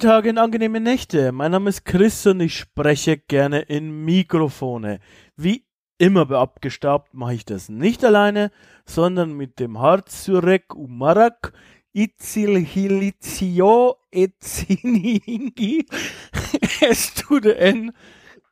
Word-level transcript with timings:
Tage 0.00 0.30
in 0.30 0.38
angenehme 0.38 0.80
Nächte. 0.80 1.30
Mein 1.30 1.52
Name 1.52 1.68
ist 1.68 1.84
Chris 1.84 2.26
und 2.26 2.40
ich 2.40 2.56
spreche 2.56 3.18
gerne 3.18 3.60
in 3.60 4.06
Mikrofone. 4.06 4.98
Wie 5.36 5.66
immer 5.98 6.24
bei 6.24 6.38
Abgestaubt 6.38 7.12
mache 7.12 7.34
ich 7.34 7.44
das 7.44 7.68
nicht 7.68 8.02
alleine, 8.02 8.50
sondern 8.86 9.34
mit 9.34 9.60
dem 9.60 9.78
Harzurek 9.78 10.74
Umarak 10.74 11.52
Itzilhilizio 11.92 13.96
Etzinihingi 14.10 15.84
Es 16.80 17.12
tut 17.12 17.44
N 17.44 17.92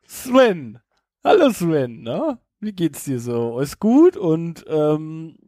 Sven. 0.06 0.80
Hallo 1.24 1.50
Sven, 1.50 2.02
na? 2.02 2.38
Wie 2.60 2.72
geht's 2.72 3.04
dir 3.04 3.20
so? 3.20 3.56
Alles 3.56 3.78
gut 3.78 4.18
und 4.18 4.66
ähm, 4.68 5.38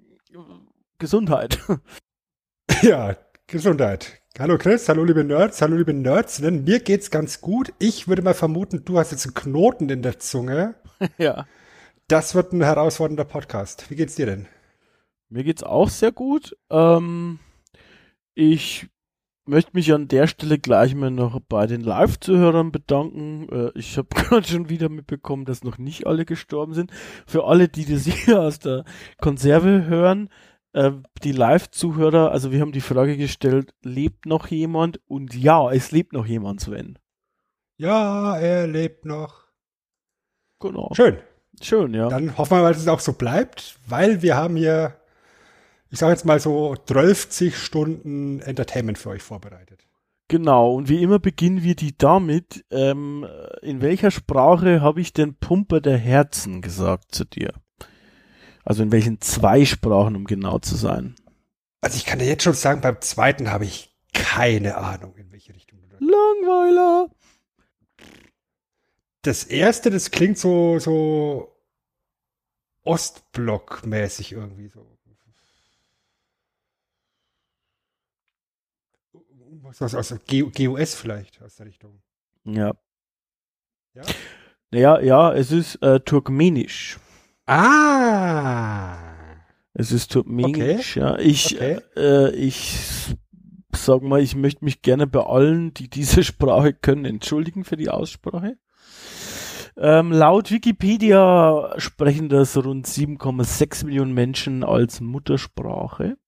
Gesundheit. 0.99 1.59
Ja, 2.83 3.15
Gesundheit. 3.47 4.20
Hallo 4.39 4.57
Chris, 4.57 4.89
hallo 4.89 5.05
liebe 5.05 5.25
Nerds, 5.25 5.61
hallo 5.61 5.77
liebe 5.77 5.93
Nerds. 5.93 6.41
Mir 6.41 6.79
geht's 6.79 7.11
ganz 7.11 7.41
gut. 7.41 7.75
Ich 7.79 8.09
würde 8.09 8.23
mal 8.23 8.33
vermuten, 8.33 8.85
du 8.85 8.97
hast 8.97 9.11
jetzt 9.11 9.27
einen 9.27 9.35
Knoten 9.35 9.91
in 9.91 10.03
der 10.03 10.19
Zunge. 10.19 10.77
ja. 11.19 11.47
Das 12.07 12.35
wird 12.35 12.53
ein 12.53 12.63
herausfordernder 12.63 13.25
Podcast. 13.25 13.91
Wie 13.91 13.97
geht's 13.97 14.15
dir 14.15 14.27
denn? 14.27 14.47
Mir 15.29 15.45
geht's 15.45 15.65
auch 15.65 15.89
sehr 15.91 16.13
gut. 16.13 16.57
Ähm, 16.71 17.41
ich 18.35 18.89
möchte 19.47 19.73
mich 19.75 19.93
an 19.93 20.09
der 20.09 20.29
Stelle 20.29 20.59
gleich 20.59 20.95
mal 20.95 21.11
noch 21.11 21.41
bei 21.41 21.67
den 21.67 21.83
Live-Zuhörern 21.83 22.71
bedanken. 22.73 23.49
Äh, 23.51 23.73
ich 23.75 23.99
habe 23.99 24.09
gerade 24.15 24.47
schon 24.47 24.71
wieder 24.71 24.89
mitbekommen, 24.89 25.45
dass 25.45 25.65
noch 25.65 25.77
nicht 25.77 26.07
alle 26.07 26.25
gestorben 26.25 26.73
sind. 26.73 26.93
Für 27.27 27.45
alle, 27.45 27.69
die 27.69 27.85
das 27.85 28.05
hier 28.05 28.41
aus 28.41 28.61
der 28.61 28.85
Konserve 29.21 29.87
hören, 29.87 30.31
äh, 30.73 30.93
die 31.23 31.33
Live-Zuhörer, 31.33 32.31
also 32.31 32.53
wir 32.53 32.61
haben 32.61 32.73
die 32.73 32.81
Frage 32.81 33.17
gestellt, 33.17 33.75
lebt 33.83 34.27
noch 34.27 34.49
jemand? 34.49 35.01
Und 35.07 35.35
ja, 35.35 35.71
es 35.71 35.91
lebt 35.91 36.13
noch 36.13 36.27
jemand, 36.27 36.61
Sven. 36.61 36.99
Ja, 37.77 38.37
er 38.37 38.67
lebt 38.67 39.05
noch. 39.05 39.47
Genau. 40.61 40.91
Schön. 40.95 41.19
Schön, 41.63 41.95
ja. 41.95 42.09
Dann 42.09 42.37
hoffen 42.37 42.57
wir 42.57 42.63
mal, 42.63 42.73
dass 42.73 42.83
es 42.83 42.89
auch 42.89 43.01
so 43.01 43.13
bleibt, 43.13 43.79
weil 43.87 44.23
wir 44.23 44.37
haben 44.37 44.57
hier, 44.57 44.97
ich 45.91 45.99
sage 45.99 46.13
jetzt 46.13 46.25
mal 46.25 46.41
so 46.41 46.75
12 46.77 47.55
Stunden 47.55 48.41
Entertainment 48.41 48.99
für 48.99 49.11
euch 49.11 49.23
vorbereitet. 49.23 49.87
Genau, 50.29 50.75
und 50.75 50.89
wie 50.89 51.03
immer 51.03 51.19
beginnen 51.19 51.65
wir 51.65 51.75
die 51.75 51.99
damit, 51.99 52.65
ähm, 52.71 53.27
in 53.63 53.83
welcher 53.83 54.13
Sprache 54.13 54.81
habe 54.81 55.01
ich 55.01 55.13
den 55.13 55.35
Pumper 55.35 55.81
der 55.81 55.99
Herzen 55.99 56.63
gesagt 56.63 57.15
zu 57.15 57.25
dir? 57.25 57.53
Also 58.71 58.85
in 58.85 58.93
welchen 58.93 59.21
zwei 59.21 59.65
Sprachen, 59.65 60.15
um 60.15 60.27
genau 60.27 60.61
zu 60.61 60.77
sein? 60.77 61.17
Also 61.81 61.97
ich 61.97 62.07
kann 62.07 62.21
dir 62.21 62.27
jetzt 62.27 62.45
schon 62.45 62.55
sagen, 62.55 62.81
beim 62.81 63.01
zweiten 63.01 63.51
habe 63.51 63.65
ich 63.65 63.93
keine 64.13 64.77
Ahnung, 64.77 65.17
in 65.17 65.33
welche 65.33 65.53
Richtung 65.53 65.81
du 65.81 65.89
da 65.89 65.97
Langweiler. 65.99 67.11
Das 69.23 69.43
erste, 69.43 69.91
das 69.91 70.13
klingt 70.13 70.39
so, 70.39 70.79
so 70.79 71.53
Ostblock-mäßig 72.85 74.35
irgendwie 74.35 74.69
so. 74.69 74.87
Was, 79.63 79.81
was 79.81 79.95
aus 79.97 80.15
GUS 80.29 80.95
vielleicht 80.95 81.43
aus 81.43 81.57
der 81.57 81.67
Richtung. 81.67 82.01
Ja. 82.45 82.73
Ja? 83.95 84.03
Naja, 84.71 85.01
ja, 85.01 85.35
es 85.35 85.51
ist 85.51 85.75
äh, 85.83 85.99
Turkmenisch. 85.99 87.01
Ah! 87.51 88.97
Es 89.75 89.91
ist 89.91 90.13
Turkmenisch, 90.13 90.97
ja. 90.97 91.19
Ich, 91.19 91.57
Okay. 91.57 91.81
äh, 91.97 92.31
ich 92.31 92.79
sag 93.75 94.03
mal, 94.03 94.21
ich 94.21 94.37
möchte 94.37 94.65
mich 94.65 94.83
gerne 94.83 95.09
bei 95.09 95.21
allen, 95.25 95.75
die 95.75 95.91
diese 95.91 96.23
Sprache 96.25 96.73
können, 96.73 97.05
entschuldigen 97.05 97.65
für 97.65 97.77
die 97.77 97.89
Aussprache. 97.89 98.57
Ähm, 99.77 100.13
laut 100.13 100.53
Wikipedia 100.53 101.75
sprechen 101.79 102.29
das 102.29 102.57
rund 102.57 102.87
7,6 102.87 103.85
Millionen 103.85 104.13
Menschen 104.13 104.63
als 104.63 105.01
Muttersprache. 105.01 106.19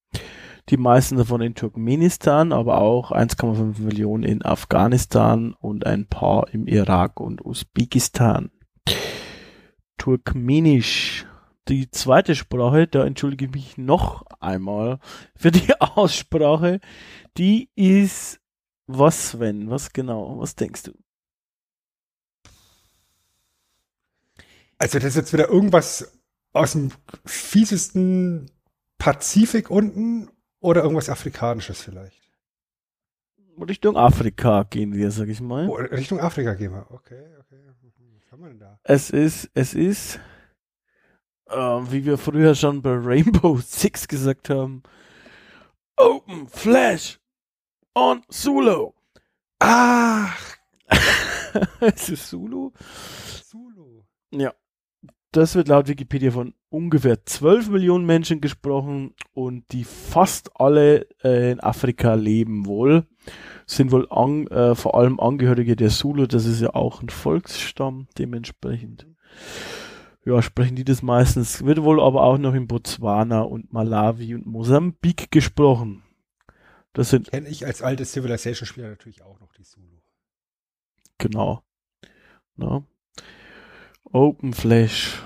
Die 0.71 0.77
meisten 0.77 1.16
davon 1.19 1.41
in 1.41 1.54
Turkmenistan, 1.54 2.53
aber 2.53 2.78
auch 2.78 3.12
1,5 3.12 3.81
Millionen 3.81 4.25
in 4.25 4.44
Afghanistan 4.44 5.54
und 5.60 5.87
ein 5.87 6.06
paar 6.09 6.53
im 6.53 6.66
Irak 6.66 7.21
und 7.21 7.44
Usbekistan. 7.44 8.50
Turkmenisch. 10.02 11.26
Die 11.68 11.88
zweite 11.92 12.34
Sprache, 12.34 12.88
da 12.88 13.06
entschuldige 13.06 13.44
ich 13.44 13.52
mich 13.52 13.78
noch 13.78 14.24
einmal 14.40 14.98
für 15.36 15.52
die 15.52 15.72
Aussprache, 15.78 16.80
die 17.36 17.70
ist 17.76 18.41
was, 18.88 19.28
Sven? 19.30 19.70
Was 19.70 19.92
genau? 19.92 20.41
Was 20.41 20.56
denkst 20.56 20.82
du? 20.82 20.92
Also 24.76 24.98
das 24.98 25.10
ist 25.10 25.14
jetzt 25.14 25.32
wieder 25.32 25.48
irgendwas 25.48 26.18
aus 26.52 26.72
dem 26.72 26.91
fiesesten 27.24 28.50
Pazifik 28.98 29.70
unten 29.70 30.28
oder 30.58 30.82
irgendwas 30.82 31.10
Afrikanisches 31.10 31.80
vielleicht. 31.80 32.28
Richtung 33.56 33.96
Afrika 33.96 34.64
gehen 34.64 34.94
wir, 34.94 35.12
sag 35.12 35.28
ich 35.28 35.41
mal. 35.41 35.68
Oh, 35.68 35.76
Richtung 35.76 36.18
Afrika 36.18 36.54
gehen 36.54 36.72
wir. 36.72 36.91
Okay, 36.91 37.22
okay. 37.38 37.62
Wir 38.38 38.48
denn 38.48 38.59
da? 38.59 38.78
Es 38.82 39.10
ist, 39.10 39.50
es 39.53 39.75
ist, 39.75 40.19
äh, 41.48 41.54
wie 41.54 42.04
wir 42.06 42.16
früher 42.16 42.54
schon 42.54 42.81
bei 42.81 42.94
Rainbow 42.94 43.56
Six 43.60 44.09
gesagt 44.09 44.48
haben, 44.48 44.82
Open 45.97 46.48
Flash 46.48 47.21
on 47.94 48.22
Zulu. 48.31 48.92
Ach, 49.59 50.56
es 51.81 52.09
ist 52.09 52.28
Zulu. 52.28 52.71
Zulu. 53.44 54.03
Ja. 54.31 54.54
Das 55.32 55.54
wird 55.54 55.69
laut 55.69 55.88
Wikipedia 55.88 56.31
von 56.31 56.53
ungefähr 56.69 57.25
12 57.25 57.70
Millionen 57.70 58.04
Menschen 58.04 58.43
gesprochen 58.43 59.15
und 59.32 59.65
die 59.72 59.84
fast 59.84 60.50
alle 60.60 61.06
äh, 61.25 61.53
in 61.53 61.60
Afrika 61.60 62.15
leben 62.15 62.66
wohl. 62.66 63.06
Sind 63.65 63.92
wohl 63.92 64.06
an, 64.10 64.47
äh, 64.48 64.75
vor 64.75 64.94
allem 64.94 65.19
Angehörige 65.19 65.75
der 65.75 65.88
Zulu, 65.88 66.26
das 66.26 66.44
ist 66.44 66.60
ja 66.60 66.75
auch 66.75 67.00
ein 67.03 67.09
Volksstamm 67.09 68.09
dementsprechend. 68.19 69.06
Ja, 70.25 70.42
sprechen 70.42 70.76
die 70.76 70.84
das 70.84 71.03
meistens. 71.03 71.65
Wird 71.65 71.82
wohl 71.82 72.00
aber 72.00 72.25
auch 72.25 72.37
noch 72.37 72.53
in 72.53 72.69
Botswana 72.69 73.41
und 73.41 73.72
Malawi 73.72 74.34
und 74.34 74.44
Mosambik 74.44 75.31
gesprochen. 75.31 76.03
Das 76.92 77.09
sind 77.09 77.31
Kenne 77.31 77.48
ich 77.48 77.65
als 77.65 77.81
alter 77.81 78.04
Civilization-Spieler 78.04 78.91
natürlich 78.91 79.22
auch 79.22 79.41
noch 79.41 79.53
die 79.54 79.62
Zulu. 79.65 79.98
Genau. 81.16 81.62
Na. 82.56 82.84
Open 84.14 84.52
Flash. 84.52 85.22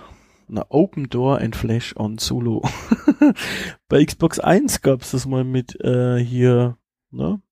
Na, 0.47 0.65
Open 0.69 1.09
Door 1.09 1.41
and 1.41 1.57
Flash 1.57 1.93
on 1.97 2.19
Zulu. 2.19 2.61
Bei 3.89 4.05
Xbox 4.05 4.39
1 4.39 4.81
gab's 4.81 5.11
das 5.11 5.27
mal 5.27 5.43
mit 5.43 5.81
äh, 5.81 6.19
hier, 6.19 6.79
ne? 7.11 7.43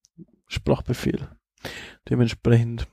Sprachbefehl. 0.46 1.28
Dementsprechend 2.08 2.86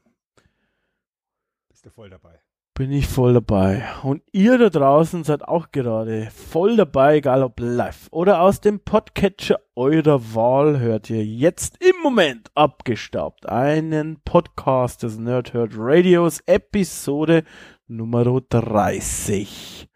Bist 1.69 1.85
du 1.85 1.91
voll 1.91 2.09
dabei. 2.09 2.39
bin 2.73 2.91
ich 2.91 3.05
voll 3.07 3.35
dabei. 3.35 3.83
Und 4.01 4.23
ihr 4.31 4.57
da 4.57 4.69
draußen 4.69 5.23
seid 5.23 5.47
auch 5.47 5.71
gerade 5.71 6.29
voll 6.31 6.77
dabei, 6.77 7.17
egal 7.17 7.43
ob 7.43 7.59
live 7.59 8.07
oder 8.09 8.41
aus 8.41 8.59
dem 8.59 8.79
Podcatcher 8.79 9.59
eurer 9.75 10.33
Wahl 10.33 10.79
hört 10.79 11.11
ihr 11.11 11.23
jetzt 11.23 11.77
im 11.79 12.01
Moment 12.01 12.49
abgestaubt 12.55 13.47
einen 13.47 14.19
Podcast 14.23 15.03
des 15.03 15.19
Nerdherd 15.19 15.73
Radios 15.75 16.39
Episode 16.47 17.43
Nummer 17.91 18.23
30. 18.23 19.89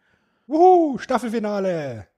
Wuhu, 0.48 0.98
Staffelfinale. 0.98 2.10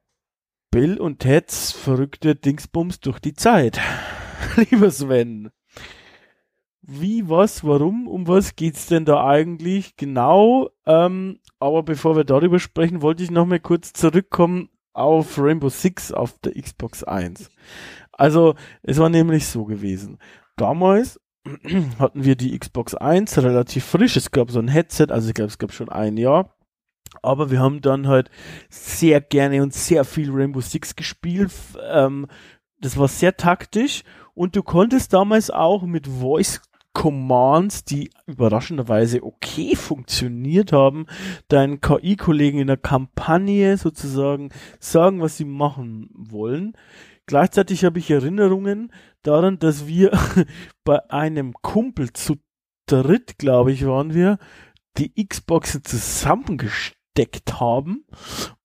Bill 0.71 0.99
und 0.99 1.19
Teds 1.19 1.71
verrückte 1.71 2.33
Dingsbums 2.33 2.99
durch 2.99 3.19
die 3.19 3.35
Zeit. 3.35 3.79
Lieber 4.71 4.89
Sven, 4.89 5.51
wie, 6.81 7.29
was, 7.29 7.63
warum, 7.63 8.07
um 8.07 8.27
was 8.27 8.55
geht's 8.55 8.87
denn 8.87 9.05
da 9.05 9.23
eigentlich 9.23 9.95
genau? 9.97 10.71
Ähm, 10.87 11.41
aber 11.59 11.83
bevor 11.83 12.15
wir 12.15 12.23
darüber 12.23 12.57
sprechen, 12.57 13.03
wollte 13.03 13.21
ich 13.21 13.29
noch 13.29 13.45
mal 13.45 13.59
kurz 13.59 13.93
zurückkommen 13.93 14.69
auf 14.93 15.37
Rainbow 15.37 15.69
Six 15.69 16.11
auf 16.11 16.39
der 16.39 16.59
Xbox 16.59 17.03
1. 17.03 17.51
Also, 18.13 18.55
es 18.81 18.97
war 18.97 19.09
nämlich 19.09 19.45
so 19.45 19.65
gewesen. 19.65 20.17
Damals 20.55 21.19
hatten 21.99 22.23
wir 22.23 22.35
die 22.35 22.57
Xbox 22.57 22.95
1 22.95 23.37
relativ 23.39 23.85
frisch. 23.85 24.15
Es 24.15 24.31
gab 24.31 24.51
so 24.51 24.59
ein 24.59 24.67
Headset, 24.67 25.07
also 25.09 25.29
ich 25.29 25.33
glaube, 25.33 25.49
es 25.49 25.57
gab 25.57 25.71
schon 25.71 25.89
ein 25.89 26.17
Jahr. 26.17 26.53
Aber 27.21 27.51
wir 27.51 27.59
haben 27.59 27.81
dann 27.81 28.07
halt 28.07 28.29
sehr 28.69 29.21
gerne 29.21 29.63
und 29.63 29.73
sehr 29.73 30.03
viel 30.03 30.29
Rainbow 30.31 30.61
Six 30.61 30.95
gespielt. 30.95 31.51
Ähm, 31.89 32.27
das 32.79 32.97
war 32.97 33.07
sehr 33.07 33.37
taktisch 33.37 34.03
und 34.33 34.55
du 34.55 34.61
konntest 34.61 35.13
damals 35.13 35.49
auch 35.49 35.83
mit 35.83 36.07
Voice 36.07 36.61
Commands, 36.93 37.83
die 37.83 38.09
überraschenderweise 38.25 39.23
okay 39.23 39.75
funktioniert 39.75 40.73
haben, 40.73 41.05
deinen 41.47 41.79
KI-Kollegen 41.79 42.59
in 42.59 42.67
der 42.67 42.77
Kampagne 42.77 43.77
sozusagen 43.77 44.49
sagen, 44.79 45.21
was 45.21 45.37
sie 45.37 45.45
machen 45.45 46.09
wollen. 46.11 46.73
Gleichzeitig 47.27 47.85
habe 47.85 47.99
ich 47.99 48.09
Erinnerungen 48.09 48.91
daran, 49.21 49.59
dass 49.59 49.87
wir 49.87 50.11
bei 50.83 51.09
einem 51.09 51.53
Kumpel 51.61 52.13
zu 52.13 52.35
dritt, 52.85 53.37
glaube 53.37 53.71
ich, 53.71 53.85
waren 53.85 54.13
wir, 54.13 54.37
die 54.97 55.13
Xboxen 55.25 55.83
zusammengesteckt 55.83 57.59
haben 57.59 58.05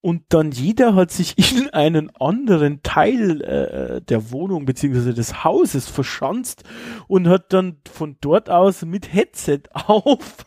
und 0.00 0.24
dann 0.30 0.50
jeder 0.50 0.94
hat 0.94 1.10
sich 1.10 1.36
in 1.56 1.70
einen 1.70 2.10
anderen 2.16 2.82
Teil 2.82 3.40
äh, 3.42 4.00
der 4.00 4.30
Wohnung 4.30 4.64
beziehungsweise 4.64 5.14
des 5.14 5.44
Hauses 5.44 5.88
verschanzt 5.88 6.64
und 7.08 7.28
hat 7.28 7.52
dann 7.52 7.78
von 7.90 8.16
dort 8.20 8.50
aus 8.50 8.84
mit 8.84 9.12
Headset 9.12 9.62
auf 9.72 10.46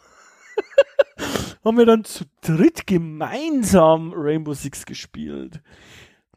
haben 1.66 1.78
wir 1.78 1.86
dann 1.88 2.04
zu 2.04 2.26
dritt 2.42 2.86
gemeinsam 2.86 4.14
Rainbow 4.16 4.54
Six 4.54 4.86
gespielt. 4.86 5.62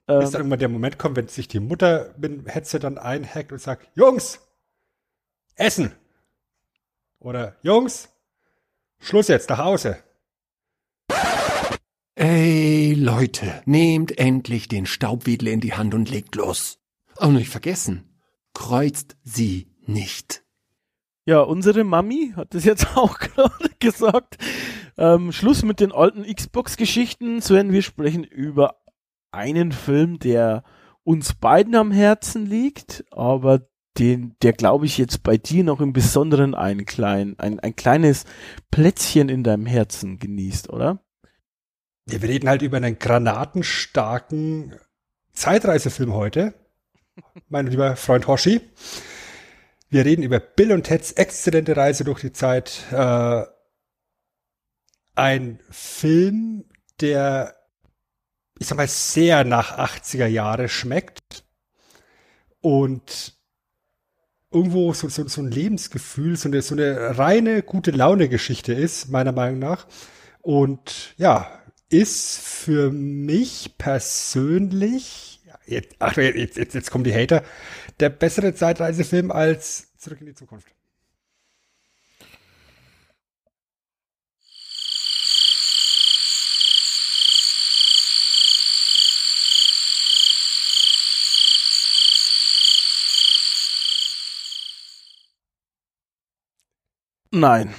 Ähm, 0.09 0.21
Bis 0.21 0.31
dann 0.31 0.41
irgendwann 0.41 0.59
der 0.59 0.69
Moment 0.69 0.99
kommt, 0.99 1.17
wenn 1.17 1.29
sich 1.29 1.49
die 1.49 1.61
Mutter 1.61 2.15
mit 2.17 2.33
dem 2.33 2.47
Headset 2.47 2.81
dann 2.81 2.99
einhackt 2.99 3.53
und 3.53 3.61
sagt, 3.61 3.89
Jungs, 3.95 4.41
Essen. 5.55 5.93
Oder 7.21 7.57
Jungs, 7.63 8.09
Schluss 8.99 9.29
jetzt, 9.29 9.51
nach 9.51 9.59
Hause. 9.59 9.99
Ey, 12.15 12.95
Leute, 12.95 13.63
nehmt 13.65 14.19
endlich 14.19 14.67
den 14.67 14.87
Staubwedel 14.87 15.49
in 15.49 15.61
die 15.61 15.75
Hand 15.75 15.95
und 15.95 16.11
legt 16.11 16.35
los. 16.35 16.79
Und 17.17 17.35
nicht 17.35 17.51
vergessen, 17.51 18.21
kreuzt 18.55 19.17
sie 19.23 19.73
nicht. 19.87 20.43
Ja, 21.27 21.41
unsere 21.41 21.85
Mami 21.85 22.33
hat 22.35 22.55
das 22.55 22.65
jetzt 22.65 22.87
auch 22.97 23.19
gerade 23.19 23.71
gesagt. 23.79 24.39
Ähm, 24.97 25.31
Schluss 25.31 25.63
mit 25.63 25.79
den 25.79 25.93
alten 25.93 26.25
Xbox-Geschichten, 26.25 27.43
Sven. 27.43 27.73
Wir 27.73 27.83
sprechen 27.83 28.25
über 28.25 28.81
einen 29.31 29.73
Film, 29.73 30.19
der 30.19 30.65
uns 31.05 31.35
beiden 31.35 31.75
am 31.75 31.91
Herzen 31.91 32.47
liegt, 32.47 33.05
aber 33.11 33.69
den, 33.99 34.37
der 34.43 34.53
glaube 34.53 34.87
ich 34.87 34.99
jetzt 34.99 35.23
bei 35.23 35.37
dir 35.37 35.65
noch 35.65 35.81
im 35.81 35.93
Besonderen 35.93 36.55
ein 36.55 36.85
klein, 36.85 37.35
ein, 37.39 37.59
ein 37.61 37.75
kleines 37.75 38.25
Plätzchen 38.71 39.29
in 39.29 39.43
deinem 39.43 39.67
Herzen 39.67 40.19
genießt, 40.19 40.71
oder? 40.71 41.03
Ja, 42.09 42.23
wir 42.23 42.29
reden 42.29 42.49
halt 42.49 42.63
über 42.63 42.77
einen 42.77 42.99
granatenstarken 42.99 44.79
Zeitreisefilm 45.33 46.15
heute. 46.15 46.55
mein 47.49 47.67
lieber 47.67 47.97
Freund 47.97 48.27
Hoshi. 48.27 48.61
Wir 49.91 50.05
reden 50.05 50.23
über 50.23 50.39
Bill 50.41 50.73
und 50.73 50.85
Teds 50.85 51.13
exzellente 51.13 51.77
Reise 51.77 52.05
durch 52.05 52.21
die 52.21 52.33
Zeit. 52.33 52.85
Äh, 52.93 53.45
ein 55.15 55.61
Film, 55.71 56.65
der 57.01 57.58
ich 58.59 58.67
sag 58.67 58.77
mal, 58.77 58.89
sehr 58.89 59.45
nach 59.45 59.79
80er 59.79 60.27
Jahre 60.27 60.69
schmeckt 60.69 61.45
und 62.61 63.35
irgendwo 64.51 64.93
so, 64.93 65.09
so, 65.09 65.27
so 65.29 65.43
ein 65.43 65.51
Lebensgefühl, 65.51 66.37
so 66.37 66.49
eine, 66.49 66.63
so 66.63 66.75
eine 66.75 67.19
reine 67.19 67.63
gute 67.63 67.91
Laune-Geschichte 67.91 68.73
ist, 68.73 69.09
meiner 69.11 69.33
Meinung 69.33 69.59
nach. 69.59 69.87
Und 70.41 71.15
ja, 71.17 71.51
ist 71.91 72.39
für 72.39 72.91
mich 72.91 73.77
persönlich, 73.79 75.41
jetzt, 75.67 75.97
ach, 75.99 76.17
jetzt, 76.17 76.57
jetzt, 76.57 76.75
jetzt 76.75 76.91
kommen 76.91 77.05
die 77.05 77.15
Hater, 77.15 77.43
der 78.01 78.11
bessere 78.11 78.55
Zeitreisefilm 78.55 79.31
als 79.31 79.95
Zurück 79.97 80.21
in 80.21 80.27
die 80.27 80.35
Zukunft. 80.35 80.78
Nein. 97.39 97.75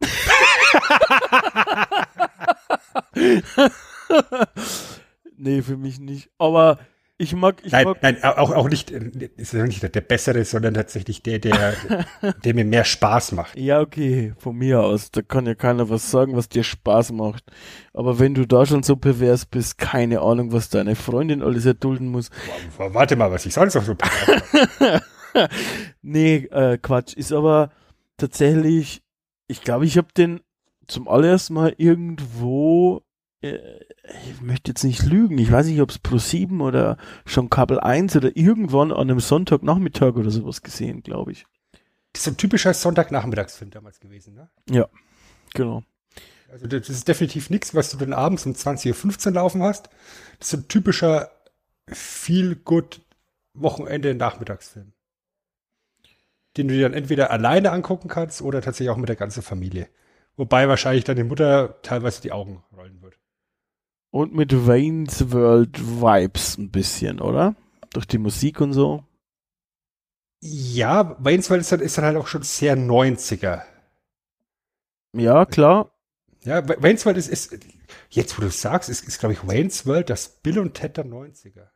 nee, 5.36 5.62
für 5.62 5.76
mich 5.76 6.00
nicht. 6.00 6.30
Aber 6.38 6.78
ich 7.18 7.34
mag, 7.34 7.62
ich 7.64 7.72
nein, 7.72 7.84
mag. 7.84 8.02
Nein, 8.02 8.22
auch, 8.24 8.52
auch 8.52 8.68
nicht, 8.68 8.90
ist 8.90 9.54
ja 9.54 9.64
nicht 9.64 9.82
der 9.82 10.00
bessere, 10.00 10.44
sondern 10.44 10.74
tatsächlich 10.74 11.22
der, 11.22 11.38
der, 11.38 11.74
der 12.44 12.54
mir 12.54 12.64
mehr 12.64 12.84
Spaß 12.84 13.32
macht. 13.32 13.56
Ja, 13.56 13.80
okay, 13.80 14.34
von 14.38 14.56
mir 14.56 14.82
aus. 14.82 15.12
Da 15.12 15.22
kann 15.22 15.46
ja 15.46 15.54
keiner 15.54 15.88
was 15.88 16.10
sagen, 16.10 16.36
was 16.36 16.48
dir 16.48 16.64
Spaß 16.64 17.12
macht. 17.12 17.44
Aber 17.94 18.18
wenn 18.18 18.34
du 18.34 18.44
da 18.44 18.66
schon 18.66 18.82
so 18.82 18.96
pervers 18.96 19.46
bist, 19.46 19.78
keine 19.78 20.20
Ahnung, 20.20 20.52
was 20.52 20.68
deine 20.68 20.96
Freundin 20.96 21.42
alles 21.42 21.64
erdulden 21.64 22.08
muss. 22.08 22.30
Warte 22.76 23.16
mal, 23.16 23.30
was 23.30 23.46
ich 23.46 23.54
sonst 23.54 23.76
noch 23.76 23.84
so 23.84 23.94
Nee, 26.02 26.48
äh, 26.50 26.76
Quatsch. 26.78 27.14
Ist 27.14 27.32
aber, 27.32 27.70
tatsächlich, 28.16 29.02
ich 29.48 29.62
glaube, 29.62 29.86
ich 29.86 29.96
habe 29.96 30.08
den 30.16 30.40
zum 30.86 31.08
allerersten 31.08 31.54
Mal 31.54 31.74
irgendwo, 31.78 33.02
äh, 33.40 33.58
ich 34.30 34.40
möchte 34.40 34.70
jetzt 34.70 34.84
nicht 34.84 35.02
lügen, 35.04 35.38
ich 35.38 35.50
weiß 35.50 35.66
nicht, 35.66 35.80
ob 35.80 35.90
es 35.90 35.98
Pro 35.98 36.18
7 36.18 36.60
oder 36.60 36.96
schon 37.24 37.50
Kabel 37.50 37.80
1 37.80 38.16
oder 38.16 38.36
irgendwann 38.36 38.92
an 38.92 39.10
einem 39.10 39.20
Sonntagnachmittag 39.20 40.14
oder 40.14 40.30
sowas 40.30 40.62
gesehen, 40.62 41.02
glaube 41.02 41.32
ich. 41.32 41.46
Das 42.12 42.22
ist 42.22 42.28
ein 42.28 42.36
typischer 42.36 42.72
Sonntagnachmittagsfilm 42.72 43.70
damals 43.70 44.00
gewesen, 44.00 44.34
ne? 44.34 44.48
Ja, 44.70 44.88
genau. 45.52 45.82
Also 46.48 46.66
das 46.66 46.88
ist 46.88 47.08
definitiv 47.08 47.50
nichts, 47.50 47.74
was 47.74 47.90
du 47.90 47.96
dann 47.96 48.12
abends 48.12 48.46
um 48.46 48.52
20.15 48.52 49.26
Uhr 49.26 49.32
laufen 49.34 49.62
hast. 49.62 49.90
Das 50.38 50.52
ist 50.52 50.60
ein 50.60 50.68
typischer 50.68 51.30
Feel-Good 51.88 53.02
Wochenende 53.54 54.14
Nachmittagsfilm 54.14 54.92
den 56.56 56.68
du 56.68 56.74
dir 56.74 56.82
dann 56.82 56.94
entweder 56.94 57.30
alleine 57.30 57.72
angucken 57.72 58.08
kannst 58.08 58.42
oder 58.42 58.62
tatsächlich 58.62 58.90
auch 58.90 58.96
mit 58.96 59.08
der 59.08 59.16
ganzen 59.16 59.42
Familie. 59.42 59.88
Wobei 60.36 60.68
wahrscheinlich 60.68 61.04
deine 61.04 61.24
Mutter 61.24 61.80
teilweise 61.82 62.20
die 62.20 62.32
Augen 62.32 62.62
rollen 62.76 63.00
wird. 63.02 63.18
Und 64.10 64.34
mit 64.34 64.66
Wayne's 64.66 65.30
World 65.32 65.78
Vibes 65.78 66.58
ein 66.58 66.70
bisschen, 66.70 67.20
oder? 67.20 67.54
Durch 67.90 68.06
die 68.06 68.18
Musik 68.18 68.60
und 68.60 68.72
so. 68.72 69.04
Ja, 70.40 71.16
Wayne's 71.18 71.50
World 71.50 71.62
ist 71.62 71.72
dann, 71.72 71.80
ist 71.80 71.98
dann 71.98 72.04
halt 72.04 72.16
auch 72.16 72.26
schon 72.26 72.42
sehr 72.42 72.76
90er. 72.76 73.62
Ja, 75.12 75.44
klar. 75.46 75.90
Ja, 76.44 76.66
Wayne's 76.68 77.04
World 77.06 77.18
ist, 77.18 77.28
ist 77.28 77.58
jetzt 78.10 78.36
wo 78.38 78.42
du 78.42 78.50
sagst, 78.50 78.88
ist, 78.88 79.06
ist 79.06 79.18
glaube 79.18 79.32
ich 79.32 79.46
Wayne's 79.46 79.86
World 79.86 80.10
das 80.10 80.28
Bill 80.28 80.58
und 80.58 80.74
Ted 80.74 80.96
der 80.96 81.06
90er. 81.06 81.68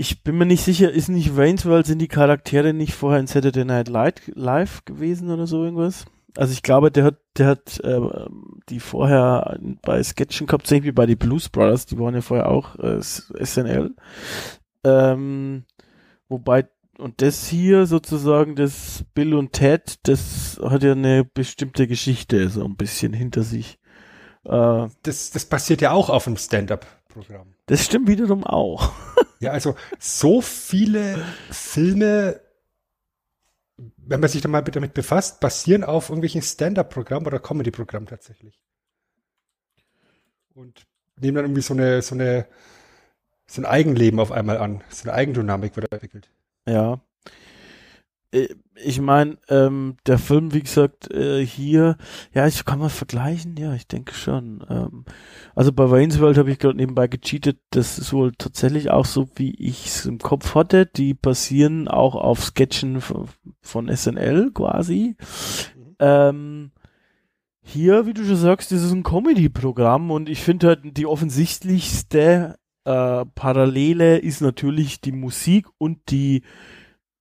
Ich 0.00 0.22
bin 0.22 0.38
mir 0.38 0.46
nicht 0.46 0.62
sicher, 0.62 0.92
ist 0.92 1.08
nicht 1.08 1.36
Wayne's 1.36 1.66
World, 1.66 1.84
sind 1.84 1.98
die 1.98 2.06
Charaktere 2.06 2.72
nicht 2.72 2.94
vorher 2.94 3.18
in 3.18 3.26
Saturday 3.26 3.64
Night 3.64 3.88
Live 3.88 4.84
gewesen 4.84 5.28
oder 5.28 5.48
so 5.48 5.64
irgendwas? 5.64 6.04
Also 6.36 6.52
ich 6.52 6.62
glaube, 6.62 6.92
der 6.92 7.02
hat, 7.02 7.16
der 7.36 7.48
hat 7.48 7.80
äh, 7.80 7.98
die 8.68 8.78
vorher 8.78 9.58
bei 9.82 10.00
Sketchen 10.00 10.46
gehabt, 10.46 10.70
wie 10.70 10.92
bei 10.92 11.04
die 11.04 11.16
Blues 11.16 11.48
Brothers, 11.48 11.86
die 11.86 11.98
waren 11.98 12.14
ja 12.14 12.20
vorher 12.20 12.48
auch 12.48 12.78
äh, 12.78 13.00
SNL. 13.02 13.96
Ähm, 14.84 15.64
wobei, 16.28 16.68
und 16.96 17.20
das 17.20 17.48
hier 17.48 17.86
sozusagen, 17.86 18.54
das 18.54 19.04
Bill 19.14 19.34
und 19.34 19.52
Ted, 19.52 19.96
das 20.04 20.60
hat 20.62 20.84
ja 20.84 20.92
eine 20.92 21.24
bestimmte 21.24 21.88
Geschichte 21.88 22.50
so 22.50 22.64
ein 22.64 22.76
bisschen 22.76 23.12
hinter 23.12 23.42
sich. 23.42 23.80
Äh, 24.44 24.86
das, 25.02 25.32
das 25.32 25.44
passiert 25.44 25.80
ja 25.80 25.90
auch 25.90 26.08
auf 26.08 26.22
dem 26.22 26.36
Stand-up-Programm. 27.08 27.54
Das 27.66 27.84
stimmt 27.84 28.08
wiederum 28.08 28.44
auch. 28.44 28.92
Ja, 29.40 29.52
also 29.52 29.76
so 30.00 30.40
viele 30.40 31.24
Filme, 31.48 32.40
wenn 33.76 34.18
man 34.18 34.28
sich 34.28 34.42
da 34.42 34.48
mal 34.48 34.62
damit 34.62 34.92
befasst, 34.94 35.38
basieren 35.38 35.84
auf 35.84 36.08
irgendwelchen 36.08 36.42
Stand-up-Programmen 36.42 37.28
oder 37.28 37.38
Comedy-Programmen 37.38 38.08
tatsächlich. 38.08 38.60
Und 40.56 40.88
nehmen 41.20 41.36
dann 41.36 41.44
irgendwie 41.44 41.62
so 41.62 41.72
eine, 41.72 42.02
so 42.02 42.16
eine, 42.16 42.48
so 43.46 43.62
ein 43.62 43.64
Eigenleben 43.64 44.18
auf 44.18 44.32
einmal 44.32 44.58
an. 44.58 44.82
So 44.88 45.04
eine 45.04 45.16
Eigendynamik 45.16 45.76
wird 45.76 45.92
entwickelt. 45.92 46.28
Ja. 46.66 47.00
Äh, 48.32 48.48
ich 48.76 49.00
meine, 49.00 49.38
ähm, 49.48 49.96
der 50.06 50.18
Film, 50.18 50.54
wie 50.54 50.60
gesagt, 50.60 51.10
äh, 51.12 51.44
hier, 51.44 51.96
ja, 52.32 52.46
ich 52.46 52.64
kann 52.64 52.78
man 52.78 52.90
vergleichen, 52.90 53.56
ja, 53.56 53.74
ich 53.74 53.88
denke 53.88 54.14
schon. 54.14 54.64
Ähm, 54.68 55.04
also 55.54 55.72
bei 55.72 55.90
Wayne's 55.90 56.20
World 56.20 56.38
habe 56.38 56.50
ich 56.50 56.58
gerade 56.58 56.76
nebenbei 56.76 57.08
gecheatet, 57.08 57.58
das 57.70 57.98
ist 57.98 58.12
wohl 58.12 58.32
tatsächlich 58.32 58.90
auch 58.90 59.04
so, 59.04 59.28
wie 59.34 59.54
ich 59.54 59.86
es 59.86 60.06
im 60.06 60.18
Kopf 60.18 60.54
hatte. 60.54 60.86
Die 60.86 61.14
basieren 61.14 61.88
auch 61.88 62.14
auf 62.14 62.44
Sketchen 62.44 63.00
von, 63.00 63.28
von 63.62 63.94
SNL 63.94 64.52
quasi. 64.52 65.16
Mhm. 65.76 65.96
Ähm, 65.98 66.70
hier, 67.60 68.06
wie 68.06 68.14
du 68.14 68.24
schon 68.24 68.36
sagst, 68.36 68.72
das 68.72 68.82
ist 68.82 68.92
ein 68.92 69.02
Comedy-Programm 69.02 70.10
und 70.10 70.28
ich 70.28 70.40
finde 70.40 70.68
halt 70.68 70.96
die 70.96 71.06
offensichtlichste 71.06 72.56
äh, 72.84 73.26
Parallele 73.34 74.18
ist 74.18 74.40
natürlich 74.40 75.02
die 75.02 75.12
Musik 75.12 75.66
und 75.76 75.98
die, 76.10 76.42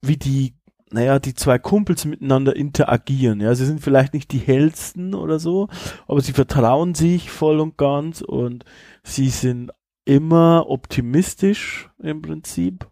wie 0.01 0.15
die 0.15 0.53
naja, 0.91 1.19
die 1.19 1.33
zwei 1.33 1.59
Kumpels 1.59 2.05
miteinander 2.05 2.55
interagieren. 2.55 3.41
Ja, 3.41 3.53
sie 3.55 3.65
sind 3.65 3.81
vielleicht 3.81 4.13
nicht 4.13 4.31
die 4.31 4.39
hellsten 4.39 5.13
oder 5.13 5.39
so, 5.39 5.67
aber 6.07 6.21
sie 6.21 6.33
vertrauen 6.33 6.95
sich 6.95 7.29
voll 7.29 7.59
und 7.59 7.77
ganz 7.77 8.21
und 8.21 8.63
sie 9.03 9.29
sind 9.29 9.71
immer 10.05 10.69
optimistisch 10.69 11.89
im 11.99 12.21
Prinzip 12.21 12.89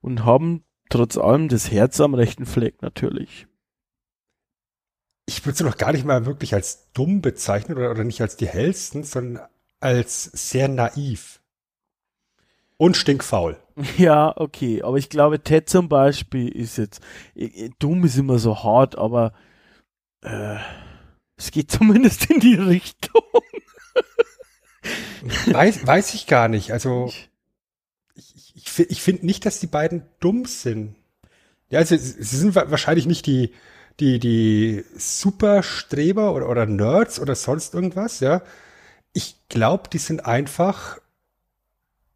und 0.00 0.24
haben 0.24 0.64
trotz 0.88 1.16
allem 1.16 1.48
das 1.48 1.70
Herz 1.70 2.00
am 2.00 2.14
rechten 2.14 2.46
Fleck 2.46 2.82
natürlich. 2.82 3.48
Ich 5.26 5.44
würde 5.44 5.58
sie 5.58 5.64
noch 5.64 5.78
gar 5.78 5.92
nicht 5.92 6.04
mal 6.04 6.26
wirklich 6.26 6.54
als 6.54 6.92
dumm 6.92 7.20
bezeichnen 7.20 7.76
oder, 7.76 7.90
oder 7.90 8.04
nicht 8.04 8.20
als 8.20 8.36
die 8.36 8.46
hellsten, 8.46 9.02
sondern 9.02 9.48
als 9.80 10.24
sehr 10.24 10.68
naiv. 10.68 11.40
Und 12.84 12.98
stinkfaul. 12.98 13.56
Ja, 13.96 14.34
okay. 14.36 14.82
Aber 14.82 14.98
ich 14.98 15.08
glaube, 15.08 15.42
Ted 15.42 15.70
zum 15.70 15.88
Beispiel 15.88 16.48
ist 16.48 16.76
jetzt, 16.76 17.00
dumm 17.78 18.04
ist 18.04 18.18
immer 18.18 18.38
so 18.38 18.62
hart, 18.62 18.96
aber 18.96 19.32
äh, 20.20 20.58
es 21.36 21.50
geht 21.50 21.70
zumindest 21.72 22.30
in 22.30 22.40
die 22.40 22.56
Richtung. 22.56 23.22
weiß, 25.46 25.86
weiß 25.86 26.12
ich 26.12 26.26
gar 26.26 26.48
nicht. 26.48 26.72
Also 26.72 27.10
ich, 28.14 28.52
ich, 28.54 28.78
ich, 28.78 29.02
finde 29.02 29.24
nicht, 29.24 29.46
dass 29.46 29.60
die 29.60 29.66
beiden 29.66 30.02
dumm 30.20 30.44
sind. 30.44 30.94
Ja, 31.70 31.78
also, 31.78 31.96
sie 31.96 32.36
sind 32.36 32.54
wahrscheinlich 32.54 33.06
nicht 33.06 33.24
die, 33.24 33.50
die, 33.98 34.18
die 34.18 34.84
Superstreber 34.94 36.34
oder, 36.34 36.50
oder 36.50 36.66
Nerds 36.66 37.18
oder 37.18 37.34
sonst 37.34 37.72
irgendwas, 37.72 38.20
ja. 38.20 38.42
Ich 39.14 39.36
glaube, 39.48 39.88
die 39.90 39.98
sind 39.98 40.26
einfach 40.26 40.98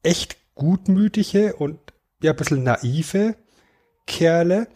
echt 0.02 0.37
gutmütige 0.58 1.54
und 1.54 1.78
ja, 2.22 2.32
ein 2.32 2.36
bisschen 2.36 2.64
naive 2.64 3.36
Kerle, 4.06 4.68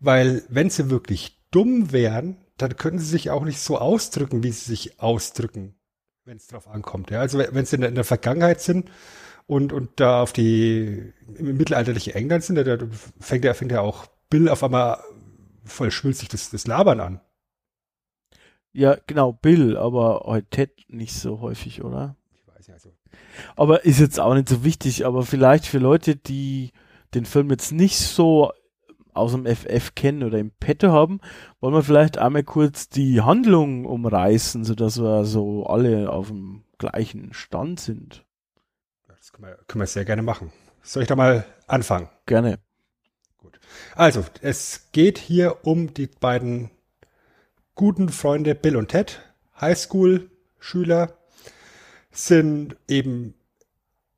weil 0.00 0.42
wenn 0.48 0.70
sie 0.70 0.90
wirklich 0.90 1.40
dumm 1.50 1.92
wären, 1.92 2.36
dann 2.56 2.76
könnten 2.76 2.98
sie 2.98 3.06
sich 3.06 3.30
auch 3.30 3.44
nicht 3.44 3.60
so 3.60 3.78
ausdrücken, 3.78 4.42
wie 4.42 4.50
sie 4.50 4.70
sich 4.70 5.00
ausdrücken, 5.00 5.76
wenn 6.24 6.36
es 6.36 6.48
drauf 6.48 6.68
ankommt. 6.68 7.10
Ja? 7.10 7.20
Also 7.20 7.38
wenn 7.38 7.64
sie 7.64 7.76
in 7.76 7.82
der, 7.82 7.90
in 7.90 7.94
der 7.94 8.04
Vergangenheit 8.04 8.60
sind 8.60 8.90
und, 9.46 9.72
und 9.72 10.00
da 10.00 10.22
auf 10.22 10.32
die 10.32 11.12
im 11.36 11.56
mittelalterlichen 11.56 12.14
England 12.14 12.44
sind, 12.44 12.56
da 12.56 12.78
fängt 13.20 13.44
ja, 13.44 13.54
fängt 13.54 13.72
ja 13.72 13.80
auch 13.80 14.06
Bill 14.28 14.48
auf 14.48 14.64
einmal 14.64 14.98
voll 15.64 15.90
schwülzig 15.90 16.28
das, 16.28 16.50
das 16.50 16.66
Labern 16.66 17.00
an. 17.00 17.20
Ja, 18.72 18.96
genau, 19.06 19.32
Bill, 19.32 19.76
aber 19.76 20.22
heute 20.26 20.48
Ted 20.50 20.84
nicht 20.88 21.14
so 21.14 21.40
häufig, 21.40 21.82
oder? 21.82 22.16
Ich 22.32 22.46
weiß 22.46 22.66
ja, 22.68 22.74
also 22.74 22.92
aber 23.56 23.84
ist 23.84 24.00
jetzt 24.00 24.20
auch 24.20 24.34
nicht 24.34 24.48
so 24.48 24.64
wichtig, 24.64 25.06
aber 25.06 25.22
vielleicht 25.22 25.66
für 25.66 25.78
Leute, 25.78 26.16
die 26.16 26.72
den 27.14 27.24
Film 27.24 27.50
jetzt 27.50 27.72
nicht 27.72 27.98
so 27.98 28.52
aus 29.12 29.32
dem 29.32 29.46
FF 29.46 29.94
kennen 29.94 30.22
oder 30.22 30.38
im 30.38 30.50
Petto 30.50 30.92
haben, 30.92 31.20
wollen 31.60 31.74
wir 31.74 31.82
vielleicht 31.82 32.18
einmal 32.18 32.44
kurz 32.44 32.88
die 32.88 33.20
Handlung 33.20 33.84
umreißen, 33.84 34.64
sodass 34.64 35.00
wir 35.00 35.24
so 35.24 35.66
alle 35.66 36.10
auf 36.10 36.28
dem 36.28 36.64
gleichen 36.78 37.32
Stand 37.32 37.80
sind. 37.80 38.24
Das 39.08 39.32
können 39.32 39.48
wir, 39.48 39.58
können 39.66 39.82
wir 39.82 39.86
sehr 39.86 40.04
gerne 40.04 40.22
machen. 40.22 40.52
Soll 40.82 41.02
ich 41.02 41.08
da 41.08 41.16
mal 41.16 41.44
anfangen? 41.66 42.08
Gerne. 42.26 42.58
Gut. 43.38 43.60
Also, 43.94 44.24
es 44.40 44.90
geht 44.92 45.18
hier 45.18 45.58
um 45.66 45.92
die 45.92 46.06
beiden 46.06 46.70
guten 47.74 48.08
Freunde 48.08 48.54
Bill 48.54 48.76
und 48.76 48.88
Ted, 48.88 49.20
Highschool-Schüler, 49.60 51.16
sind 52.10 52.76
eben 52.88 53.34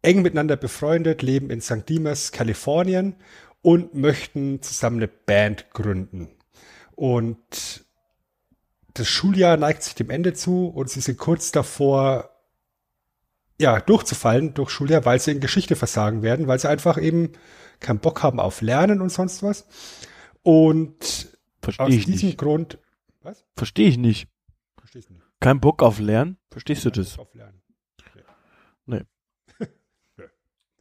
eng 0.03 0.23
miteinander 0.23 0.57
befreundet, 0.57 1.23
leben 1.23 1.51
in 1.51 1.61
St. 1.61 1.89
Dimas, 1.89 2.33
Kalifornien 2.33 3.15
und 3.61 3.95
möchten 3.95 4.63
zusammen 4.63 4.97
eine 4.97 5.09
Band 5.09 5.71
gründen. 5.71 6.29
Und 6.97 7.85
das 8.95 9.09
Schuljahr 9.09 9.57
neigt 9.57 9.83
sich 9.83 9.95
dem 9.95 10.11
Ende 10.11 10.35
zu 10.35 10.69
und 10.69 10.91
sie 10.91 11.01
sind 11.01 11.19
kurz 11.19 11.53
davor, 11.53 12.31
ja, 13.61 13.81
durchzufallen 13.81 14.55
durch 14.55 14.71
Schuljahr, 14.71 15.05
weil 15.05 15.21
sie 15.21 15.31
in 15.33 15.41
Geschichte 15.41 15.77
versagen 15.77 16.23
werden, 16.23 16.49
weil 16.49 16.59
sie 16.59 16.69
einfach 16.69 17.01
eben 17.01 17.33
keinen 17.81 18.01
Bock 18.01 18.23
haben 18.23 18.41
auf 18.41 18.61
Lernen 18.61 19.01
und 19.01 19.11
sonst 19.11 19.43
was. 19.43 19.67
Und 20.43 21.31
Versteh 21.63 21.83
aus 21.83 21.91
diesem 21.91 22.29
nicht. 22.29 22.39
Grund, 22.39 22.79
was? 23.21 23.45
Verstehe 23.57 23.89
ich 23.89 23.99
nicht. 23.99 24.29
Verstehst 24.77 25.09
du 25.09 25.15
nicht. 25.15 25.25
Kein 25.41 25.61
Bock 25.61 25.83
auf 25.83 26.01
Lernen? 26.01 26.39
Verstehst 26.51 26.83
Kein 26.83 26.93
du 26.93 27.01
das? 27.01 27.17
Bock 27.17 27.29
auf 27.29 27.35
Lernen. 27.35 27.63
Nee. 28.87 29.03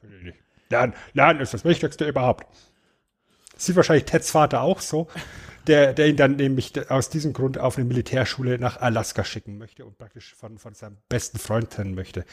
nee. 0.01 0.33
Lernen, 0.71 0.93
Lernen 1.13 1.39
ist 1.41 1.53
das 1.53 1.65
Wichtigste 1.65 2.07
überhaupt. 2.07 2.47
sieht 3.55 3.75
wahrscheinlich 3.75 4.05
Teds 4.05 4.31
Vater 4.31 4.61
auch 4.61 4.79
so, 4.79 5.07
der, 5.67 5.93
der 5.93 6.07
ihn 6.07 6.15
dann 6.15 6.35
nämlich 6.37 6.89
aus 6.89 7.09
diesem 7.09 7.33
Grund 7.33 7.57
auf 7.57 7.77
eine 7.77 7.85
Militärschule 7.85 8.57
nach 8.57 8.81
Alaska 8.81 9.23
schicken 9.23 9.57
möchte 9.57 9.85
und 9.85 9.97
praktisch 9.97 10.33
von, 10.33 10.57
von 10.57 10.73
seinem 10.73 10.97
besten 11.09 11.37
Freund 11.37 11.69
trennen 11.69 11.93
möchte. 11.93 12.25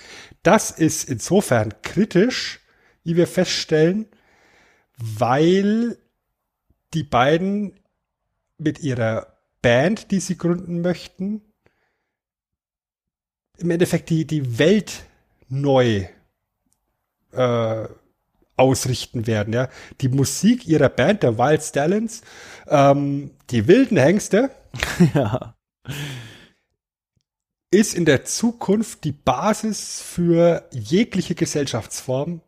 Das 0.43 0.71
ist 0.71 1.09
insofern 1.09 1.75
kritisch, 1.83 2.61
wie 3.05 3.17
wir 3.17 3.27
feststellen, 3.27 4.07
weil 4.97 5.99
die 6.95 7.05
beiden 7.05 7.79
mit 8.57 8.81
ihrer 8.81 9.39
Band, 9.63 10.11
die 10.11 10.21
sie 10.21 10.39
gründen 10.39 10.81
möchten, 10.81 11.43
im 13.59 13.71
Endeffekt 13.71 14.09
die, 14.11 14.27
die 14.27 14.59
Welt 14.59 15.05
neu 15.49 16.07
äh, 17.33 17.89
ausrichten 18.59 19.27
werden. 19.27 19.53
Ja. 19.53 19.69
Die 20.01 20.09
Musik 20.09 20.67
ihrer 20.67 20.89
Band, 20.89 21.23
der 21.23 21.39
Wild 21.39 21.63
Stallions, 21.63 22.23
ähm, 22.67 23.31
die 23.51 23.67
wilden 23.67 23.97
Hengste, 23.97 24.51
ja. 25.15 25.55
ist 27.71 27.95
in 27.95 28.05
der 28.05 28.25
Zukunft 28.25 29.05
die 29.05 29.13
Basis 29.13 30.01
für 30.01 30.69
jegliche 30.73 31.35
Gesellschaftsform, 31.35 32.41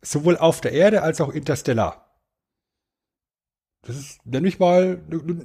sowohl 0.00 0.36
auf 0.36 0.60
der 0.60 0.72
Erde 0.72 1.02
als 1.02 1.20
auch 1.20 1.30
interstellar. 1.30 2.02
Das 3.84 3.96
ist 3.96 4.24
nämlich 4.24 4.60
mal, 4.60 5.02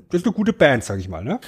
das 0.10 0.22
ist 0.22 0.26
eine 0.26 0.36
gute 0.36 0.54
Band, 0.54 0.84
sag 0.84 1.00
ich 1.00 1.10
mal, 1.10 1.24
ne? 1.24 1.40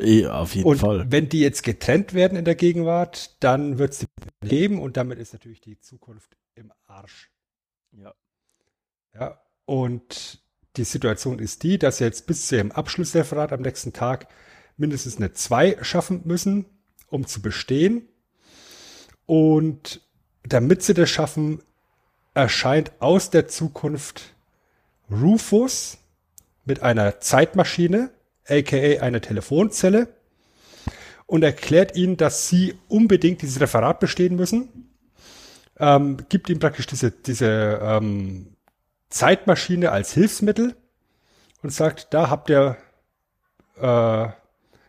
Ja, 0.00 0.40
auf 0.40 0.54
jeden 0.54 0.68
und 0.68 0.78
Fall. 0.78 1.06
Wenn 1.10 1.28
die 1.28 1.40
jetzt 1.40 1.62
getrennt 1.62 2.14
werden 2.14 2.36
in 2.36 2.44
der 2.44 2.56
Gegenwart, 2.56 3.42
dann 3.42 3.78
wird 3.78 3.94
sie 3.94 4.06
leben 4.42 4.80
und 4.80 4.96
damit 4.96 5.18
ist 5.18 5.32
natürlich 5.32 5.60
die 5.60 5.78
Zukunft 5.78 6.36
im 6.54 6.72
Arsch. 6.86 7.30
Ja. 7.96 8.14
Ja, 9.14 9.40
und 9.64 10.42
die 10.76 10.84
Situation 10.84 11.38
ist 11.38 11.62
die, 11.62 11.78
dass 11.78 11.98
sie 11.98 12.04
jetzt 12.04 12.26
bis 12.26 12.48
zu 12.48 12.56
ihrem 12.56 12.72
Abschlussreferat 12.72 13.52
am 13.52 13.62
nächsten 13.62 13.92
Tag 13.92 14.28
mindestens 14.76 15.16
eine 15.16 15.32
2 15.32 15.78
schaffen 15.82 16.22
müssen, 16.24 16.66
um 17.08 17.26
zu 17.26 17.40
bestehen. 17.40 18.08
Und 19.26 20.00
damit 20.42 20.82
sie 20.82 20.94
das 20.94 21.10
schaffen, 21.10 21.62
erscheint 22.34 22.92
aus 23.00 23.30
der 23.30 23.46
Zukunft 23.48 24.34
Rufus 25.10 25.98
mit 26.64 26.82
einer 26.82 27.20
Zeitmaschine 27.20 28.10
aka 28.46 29.00
eine 29.00 29.20
Telefonzelle, 29.20 30.08
und 31.26 31.42
erklärt 31.42 31.96
ihnen, 31.96 32.18
dass 32.18 32.48
sie 32.48 32.74
unbedingt 32.86 33.40
dieses 33.40 33.58
Referat 33.58 33.98
bestehen 33.98 34.36
müssen. 34.36 34.83
Ähm, 35.78 36.18
gibt 36.28 36.48
ihm 36.50 36.58
praktisch 36.58 36.86
diese, 36.86 37.10
diese 37.10 37.80
ähm, 37.82 38.56
Zeitmaschine 39.08 39.90
als 39.90 40.12
Hilfsmittel 40.12 40.76
und 41.62 41.70
sagt, 41.70 42.14
da 42.14 42.30
habt 42.30 42.50
ihr 42.50 42.76
äh, 43.76 44.28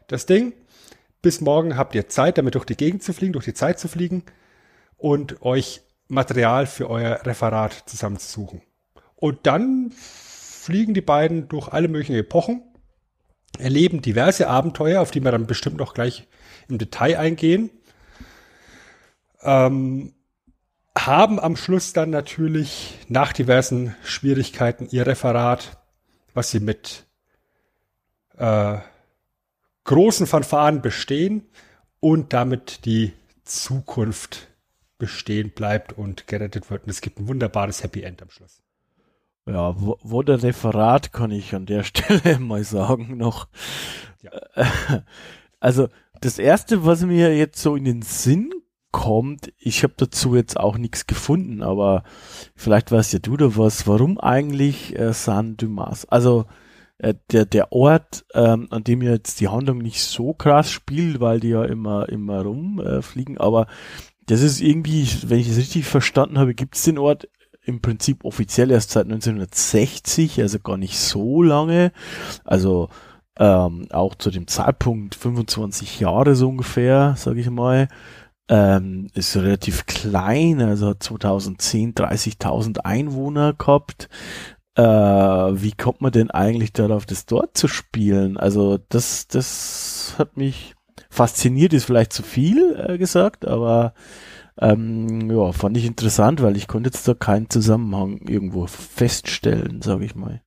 das 0.07 0.25
Ding. 0.25 0.53
Bis 1.21 1.41
morgen 1.41 1.75
habt 1.75 1.95
ihr 1.95 2.07
Zeit, 2.07 2.37
damit 2.37 2.55
durch 2.55 2.65
die 2.65 2.77
Gegend 2.77 3.03
zu 3.03 3.13
fliegen, 3.13 3.33
durch 3.33 3.45
die 3.45 3.53
Zeit 3.53 3.79
zu 3.79 3.87
fliegen 3.87 4.23
und 4.97 5.41
euch 5.41 5.81
Material 6.07 6.67
für 6.67 6.89
euer 6.89 7.25
Referat 7.25 7.83
zusammenzusuchen. 7.87 8.61
Und 9.15 9.47
dann 9.47 9.91
fliegen 9.91 10.93
die 10.93 11.01
beiden 11.01 11.47
durch 11.47 11.69
alle 11.69 11.87
möglichen 11.87 12.15
Epochen 12.15 12.61
erleben 13.59 14.01
diverse 14.01 14.47
Abenteuer, 14.47 15.01
auf 15.01 15.11
die 15.11 15.23
wir 15.23 15.31
dann 15.31 15.47
bestimmt 15.47 15.77
noch 15.77 15.93
gleich 15.93 16.27
im 16.67 16.77
Detail 16.77 17.17
eingehen. 17.17 17.69
Ähm, 19.41 20.13
haben 20.97 21.39
am 21.39 21.55
Schluss 21.55 21.93
dann 21.93 22.09
natürlich 22.09 22.99
nach 23.09 23.33
diversen 23.33 23.95
Schwierigkeiten 24.03 24.87
ihr 24.91 25.05
Referat, 25.05 25.77
was 26.33 26.51
sie 26.51 26.59
mit 26.59 27.05
äh, 28.37 28.77
großen 29.83 30.27
Fanfaren 30.27 30.81
bestehen 30.81 31.43
und 31.99 32.33
damit 32.33 32.85
die 32.85 33.13
Zukunft 33.43 34.47
bestehen 34.97 35.51
bleibt 35.51 35.93
und 35.93 36.27
gerettet 36.27 36.69
wird. 36.69 36.83
Und 36.83 36.89
es 36.89 37.01
gibt 37.01 37.19
ein 37.19 37.27
wunderbares 37.27 37.83
Happy 37.83 38.01
End 38.01 38.21
am 38.21 38.29
Schluss. 38.29 38.61
Ja, 39.47 39.79
wo, 39.79 39.99
wo 40.01 40.23
der 40.23 40.41
Referat 40.41 41.13
kann 41.13 41.31
ich 41.31 41.53
an 41.53 41.65
der 41.65 41.83
Stelle 41.85 42.39
mal 42.39 42.63
sagen 42.63 43.17
noch. 43.17 43.47
Ja. 44.21 44.31
Also 45.61 45.87
das 46.21 46.37
erste, 46.37 46.85
was 46.85 47.01
mir 47.01 47.35
jetzt 47.35 47.59
so 47.59 47.75
in 47.75 47.85
den 47.85 48.03
Sinn 48.03 48.51
kommt, 48.95 49.51
ich 49.57 49.83
habe 49.83 49.93
dazu 49.97 50.35
jetzt 50.35 50.57
auch 50.57 50.77
nichts 50.77 51.05
gefunden, 51.05 51.61
aber 51.61 52.05
vielleicht 52.55 52.93
weißt 52.93 53.11
ja 53.11 53.19
du 53.19 53.35
da 53.35 53.57
was, 53.57 53.87
warum 53.87 54.17
eigentlich 54.17 54.97
äh, 54.97 55.11
San 55.11 55.57
Dumas? 55.57 56.05
Also 56.05 56.45
äh, 56.97 57.13
der, 57.29 57.45
der 57.45 57.73
Ort, 57.73 58.25
ähm, 58.33 58.67
an 58.69 58.85
dem 58.85 59.01
jetzt 59.01 59.41
die 59.41 59.49
Handlung 59.49 59.79
nicht 59.79 60.01
so 60.01 60.33
krass 60.33 60.71
spielt, 60.71 61.19
weil 61.19 61.41
die 61.41 61.49
ja 61.49 61.65
immer, 61.65 62.07
immer 62.07 62.43
rumfliegen, 62.43 63.35
äh, 63.35 63.39
aber 63.39 63.67
das 64.27 64.41
ist 64.41 64.61
irgendwie, 64.61 65.05
wenn 65.27 65.39
ich 65.39 65.49
es 65.49 65.57
richtig 65.57 65.85
verstanden 65.85 66.39
habe, 66.39 66.53
gibt 66.53 66.77
es 66.77 66.83
den 66.83 66.97
Ort 66.97 67.27
im 67.65 67.81
Prinzip 67.81 68.23
offiziell 68.23 68.71
erst 68.71 68.91
seit 68.91 69.07
1960, 69.07 70.39
also 70.41 70.57
gar 70.59 70.77
nicht 70.77 70.97
so 70.97 71.43
lange. 71.43 71.91
Also 72.45 72.87
ähm, 73.37 73.87
auch 73.91 74.15
zu 74.15 74.31
dem 74.31 74.47
Zeitpunkt 74.47 75.15
25 75.15 75.99
Jahre 75.99 76.35
so 76.35 76.47
ungefähr, 76.47 77.15
sage 77.17 77.41
ich 77.41 77.49
mal. 77.49 77.89
Ähm, 78.47 79.09
ist 79.15 79.35
relativ 79.35 79.87
klein, 79.87 80.61
also 80.61 80.89
hat 80.89 81.01
2010 81.01 81.95
30.000 81.95 82.79
Einwohner 82.79 83.53
gehabt. 83.53 84.07
Äh, 84.75 84.83
wie 84.83 85.71
kommt 85.71 86.01
man 86.01 86.11
denn 86.11 86.29
eigentlich 86.29 86.73
darauf, 86.73 87.05
das 87.05 87.25
dort 87.25 87.57
zu 87.57 87.67
spielen? 87.67 88.37
Also 88.37 88.77
das, 88.89 89.27
das 89.27 90.15
hat 90.17 90.37
mich 90.37 90.75
fasziniert, 91.09 91.73
ist 91.73 91.85
vielleicht 91.85 92.13
zu 92.13 92.23
viel 92.23 92.75
äh, 92.77 92.97
gesagt, 92.97 93.47
aber 93.47 93.93
ähm, 94.59 95.29
ja, 95.29 95.51
fand 95.51 95.77
ich 95.77 95.85
interessant, 95.85 96.41
weil 96.41 96.55
ich 96.55 96.67
konnte 96.67 96.89
jetzt 96.89 97.07
da 97.07 97.13
keinen 97.13 97.49
Zusammenhang 97.49 98.19
irgendwo 98.27 98.67
feststellen, 98.67 99.81
sage 99.81 100.05
ich 100.05 100.15
mal. 100.15 100.41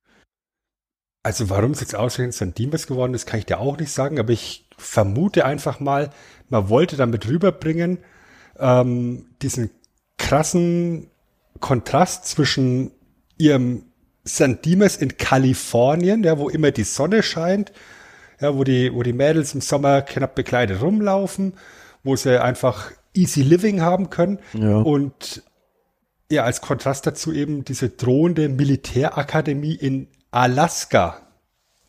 Also 1.23 1.49
warum 1.49 1.71
es 1.71 1.81
jetzt 1.81 1.95
ausgerechnet 1.95 2.33
San 2.33 2.53
Dimas 2.53 2.87
geworden 2.87 3.13
ist, 3.13 3.25
kann 3.25 3.39
ich 3.39 3.45
dir 3.45 3.59
auch 3.59 3.77
nicht 3.77 3.91
sagen, 3.91 4.19
aber 4.19 4.31
ich 4.31 4.68
vermute 4.79 5.45
einfach 5.45 5.79
mal, 5.79 6.09
man 6.49 6.69
wollte 6.69 6.97
damit 6.97 7.27
rüberbringen, 7.27 7.99
ähm, 8.59 9.27
diesen 9.41 9.69
krassen 10.17 11.09
Kontrast 11.59 12.25
zwischen 12.27 12.91
ihrem 13.37 13.83
San 14.23 14.61
Dimas 14.61 14.95
in 14.97 15.17
Kalifornien, 15.17 16.23
ja, 16.23 16.37
wo 16.37 16.49
immer 16.49 16.71
die 16.71 16.83
Sonne 16.83 17.23
scheint, 17.23 17.71
ja, 18.39 18.55
wo 18.55 18.63
die, 18.63 18.93
wo 18.93 19.03
die 19.03 19.13
Mädels 19.13 19.53
im 19.53 19.61
Sommer 19.61 20.01
knapp 20.01 20.35
bekleidet 20.35 20.81
rumlaufen, 20.81 21.53
wo 22.03 22.15
sie 22.15 22.41
einfach 22.41 22.91
easy 23.13 23.41
living 23.41 23.81
haben 23.81 24.09
können 24.09 24.39
ja. 24.53 24.77
und 24.77 25.43
ja, 26.31 26.43
als 26.43 26.61
Kontrast 26.61 27.07
dazu 27.07 27.33
eben 27.33 27.65
diese 27.65 27.89
drohende 27.89 28.49
Militärakademie 28.49 29.73
in 29.73 30.07
Alaska, 30.29 31.21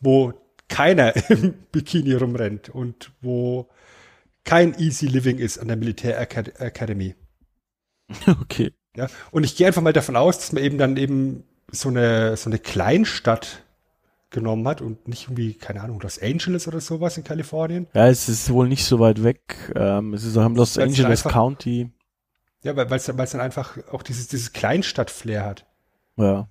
wo 0.01 0.33
keiner 0.71 1.15
im 1.31 1.55
Bikini 1.73 2.15
rumrennt 2.15 2.71
und 2.71 3.13
wo 3.21 3.69
kein 4.45 4.79
Easy 4.79 5.07
Living 5.07 5.39
ist 5.39 5.59
an 5.59 5.69
der 5.69 5.77
Militärakademie. 5.77 7.15
Okay. 8.27 8.73
Ja, 8.97 9.09
und 9.31 9.45
ich 9.45 9.57
gehe 9.57 9.67
einfach 9.67 9.83
mal 9.83 9.93
davon 9.93 10.17
aus, 10.17 10.39
dass 10.39 10.53
man 10.53 10.65
eben 10.65 10.79
dann 10.79 10.97
eben 10.97 11.45
so 11.71 11.91
eine, 11.91 12.37
so 12.37 12.51
eine 12.51 12.59
Kleinstadt 12.59 13.63
genommen 14.31 14.67
hat 14.67 14.81
und 14.81 15.09
nicht 15.09 15.25
irgendwie, 15.25 15.55
keine 15.55 15.83
Ahnung, 15.83 16.01
Los 16.01 16.21
Angeles 16.21 16.67
oder 16.67 16.81
sowas 16.81 17.17
in 17.17 17.25
Kalifornien. 17.25 17.89
Ja, 17.95 18.09
es 18.09 18.29
ist 18.29 18.51
wohl 18.51 18.69
nicht 18.69 18.85
so 18.85 18.99
weit 18.99 19.23
weg. 19.23 19.73
Ähm, 19.75 20.15
es 20.15 20.25
ist 20.25 20.37
auch 20.37 20.47
im 20.47 20.57
Los 20.57 20.77
weil's 20.77 20.89
Angeles 20.89 21.27
einfach, 21.27 21.33
County. 21.33 21.91
Ja, 22.63 22.77
weil 22.77 22.93
es 22.93 23.07
dann 23.07 23.41
einfach 23.41 23.79
auch 23.91 24.03
dieses, 24.03 24.29
dieses 24.29 24.53
Kleinstadt-Flair 24.53 25.45
hat. 25.45 25.67
Ja. 26.17 26.49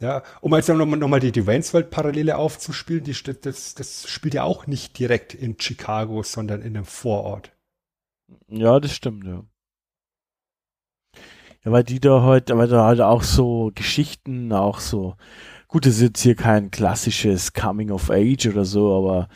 Ja, 0.00 0.22
um 0.40 0.54
jetzt 0.54 0.68
nochmal 0.68 0.98
noch 0.98 1.08
mal 1.08 1.20
die, 1.20 1.30
die 1.30 1.46
Waynesworld-Parallele 1.46 2.38
aufzuspielen, 2.38 3.04
die, 3.04 3.14
das, 3.42 3.74
das 3.74 4.08
spielt 4.08 4.32
ja 4.32 4.44
auch 4.44 4.66
nicht 4.66 4.98
direkt 4.98 5.34
in 5.34 5.56
Chicago, 5.60 6.22
sondern 6.22 6.62
in 6.62 6.74
einem 6.74 6.86
Vorort. 6.86 7.52
Ja, 8.48 8.80
das 8.80 8.94
stimmt, 8.94 9.26
ja. 9.26 9.44
Ja, 11.62 11.72
weil 11.72 11.84
die 11.84 12.00
da 12.00 12.22
halt, 12.22 12.48
weil 12.48 12.68
da 12.68 12.86
halt 12.86 13.02
auch 13.02 13.22
so 13.22 13.70
Geschichten, 13.74 14.52
auch 14.54 14.80
so, 14.80 15.16
gut, 15.68 15.84
das 15.84 15.96
ist 15.96 16.00
jetzt 16.00 16.22
hier 16.22 16.34
kein 16.34 16.70
klassisches 16.70 17.52
Coming 17.52 17.90
of 17.90 18.10
Age 18.10 18.46
oder 18.46 18.64
so, 18.64 18.96
aber 18.96 19.28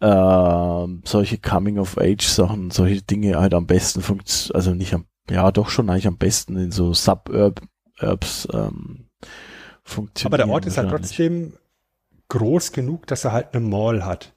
äh, 0.00 1.00
solche 1.04 1.38
Coming 1.38 1.78
of 1.78 1.96
Age 1.98 2.26
Sachen, 2.26 2.72
solche 2.72 3.02
Dinge 3.02 3.38
halt 3.38 3.54
am 3.54 3.68
besten 3.68 4.00
funktionieren, 4.00 4.56
also 4.56 4.74
nicht 4.74 4.92
am, 4.92 5.06
ja 5.30 5.52
doch 5.52 5.68
schon 5.68 5.88
eigentlich 5.88 6.08
am 6.08 6.18
besten 6.18 6.56
in 6.56 6.72
so 6.72 6.92
Suburbs 6.92 8.48
ähm, 8.52 9.06
funktionieren. 9.84 10.34
Aber 10.34 10.44
der 10.44 10.52
Ort 10.52 10.66
ist 10.66 10.76
halt 10.76 10.90
trotzdem 10.90 11.54
groß 12.28 12.72
genug, 12.72 13.06
dass 13.06 13.24
er 13.24 13.32
halt 13.32 13.54
eine 13.54 13.66
Mall 13.66 14.04
hat. 14.04 14.32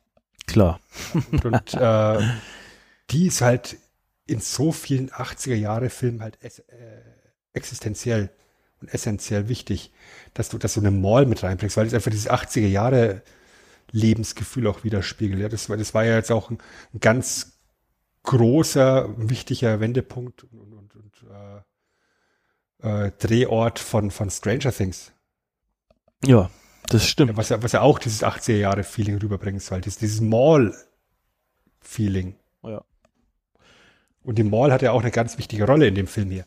Klar. 0.47 0.79
und, 1.13 1.45
und 1.45 1.73
äh, 1.73 2.19
die 3.11 3.27
ist 3.27 3.41
halt 3.41 3.77
in 4.25 4.39
so 4.39 4.71
vielen 4.71 5.09
80er 5.09 5.55
Jahre 5.55 5.89
Filmen 5.89 6.21
halt 6.21 6.37
äh, 6.43 6.49
existenziell 7.53 8.29
und 8.81 8.93
essentiell 8.93 9.47
wichtig, 9.47 9.91
dass 10.33 10.49
du, 10.49 10.57
dass 10.57 10.73
du 10.73 10.81
eine 10.81 10.91
Mall 10.91 11.25
mit 11.25 11.43
reinbringst, 11.43 11.77
weil 11.77 11.87
es 11.87 11.93
einfach 11.93 12.11
dieses 12.11 12.29
80er 12.29 12.67
Jahre 12.67 13.21
Lebensgefühl 13.91 14.67
auch 14.67 14.83
widerspiegelt. 14.83 15.39
Ja, 15.39 15.49
das 15.49 15.69
war, 15.69 15.77
das 15.77 15.93
war 15.93 16.03
ja 16.03 16.15
jetzt 16.15 16.31
auch 16.31 16.49
ein, 16.49 16.57
ein 16.93 16.99
ganz 16.99 17.59
großer, 18.23 19.13
wichtiger 19.17 19.79
Wendepunkt 19.79 20.43
und, 20.43 20.73
und, 20.73 20.95
und 20.95 21.25
äh, 22.81 23.05
äh, 23.07 23.11
Drehort 23.19 23.79
von, 23.79 24.11
von 24.11 24.29
Stranger 24.29 24.71
Things. 24.71 25.12
Ja, 26.25 26.49
das 26.87 27.07
stimmt. 27.07 27.37
Was 27.37 27.49
ja, 27.49 27.61
was 27.61 27.71
ja 27.71 27.81
auch 27.81 27.99
dieses 27.99 28.23
80er 28.23 28.57
Jahre 28.57 28.83
Feeling 28.83 29.17
rüberbringen 29.17 29.59
soll, 29.59 29.81
dieses, 29.81 29.99
dieses 29.99 30.21
Mall 30.21 30.73
Feeling. 31.79 32.35
Ja. 32.63 32.83
Und 34.23 34.37
die 34.37 34.43
Mall 34.43 34.71
hat 34.71 34.81
ja 34.81 34.91
auch 34.91 35.01
eine 35.01 35.11
ganz 35.11 35.37
wichtige 35.37 35.65
Rolle 35.65 35.87
in 35.87 35.95
dem 35.95 36.07
Film 36.07 36.31
hier. 36.31 36.45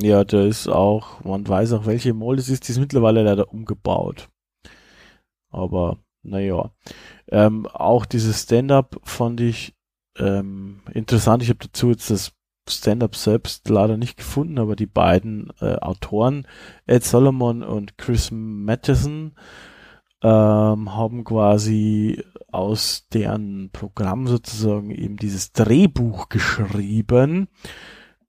Ja, 0.00 0.24
da 0.24 0.44
ist 0.44 0.68
auch, 0.68 1.22
man 1.24 1.46
weiß 1.46 1.72
auch, 1.74 1.86
welche 1.86 2.14
Mall 2.14 2.36
das 2.36 2.48
ist, 2.48 2.66
die 2.66 2.72
ist 2.72 2.78
mittlerweile 2.78 3.22
leider 3.22 3.52
umgebaut. 3.52 4.28
Aber, 5.50 5.98
naja. 6.22 6.72
Ähm, 7.28 7.66
auch 7.66 8.06
dieses 8.06 8.42
Stand-up 8.42 9.00
fand 9.04 9.40
ich 9.40 9.74
ähm, 10.18 10.82
interessant. 10.92 11.42
Ich 11.42 11.50
habe 11.50 11.58
dazu 11.60 11.90
jetzt 11.90 12.10
das 12.10 12.32
Stand-up 12.68 13.16
selbst 13.16 13.68
leider 13.68 13.96
nicht 13.96 14.16
gefunden, 14.16 14.58
aber 14.58 14.76
die 14.76 14.86
beiden 14.86 15.52
äh, 15.60 15.76
Autoren, 15.76 16.46
Ed 16.86 17.04
Solomon 17.04 17.62
und 17.62 17.98
Chris 17.98 18.30
Matheson, 18.30 19.32
ähm, 20.22 20.94
haben 20.94 21.24
quasi 21.24 22.22
aus 22.52 23.08
deren 23.12 23.70
Programm 23.72 24.28
sozusagen 24.28 24.90
eben 24.90 25.16
dieses 25.16 25.52
Drehbuch 25.52 26.28
geschrieben. 26.28 27.48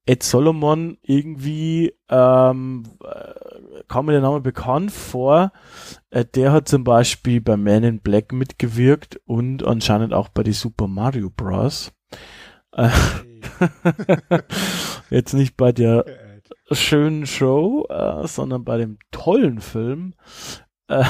Ed 0.05 0.23
Solomon 0.23 0.97
irgendwie 1.01 1.93
ähm, 2.09 2.83
äh, 3.03 3.83
kam 3.87 4.07
mir 4.07 4.13
der 4.13 4.21
Name 4.21 4.41
bekannt 4.41 4.91
vor. 4.91 5.53
Äh, 6.09 6.25
der 6.25 6.51
hat 6.51 6.67
zum 6.67 6.83
Beispiel 6.83 7.39
bei 7.39 7.55
Man 7.55 7.83
in 7.83 7.99
Black 7.99 8.33
mitgewirkt 8.33 9.21
und 9.25 9.63
anscheinend 9.65 10.13
auch 10.13 10.29
bei 10.29 10.43
die 10.43 10.51
Super 10.51 10.87
Mario 10.87 11.29
Bros. 11.29 11.93
Äh, 12.73 12.89
Jetzt 15.09 15.33
nicht 15.33 15.57
bei 15.57 15.71
der 15.71 16.05
schönen 16.71 17.25
Show, 17.25 17.85
äh, 17.89 18.27
sondern 18.27 18.63
bei 18.63 18.77
dem 18.77 18.97
tollen 19.11 19.59
Film. 19.59 20.13
Äh, 20.87 21.03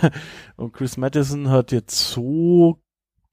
und 0.56 0.72
Chris 0.72 0.96
Madison 0.96 1.50
hat 1.50 1.72
jetzt 1.72 2.10
so 2.10 2.80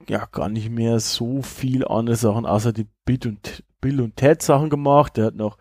ja 0.10 0.26
gar 0.32 0.50
nicht 0.50 0.70
mehr 0.70 1.00
so 1.00 1.42
viel 1.42 1.86
andere 1.86 2.16
Sachen 2.16 2.46
außer 2.46 2.74
die 2.74 2.88
Bill 3.06 3.20
und, 3.26 3.63
Bill 3.80 4.02
und 4.02 4.16
Ted 4.16 4.42
Sachen 4.42 4.70
gemacht. 4.70 5.18
Er 5.18 5.26
hat 5.26 5.36
noch 5.36 5.58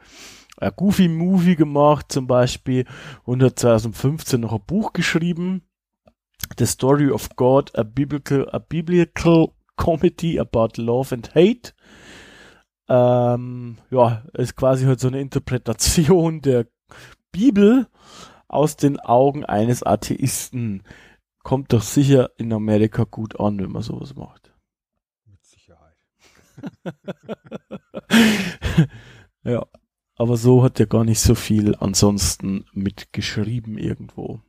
ein 0.56 0.72
Goofy 0.76 1.08
Movie 1.08 1.56
gemacht 1.56 2.06
zum 2.10 2.26
Beispiel 2.26 2.86
und 3.24 3.42
hat 3.42 3.58
2015 3.58 4.40
noch 4.40 4.52
ein 4.52 4.64
Buch 4.66 4.92
geschrieben. 4.92 5.62
The 6.58 6.66
Story 6.66 7.10
of 7.10 7.36
God, 7.36 7.76
a 7.78 7.84
biblical, 7.84 8.48
a 8.52 8.58
biblical 8.58 9.54
comedy 9.76 10.38
about 10.38 10.76
love 10.76 11.14
and 11.14 11.34
hate 11.34 11.72
ähm, 12.88 13.78
ja, 13.90 14.24
ist 14.34 14.56
quasi 14.56 14.84
halt 14.84 15.00
so 15.00 15.08
eine 15.08 15.20
Interpretation 15.20 16.40
der 16.40 16.66
Bibel 17.30 17.88
aus 18.48 18.76
den 18.76 19.00
Augen 19.00 19.44
eines 19.44 19.82
Atheisten. 19.82 20.82
Kommt 21.42 21.72
doch 21.72 21.82
sicher 21.82 22.30
in 22.36 22.52
Amerika 22.52 23.04
gut 23.04 23.40
an, 23.40 23.58
wenn 23.58 23.72
man 23.72 23.82
sowas 23.82 24.14
macht. 24.14 24.52
Mit 25.26 25.44
Sicherheit. 25.44 25.96
ja, 29.44 29.66
aber 30.16 30.36
so 30.36 30.62
hat 30.62 30.78
er 30.78 30.86
gar 30.86 31.04
nicht 31.04 31.20
so 31.20 31.34
viel 31.34 31.74
ansonsten 31.76 32.66
mitgeschrieben 32.72 33.78
irgendwo. 33.78 34.40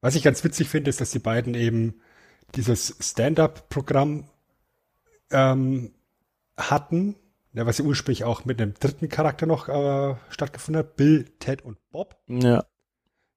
Was 0.00 0.14
ich 0.14 0.22
ganz 0.22 0.44
witzig 0.44 0.68
finde, 0.68 0.90
ist, 0.90 1.00
dass 1.00 1.10
die 1.10 1.20
beiden 1.20 1.54
eben 1.54 2.00
dieses 2.54 2.96
Stand-up-Programm 3.00 4.28
ähm, 5.30 5.95
hatten, 6.56 7.16
ja, 7.52 7.66
was 7.66 7.78
ja 7.78 7.84
ursprünglich 7.84 8.24
auch 8.24 8.44
mit 8.44 8.60
einem 8.60 8.74
dritten 8.74 9.08
Charakter 9.08 9.46
noch 9.46 9.68
äh, 9.68 10.14
stattgefunden 10.28 10.80
hat, 10.80 10.96
Bill, 10.96 11.24
Ted 11.38 11.64
und 11.64 11.78
Bob. 11.90 12.16
Ja. 12.28 12.64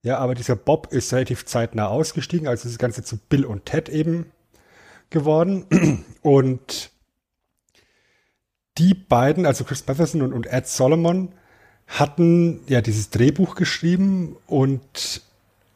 Ja, 0.01 0.17
aber 0.17 0.33
dieser 0.33 0.55
Bob 0.55 0.93
ist 0.93 1.11
relativ 1.13 1.45
zeitnah 1.45 1.87
ausgestiegen, 1.87 2.47
also 2.47 2.69
das 2.69 2.77
Ganze 2.77 3.03
zu 3.03 3.17
Bill 3.17 3.43
und 3.43 3.65
Ted 3.65 3.89
eben 3.89 4.31
geworden. 5.09 6.05
Und 6.21 6.91
die 8.77 8.93
beiden, 8.93 9.45
also 9.45 9.63
Chris 9.63 9.85
Matheson 9.87 10.21
und, 10.21 10.33
und 10.33 10.45
Ed 10.45 10.67
Solomon, 10.67 11.33
hatten 11.87 12.61
ja 12.67 12.81
dieses 12.81 13.09
Drehbuch 13.09 13.55
geschrieben 13.55 14.37
und 14.47 15.21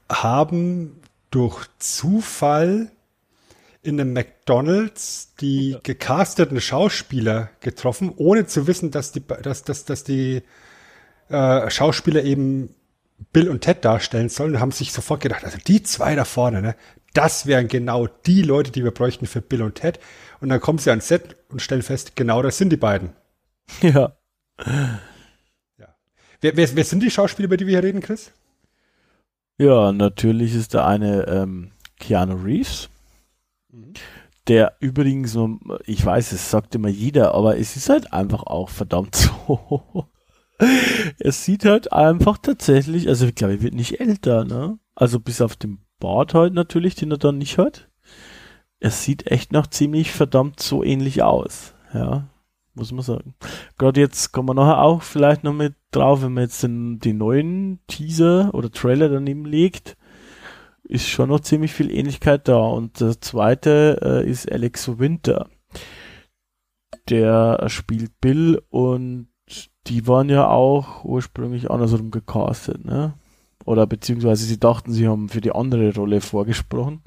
haben 0.10 1.02
durch 1.32 1.66
Zufall 1.80 2.92
in 3.84 4.00
einem 4.00 4.14
McDonalds 4.14 5.36
die 5.40 5.78
gecasteten 5.84 6.60
Schauspieler 6.62 7.50
getroffen, 7.60 8.14
ohne 8.16 8.46
zu 8.46 8.66
wissen, 8.66 8.92
dass 8.92 9.12
die, 9.12 9.22
dass, 9.26 9.64
dass, 9.64 9.86
dass 9.86 10.04
die 10.04 10.42
äh, 11.30 11.70
Schauspieler 11.70 12.24
eben 12.24 12.74
Bill 13.32 13.50
und 13.50 13.62
Ted 13.62 13.84
darstellen 13.86 14.30
sollen 14.30 14.56
und 14.56 14.62
haben 14.62 14.72
sich 14.72 14.92
sofort 14.92 15.22
gedacht, 15.22 15.44
also 15.44 15.58
die 15.58 15.84
zwei 15.84 16.16
da 16.16 16.26
vorne, 16.26 16.62
ne, 16.62 16.76
das 17.14 17.46
wären 17.46 17.68
genau 17.68 18.08
die 18.08 18.42
Leute, 18.42 18.72
die 18.72 18.84
wir 18.84 18.92
bräuchten 18.92 19.28
für 19.28 19.42
Bill 19.42 19.62
und 19.62 19.76
Ted. 19.76 20.00
Und 20.42 20.50
dann 20.50 20.60
kommen 20.60 20.80
sie 20.80 20.90
ans 20.90 21.08
Set 21.08 21.36
und 21.50 21.62
stellen 21.62 21.84
fest, 21.84 22.16
genau 22.16 22.42
das 22.42 22.58
sind 22.58 22.70
die 22.70 22.78
beiden. 22.78 23.14
Ja. 23.82 24.18
ja. 25.78 25.96
Wer, 26.42 26.58
wer, 26.58 26.76
wer 26.76 26.84
sind 26.84 27.02
die 27.02 27.12
Schauspieler, 27.12 27.46
über 27.46 27.58
die 27.58 27.68
wir 27.68 27.80
hier 27.80 27.84
reden, 27.84 28.02
Chris? 28.02 28.32
Ja, 29.58 29.92
natürlich 29.92 30.56
ist 30.56 30.74
der 30.74 30.86
eine 30.86 31.28
ähm, 31.28 31.72
Keanu 32.00 32.36
Reeves, 32.36 32.90
mhm. 33.74 33.94
der 34.48 34.78
übrigens, 34.80 35.38
ich 35.86 36.06
weiß, 36.06 36.32
es 36.32 36.50
sagt 36.50 36.76
immer 36.76 36.90
jeder, 36.90 37.34
aber 37.34 37.58
es 37.58 37.76
ist 37.76 37.90
halt 37.90 38.14
einfach 38.14 38.44
auch 38.44 38.70
verdammt 38.70 39.16
so. 39.48 40.08
es 41.20 41.44
sieht 41.44 41.66
halt 41.66 41.92
einfach 41.92 42.38
tatsächlich, 42.38 43.08
also 43.08 43.26
ich 43.26 43.36
glaube, 43.36 43.56
er 43.56 43.62
wird 43.62 43.74
nicht 43.74 44.00
älter, 44.00 44.46
ne? 44.46 44.80
Also 44.96 45.20
bis 45.20 45.42
auf 45.42 45.56
den 45.56 45.80
Bart 46.00 46.34
halt 46.34 46.54
natürlich, 46.54 46.96
den 46.96 47.12
er 47.12 47.18
dann 47.18 47.38
nicht 47.38 47.58
hat. 47.58 47.90
Es 48.80 49.04
sieht 49.04 49.28
echt 49.28 49.52
noch 49.52 49.68
ziemlich 49.68 50.12
verdammt 50.12 50.60
so 50.60 50.84
ähnlich 50.84 51.24
aus, 51.24 51.74
ja 51.94 52.28
muss 52.76 52.92
man 52.92 53.04
sagen. 53.04 53.36
Gerade 53.78 54.02
jetzt 54.02 54.32
kommen 54.32 54.50
wir 54.50 54.54
nachher 54.54 54.82
auch 54.82 55.02
vielleicht 55.02 55.44
noch 55.44 55.54
mit 55.54 55.76
drauf, 55.92 56.24
wenn 56.24 56.34
man 56.34 56.44
jetzt 56.44 56.64
den, 56.64 57.00
den 57.00 57.18
neuen 57.18 57.80
Teaser 57.88 58.54
oder 58.54 58.72
Trailer 58.72 59.10
daneben 59.10 59.46
legt, 59.46 59.96
ist 60.84 61.08
schon 61.08 61.30
noch 61.30 61.40
ziemlich 61.40 61.74
viel 61.74 61.92
Ähnlichkeit 61.92 62.48
da. 62.48 62.58
Und 62.58 63.00
der 63.00 63.20
zweite 63.22 64.00
äh, 64.02 64.30
ist 64.30 64.52
Alex 64.52 65.00
Winter. 65.00 65.50
Der 67.10 67.66
spielt 67.68 68.20
Bill 68.22 68.62
und 68.70 69.28
die 69.88 70.08
waren 70.08 70.30
ja 70.30 70.48
auch 70.48 71.04
ursprünglich 71.04 71.70
andersrum 71.70 72.12
gecastet, 72.12 72.86
ne? 72.86 73.14
Oder 73.66 73.88
beziehungsweise 73.88 74.46
sie 74.46 74.60
dachten, 74.60 74.92
sie 74.92 75.08
haben 75.08 75.30
für 75.30 75.42
die 75.42 75.52
andere 75.52 75.94
Rolle 75.94 76.22
vorgesprochen. 76.22 77.02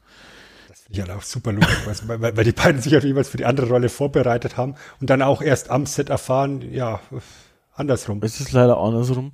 Ja, 0.88 1.04
auch 1.14 1.22
super 1.22 1.52
lustig, 1.52 1.76
weil, 2.06 2.20
weil, 2.20 2.36
weil 2.36 2.44
die 2.44 2.52
beiden 2.52 2.80
sich 2.80 2.92
ja 2.92 3.00
jeweils 3.00 3.28
für 3.28 3.36
die 3.36 3.44
andere 3.44 3.68
Rolle 3.68 3.88
vorbereitet 3.88 4.56
haben 4.56 4.74
und 5.00 5.10
dann 5.10 5.20
auch 5.20 5.42
erst 5.42 5.70
am 5.70 5.84
Set 5.84 6.10
erfahren, 6.10 6.62
ja, 6.72 7.00
andersrum. 7.74 8.20
Es 8.22 8.40
ist 8.40 8.52
leider 8.52 8.78
andersrum. 8.78 9.32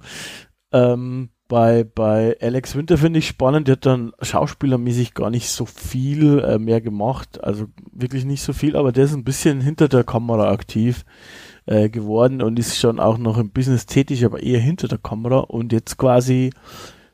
Ähm, 0.72 1.30
bei, 1.52 1.84
bei 1.84 2.34
Alex 2.40 2.76
Winter 2.76 2.96
finde 2.96 3.18
ich 3.18 3.28
spannend, 3.28 3.68
der 3.68 3.72
hat 3.72 3.84
dann 3.84 4.14
schauspielermäßig 4.22 5.12
gar 5.12 5.28
nicht 5.28 5.50
so 5.50 5.66
viel 5.66 6.38
äh, 6.38 6.58
mehr 6.58 6.80
gemacht, 6.80 7.44
also 7.44 7.66
wirklich 7.92 8.24
nicht 8.24 8.42
so 8.42 8.54
viel, 8.54 8.74
aber 8.74 8.90
der 8.90 9.04
ist 9.04 9.12
ein 9.12 9.22
bisschen 9.22 9.60
hinter 9.60 9.88
der 9.88 10.02
Kamera 10.02 10.50
aktiv 10.50 11.04
äh, 11.66 11.90
geworden 11.90 12.40
und 12.40 12.58
ist 12.58 12.78
schon 12.78 12.98
auch 12.98 13.18
noch 13.18 13.36
im 13.36 13.50
Business 13.50 13.84
tätig, 13.84 14.24
aber 14.24 14.42
eher 14.42 14.60
hinter 14.60 14.88
der 14.88 14.96
Kamera 14.96 15.40
und 15.40 15.74
jetzt 15.74 15.98
quasi 15.98 16.54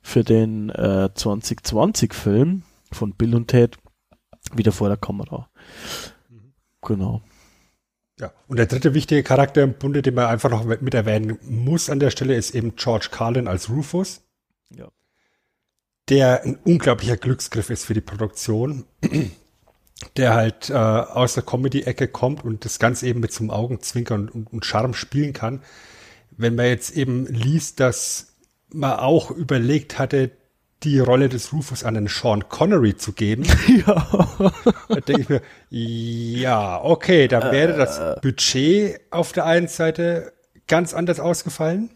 für 0.03 0.23
den 0.23 0.71
äh, 0.71 1.11
2020-Film 1.13 2.63
von 2.93 3.15
Bill 3.15 3.35
und 3.35 3.49
Ted 3.49 3.77
wieder 4.55 4.71
vor 4.71 4.87
der 4.87 4.99
Kamera. 4.99 5.51
Mhm. 6.29 6.53
Genau. 6.83 7.23
Ja, 8.21 8.31
und 8.47 8.57
der 8.57 8.67
dritte 8.67 8.95
wichtige 8.95 9.25
Charakter 9.25 9.65
im 9.65 9.75
Bunde, 9.75 10.01
den 10.01 10.15
man 10.15 10.27
einfach 10.27 10.51
noch 10.51 10.65
mit 10.65 10.95
erwähnen 10.95 11.41
muss 11.43 11.91
an 11.91 11.99
der 11.99 12.11
Stelle, 12.11 12.37
ist 12.37 12.55
eben 12.55 12.77
George 12.77 13.09
Carlin 13.11 13.49
als 13.49 13.69
Rufus. 13.69 14.28
Ja. 14.77 14.89
Der 16.09 16.43
ein 16.45 16.57
unglaublicher 16.57 17.17
Glücksgriff 17.17 17.71
ist 17.71 17.85
für 17.85 17.95
die 17.95 18.01
Produktion. 18.01 18.85
Der 20.17 20.35
halt 20.35 20.71
äh, 20.71 20.75
aus 20.75 21.35
der 21.35 21.43
Comedy-Ecke 21.43 22.07
kommt 22.07 22.45
und 22.45 22.65
das 22.65 22.79
Ganze 22.79 23.09
eben 23.09 23.19
mit 23.19 23.33
zum 23.33 23.51
Augenzwinkern 23.51 24.29
und, 24.29 24.53
und 24.53 24.65
Charme 24.65 24.95
spielen 24.95 25.33
kann. 25.33 25.61
Wenn 26.31 26.55
man 26.55 26.67
jetzt 26.67 26.97
eben 26.97 27.27
liest, 27.27 27.81
dass 27.81 28.37
man 28.73 28.93
auch 29.01 29.33
überlegt 29.33 29.99
hatte, 29.99 30.31
die 30.85 31.01
Rolle 31.01 31.29
des 31.29 31.53
Rufus 31.53 31.83
an 31.83 31.95
den 31.95 32.07
Sean 32.07 32.49
Connery 32.49 32.97
zu 32.97 33.13
geben. 33.13 33.45
Ja. 33.87 34.07
Da 34.89 35.01
denke 35.01 35.23
ich 35.23 35.29
mir, 35.29 35.43
ja, 35.71 36.83
okay, 36.83 37.29
da 37.29 37.53
wäre 37.53 37.77
das 37.77 37.99
äh. 37.99 38.17
Budget 38.23 39.01
auf 39.11 39.33
der 39.33 39.45
einen 39.47 39.69
Seite 39.69 40.33
ganz 40.67 40.95
anders 40.95 41.21
ausgefallen. 41.21 41.91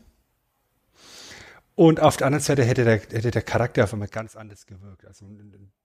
Und 1.74 2.00
auf 2.00 2.16
der 2.16 2.26
anderen 2.26 2.42
Seite 2.42 2.64
hätte 2.64 2.84
der, 2.84 2.98
hätte 2.98 3.30
der 3.30 3.42
Charakter 3.42 3.84
auf 3.84 3.92
einmal 3.92 4.08
ganz 4.08 4.36
anders 4.36 4.66
gewirkt. 4.66 5.06
Also 5.06 5.26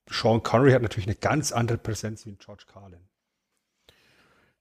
Sean 0.09 0.43
Connery 0.43 0.71
hat 0.71 0.81
natürlich 0.81 1.07
eine 1.07 1.15
ganz 1.15 1.51
andere 1.51 1.77
Präsenz 1.77 2.25
wie 2.25 2.35
George 2.35 2.65
Carlin. 2.71 2.99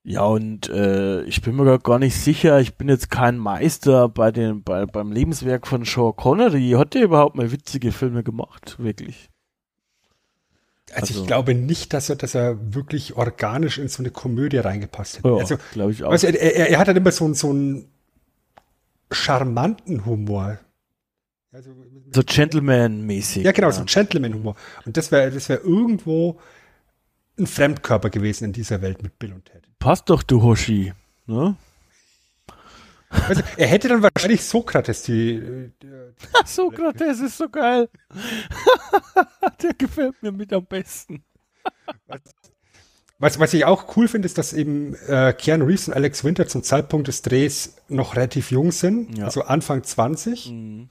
Ja, 0.08 0.22
und 0.22 0.68
äh, 0.68 1.22
ich 1.24 1.42
bin 1.42 1.56
mir 1.56 1.80
gar 1.80 1.98
nicht 1.98 2.14
sicher, 2.14 2.60
ich 2.60 2.76
bin 2.76 2.88
jetzt 2.88 3.10
kein 3.10 3.38
Meister 3.38 4.08
bei 4.08 4.30
den, 4.30 4.62
bei, 4.62 4.86
beim 4.86 5.10
Lebenswerk 5.10 5.66
von 5.66 5.84
Sean 5.84 6.14
Connery. 6.14 6.74
Hat 6.78 6.94
der 6.94 7.02
überhaupt 7.02 7.34
mal 7.34 7.50
witzige 7.50 7.90
Filme 7.90 8.22
gemacht? 8.22 8.76
Wirklich? 8.78 9.30
Also, 10.92 11.00
also 11.00 11.20
ich 11.22 11.26
glaube 11.26 11.54
nicht, 11.54 11.92
dass 11.92 12.08
er, 12.08 12.14
dass 12.14 12.36
er 12.36 12.72
wirklich 12.72 13.16
organisch 13.16 13.78
in 13.78 13.88
so 13.88 14.00
eine 14.00 14.12
Komödie 14.12 14.58
reingepasst 14.58 15.18
hätte. 15.18 15.28
Ja, 15.28 15.34
also, 15.34 15.56
glaube 15.72 15.90
ich 15.90 16.04
auch. 16.04 16.12
Also 16.12 16.28
er, 16.28 16.40
er, 16.40 16.70
er, 16.70 16.78
hat 16.78 16.86
halt 16.86 16.96
immer 16.96 17.10
so, 17.10 17.34
so 17.34 17.50
einen 17.50 17.88
charmanten 19.10 20.06
Humor. 20.06 20.60
Also, 21.56 21.70
so 22.12 22.22
Gentleman-mäßig. 22.22 23.42
Ja, 23.42 23.52
genau, 23.52 23.68
ja. 23.68 23.72
so 23.72 23.84
Gentleman-Humor. 23.86 24.56
Und 24.84 24.98
das 24.98 25.10
wäre 25.10 25.30
das 25.30 25.48
wäre 25.48 25.60
irgendwo 25.60 26.38
ein 27.38 27.46
Fremdkörper 27.46 28.10
gewesen 28.10 28.44
in 28.44 28.52
dieser 28.52 28.82
Welt 28.82 29.02
mit 29.02 29.18
Bill 29.18 29.32
und 29.32 29.46
Ted. 29.46 29.62
Passt 29.78 30.10
doch, 30.10 30.22
du 30.22 30.42
Hoshi. 30.42 30.92
Ne? 31.24 31.56
Also, 33.08 33.42
er 33.56 33.68
hätte 33.68 33.88
dann 33.88 34.02
wahrscheinlich 34.02 34.44
Sokrates 34.44 35.04
die. 35.04 35.40
die, 35.40 35.72
die 35.82 35.88
Sokrates 36.44 37.20
ist 37.20 37.38
so 37.38 37.48
geil. 37.48 37.88
Der 39.62 39.72
gefällt 39.72 40.22
mir 40.22 40.32
mit 40.32 40.52
am 40.52 40.66
besten. 40.66 41.24
Was, 43.18 43.40
was 43.40 43.54
ich 43.54 43.64
auch 43.64 43.96
cool 43.96 44.08
finde, 44.08 44.26
ist, 44.26 44.36
dass 44.36 44.52
eben 44.52 44.94
äh, 45.06 45.32
Keanu 45.32 45.64
Reeves 45.64 45.88
und 45.88 45.94
Alex 45.94 46.22
Winter 46.22 46.46
zum 46.48 46.62
Zeitpunkt 46.62 47.08
des 47.08 47.22
Drehs 47.22 47.76
noch 47.88 48.14
relativ 48.14 48.50
jung 48.50 48.72
sind, 48.72 49.16
ja. 49.16 49.24
also 49.24 49.40
Anfang 49.40 49.82
20. 49.82 50.50
Mhm 50.50 50.90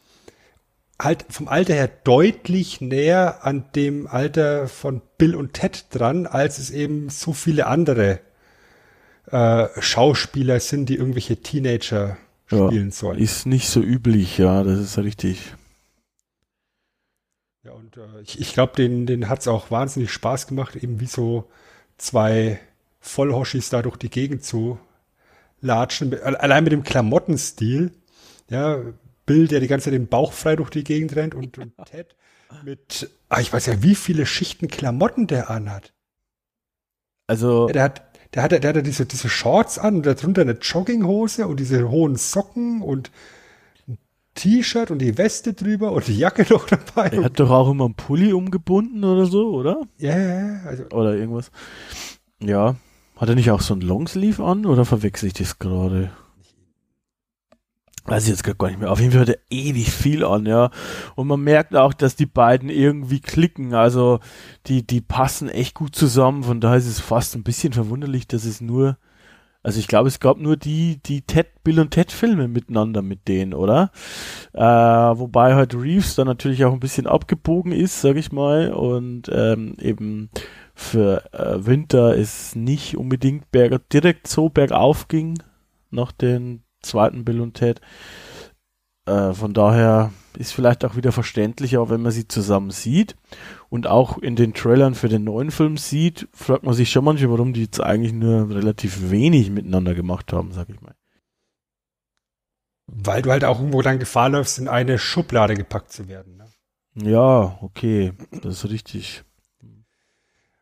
halt 0.99 1.25
vom 1.29 1.47
Alter 1.47 1.73
her 1.73 1.89
deutlich 2.03 2.81
näher 2.81 3.45
an 3.45 3.65
dem 3.75 4.07
Alter 4.07 4.67
von 4.67 5.01
Bill 5.17 5.35
und 5.35 5.53
Ted 5.53 5.85
dran, 5.89 6.25
als 6.25 6.57
es 6.57 6.71
eben 6.71 7.09
so 7.09 7.33
viele 7.33 7.67
andere 7.67 8.19
äh, 9.31 9.67
Schauspieler 9.79 10.59
sind, 10.59 10.87
die 10.87 10.95
irgendwelche 10.95 11.37
Teenager 11.37 12.17
spielen 12.45 12.89
ja, 12.89 12.91
sollen. 12.91 13.19
Ist 13.19 13.45
nicht 13.45 13.67
so 13.67 13.81
üblich, 13.81 14.37
ja, 14.37 14.63
das 14.63 14.79
ist 14.79 14.97
richtig. 14.97 15.53
Ja, 17.63 17.71
und 17.71 17.97
äh, 17.97 18.21
ich, 18.21 18.39
ich 18.39 18.53
glaube, 18.53 18.73
den, 18.75 19.05
den 19.05 19.27
hat 19.27 19.39
es 19.39 19.47
auch 19.47 19.71
wahnsinnig 19.71 20.11
Spaß 20.11 20.47
gemacht, 20.47 20.75
eben 20.75 20.99
wie 20.99 21.07
so 21.07 21.49
zwei 21.97 22.59
Vollhoschis 22.99 23.69
da 23.69 23.81
durch 23.81 23.97
die 23.97 24.09
Gegend 24.09 24.43
zu 24.43 24.79
latschen. 25.61 26.13
Allein 26.21 26.63
mit 26.63 26.73
dem 26.73 26.83
Klamottenstil. 26.83 27.91
Ja, 28.49 28.79
Bill, 29.25 29.47
der 29.47 29.59
die 29.59 29.67
ganze 29.67 29.85
Zeit 29.85 29.93
den 29.93 30.07
Bauch 30.07 30.33
frei 30.33 30.55
durch 30.55 30.69
die 30.69 30.83
Gegend 30.83 31.15
rennt 31.15 31.35
und, 31.35 31.57
und 31.57 31.73
Ted 31.85 32.15
mit, 32.63 33.09
ah, 33.29 33.39
ich 33.39 33.51
weiß 33.51 33.65
ja, 33.65 33.83
wie 33.83 33.95
viele 33.95 34.25
Schichten 34.25 34.67
Klamotten 34.67 35.27
der 35.27 35.49
anhat. 35.49 35.93
Also. 37.27 37.67
Ja, 37.67 37.73
der 37.73 37.83
hat, 37.83 38.03
der 38.33 38.43
hat, 38.43 38.51
der 38.51 38.73
hat 38.73 38.85
diese, 38.85 39.05
diese 39.05 39.29
Shorts 39.29 39.79
an 39.79 39.97
und 39.97 40.05
darunter 40.05 40.41
eine 40.41 40.53
Jogginghose 40.53 41.47
und 41.47 41.59
diese 41.59 41.89
hohen 41.89 42.15
Socken 42.15 42.81
und 42.81 43.11
ein 43.87 43.97
T-Shirt 44.35 44.91
und 44.91 44.99
die 44.99 45.17
Weste 45.17 45.53
drüber 45.53 45.91
und 45.91 46.07
die 46.07 46.17
Jacke 46.17 46.45
noch 46.53 46.67
dabei. 46.67 47.09
Er 47.09 47.23
hat 47.23 47.39
doch 47.39 47.49
auch 47.49 47.69
immer 47.69 47.85
einen 47.85 47.95
Pulli 47.95 48.33
umgebunden 48.33 49.03
oder 49.03 49.25
so, 49.25 49.53
oder? 49.53 49.81
Ja, 49.97 50.17
ja, 50.17 50.59
also. 50.65 50.83
Oder 50.91 51.15
irgendwas. 51.15 51.51
Ja. 52.39 52.75
Hat 53.15 53.29
er 53.29 53.35
nicht 53.35 53.49
auch 53.49 53.61
so 53.61 53.73
ein 53.73 53.81
Longsleeve 53.81 54.43
an 54.43 54.65
oder 54.65 54.83
verwechsel 54.83 55.27
ich 55.27 55.33
das 55.33 55.57
gerade? 55.57 56.11
Weiß 58.05 58.23
ich 58.23 58.29
jetzt 58.29 58.43
gar 58.43 58.67
nicht 58.67 58.79
mehr. 58.79 58.91
Auf 58.91 58.99
jeden 58.99 59.11
Fall 59.11 59.19
hört 59.19 59.29
er 59.29 59.39
ewig 59.49 59.91
viel 59.91 60.23
an, 60.23 60.45
ja. 60.45 60.69
Und 61.15 61.27
man 61.27 61.41
merkt 61.41 61.75
auch, 61.75 61.93
dass 61.93 62.15
die 62.15 62.27
beiden 62.27 62.69
irgendwie 62.69 63.19
klicken. 63.19 63.73
Also 63.73 64.19
die, 64.67 64.85
die 64.85 65.01
passen 65.01 65.49
echt 65.49 65.73
gut 65.73 65.95
zusammen. 65.95 66.43
Von 66.43 66.61
daher 66.61 66.77
ist 66.77 66.87
es 66.87 66.99
fast 66.99 67.35
ein 67.35 67.43
bisschen 67.43 67.73
verwunderlich, 67.73 68.27
dass 68.27 68.45
es 68.45 68.61
nur, 68.61 68.97
also 69.63 69.79
ich 69.79 69.87
glaube, 69.87 70.07
es 70.07 70.19
gab 70.19 70.37
nur 70.37 70.55
die, 70.55 71.01
die 71.03 71.23
Ted, 71.23 71.63
Bill 71.63 71.79
und 71.79 71.91
Ted 71.91 72.11
Filme 72.11 72.47
miteinander 72.47 73.01
mit 73.01 73.27
denen, 73.27 73.55
oder? 73.55 73.91
Äh, 74.53 74.61
wobei 74.61 75.55
halt 75.55 75.73
Reeves 75.73 76.13
dann 76.13 76.27
natürlich 76.27 76.63
auch 76.63 76.73
ein 76.73 76.79
bisschen 76.79 77.07
abgebogen 77.07 77.71
ist, 77.71 78.01
sag 78.01 78.17
ich 78.17 78.31
mal. 78.31 78.71
Und 78.71 79.31
ähm, 79.33 79.77
eben 79.79 80.29
für 80.75 81.23
äh, 81.33 81.65
Winter 81.65 82.15
es 82.15 82.55
nicht 82.55 82.97
unbedingt 82.97 83.51
berg, 83.51 83.89
direkt 83.89 84.27
so 84.27 84.49
bergauf 84.49 85.07
ging 85.07 85.39
nach 85.89 86.11
den 86.11 86.64
zweiten 86.85 87.25
Bill 87.25 87.41
und 87.41 87.55
Ted. 87.55 87.81
Äh, 89.05 89.33
von 89.33 89.53
daher 89.53 90.11
ist 90.37 90.51
vielleicht 90.51 90.83
auch 90.83 90.95
wieder 90.95 91.11
verständlicher, 91.11 91.89
wenn 91.89 92.01
man 92.01 92.11
sie 92.11 92.27
zusammen 92.27 92.71
sieht 92.71 93.15
und 93.69 93.87
auch 93.87 94.17
in 94.17 94.35
den 94.35 94.53
Trailern 94.53 94.95
für 94.95 95.09
den 95.09 95.23
neuen 95.23 95.51
Film 95.51 95.77
sieht, 95.77 96.27
fragt 96.33 96.63
man 96.63 96.73
sich 96.73 96.91
schon 96.91 97.05
manchmal, 97.05 97.31
warum 97.31 97.53
die 97.53 97.63
jetzt 97.63 97.81
eigentlich 97.81 98.13
nur 98.13 98.49
relativ 98.49 99.11
wenig 99.11 99.51
miteinander 99.51 99.93
gemacht 99.93 100.33
haben, 100.33 100.51
sag 100.51 100.69
ich 100.69 100.81
mal. 100.81 100.95
Weil 102.87 103.21
du 103.21 103.31
halt 103.31 103.43
auch 103.43 103.59
irgendwo 103.59 103.81
dann 103.81 103.99
Gefahr 103.99 104.29
läufst, 104.29 104.59
in 104.59 104.67
eine 104.67 104.99
Schublade 104.99 105.55
gepackt 105.55 105.91
zu 105.91 106.07
werden. 106.07 106.37
Ne? 106.37 106.45
Ja, 107.09 107.57
okay, 107.61 108.13
das 108.41 108.63
ist 108.63 108.69
richtig. 108.71 109.23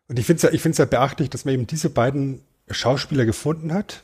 Und 0.08 0.20
ich 0.20 0.26
finde 0.26 0.38
es 0.38 0.44
ja, 0.44 0.52
ich 0.52 0.62
find's 0.62 0.78
ja 0.78 0.86
beachtlich, 0.86 1.30
dass 1.30 1.46
man 1.46 1.54
eben 1.54 1.68
diese 1.68 1.90
beiden 1.90 2.42
Schauspieler 2.70 3.26
gefunden 3.26 3.74
hat 3.74 4.04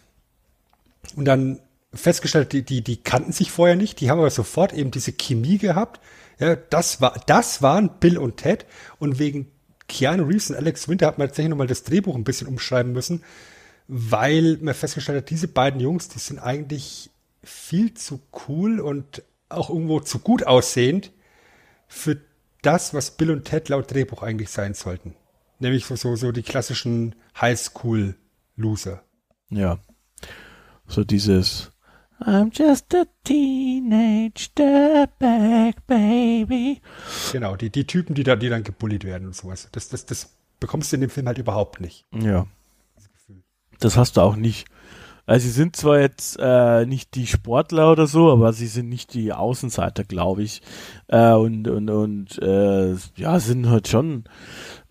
und 1.15 1.25
dann 1.25 1.59
festgestellt, 1.93 2.53
die, 2.53 2.63
die, 2.63 2.83
die 2.83 2.97
kannten 2.97 3.31
sich 3.31 3.51
vorher 3.51 3.75
nicht, 3.75 3.99
die 3.99 4.09
haben 4.09 4.19
aber 4.19 4.29
sofort 4.29 4.73
eben 4.73 4.91
diese 4.91 5.13
Chemie 5.13 5.57
gehabt. 5.57 5.99
Ja, 6.39 6.55
das 6.55 7.01
war, 7.01 7.21
das 7.27 7.61
waren 7.61 7.99
Bill 7.99 8.17
und 8.17 8.37
Ted 8.37 8.65
und 8.99 9.19
wegen 9.19 9.51
Keanu 9.87 10.23
Reeves 10.23 10.51
und 10.51 10.55
Alex 10.55 10.87
Winter 10.87 11.07
hat 11.07 11.17
man 11.17 11.27
tatsächlich 11.27 11.49
nochmal 11.49 11.67
das 11.67 11.83
Drehbuch 11.83 12.15
ein 12.15 12.23
bisschen 12.23 12.47
umschreiben 12.47 12.93
müssen, 12.93 13.23
weil 13.87 14.57
man 14.61 14.75
festgestellt 14.75 15.17
hat, 15.17 15.29
diese 15.29 15.47
beiden 15.47 15.81
Jungs, 15.81 16.07
die 16.09 16.19
sind 16.19 16.39
eigentlich 16.39 17.09
viel 17.43 17.93
zu 17.95 18.21
cool 18.47 18.79
und 18.79 19.23
auch 19.49 19.69
irgendwo 19.69 19.99
zu 19.99 20.19
gut 20.19 20.45
aussehend 20.45 21.11
für 21.87 22.21
das, 22.61 22.93
was 22.93 23.11
Bill 23.11 23.31
und 23.31 23.45
Ted 23.45 23.69
laut 23.69 23.91
Drehbuch 23.91 24.21
eigentlich 24.21 24.49
sein 24.49 24.75
sollten. 24.75 25.15
Nämlich 25.57 25.85
so, 25.85 25.95
so, 25.95 26.15
so 26.15 26.31
die 26.31 26.43
klassischen 26.43 27.15
Highschool-Loser. 27.39 29.03
Ja. 29.49 29.79
So 30.87 31.03
dieses, 31.03 31.71
I'm 32.21 32.51
just 32.51 32.93
a 32.93 33.05
teenage 33.23 34.49
dirtbag 34.53 35.75
baby. 35.87 36.81
Genau, 37.31 37.55
die, 37.55 37.69
die 37.69 37.85
Typen, 37.85 38.13
die, 38.13 38.23
da, 38.23 38.35
die 38.35 38.49
dann 38.49 38.63
gebullied 38.63 39.05
werden 39.05 39.27
und 39.27 39.35
sowas. 39.35 39.69
Das, 39.71 39.87
das, 39.89 40.05
das 40.05 40.35
bekommst 40.59 40.91
du 40.91 40.97
in 40.97 41.01
dem 41.01 41.09
Film 41.09 41.27
halt 41.27 41.37
überhaupt 41.37 41.79
nicht. 41.79 42.05
Ja. 42.13 42.45
Das 43.79 43.95
hast 43.95 44.17
du 44.17 44.21
auch 44.21 44.35
nicht. 44.35 44.67
Also 45.29 45.45
sie 45.45 45.51
sind 45.51 45.75
zwar 45.75 45.99
jetzt 45.99 46.39
äh, 46.41 46.87
nicht 46.87 47.13
die 47.13 47.27
Sportler 47.27 47.91
oder 47.91 48.07
so, 48.07 48.31
aber 48.31 48.51
sie 48.51 48.65
sind 48.65 48.89
nicht 48.89 49.13
die 49.13 49.31
Außenseiter, 49.31 50.03
glaube 50.03 50.41
ich. 50.41 50.63
Äh, 51.07 51.33
und 51.33 51.67
und, 51.67 51.87
und 51.91 52.41
äh, 52.41 52.95
ja, 53.15 53.39
sind 53.39 53.69
halt 53.69 53.87
schon 53.87 54.23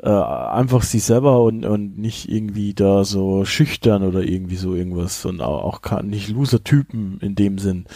äh, 0.00 0.08
einfach 0.08 0.84
sie 0.84 1.00
selber 1.00 1.42
und, 1.42 1.66
und 1.66 1.98
nicht 1.98 2.30
irgendwie 2.30 2.72
da 2.72 3.02
so 3.02 3.44
schüchtern 3.44 4.04
oder 4.04 4.20
irgendwie 4.20 4.54
so 4.54 4.76
irgendwas 4.76 5.24
und 5.24 5.40
auch, 5.40 5.82
auch 5.82 6.02
nicht 6.02 6.28
Loser-Typen 6.28 7.18
in 7.20 7.34
dem 7.34 7.58
Sinn. 7.58 7.86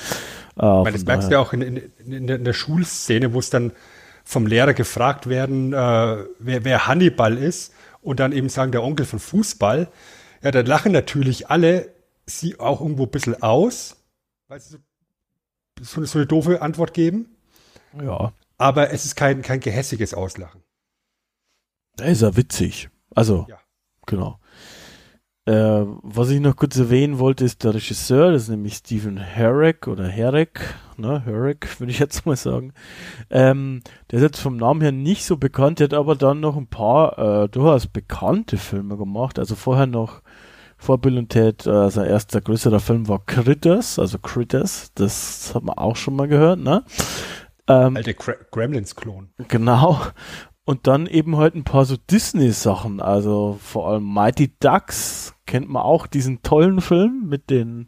Äh, 0.57 0.63
Weil 0.63 0.95
das 0.95 1.05
merkst 1.05 1.29
du 1.29 1.35
ja 1.35 1.39
auch 1.39 1.53
in, 1.53 1.63
in, 1.63 1.77
in, 2.05 2.27
der, 2.27 2.39
in 2.39 2.45
der 2.45 2.55
Schulszene, 2.55 3.35
wo 3.35 3.39
es 3.39 3.51
dann 3.51 3.71
vom 4.25 4.49
Lehrer 4.49 4.75
gefragt 4.75 5.29
werden, 5.29 5.75
äh, 5.75 5.77
wer, 5.77 6.65
wer 6.65 6.89
Hannibal 6.89 7.39
ist 7.39 7.73
und 8.01 8.19
dann 8.19 8.33
eben 8.33 8.49
sagen, 8.49 8.73
der 8.73 8.83
Onkel 8.83 9.07
von 9.07 9.21
Fußball. 9.21 9.87
Ja, 10.43 10.51
dann 10.51 10.67
lachen 10.67 10.91
natürlich 10.91 11.49
alle 11.49 12.02
sie 12.27 12.59
auch 12.59 12.81
irgendwo 12.81 13.05
ein 13.05 13.11
bisschen 13.11 13.43
aus, 13.43 13.97
weil 14.49 14.61
sie 14.61 14.79
so, 15.81 16.01
so, 16.01 16.05
so 16.05 16.19
eine 16.19 16.27
doofe 16.27 16.63
Antwort 16.63 16.95
geben. 16.95 17.37
Ja. 18.01 18.33
Aber 18.59 18.91
es 18.91 19.05
ist 19.05 19.17
kein, 19.17 19.43
kein 19.43 19.61
gehässiges 19.61 20.15
Auslachen. 20.15 20.63
Da 21.97 22.05
ist 22.05 22.23
er 22.23 22.37
witzig. 22.37 22.89
Also, 23.15 23.47
ja. 23.49 23.59
genau. 24.07 24.39
Äh, 25.45 25.85
was 26.03 26.31
ich 26.31 26.39
noch 26.39 26.55
kurz 26.55 26.79
erwähnen 26.79 27.19
wollte, 27.19 27.45
ist 27.45 27.65
der 27.65 27.75
Regisseur, 27.75 28.31
das 28.31 28.45
ist 28.45 28.49
nämlich 28.49 28.75
Stephen 28.75 29.17
Herrick 29.17 29.89
oder 29.89 30.07
Herrick, 30.07 30.61
ne, 30.97 31.25
Herrick, 31.25 31.69
würde 31.81 31.91
ich 31.91 31.99
jetzt 31.99 32.25
mal 32.25 32.37
sagen. 32.37 32.73
Ähm, 33.29 33.83
der 34.11 34.19
ist 34.19 34.23
jetzt 34.23 34.41
vom 34.41 34.57
Namen 34.57 34.83
her 34.83 34.93
nicht 34.93 35.25
so 35.25 35.37
bekannt, 35.37 35.81
der 35.81 35.87
hat 35.87 35.95
aber 35.95 36.15
dann 36.15 36.39
noch 36.39 36.57
ein 36.57 36.69
paar 36.69 37.19
äh, 37.19 37.49
durchaus 37.49 37.89
bekannte 37.89 38.57
Filme 38.57 38.97
gemacht. 38.97 39.41
Also 39.41 39.57
vorher 39.57 39.87
noch 39.87 40.23
vor 40.83 40.99
Bill 40.99 41.17
und 41.17 41.29
Ted, 41.29 41.65
äh, 41.67 41.91
sein 41.91 42.09
erster 42.09 42.41
größerer 42.41 42.81
Film 42.81 43.07
war 43.07 43.25
Critters, 43.25 44.01
also 44.01 44.19
Critters, 44.19 44.93
das 44.95 45.55
hat 45.55 45.63
man 45.63 45.79
auch 45.79 45.95
schon 45.95 46.17
mal 46.17 46.27
gehört, 46.27 46.59
ne? 46.59 46.85
Ähm, 47.69 47.97
Alte 47.97 48.15
Gremlins-Klon. 48.15 49.31
Genau. 49.47 50.01
Und 50.65 50.87
dann 50.89 51.07
eben 51.07 51.37
halt 51.37 51.55
ein 51.55 51.63
paar 51.63 51.85
so 51.85 51.97
Disney-Sachen, 51.97 53.01
also 53.01 53.59
vor 53.63 53.89
allem 53.89 54.13
Mighty 54.13 54.57
Ducks 54.59 55.35
kennt 55.47 55.69
man 55.69 55.83
auch 55.83 56.09
diesen 56.09 56.43
tollen 56.43 56.81
Film 56.81 57.27
mit 57.29 57.49
den, 57.51 57.87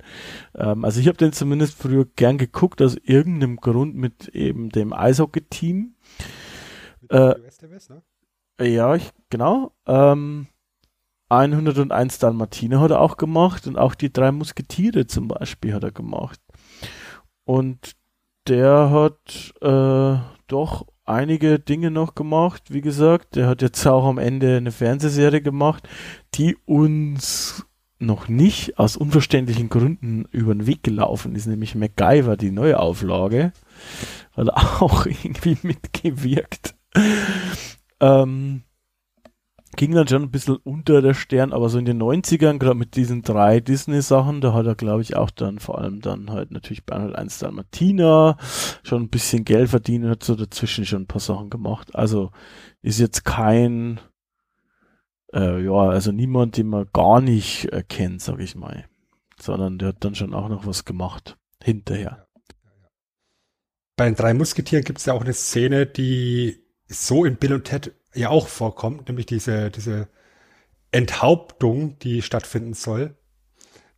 ähm, 0.54 0.84
also 0.84 1.00
ich 1.00 1.08
habe 1.08 1.18
den 1.18 1.32
zumindest 1.32 1.76
früher 1.76 2.04
gern 2.16 2.38
geguckt 2.38 2.80
aus 2.80 2.96
irgendeinem 3.02 3.56
Grund 3.56 3.96
mit 3.96 4.28
eben 4.28 4.70
dem 4.70 4.92
Eishockey-Team. 4.92 5.96
Äh, 7.10 7.34
ne? 7.88 8.02
Ja, 8.60 8.94
ich, 8.94 9.10
genau. 9.30 9.72
Ähm, 9.86 10.46
101 11.28 12.18
Dalmatiner 12.18 12.80
hat 12.80 12.90
er 12.90 13.00
auch 13.00 13.16
gemacht 13.16 13.66
und 13.66 13.78
auch 13.78 13.94
die 13.94 14.12
drei 14.12 14.30
Musketiere 14.32 15.06
zum 15.06 15.28
Beispiel 15.28 15.74
hat 15.74 15.84
er 15.84 15.92
gemacht. 15.92 16.40
Und 17.44 17.92
der 18.46 18.90
hat 18.90 19.54
äh, 19.60 20.18
doch 20.48 20.86
einige 21.04 21.58
Dinge 21.58 21.90
noch 21.90 22.14
gemacht, 22.14 22.72
wie 22.72 22.80
gesagt. 22.80 23.36
Der 23.36 23.46
hat 23.46 23.62
jetzt 23.62 23.86
auch 23.86 24.04
am 24.04 24.18
Ende 24.18 24.56
eine 24.56 24.72
Fernsehserie 24.72 25.42
gemacht, 25.42 25.88
die 26.34 26.56
uns 26.66 27.66
noch 27.98 28.28
nicht 28.28 28.78
aus 28.78 28.96
unverständlichen 28.96 29.68
Gründen 29.68 30.26
über 30.30 30.54
den 30.54 30.66
Weg 30.66 30.82
gelaufen 30.82 31.34
ist, 31.34 31.46
nämlich 31.46 31.74
MacGyver, 31.74 32.36
die 32.36 32.50
neue 32.50 32.78
Auflage. 32.78 33.52
Hat 34.36 34.48
er 34.48 34.56
auch 34.82 35.06
irgendwie 35.06 35.56
mitgewirkt. 35.62 36.74
ähm, 38.00 38.62
ging 39.76 39.92
dann 39.92 40.08
schon 40.08 40.22
ein 40.22 40.30
bisschen 40.30 40.56
unter 40.56 41.02
der 41.02 41.14
Stern, 41.14 41.52
aber 41.52 41.68
so 41.68 41.78
in 41.78 41.84
den 41.84 42.02
90ern, 42.02 42.58
gerade 42.58 42.76
mit 42.76 42.96
diesen 42.96 43.22
drei 43.22 43.60
Disney-Sachen, 43.60 44.40
da 44.40 44.52
hat 44.52 44.66
er, 44.66 44.74
glaube 44.74 45.02
ich, 45.02 45.16
auch 45.16 45.30
dann 45.30 45.58
vor 45.58 45.78
allem 45.78 46.00
dann 46.00 46.30
halt 46.30 46.50
natürlich 46.50 46.84
bei 46.84 46.96
101 46.96 47.38
Dalmatina 47.38 48.36
schon 48.82 49.02
ein 49.02 49.08
bisschen 49.10 49.44
Geld 49.44 49.70
verdient 49.70 50.04
und 50.04 50.10
hat 50.10 50.22
so 50.24 50.34
dazwischen 50.34 50.86
schon 50.86 51.02
ein 51.02 51.06
paar 51.06 51.20
Sachen 51.20 51.50
gemacht. 51.50 51.94
Also 51.94 52.30
ist 52.82 53.00
jetzt 53.00 53.24
kein, 53.24 54.00
äh, 55.32 55.62
ja, 55.64 55.72
also 55.72 56.12
niemand, 56.12 56.56
den 56.56 56.68
man 56.68 56.88
gar 56.92 57.20
nicht 57.20 57.72
äh, 57.72 57.82
kennt, 57.82 58.22
sag 58.22 58.40
ich 58.40 58.54
mal. 58.54 58.86
Sondern 59.40 59.78
der 59.78 59.88
hat 59.88 60.04
dann 60.04 60.14
schon 60.14 60.34
auch 60.34 60.48
noch 60.48 60.66
was 60.66 60.84
gemacht 60.84 61.36
hinterher. 61.62 62.26
Bei 63.96 64.06
den 64.06 64.16
drei 64.16 64.34
Musketieren 64.34 64.84
gibt 64.84 64.98
es 64.98 65.06
ja 65.06 65.12
auch 65.12 65.22
eine 65.22 65.32
Szene, 65.32 65.86
die 65.86 66.63
so 66.94 67.24
in 67.24 67.36
Bill 67.36 67.54
und 67.54 67.64
Ted 67.64 67.92
ja 68.14 68.30
auch 68.30 68.48
vorkommt, 68.48 69.08
nämlich 69.08 69.26
diese, 69.26 69.70
diese 69.70 70.08
Enthauptung, 70.92 71.98
die 71.98 72.22
stattfinden 72.22 72.74
soll, 72.74 73.16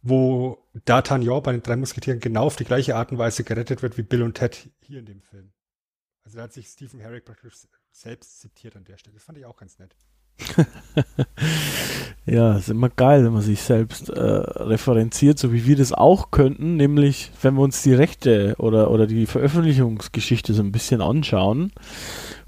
wo 0.03 0.59
D'Artagnan 0.87 1.41
bei 1.41 1.53
den 1.53 1.63
drei 1.63 1.77
Musketieren 1.77 2.21
genau 2.21 2.47
auf 2.47 2.57
die 2.57 2.65
gleiche 2.65 2.97
Art 2.97 3.13
und 3.13 3.19
Weise 3.19 3.45
gerettet 3.45 3.83
wird 3.83 3.99
wie 3.99 4.03
Bill 4.03 4.23
und 4.23 4.35
Ted 4.35 4.71
hier 4.81 5.01
in 5.01 5.07
dem 5.07 5.21
Film. 5.21 5.53
Also 6.25 6.39
da 6.39 6.45
hat 6.45 6.53
sich 6.53 6.69
Stephen 6.69 7.01
Herrick 7.01 7.25
praktisch 7.25 7.55
selbst 7.93 8.41
zitiert 8.41 8.77
an 8.77 8.85
der 8.85 8.99
Stelle. 8.99 9.15
Das 9.15 9.25
fand 9.25 9.39
ich 9.39 9.45
auch 9.45 9.57
ganz 9.57 9.79
nett. 9.79 9.95
ja, 12.27 12.57
ist 12.57 12.69
immer 12.69 12.89
geil, 12.91 13.25
wenn 13.25 13.33
man 13.33 13.43
sich 13.43 13.61
selbst 13.63 14.11
äh, 14.11 14.21
referenziert, 14.21 15.39
so 15.39 15.53
wie 15.53 15.67
wir 15.67 15.77
das 15.77 15.93
auch 15.93 16.31
könnten, 16.31 16.77
nämlich 16.77 17.33
wenn 17.43 17.55
wir 17.55 17.63
uns 17.63 17.83
die 17.83 17.95
Rechte 17.95 18.55
oder, 18.59 18.91
oder 18.91 19.07
die 19.07 19.27
Veröffentlichungsgeschichte 19.27 20.55
so 20.55 20.63
ein 20.63 20.73
bisschen 20.73 21.01
anschauen 21.01 21.73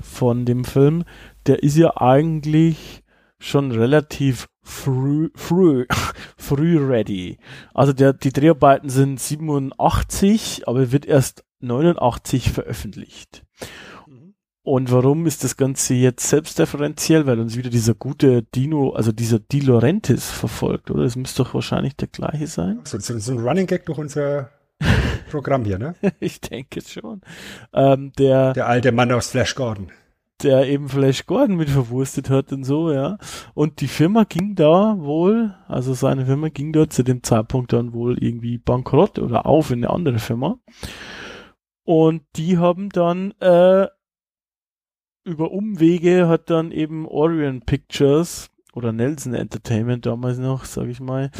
von 0.01 0.44
dem 0.44 0.64
Film, 0.64 1.05
der 1.46 1.62
ist 1.62 1.77
ja 1.77 1.96
eigentlich 1.96 3.03
schon 3.38 3.70
relativ 3.70 4.48
früh, 4.62 5.31
früh, 5.35 5.87
früh 6.37 6.79
ready. 6.79 7.38
Also 7.72 7.92
der, 7.92 8.12
die 8.12 8.33
Dreharbeiten 8.33 8.90
sind 8.90 9.20
87, 9.20 10.66
aber 10.66 10.92
wird 10.92 11.07
erst 11.07 11.44
89 11.61 12.51
veröffentlicht. 12.51 13.44
Und 14.68 14.92
warum 14.92 15.24
ist 15.24 15.44
das 15.44 15.57
Ganze 15.57 15.94
jetzt 15.94 16.28
selbstreferenziell? 16.28 17.24
Weil 17.24 17.40
uns 17.40 17.57
wieder 17.57 17.70
dieser 17.70 17.94
gute 17.94 18.42
Dino, 18.42 18.90
also 18.90 19.12
dieser 19.12 19.38
Di 19.38 19.61
Laurentiis 19.61 20.31
verfolgt, 20.31 20.90
oder? 20.90 21.04
Das 21.04 21.16
müsste 21.16 21.42
doch 21.42 21.54
wahrscheinlich 21.54 21.96
der 21.96 22.09
gleiche 22.09 22.46
sein. 22.46 22.81
So, 22.85 22.98
so, 22.98 23.18
so 23.18 23.33
ein 23.33 23.38
Running 23.38 23.66
Gag 23.66 23.87
durch 23.87 23.96
unser 23.96 24.50
Programm 25.31 25.64
hier, 25.64 25.78
ne? 25.78 25.94
ich 26.20 26.42
denke 26.42 26.83
schon. 26.83 27.22
Ähm, 27.72 28.12
der, 28.18 28.52
Der 28.52 28.66
alte 28.68 28.92
Mann 28.92 29.11
aus 29.11 29.31
Flash 29.31 29.54
Gordon. 29.54 29.90
der 30.42 30.68
eben 30.68 30.90
Flash 30.90 31.24
Gordon 31.24 31.57
mit 31.57 31.70
verwurstet 31.70 32.28
hat 32.28 32.52
und 32.52 32.64
so, 32.64 32.92
ja. 32.92 33.16
Und 33.54 33.81
die 33.81 33.88
Firma 33.88 34.24
ging 34.24 34.54
da 34.54 34.96
wohl, 34.98 35.54
also 35.66 35.94
seine 35.94 36.26
Firma 36.26 36.50
ging 36.50 36.74
da 36.74 36.90
zu 36.90 37.02
dem 37.02 37.22
Zeitpunkt 37.22 37.72
dann 37.72 37.94
wohl 37.94 38.22
irgendwie 38.22 38.59
bankrott 38.59 39.18
oder 39.18 39.46
auf 39.46 39.70
in 39.70 39.78
eine 39.83 39.88
andere 39.94 40.18
Firma. 40.18 40.59
Und 41.85 42.20
die 42.37 42.59
haben 42.59 42.90
dann 42.90 43.31
äh, 43.40 43.87
über 45.28 45.52
Umwege 45.52 46.28
hat 46.28 46.50
dann 46.50 46.72
eben 46.72 47.06
Orion 47.06 47.60
Pictures 47.60 48.50
oder 48.72 48.92
Nelson 48.92 49.34
Entertainment 49.34 50.06
damals 50.06 50.38
noch, 50.38 50.64
sag 50.64 50.88
ich 50.88 51.00
mal, 51.00 51.30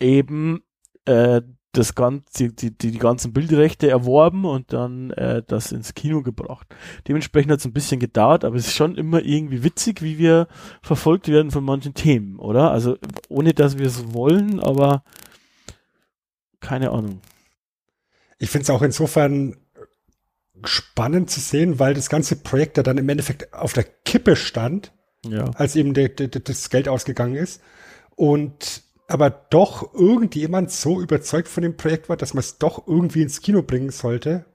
eben 0.00 0.62
äh, 1.06 1.42
das 1.72 1.94
ganze, 1.94 2.50
die, 2.50 2.70
die, 2.76 2.92
die 2.92 2.98
ganzen 2.98 3.32
Bildrechte 3.32 3.90
erworben 3.90 4.44
und 4.44 4.72
dann 4.72 5.10
äh, 5.10 5.42
das 5.46 5.72
ins 5.72 5.94
Kino 5.94 6.22
gebracht. 6.22 6.68
Dementsprechend 7.08 7.52
hat 7.52 7.58
es 7.58 7.64
ein 7.64 7.72
bisschen 7.72 8.00
gedauert, 8.00 8.44
aber 8.44 8.56
es 8.56 8.68
ist 8.68 8.76
schon 8.76 8.96
immer 8.96 9.22
irgendwie 9.22 9.64
witzig, 9.64 10.02
wie 10.02 10.18
wir 10.18 10.46
verfolgt 10.82 11.28
werden 11.28 11.50
von 11.50 11.64
manchen 11.64 11.94
Themen, 11.94 12.38
oder? 12.38 12.70
Also 12.70 12.96
ohne 13.28 13.52
dass 13.52 13.78
wir 13.78 13.86
es 13.86 14.14
wollen, 14.14 14.60
aber 14.60 15.02
keine 16.60 16.90
Ahnung. 16.90 17.20
Ich 18.38 18.50
finde 18.50 18.62
es 18.64 18.70
auch 18.70 18.82
insofern 18.82 19.56
spannend 20.66 21.30
zu 21.30 21.40
sehen, 21.40 21.78
weil 21.78 21.94
das 21.94 22.08
ganze 22.08 22.36
Projekt 22.36 22.76
ja 22.76 22.82
dann 22.82 22.98
im 22.98 23.08
Endeffekt 23.08 23.52
auf 23.54 23.72
der 23.72 23.84
Kippe 23.84 24.36
stand, 24.36 24.92
Ja. 25.26 25.50
als 25.54 25.76
eben 25.76 25.94
der, 25.94 26.08
der, 26.10 26.28
das 26.28 26.70
Geld 26.70 26.88
ausgegangen 26.88 27.36
ist. 27.36 27.60
Und 28.16 28.82
aber 29.06 29.28
doch 29.30 29.92
irgendjemand 29.94 30.70
so 30.70 31.00
überzeugt 31.00 31.48
von 31.48 31.62
dem 31.62 31.76
Projekt 31.76 32.08
war, 32.08 32.16
dass 32.16 32.32
man 32.32 32.40
es 32.40 32.58
doch 32.58 32.86
irgendwie 32.86 33.22
ins 33.22 33.42
Kino 33.42 33.62
bringen 33.62 33.90
sollte, 33.90 34.46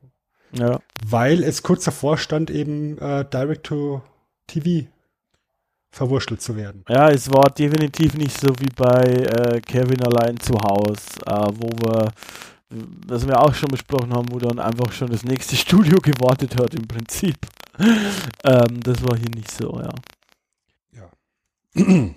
Ja. 0.51 0.79
weil 1.05 1.43
es 1.43 1.61
kurz 1.61 1.83
davor 1.85 2.17
stand, 2.17 2.49
eben 2.49 2.97
äh, 2.97 3.25
Direct-to-TV 3.31 4.87
verwurschtelt 5.91 6.41
zu 6.41 6.55
werden. 6.55 6.83
Ja, 6.87 7.09
es 7.09 7.31
war 7.31 7.49
definitiv 7.49 8.15
nicht 8.15 8.39
so 8.39 8.47
wie 8.59 8.69
bei 8.75 9.03
äh, 9.03 9.61
Kevin 9.61 10.01
allein 10.03 10.39
zu 10.39 10.53
Hause, 10.53 11.01
äh, 11.25 11.47
wo 11.55 11.69
wir, 11.83 12.11
das 12.69 13.27
wir 13.27 13.41
auch 13.41 13.53
schon 13.53 13.69
besprochen 13.69 14.13
haben, 14.13 14.31
wo 14.31 14.39
dann 14.39 14.59
einfach 14.59 14.91
schon 14.91 15.09
das 15.09 15.23
nächste 15.23 15.55
Studio 15.57 15.97
gewartet 15.99 16.59
hat 16.59 16.73
im 16.75 16.87
Prinzip. 16.87 17.37
ähm, 18.43 18.81
das 18.81 19.03
war 19.03 19.17
hier 19.17 19.29
nicht 19.29 19.51
so, 19.51 19.81
ja. 19.81 19.93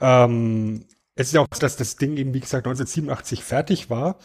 Ähm, 0.00 0.84
es 1.14 1.28
ist 1.28 1.34
ja 1.34 1.42
auch, 1.42 1.46
so, 1.52 1.60
dass 1.60 1.76
das 1.76 1.94
Ding 1.94 2.16
eben, 2.16 2.34
wie 2.34 2.40
gesagt, 2.40 2.66
1987 2.66 3.44
fertig 3.44 3.88
war 3.88 4.18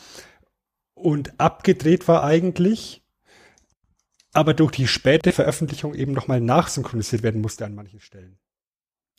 und 0.95 1.39
abgedreht 1.39 2.07
war 2.07 2.23
eigentlich, 2.23 3.03
aber 4.33 4.55
durch 4.55 4.71
die 4.71 4.87
späte 4.87 5.31
Veröffentlichung 5.31 5.93
eben 5.93 6.13
nochmal 6.13 6.41
nachsynchronisiert 6.41 7.21
werden 7.21 7.41
musste 7.41 7.63
an 7.63 7.75
manchen 7.75 7.99
Stellen. 7.99 8.39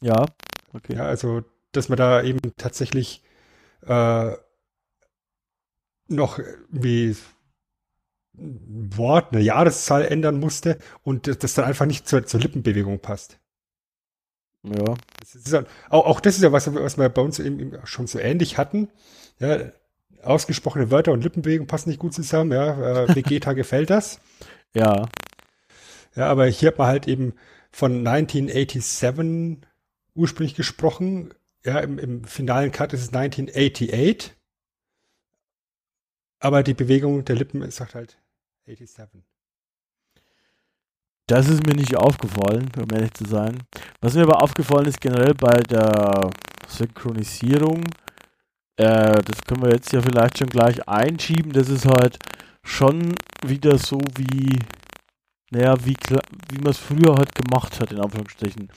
Ja, 0.01 0.27
okay. 0.73 0.97
Ja, 0.97 1.05
also, 1.05 1.45
dass 1.71 1.89
man 1.89 1.99
da 1.99 2.23
eben 2.23 2.41
tatsächlich 2.57 3.23
äh, 3.87 4.33
noch 6.09 6.41
wie 6.71 7.17
ein 8.37 8.97
Wort, 8.97 9.33
eine 9.33 9.43
Jahreszahl 9.43 10.05
ändern 10.05 10.41
musste 10.41 10.79
und 11.03 11.27
das, 11.27 11.39
das 11.39 11.55
dann 11.55 11.65
einfach 11.65 11.87
nicht 11.87 12.09
zur, 12.09 12.25
zur 12.27 12.41
Lippenbewegung 12.41 13.01
passt. 13.01 13.39
Ja. 14.63 14.95
Ja, 15.47 15.65
auch, 15.89 16.07
auch 16.07 16.21
das 16.21 16.37
ist 16.37 16.43
ja 16.43 16.53
was, 16.53 16.73
was 16.73 16.99
wir 16.99 17.09
bei 17.09 17.23
uns 17.23 17.39
eben, 17.39 17.61
eben 17.61 17.87
schon 17.87 18.07
so 18.07 18.19
ähnlich 18.19 18.59
hatten. 18.59 18.89
Ja, 19.39 19.73
ausgesprochene 20.23 20.91
Wörter 20.91 21.13
und 21.13 21.23
Lippenbewegung 21.23 21.67
passen 21.67 21.91
nicht 21.91 22.01
gut 22.01 22.15
zusammen. 22.15 22.53
Ja, 22.53 23.05
äh, 23.05 23.15
Vegeta 23.15 23.53
gefällt 23.55 23.91
das. 23.91 24.21
Ja. 24.75 25.09
Ja, 26.17 26.27
aber 26.27 26.47
hier 26.47 26.69
hat 26.69 26.79
man 26.79 26.89
halt 26.89 27.07
eben 27.07 27.35
von 27.71 28.07
1987 28.07 29.69
ursprünglich 30.15 30.57
gesprochen. 30.57 31.35
Ja, 31.65 31.79
im, 31.81 31.99
im 31.99 32.25
finalen 32.25 32.73
Cut 32.73 32.93
ist 32.93 33.03
es 33.03 33.15
1988. 33.15 34.35
Aber 36.41 36.63
die 36.63 36.75
Bewegung 36.75 37.25
der 37.25 37.37
Lippen 37.37 37.69
sagt 37.71 37.95
halt 37.95 38.19
87. 38.67 39.23
Das 41.27 41.49
ist 41.49 41.67
mir 41.67 41.75
nicht 41.75 41.95
aufgefallen, 41.97 42.71
um 42.81 42.89
ehrlich 42.91 43.13
zu 43.13 43.27
sein. 43.27 43.63
Was 44.01 44.15
mir 44.15 44.23
aber 44.23 44.43
aufgefallen 44.43 44.87
ist 44.87 45.01
generell 45.01 45.35
bei 45.35 45.61
der 45.61 46.31
Synchronisierung, 46.67 47.85
äh, 48.77 49.21
das 49.23 49.43
können 49.47 49.63
wir 49.63 49.73
jetzt 49.73 49.93
ja 49.93 50.01
vielleicht 50.01 50.39
schon 50.39 50.49
gleich 50.49 50.89
einschieben, 50.89 51.53
das 51.53 51.69
ist 51.69 51.85
halt 51.85 52.19
schon 52.63 53.15
wieder 53.45 53.77
so 53.77 53.99
wie, 54.17 54.59
naja, 55.51 55.75
wie, 55.85 55.97
wie 56.51 56.59
man 56.59 56.71
es 56.71 56.79
früher 56.79 57.15
halt 57.17 57.35
gemacht 57.35 57.79
hat, 57.81 57.93
in 57.93 58.01
Anführungsstrichen. 58.01 58.71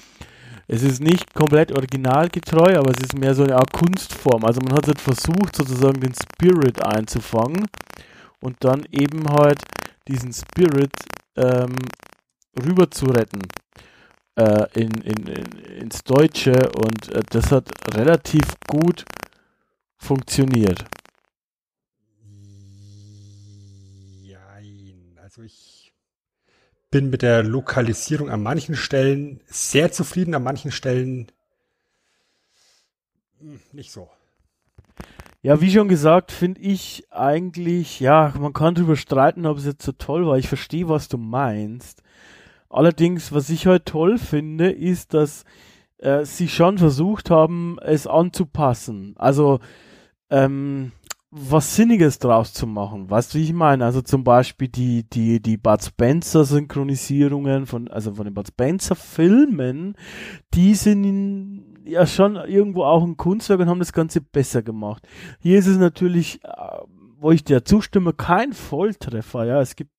Es 0.74 0.84
ist 0.84 1.02
nicht 1.02 1.34
komplett 1.34 1.74
originalgetreu, 1.74 2.78
aber 2.78 2.92
es 2.92 3.04
ist 3.04 3.18
mehr 3.18 3.36
so 3.36 3.44
eine 3.44 3.58
Art 3.58 3.74
Kunstform. 3.74 4.46
Also 4.46 4.62
man 4.62 4.74
hat 4.74 4.88
halt 4.88 5.02
versucht, 5.02 5.58
sozusagen 5.58 6.00
den 6.00 6.14
Spirit 6.14 6.82
einzufangen 6.82 7.68
und 8.40 8.56
dann 8.62 8.86
eben 8.90 9.28
halt 9.28 9.62
diesen 10.08 10.32
Spirit 10.32 10.94
ähm, 11.36 11.76
rüber 12.58 12.90
zu 12.90 13.08
retten 13.08 13.42
äh, 14.38 14.66
in, 14.80 14.92
in, 15.02 15.28
in, 15.28 15.46
ins 15.82 16.06
Deutsche 16.06 16.54
und 16.54 17.10
äh, 17.10 17.22
das 17.30 17.52
hat 17.52 17.68
relativ 17.94 18.56
gut 18.66 19.04
funktioniert. 19.98 20.86
Jein. 24.24 25.20
Also 25.22 25.42
ich 25.42 25.92
bin 26.92 27.10
mit 27.10 27.22
der 27.22 27.44
Lokalisierung 27.44 28.30
an 28.30 28.44
manchen 28.44 28.76
Stellen 28.76 29.40
sehr 29.48 29.92
zufrieden, 29.92 30.36
an 30.36 30.44
manchen 30.44 30.72
Stellen 30.72 31.32
hm, 33.40 33.60
nicht 33.72 33.92
so. 33.92 34.10
Ja, 35.42 35.60
wie 35.60 35.72
schon 35.72 35.88
gesagt, 35.88 36.32
finde 36.32 36.62
ich 36.62 37.08
eigentlich, 37.10 38.00
ja, 38.00 38.32
man 38.40 38.54
kann 38.54 38.76
drüber 38.76 38.96
streiten, 38.96 39.48
ob 39.48 39.58
es 39.58 39.66
jetzt 39.66 39.84
so 39.84 39.92
toll 39.92 40.28
war. 40.28 40.38
Ich 40.38 40.48
verstehe, 40.48 40.88
was 40.88 41.08
du 41.08 41.18
meinst. 41.18 42.04
Allerdings, 42.70 43.32
was 43.32 43.50
ich 43.50 43.66
halt 43.66 43.88
toll 43.88 44.20
finde, 44.20 44.70
ist, 44.70 45.16
dass 45.16 45.46
äh, 45.98 46.26
sie 46.26 46.48
schon 46.48 46.78
versucht 46.78 47.32
haben, 47.32 47.80
es 47.82 48.06
anzupassen. 48.06 49.16
Also, 49.18 49.60
ähm, 50.30 50.92
was 51.32 51.78
Sinniges 51.78 52.20
draus 52.20 52.54
zu 52.54 52.68
machen. 52.68 53.10
Weißt 53.10 53.34
du, 53.34 53.38
wie 53.38 53.44
ich 53.44 53.54
meine? 53.54 53.86
Also 53.86 54.02
zum 54.02 54.26
Beispiel 54.26 54.68
die, 54.68 55.04
die, 55.10 55.42
die 55.42 55.56
Bud 55.56 55.82
Spencer 55.82 56.44
Synchronisierungen 56.44 57.66
von, 57.66 57.88
also 57.88 58.14
von 58.14 58.26
den 58.26 58.34
Bud 58.34 58.48
Spencer 58.48 58.96
Filmen, 58.96 59.96
die 60.54 60.76
sind 60.76 61.06
in, 61.06 61.84
ja 61.86 62.06
schon 62.06 62.36
irgendwo 62.36 62.84
auch 62.84 63.04
ein 63.04 63.16
Kunstwerk 63.16 63.62
und 63.62 63.70
haben 63.70 63.80
das 63.80 63.94
Ganze 63.94 64.20
besser 64.20 64.62
gemacht. 64.62 65.08
Hier 65.40 65.58
ist 65.58 65.68
es 65.68 65.78
natürlich, 65.78 66.44
äh, 66.44 66.50
wo 67.18 67.32
ich 67.32 67.46
dir 67.46 67.64
zustimme, 67.64 68.12
kein 68.12 68.52
Volltreffer. 68.52 69.46
Ja, 69.46 69.62
es 69.62 69.78
gibt, 69.78 69.92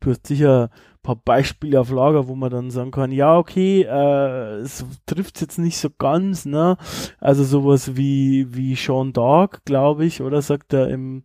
du 0.00 0.10
hast 0.10 0.26
sicher 0.26 0.70
paar 1.02 1.16
Beispiele 1.16 1.80
auf 1.80 1.90
Lager, 1.90 2.28
wo 2.28 2.34
man 2.34 2.50
dann 2.50 2.70
sagen 2.70 2.90
kann, 2.90 3.12
ja, 3.12 3.36
okay, 3.36 3.82
äh, 3.82 4.58
es 4.60 4.84
trifft 5.06 5.40
jetzt 5.40 5.58
nicht 5.58 5.78
so 5.78 5.88
ganz, 5.90 6.44
ne? 6.44 6.76
Also 7.18 7.44
sowas 7.44 7.96
wie, 7.96 8.54
wie 8.54 8.74
Sean 8.74 9.12
Dark, 9.12 9.64
glaube 9.64 10.04
ich, 10.04 10.22
oder 10.22 10.42
sagt 10.42 10.72
er 10.72 10.88
im, 10.88 11.22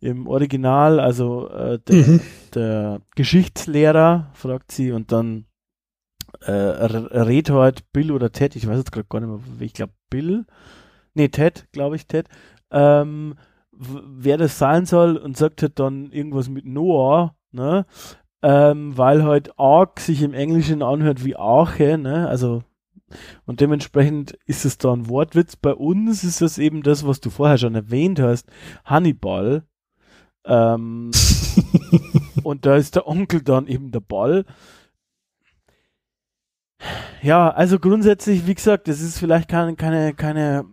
im 0.00 0.26
Original, 0.26 1.00
also 1.00 1.48
äh, 1.48 1.78
der, 1.88 2.20
der 2.54 3.00
Geschichtslehrer, 3.16 4.30
fragt 4.34 4.72
sie, 4.72 4.92
und 4.92 5.12
dann 5.12 5.46
äh, 6.42 6.52
redet 6.52 7.54
halt 7.54 7.92
Bill 7.92 8.12
oder 8.12 8.30
Ted, 8.30 8.56
ich 8.56 8.66
weiß 8.66 8.78
jetzt 8.78 8.92
gerade 8.92 9.06
gar 9.08 9.20
nicht 9.20 9.28
mehr, 9.28 9.66
ich 9.66 9.72
glaube 9.72 9.94
Bill, 10.10 10.44
nee, 11.14 11.28
Ted, 11.28 11.66
glaube 11.72 11.96
ich, 11.96 12.06
Ted, 12.06 12.28
ähm, 12.70 13.34
wer 13.72 14.36
das 14.36 14.58
sein 14.58 14.86
soll 14.86 15.16
und 15.16 15.36
sagt 15.36 15.62
halt 15.62 15.78
dann 15.78 16.10
irgendwas 16.12 16.48
mit 16.48 16.66
Noah, 16.66 17.34
ne, 17.52 17.86
ähm, 18.44 18.96
weil 18.98 19.24
halt 19.24 19.58
Ark 19.58 20.00
sich 20.00 20.20
im 20.20 20.34
Englischen 20.34 20.82
anhört 20.82 21.24
wie 21.24 21.34
Arche, 21.34 21.96
ne, 21.96 22.28
also 22.28 22.62
und 23.46 23.60
dementsprechend 23.60 24.36
ist 24.44 24.66
es 24.66 24.76
da 24.76 24.92
ein 24.92 25.08
Wortwitz. 25.08 25.56
Bei 25.56 25.72
uns 25.72 26.24
ist 26.24 26.42
es 26.42 26.58
eben 26.58 26.82
das, 26.82 27.06
was 27.06 27.20
du 27.20 27.30
vorher 27.30 27.56
schon 27.56 27.74
erwähnt 27.74 28.20
hast, 28.20 28.50
Hannibal. 28.84 29.62
Ähm, 30.44 31.10
und 32.42 32.66
da 32.66 32.76
ist 32.76 32.96
der 32.96 33.06
Onkel 33.06 33.40
dann 33.40 33.66
eben 33.66 33.92
der 33.92 34.00
Ball. 34.00 34.44
Ja, 37.22 37.48
also 37.50 37.78
grundsätzlich, 37.78 38.46
wie 38.46 38.54
gesagt, 38.54 38.88
das 38.88 39.00
ist 39.00 39.18
vielleicht 39.18 39.48
keine, 39.48 39.74
keine, 39.76 40.12
keine, 40.12 40.66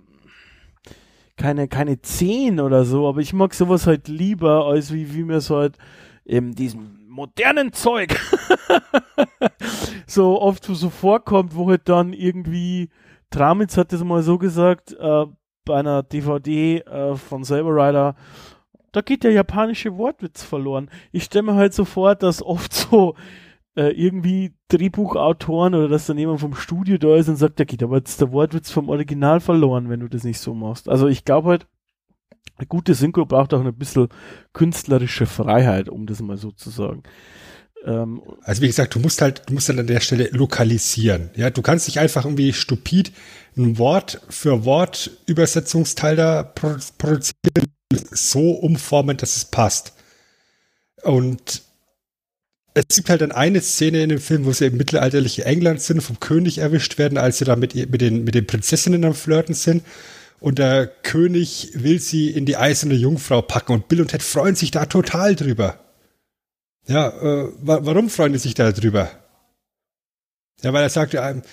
keine, 1.37 1.69
keine 1.69 2.01
10 2.01 2.59
oder 2.59 2.83
so, 2.83 3.07
aber 3.07 3.21
ich 3.21 3.31
mag 3.31 3.53
sowas 3.53 3.87
halt 3.87 4.09
lieber, 4.09 4.65
als 4.65 4.91
wie, 4.91 5.13
wie 5.13 5.23
mir 5.23 5.37
es 5.37 5.49
halt 5.49 5.77
eben 6.25 6.53
diesen 6.53 7.00
modernen 7.11 7.73
Zeug 7.73 8.19
so 10.07 10.41
oft 10.41 10.63
so 10.65 10.89
vorkommt, 10.89 11.55
wo 11.55 11.69
halt 11.69 11.87
dann 11.89 12.13
irgendwie, 12.13 12.89
Tramitz 13.29 13.77
hat 13.77 13.93
das 13.93 14.03
mal 14.03 14.23
so 14.23 14.37
gesagt, 14.37 14.93
äh, 14.93 15.25
bei 15.65 15.79
einer 15.79 16.03
DVD 16.03 16.79
äh, 16.79 17.15
von 17.15 17.43
Saber 17.43 17.75
Rider, 17.75 18.15
da 18.91 19.01
geht 19.01 19.23
der 19.23 19.31
japanische 19.31 19.97
Wortwitz 19.97 20.43
verloren. 20.43 20.89
Ich 21.11 21.25
stelle 21.25 21.43
mir 21.43 21.55
halt 21.55 21.73
so 21.73 21.85
vor, 21.85 22.15
dass 22.15 22.41
oft 22.41 22.73
so 22.73 23.15
äh, 23.75 23.89
irgendwie 23.91 24.53
Drehbuchautoren 24.69 25.75
oder 25.75 25.87
dass 25.87 26.07
dann 26.07 26.17
jemand 26.17 26.39
vom 26.39 26.55
Studio 26.55 26.97
da 26.97 27.15
ist 27.15 27.29
und 27.29 27.37
sagt, 27.37 27.59
da 27.59 27.63
geht 27.63 27.83
aber 27.83 27.97
jetzt 27.97 28.19
der 28.19 28.31
Wortwitz 28.31 28.71
vom 28.71 28.89
Original 28.89 29.39
verloren, 29.39 29.89
wenn 29.89 30.01
du 30.01 30.07
das 30.07 30.23
nicht 30.23 30.39
so 30.39 30.53
machst. 30.53 30.89
Also 30.89 31.07
ich 31.07 31.23
glaube 31.23 31.49
halt, 31.49 31.67
eine 32.57 32.67
gute 32.67 32.93
Synchro 32.93 33.25
braucht 33.25 33.53
auch 33.53 33.65
ein 33.65 33.73
bisschen 33.73 34.09
künstlerische 34.53 35.25
Freiheit, 35.25 35.89
um 35.89 36.05
das 36.05 36.21
mal 36.21 36.37
so 36.37 36.51
zu 36.51 36.69
sagen. 36.69 37.03
Ähm, 37.85 38.21
also 38.43 38.61
wie 38.61 38.67
gesagt, 38.67 38.95
du 38.95 38.99
musst 38.99 39.21
halt, 39.21 39.43
du 39.47 39.53
musst 39.53 39.69
dann 39.69 39.79
an 39.79 39.87
der 39.87 39.99
Stelle 39.99 40.29
lokalisieren. 40.31 41.31
Ja, 41.35 41.49
du 41.49 41.61
kannst 41.61 41.87
nicht 41.87 41.99
einfach 41.99 42.25
irgendwie 42.25 42.53
stupid 42.53 43.11
ein 43.57 43.77
Wort 43.77 44.21
für 44.29 44.63
Wort 44.65 45.11
Übersetzungsteil 45.25 46.15
da 46.15 46.43
produzieren, 46.43 47.33
so 48.11 48.51
umformen, 48.51 49.17
dass 49.17 49.35
es 49.35 49.45
passt. 49.45 49.93
Und 51.03 51.63
es 52.73 52.95
gibt 52.95 53.09
halt 53.09 53.21
dann 53.21 53.33
eine 53.33 53.59
Szene 53.59 54.03
in 54.03 54.09
dem 54.09 54.19
Film, 54.19 54.45
wo 54.45 54.53
sie 54.53 54.67
im 54.67 54.77
mittelalterlichen 54.77 55.43
England 55.43 55.81
sind, 55.81 56.01
vom 56.01 56.19
König 56.19 56.59
erwischt 56.59 56.97
werden, 56.97 57.17
als 57.17 57.39
sie 57.39 57.45
da 57.45 57.55
mit, 57.55 57.75
mit, 57.75 57.99
den, 57.99 58.23
mit 58.23 58.35
den 58.35 58.47
Prinzessinnen 58.47 59.03
am 59.03 59.13
Flirten 59.13 59.55
sind. 59.55 59.83
Und 60.41 60.57
der 60.57 60.87
König 60.87 61.69
will 61.75 61.99
sie 61.99 62.31
in 62.31 62.47
die 62.47 62.57
eiserne 62.57 62.95
Jungfrau 62.95 63.43
packen 63.43 63.73
und 63.73 63.87
Bill 63.87 64.01
und 64.01 64.07
Ted 64.07 64.23
freuen 64.23 64.55
sich 64.55 64.71
da 64.71 64.87
total 64.87 65.35
drüber. 65.35 65.79
Ja, 66.87 67.09
äh, 67.09 67.51
wa 67.61 67.79
warum 67.83 68.09
freuen 68.09 68.33
die 68.33 68.39
sich 68.39 68.55
da 68.55 68.71
drüber? 68.71 69.11
Ja, 70.63 70.73
weil 70.73 70.81
er 70.81 70.89
sagt, 70.89 71.13
ähm, 71.13 71.43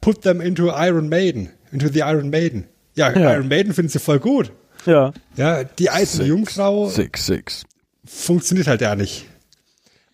put 0.00 0.22
them 0.22 0.40
into 0.40 0.72
Iron 0.74 1.10
Maiden, 1.10 1.50
into 1.72 1.88
the 1.88 2.00
Iron 2.00 2.30
Maiden. 2.30 2.64
Ja, 2.94 3.12
ja. 3.12 3.34
Iron 3.34 3.48
Maiden 3.48 3.74
finden 3.74 3.90
sie 3.90 3.98
voll 3.98 4.18
gut. 4.18 4.50
Ja. 4.86 5.12
Ja, 5.36 5.64
die 5.64 5.90
eiserne 5.90 6.28
Jungfrau. 6.28 6.88
Six, 6.88 7.26
six. 7.26 7.64
Funktioniert 8.06 8.66
halt 8.66 8.80
ja 8.80 8.96
nicht. 8.96 9.26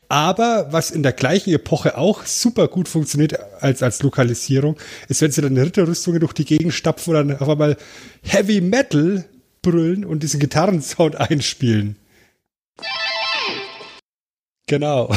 Aber 0.09 0.69
was 0.71 0.91
in 0.91 1.03
der 1.03 1.13
gleichen 1.13 1.53
Epoche 1.53 1.97
auch 1.97 2.25
super 2.27 2.69
gut 2.69 2.89
funktioniert 2.89 3.39
als, 3.61 3.83
als 3.83 4.03
Lokalisierung, 4.03 4.77
ist, 5.09 5.23
wenn 5.23 5.31
sie 5.31 5.43
dann 5.43 5.57
Ritterrüstungen 5.57 6.21
durch 6.21 6.33
die 6.33 6.45
Gegend 6.45 6.75
stapfen 6.75 7.17
und 7.17 7.29
dann 7.29 7.39
auf 7.39 7.49
einmal 7.49 7.77
Heavy 8.23 8.61
Metal 8.61 9.25
brüllen 9.63 10.05
und 10.05 10.23
diesen 10.23 10.41
Gitarrensound 10.41 11.17
einspielen. 11.17 11.97
Genau. 14.67 15.15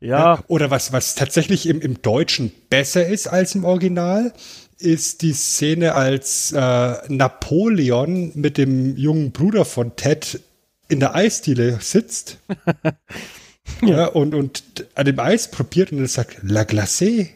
ja. 0.00 0.42
Oder 0.48 0.70
was, 0.70 0.92
was 0.92 1.14
tatsächlich 1.14 1.66
im, 1.66 1.80
im 1.80 2.00
Deutschen 2.02 2.52
besser 2.70 3.06
ist 3.06 3.26
als 3.26 3.54
im 3.54 3.64
Original, 3.64 4.32
ist 4.78 5.22
die 5.22 5.32
Szene, 5.32 5.94
als 5.94 6.52
äh, 6.52 6.94
Napoleon 7.08 8.32
mit 8.34 8.58
dem 8.58 8.96
jungen 8.96 9.32
Bruder 9.32 9.64
von 9.64 9.96
Ted 9.96 10.40
in 10.88 11.00
der 11.00 11.14
Eisdiele 11.14 11.78
sitzt 11.80 12.38
ja. 13.82 13.88
ja. 13.88 14.06
und, 14.06 14.34
und 14.34 14.62
an 14.94 15.04
dem 15.04 15.18
Eis 15.18 15.50
probiert 15.50 15.92
und 15.92 16.00
er 16.00 16.08
sagt, 16.08 16.38
La 16.42 16.62
Glacé. 16.62 17.28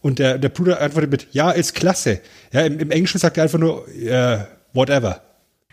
Und 0.00 0.20
der, 0.20 0.38
der 0.38 0.48
Bruder 0.48 0.80
antwortet 0.80 1.10
mit, 1.10 1.28
ja, 1.32 1.50
ist 1.50 1.74
klasse. 1.74 2.20
Ja, 2.52 2.60
im, 2.62 2.78
im 2.78 2.90
Englischen 2.90 3.18
sagt 3.18 3.36
er 3.36 3.44
einfach 3.44 3.58
nur, 3.58 3.88
uh, 3.88 4.38
whatever. 4.72 5.22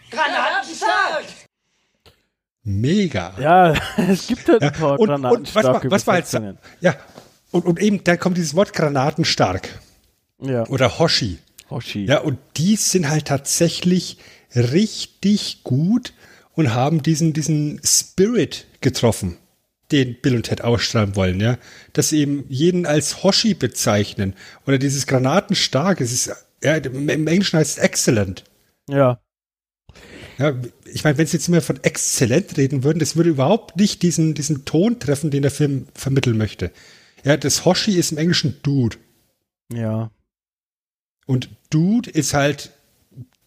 Granatenstark! 0.09 1.25
Mega. 2.63 3.33
Ja, 3.39 3.73
es 4.09 4.25
gibt 4.25 4.47
halt 4.47 4.63
ein 4.63 4.71
paar 4.71 4.93
ja, 4.93 4.95
und, 4.95 5.07
Granatenstark. 5.07 5.83
Und 5.83 5.91
was 5.91 6.07
war, 6.07 6.17
was 6.17 6.33
war 6.33 6.47
jetzt, 6.47 6.57
ja, 6.81 6.95
und, 7.51 7.65
und 7.65 7.79
eben, 7.79 8.03
da 8.03 8.17
kommt 8.17 8.37
dieses 8.37 8.55
Wort 8.55 8.73
Granatenstark. 8.73 9.69
Ja. 10.41 10.65
Oder 10.67 10.99
Hoshi. 10.99 11.37
Hoshi. 11.69 12.05
Ja, 12.05 12.19
und 12.19 12.39
die 12.57 12.75
sind 12.75 13.09
halt 13.09 13.25
tatsächlich 13.25 14.17
richtig 14.55 15.63
gut 15.63 16.13
und 16.55 16.73
haben 16.73 17.03
diesen, 17.03 17.33
diesen 17.33 17.81
Spirit 17.83 18.65
getroffen, 18.81 19.37
den 19.91 20.19
Bill 20.21 20.35
und 20.37 20.43
Ted 20.43 20.61
ausstrahlen 20.61 21.15
wollen, 21.15 21.39
ja. 21.39 21.57
Dass 21.93 22.09
sie 22.09 22.19
eben 22.19 22.45
jeden 22.49 22.85
als 22.85 23.23
Hoshi 23.23 23.53
bezeichnen. 23.53 24.33
Oder 24.65 24.77
dieses 24.77 25.07
Granatenstark, 25.07 26.01
es 26.01 26.11
ist, 26.11 26.31
ja, 26.63 26.75
im 26.75 27.27
Englischen 27.27 27.59
heißt 27.59 27.77
es 27.77 27.83
excellent. 27.83 28.43
Ja. 28.89 29.19
Ja, 30.37 30.53
ich 30.85 31.03
meine, 31.03 31.17
wenn 31.17 31.27
sie 31.27 31.37
jetzt 31.37 31.47
immer 31.47 31.61
von 31.61 31.81
exzellent 31.83 32.57
reden 32.57 32.83
würden, 32.83 32.99
das 32.99 33.15
würde 33.15 33.29
überhaupt 33.29 33.77
nicht 33.77 34.01
diesen, 34.01 34.33
diesen 34.33 34.65
Ton 34.65 34.99
treffen, 34.99 35.31
den 35.31 35.43
der 35.43 35.51
Film 35.51 35.87
vermitteln 35.93 36.37
möchte. 36.37 36.71
Ja, 37.23 37.37
das 37.37 37.63
Hoshi 37.63 37.97
ist 37.97 38.11
im 38.11 38.17
Englischen 38.17 38.59
Dude. 38.61 38.97
Ja. 39.73 40.11
Und 41.25 41.49
Dude 41.69 42.09
ist 42.09 42.33
halt 42.33 42.71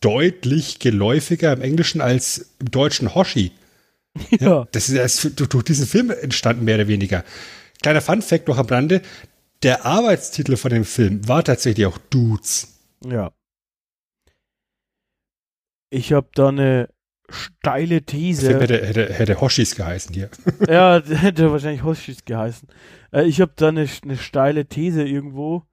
deutlich 0.00 0.78
geläufiger 0.78 1.52
im 1.52 1.62
Englischen 1.62 2.00
als 2.00 2.54
im 2.60 2.70
deutschen 2.70 3.14
Hoshi. 3.14 3.52
Ja. 4.30 4.38
ja 4.40 4.68
das 4.72 4.88
ist 4.88 4.94
erst 4.94 5.40
durch, 5.40 5.48
durch 5.48 5.64
diesen 5.64 5.86
Film 5.86 6.10
entstanden, 6.10 6.64
mehr 6.64 6.76
oder 6.76 6.88
weniger. 6.88 7.24
Kleiner 7.82 8.00
Fun-Fact 8.00 8.48
noch 8.48 8.58
am 8.58 8.66
Rande: 8.66 9.02
Der 9.62 9.84
Arbeitstitel 9.84 10.56
von 10.56 10.70
dem 10.70 10.84
Film 10.84 11.26
war 11.28 11.44
tatsächlich 11.44 11.86
auch 11.86 11.98
Dudes. 12.10 12.78
Ja. 13.04 13.32
Ich 15.90 16.12
habe 16.12 16.28
da 16.34 16.48
eine 16.48 16.88
steile 17.30 18.02
These. 18.02 18.48
Der 18.48 18.60
hätte, 18.60 18.86
hätte, 18.86 19.12
hätte 19.12 19.40
Hoshis 19.40 19.74
geheißen 19.74 20.14
hier. 20.14 20.30
ja, 20.68 21.02
hätte 21.06 21.50
wahrscheinlich 21.50 21.82
Hoshis 21.82 22.24
geheißen. 22.24 22.68
Äh, 23.12 23.24
ich 23.24 23.40
habe 23.40 23.52
da 23.56 23.68
eine, 23.68 23.88
eine 24.02 24.16
steile 24.16 24.66
These 24.66 25.04
irgendwo 25.04 25.64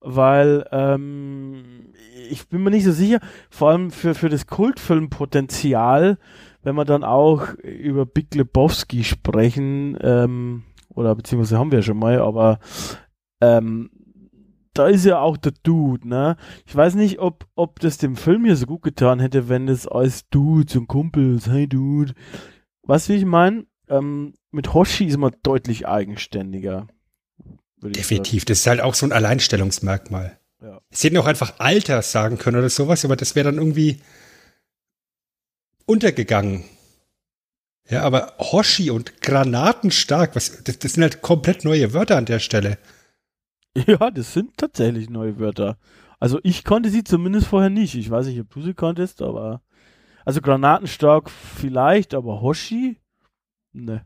weil 0.00 0.66
ähm, 0.72 1.92
ich 2.30 2.48
bin 2.48 2.62
mir 2.62 2.70
nicht 2.70 2.84
so 2.84 2.92
sicher, 2.92 3.20
vor 3.50 3.70
allem 3.70 3.90
für, 3.90 4.14
für 4.14 4.28
das 4.28 4.46
Kultfilmpotenzial, 4.46 6.18
wenn 6.62 6.74
wir 6.74 6.84
dann 6.84 7.04
auch 7.04 7.54
über 7.62 8.06
Big 8.06 8.34
Lebowski 8.34 9.04
sprechen, 9.04 9.98
ähm, 10.00 10.64
oder 10.94 11.14
beziehungsweise 11.14 11.58
haben 11.58 11.72
wir 11.72 11.82
schon 11.82 11.98
mal, 11.98 12.20
aber 12.20 12.58
ähm, 13.40 13.90
da 14.74 14.86
ist 14.86 15.04
ja 15.04 15.20
auch 15.20 15.36
der 15.36 15.52
Dude, 15.62 16.08
ne? 16.08 16.36
Ich 16.66 16.74
weiß 16.74 16.94
nicht, 16.94 17.18
ob, 17.18 17.46
ob 17.54 17.80
das 17.80 17.98
dem 17.98 18.16
Film 18.16 18.44
hier 18.44 18.56
so 18.56 18.66
gut 18.66 18.82
getan 18.82 19.18
hätte, 19.20 19.48
wenn 19.48 19.68
es 19.68 19.86
als 19.86 20.28
Dude 20.28 20.78
und 20.78 20.86
Kumpels, 20.86 21.48
hey 21.48 21.68
Dude. 21.68 22.14
Was 22.82 23.08
wie 23.08 23.14
ich 23.14 23.24
meine? 23.24 23.66
Ähm, 23.88 24.34
mit 24.50 24.72
Hoshi 24.72 25.04
ist 25.04 25.18
man 25.18 25.32
deutlich 25.42 25.88
eigenständiger. 25.88 26.86
Definitiv, 27.82 28.44
das 28.44 28.60
ist 28.60 28.66
halt 28.66 28.80
auch 28.80 28.94
so 28.94 29.06
ein 29.06 29.12
Alleinstellungsmerkmal. 29.12 30.38
Ja. 30.62 30.80
Sie 30.90 31.06
hätten 31.06 31.16
auch 31.16 31.26
einfach 31.26 31.54
Alter 31.58 32.02
sagen 32.02 32.36
können 32.36 32.58
oder 32.58 32.68
sowas, 32.68 33.04
aber 33.04 33.16
das 33.16 33.34
wäre 33.34 33.46
dann 33.46 33.58
irgendwie 33.58 34.00
untergegangen. 35.86 36.64
Ja, 37.88 38.02
aber 38.02 38.34
Hoshi 38.38 38.90
und 38.90 39.20
Granatenstark, 39.22 40.36
was, 40.36 40.62
das, 40.62 40.78
das 40.78 40.92
sind 40.92 41.02
halt 41.02 41.22
komplett 41.22 41.64
neue 41.64 41.92
Wörter 41.92 42.16
an 42.16 42.26
der 42.26 42.38
Stelle. 42.38 42.78
Ja, 43.86 44.10
das 44.10 44.32
sind 44.32 44.56
tatsächlich 44.56 45.10
neue 45.10 45.38
Wörter. 45.38 45.78
Also 46.18 46.40
ich 46.42 46.64
konnte 46.64 46.90
sie 46.90 47.04
zumindest 47.04 47.46
vorher 47.46 47.70
nicht. 47.70 47.94
Ich 47.94 48.10
weiß 48.10 48.26
nicht, 48.26 48.40
ob 48.40 48.50
du 48.50 48.62
sie 48.62 48.74
konntest, 48.74 49.22
aber. 49.22 49.62
Also 50.24 50.40
Granatenstark 50.40 51.30
vielleicht, 51.30 52.12
aber 52.12 52.42
Hoshi? 52.42 52.96
Ne. 53.72 54.04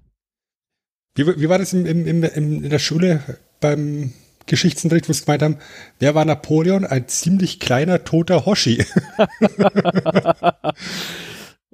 Wie, 1.15 1.27
wie 1.27 1.49
war 1.49 1.59
das 1.59 1.73
im, 1.73 1.87
im, 1.87 2.07
im, 2.07 2.25
in 2.25 2.69
der 2.69 2.79
Schule? 2.79 3.23
Beim 3.65 4.13
Geschichtsunterricht, 4.45 5.09
wo 5.09 5.15
sie 5.15 5.25
gemeint 5.25 5.43
haben, 5.43 5.57
wer 5.99 6.15
war 6.15 6.27
Napoleon? 6.27 6.85
Ein 6.85 7.09
ziemlich 7.09 7.61
kleiner, 7.61 8.05
toter 8.05 8.45
Hoshi. 8.45 8.85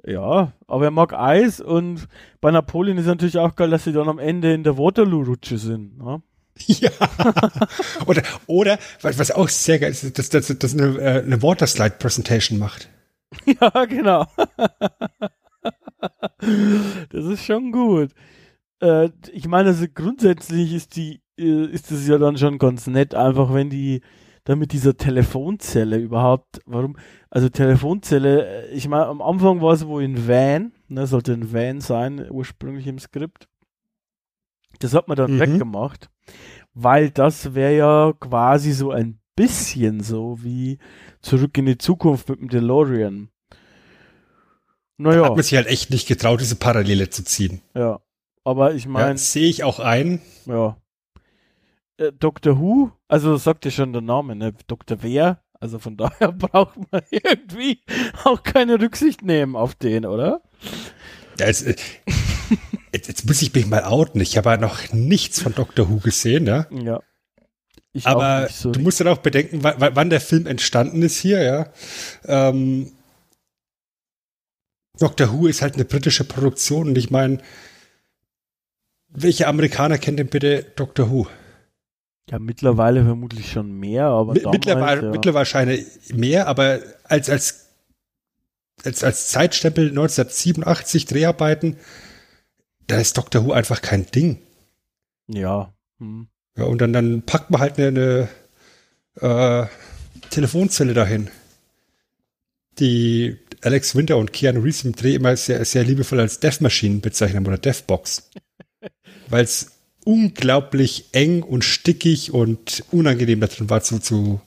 ja, 0.05 0.53
aber 0.67 0.85
er 0.85 0.91
mag 0.91 1.11
Eis 1.11 1.59
und 1.59 2.07
bei 2.39 2.49
Napoleon 2.49 2.97
ist 2.97 3.07
natürlich 3.07 3.37
auch 3.37 3.57
geil, 3.57 3.71
dass 3.71 3.83
sie 3.83 3.91
dann 3.91 4.07
am 4.07 4.19
Ende 4.19 4.53
in 4.53 4.63
der 4.63 4.77
Waterloo-Rutsche 4.77 5.57
sind. 5.57 5.97
Ne? 5.97 6.21
Ja. 6.65 6.91
oder, 8.05 8.23
oder, 8.47 8.79
was 9.01 9.31
auch 9.31 9.49
sehr 9.49 9.79
geil 9.79 9.91
ist, 9.91 10.17
dass, 10.17 10.29
dass, 10.29 10.47
dass 10.47 10.73
eine, 10.73 10.97
äh, 10.97 11.23
eine 11.23 11.43
Waterslide-Präsentation 11.43 12.57
macht. 12.57 12.89
Ja, 13.45 13.85
genau. 13.85 14.27
das 16.39 17.25
ist 17.25 17.45
schon 17.45 17.71
gut. 17.71 18.11
Äh, 18.81 19.09
ich 19.31 19.47
meine, 19.47 19.69
also 19.69 19.85
grundsätzlich 19.93 20.73
ist 20.73 20.97
die 20.97 21.20
ist 21.35 21.91
es 21.91 22.07
ja 22.07 22.17
dann 22.17 22.37
schon 22.37 22.57
ganz 22.57 22.87
nett, 22.87 23.15
einfach 23.15 23.53
wenn 23.53 23.69
die 23.69 24.01
da 24.43 24.55
mit 24.55 24.71
dieser 24.71 24.97
Telefonzelle 24.97 25.97
überhaupt, 25.97 26.61
warum, 26.65 26.97
also 27.29 27.49
Telefonzelle, 27.49 28.69
äh, 28.69 28.73
ich 28.73 28.87
meine, 28.87 29.05
am 29.05 29.21
Anfang 29.21 29.61
war 29.61 29.73
es 29.73 29.85
wohl 29.85 30.03
in 30.03 30.27
Van, 30.27 30.73
ne, 30.87 31.05
sollte 31.05 31.33
ein 31.33 31.53
Van 31.53 31.79
sein, 31.79 32.27
ursprünglich 32.29 32.87
im 32.87 32.97
Skript. 32.97 33.47
Das 34.79 34.93
hat 34.93 35.07
man 35.07 35.17
dann 35.17 35.35
mhm. 35.35 35.39
weggemacht, 35.39 36.09
weil 36.73 37.11
das 37.11 37.53
wäre 37.53 37.75
ja 37.75 38.13
quasi 38.19 38.71
so 38.71 38.91
ein 38.91 39.19
bisschen 39.35 40.01
so 40.01 40.39
wie 40.41 40.79
zurück 41.21 41.57
in 41.57 41.67
die 41.67 41.77
Zukunft 41.77 42.29
mit 42.29 42.39
dem 42.39 42.49
DeLorean. 42.49 43.29
Naja. 44.97 45.21
Da 45.21 45.25
hat 45.25 45.35
man 45.35 45.43
sich 45.43 45.55
halt 45.55 45.67
echt 45.67 45.91
nicht 45.91 46.07
getraut, 46.07 46.41
diese 46.41 46.55
Parallele 46.55 47.09
zu 47.09 47.23
ziehen. 47.23 47.61
Ja. 47.75 47.99
Aber 48.43 48.73
ich 48.73 48.87
meine. 48.87 49.11
Ja, 49.11 49.17
Sehe 49.17 49.47
ich 49.47 49.63
auch 49.63 49.79
ein. 49.79 50.21
Ja. 50.45 50.77
Äh, 52.01 52.11
Doctor 52.13 52.59
Who, 52.59 52.91
also 53.07 53.37
sagt 53.37 53.65
ja 53.65 53.71
schon 53.71 53.93
der 53.93 54.01
Name, 54.01 54.35
ne? 54.35 54.53
Dr. 54.67 54.97
Wer, 55.01 55.43
Also 55.59 55.79
von 55.79 55.97
daher 55.97 56.31
braucht 56.31 56.77
man 56.91 57.01
irgendwie 57.11 57.81
auch 58.23 58.43
keine 58.43 58.79
Rücksicht 58.79 59.21
nehmen 59.21 59.55
auf 59.55 59.75
den, 59.75 60.05
oder? 60.05 60.41
Ja, 61.39 61.47
jetzt, 61.47 61.65
äh, 61.65 61.75
jetzt, 62.93 63.07
jetzt 63.07 63.25
muss 63.27 63.41
ich 63.41 63.53
mich 63.53 63.67
mal 63.67 63.83
outen. 63.83 64.19
Ich 64.21 64.37
habe 64.37 64.49
ja 64.49 64.57
noch 64.57 64.91
nichts 64.93 65.41
von 65.41 65.53
Doctor 65.53 65.89
Who 65.89 65.97
gesehen, 65.97 66.45
ja. 66.47 66.67
Ja. 66.71 67.01
Ich 67.93 68.07
Aber 68.07 68.47
so 68.49 68.71
du 68.71 68.79
musst 68.79 68.99
dann 69.01 69.07
auch 69.09 69.17
bedenken, 69.17 69.63
wa- 69.63 69.75
wa- 69.77 69.91
wann 69.93 70.09
der 70.09 70.21
Film 70.21 70.47
entstanden 70.47 71.01
ist 71.01 71.17
hier, 71.17 71.41
ja. 71.43 71.73
Ähm, 72.25 72.93
Doctor 74.99 75.31
Who 75.33 75.47
ist 75.47 75.61
halt 75.61 75.75
eine 75.75 75.85
britische 75.85 76.23
Produktion 76.23 76.89
und 76.89 76.97
ich 76.97 77.09
meine, 77.11 77.39
welche 79.09 79.47
Amerikaner 79.47 79.97
kennt 79.97 80.19
denn 80.19 80.27
bitte 80.29 80.63
Doctor 80.75 81.09
Who? 81.11 81.27
Ja, 82.29 82.39
mittlerweile 82.39 83.03
vermutlich 83.03 83.51
schon 83.51 83.77
mehr, 83.79 84.05
aber 84.05 84.35
damals, 84.35 84.53
mittlerweile, 84.53 85.01
ja. 85.03 85.11
mittlerweile 85.11 85.33
wahrscheinlich 85.33 85.85
mehr, 86.13 86.47
aber 86.47 86.79
als, 87.03 87.29
als, 87.29 87.67
als, 88.83 89.03
als 89.03 89.29
Zeitstempel 89.29 89.89
1987 89.89 91.05
Dreharbeiten, 91.05 91.77
da 92.87 92.99
ist 92.99 93.17
Doctor 93.17 93.45
Who 93.45 93.51
einfach 93.53 93.81
kein 93.81 94.05
Ding. 94.05 94.39
Ja. 95.27 95.73
Hm. 95.99 96.27
Ja, 96.57 96.65
und 96.65 96.79
dann, 96.79 96.93
dann 96.93 97.23
packt 97.23 97.49
man 97.49 97.61
halt 97.61 97.79
eine, 97.79 98.29
eine 99.19 99.67
äh, 99.69 100.29
Telefonzelle 100.29 100.93
dahin. 100.93 101.29
Die 102.79 103.37
Alex 103.61 103.95
Winter 103.95 104.17
und 104.17 104.33
Keanu 104.33 104.61
Reeves 104.61 104.83
im 104.83 104.93
Dreh 104.93 105.15
immer 105.15 105.35
sehr, 105.35 105.63
sehr 105.65 105.83
liebevoll 105.83 106.19
als 106.19 106.39
Death 106.39 106.61
Machine 106.61 106.99
bezeichnen 106.99 107.45
oder 107.45 107.57
Deathbox. 107.57 108.29
Weil 109.29 109.43
es 109.43 109.71
unglaublich 110.05 111.05
eng 111.13 111.43
und 111.43 111.63
stickig 111.63 112.33
und 112.33 112.83
unangenehm 112.91 113.39
da 113.39 113.47
drin 113.47 113.69
war 113.69 113.81
zu, 113.81 113.99
zu 113.99 114.41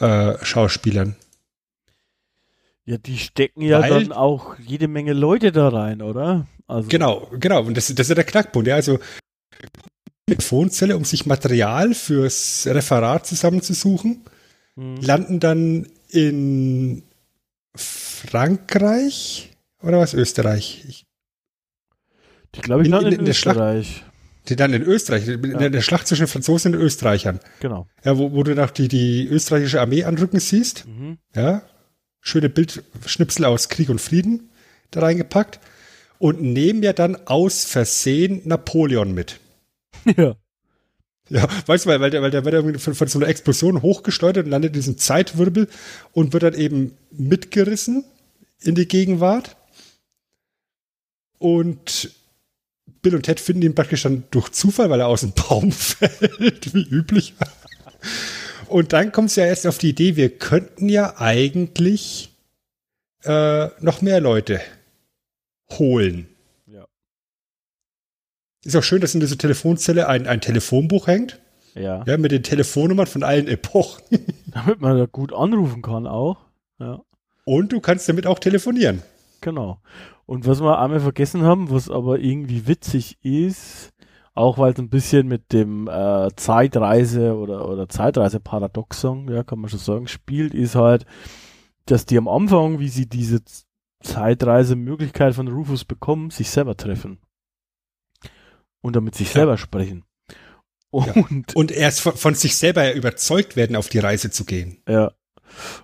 äh, 0.00 0.34
Schauspielern. 0.44 1.16
Ja, 2.84 2.96
die 2.98 3.18
stecken 3.18 3.62
ja 3.62 3.80
Weil- 3.80 3.90
dann 3.90 4.12
auch 4.12 4.56
jede 4.58 4.88
Menge 4.88 5.12
Leute 5.12 5.52
da 5.52 5.68
rein, 5.68 6.02
oder? 6.02 6.46
Also, 6.66 6.88
Genau, 6.88 7.28
genau. 7.38 7.62
Und 7.62 7.76
das, 7.76 7.86
das 7.88 8.00
ist 8.06 8.08
ja 8.08 8.14
der 8.14 8.24
Knackpunkt. 8.24 8.66
Ja, 8.66 8.74
also 8.76 8.98
Telefonzelle, 10.26 10.96
um 10.96 11.04
sich 11.04 11.26
Material 11.26 11.94
fürs 11.94 12.66
Referat 12.66 13.26
zusammenzusuchen. 13.26 14.24
Hm. 14.74 14.96
landen 15.02 15.38
dann 15.38 15.86
in 16.08 17.02
Frankreich 17.76 19.50
oder 19.82 19.98
was? 19.98 20.14
Österreich? 20.14 20.84
Ich, 20.88 21.04
Die 22.54 22.60
glaube 22.62 22.82
ich 22.82 22.88
In- 22.88 22.94
in- 22.94 23.06
in, 23.12 23.20
in 23.20 23.26
Österreich. 23.26 24.02
Die 24.48 24.56
dann 24.56 24.72
in 24.72 24.82
Österreich, 24.82 25.28
in 25.28 25.58
der, 25.58 25.70
der 25.70 25.82
Schlacht 25.82 26.08
zwischen 26.08 26.26
Franzosen 26.26 26.74
und 26.74 26.80
Österreichern. 26.80 27.40
Genau. 27.60 27.86
Ja, 28.04 28.18
wo, 28.18 28.32
wo 28.32 28.42
du 28.42 28.54
noch 28.54 28.70
die, 28.70 28.88
die 28.88 29.26
österreichische 29.26 29.80
Armee 29.80 30.04
anrücken 30.04 30.40
siehst. 30.40 30.86
Mhm. 30.86 31.18
Ja, 31.34 31.62
schöne 32.20 32.48
Bildschnipsel 32.48 33.44
aus 33.44 33.68
Krieg 33.68 33.88
und 33.88 34.00
Frieden 34.00 34.50
da 34.90 35.00
reingepackt. 35.00 35.60
Und 36.18 36.40
nehmen 36.40 36.84
ja 36.84 36.92
dann 36.92 37.16
aus 37.26 37.64
Versehen 37.64 38.42
Napoleon 38.44 39.12
mit. 39.12 39.40
ja. 40.16 40.36
Ja, 41.28 41.48
weißt 41.66 41.86
du, 41.86 41.88
weil, 41.88 42.00
weil 42.00 42.10
der, 42.10 42.22
weil 42.22 42.30
der 42.30 42.44
wird 42.44 42.54
irgendwie 42.54 42.78
von, 42.78 42.94
von 42.94 43.08
so 43.08 43.18
einer 43.18 43.28
Explosion 43.28 43.80
hochgesteuert 43.80 44.38
und 44.38 44.48
landet 44.48 44.70
in 44.70 44.74
diesem 44.74 44.98
Zeitwirbel 44.98 45.68
und 46.12 46.32
wird 46.32 46.42
dann 46.42 46.54
eben 46.54 46.96
mitgerissen 47.10 48.04
in 48.60 48.74
die 48.74 48.86
Gegenwart. 48.86 49.56
Und 51.38 52.10
Bill 53.02 53.16
und 53.16 53.22
Ted 53.22 53.40
finden 53.40 53.62
ihn 53.62 53.74
praktisch 53.74 54.04
dann 54.04 54.24
durch 54.30 54.50
Zufall, 54.50 54.88
weil 54.88 55.00
er 55.00 55.08
aus 55.08 55.20
dem 55.20 55.32
Baum 55.32 55.72
fällt, 55.72 56.72
wie 56.72 56.84
üblich. 56.84 57.34
Und 58.68 58.92
dann 58.92 59.12
kommt 59.12 59.30
es 59.30 59.36
ja 59.36 59.44
erst 59.44 59.66
auf 59.66 59.78
die 59.78 59.90
Idee, 59.90 60.16
wir 60.16 60.30
könnten 60.30 60.88
ja 60.88 61.18
eigentlich 61.18 62.32
äh, 63.24 63.66
noch 63.80 64.00
mehr 64.00 64.20
Leute 64.20 64.60
holen. 65.72 66.28
Ja. 66.66 66.86
Ist 68.64 68.76
auch 68.76 68.82
schön, 68.82 69.00
dass 69.00 69.14
in 69.14 69.20
dieser 69.20 69.38
Telefonzelle 69.38 70.08
ein, 70.08 70.26
ein 70.26 70.40
Telefonbuch 70.40 71.06
hängt. 71.06 71.40
Ja. 71.74 72.04
Ja, 72.06 72.16
mit 72.18 72.32
den 72.32 72.42
Telefonnummern 72.42 73.06
von 73.06 73.22
allen 73.22 73.48
Epochen. 73.48 74.02
Damit 74.46 74.80
man 74.80 74.98
da 74.98 75.06
gut 75.06 75.32
anrufen 75.32 75.82
kann 75.82 76.06
auch. 76.06 76.38
Ja. 76.78 77.00
Und 77.44 77.72
du 77.72 77.80
kannst 77.80 78.08
damit 78.08 78.26
auch 78.26 78.38
telefonieren. 78.38 79.02
Genau. 79.40 79.80
Und 80.32 80.46
was 80.46 80.62
wir 80.62 80.78
einmal 80.78 81.00
vergessen 81.00 81.42
haben, 81.42 81.70
was 81.70 81.90
aber 81.90 82.18
irgendwie 82.18 82.66
witzig 82.66 83.18
ist, 83.22 83.90
auch 84.32 84.56
weil 84.56 84.72
es 84.72 84.78
ein 84.78 84.88
bisschen 84.88 85.28
mit 85.28 85.52
dem 85.52 85.88
äh, 85.88 86.30
Zeitreise 86.36 87.36
oder, 87.36 87.68
oder 87.68 87.86
Zeitreise-Paradoxon, 87.86 89.28
ja, 89.30 89.42
kann 89.44 89.58
man 89.58 89.68
schon 89.68 89.78
sagen, 89.78 90.08
spielt, 90.08 90.54
ist 90.54 90.74
halt, 90.74 91.04
dass 91.84 92.06
die 92.06 92.16
am 92.16 92.28
Anfang, 92.28 92.78
wie 92.78 92.88
sie 92.88 93.06
diese 93.06 93.40
Zeitreisemöglichkeit 94.02 95.34
von 95.34 95.48
Rufus 95.48 95.84
bekommen, 95.84 96.30
sich 96.30 96.48
selber 96.48 96.78
treffen. 96.78 97.18
Und 98.80 98.96
damit 98.96 99.14
sich 99.14 99.28
Ja. 99.28 99.34
selber 99.40 99.58
sprechen. 99.58 100.04
Und 100.90 101.54
Und 101.54 101.70
erst 101.72 102.00
von, 102.00 102.16
von 102.16 102.34
sich 102.34 102.56
selber 102.56 102.84
ja 102.84 102.92
überzeugt 102.94 103.54
werden, 103.56 103.76
auf 103.76 103.90
die 103.90 103.98
Reise 103.98 104.30
zu 104.30 104.46
gehen. 104.46 104.82
ja, 104.88 105.12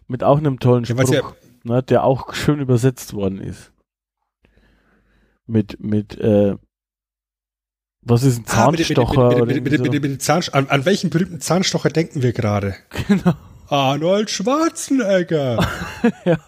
mit 0.06 0.24
auch 0.24 0.38
einem 0.38 0.58
tollen 0.58 0.84
Ja, 0.84 0.96
Spruch, 0.96 1.34
ne, 1.64 1.82
der 1.82 2.04
auch 2.04 2.32
schön 2.32 2.60
übersetzt 2.60 3.12
worden 3.12 3.40
ist. 3.40 3.72
Mit, 5.48 5.80
mit, 5.80 6.18
äh, 6.18 6.56
was 8.02 8.22
ist 8.22 8.38
ein 8.38 8.44
Ah, 8.48 8.70
Zahnstocher? 8.70 9.46
mit, 9.46 9.64
mit, 9.64 9.80
mit, 9.80 10.02
mit, 10.02 10.22
Zahnst 10.22 10.54
an, 10.54 10.68
an 10.68 10.84
welchen 10.84 11.08
berühmten 11.10 11.40
Zahnstocher 11.40 11.88
denken 11.90 12.22
wir 12.22 12.32
gerade? 12.32 12.76
Genau, 13.08 13.34
Arnold 13.68 14.30
Schwarzenegger. 14.30 15.66
ja. 16.24 16.38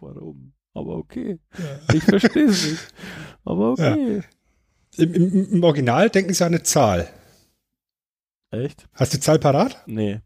Warum? 0.00 0.52
Aber 0.72 0.96
okay. 0.96 1.38
Ich 1.92 2.04
verstehe 2.04 2.44
es 2.46 2.64
nicht. 2.70 2.94
Aber 3.44 3.72
okay. 3.72 4.22
Im, 4.96 5.14
im, 5.14 5.52
Im 5.52 5.64
Original 5.64 6.10
denken 6.10 6.32
sie 6.32 6.44
an 6.44 6.54
eine 6.54 6.62
Zahl. 6.62 7.08
Echt? 8.50 8.86
Hast 8.92 9.12
du 9.12 9.18
die 9.18 9.22
Zahl 9.22 9.38
parat? 9.38 9.82
Nee. 9.86 10.20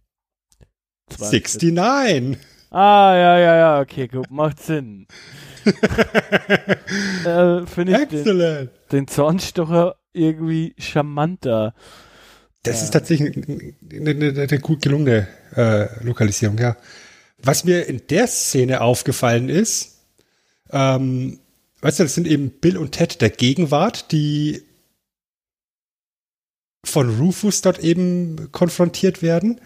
69. 1.18 2.38
Ah, 2.70 3.14
ja, 3.14 3.38
ja, 3.38 3.56
ja, 3.56 3.80
okay, 3.80 4.06
gut, 4.06 4.30
macht 4.30 4.60
Sinn. 4.60 5.06
äh, 7.24 7.66
Finde 7.66 7.92
ich 7.92 8.08
den, 8.08 8.18
Excellent. 8.18 8.70
den 8.92 9.08
Zahnstocher 9.08 9.96
irgendwie 10.12 10.74
charmanter. 10.78 11.74
Das 12.62 12.78
Ja. 12.78 12.84
ist 12.84 12.90
tatsächlich 12.90 13.36
eine, 13.36 14.10
eine, 14.10 14.40
eine 14.40 14.58
gut 14.60 14.82
gelungene 14.82 15.28
äh, 15.56 16.04
Lokalisierung, 16.04 16.58
ja. 16.58 16.76
Was 17.42 17.64
mir 17.64 17.86
in 17.86 18.02
der 18.08 18.26
Szene 18.26 18.82
aufgefallen 18.82 19.48
ist, 19.48 19.98
ähm, 20.70 21.40
weißt 21.80 22.00
du, 22.00 22.02
das 22.02 22.14
sind 22.14 22.26
eben 22.26 22.50
Bill 22.50 22.76
und 22.76 22.92
Ted 22.92 23.20
der 23.22 23.30
Gegenwart, 23.30 24.12
die 24.12 24.62
von 26.84 27.18
Rufus 27.18 27.62
dort 27.62 27.78
eben 27.78 28.50
konfrontiert 28.52 29.22
werden, 29.22 29.60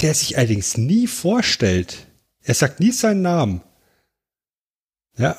der 0.00 0.14
sich 0.14 0.36
allerdings 0.36 0.76
nie 0.76 1.06
vorstellt. 1.06 2.06
Er 2.42 2.54
sagt 2.54 2.80
nie 2.80 2.92
seinen 2.92 3.22
Namen. 3.22 3.62
Ja, 5.18 5.36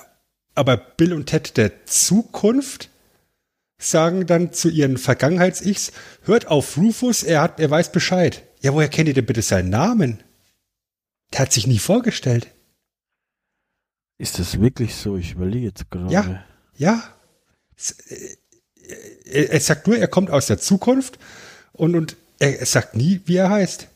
aber 0.55 0.77
Bill 0.77 1.13
und 1.13 1.27
Ted 1.27 1.57
der 1.57 1.85
Zukunft 1.85 2.89
sagen 3.77 4.25
dann 4.27 4.51
zu 4.51 4.69
ihren 4.69 4.97
Vergangenheits-Ichs, 4.97 5.93
hört 6.23 6.47
auf 6.47 6.77
Rufus, 6.77 7.23
er 7.23 7.41
hat, 7.41 7.59
er 7.59 7.69
weiß 7.69 7.91
Bescheid. 7.91 8.43
Ja, 8.61 8.73
woher 8.73 8.89
kennt 8.89 9.07
ihr 9.07 9.13
denn 9.13 9.25
bitte 9.25 9.41
seinen 9.41 9.69
Namen? 9.69 10.21
Der 11.31 11.41
hat 11.41 11.53
sich 11.53 11.65
nie 11.65 11.79
vorgestellt. 11.79 12.53
Ist 14.17 14.37
das 14.37 14.59
wirklich 14.59 14.95
so? 14.95 15.15
Ich 15.15 15.31
überlege 15.31 15.67
jetzt 15.67 15.89
gerade. 15.89 16.13
Ja. 16.13 16.43
Ja. 16.75 17.03
Es, 17.77 17.91
äh, 18.09 18.35
Er, 19.25 19.59
sagt 19.61 19.87
nur, 19.87 19.97
er 19.97 20.07
kommt 20.07 20.31
aus 20.31 20.47
der 20.47 20.57
Zukunft 20.57 21.19
und, 21.71 21.95
und 21.95 22.17
er 22.39 22.65
sagt 22.65 22.95
nie, 22.95 23.21
wie 23.25 23.35
er 23.37 23.49
heißt. 23.49 23.87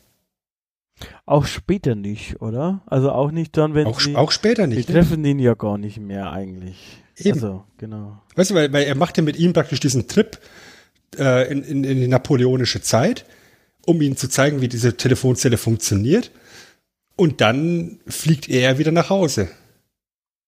Auch 1.26 1.46
später 1.46 1.94
nicht, 1.94 2.42
oder? 2.42 2.82
Also 2.86 3.10
auch 3.10 3.30
nicht 3.30 3.56
dann, 3.56 3.74
wenn 3.74 3.86
Auch, 3.86 4.00
sie. 4.00 4.14
auch 4.14 4.30
später 4.30 4.66
die 4.66 4.76
nicht. 4.76 4.88
Ne? 4.88 4.94
treffen 4.94 5.22
den 5.22 5.38
ja 5.38 5.54
gar 5.54 5.78
nicht 5.78 5.98
mehr 5.98 6.30
eigentlich. 6.32 6.98
Eben. 7.16 7.34
Also, 7.34 7.64
genau. 7.78 8.20
Weißt 8.34 8.50
du, 8.50 8.54
weil, 8.54 8.72
weil 8.72 8.84
er 8.84 8.94
macht 8.94 9.16
ja 9.16 9.22
mit 9.22 9.36
ihm 9.36 9.52
praktisch 9.52 9.80
diesen 9.80 10.06
Trip 10.06 10.38
äh, 11.18 11.50
in, 11.50 11.62
in, 11.62 11.84
in 11.84 12.00
die 12.00 12.08
napoleonische 12.08 12.82
Zeit, 12.82 13.24
um 13.86 14.02
ihnen 14.02 14.16
zu 14.16 14.28
zeigen, 14.28 14.60
wie 14.60 14.68
diese 14.68 14.96
Telefonzelle 14.96 15.56
funktioniert. 15.56 16.30
Und 17.16 17.40
dann 17.40 18.00
fliegt 18.06 18.48
er 18.48 18.78
wieder 18.78 18.92
nach 18.92 19.08
Hause. 19.08 19.48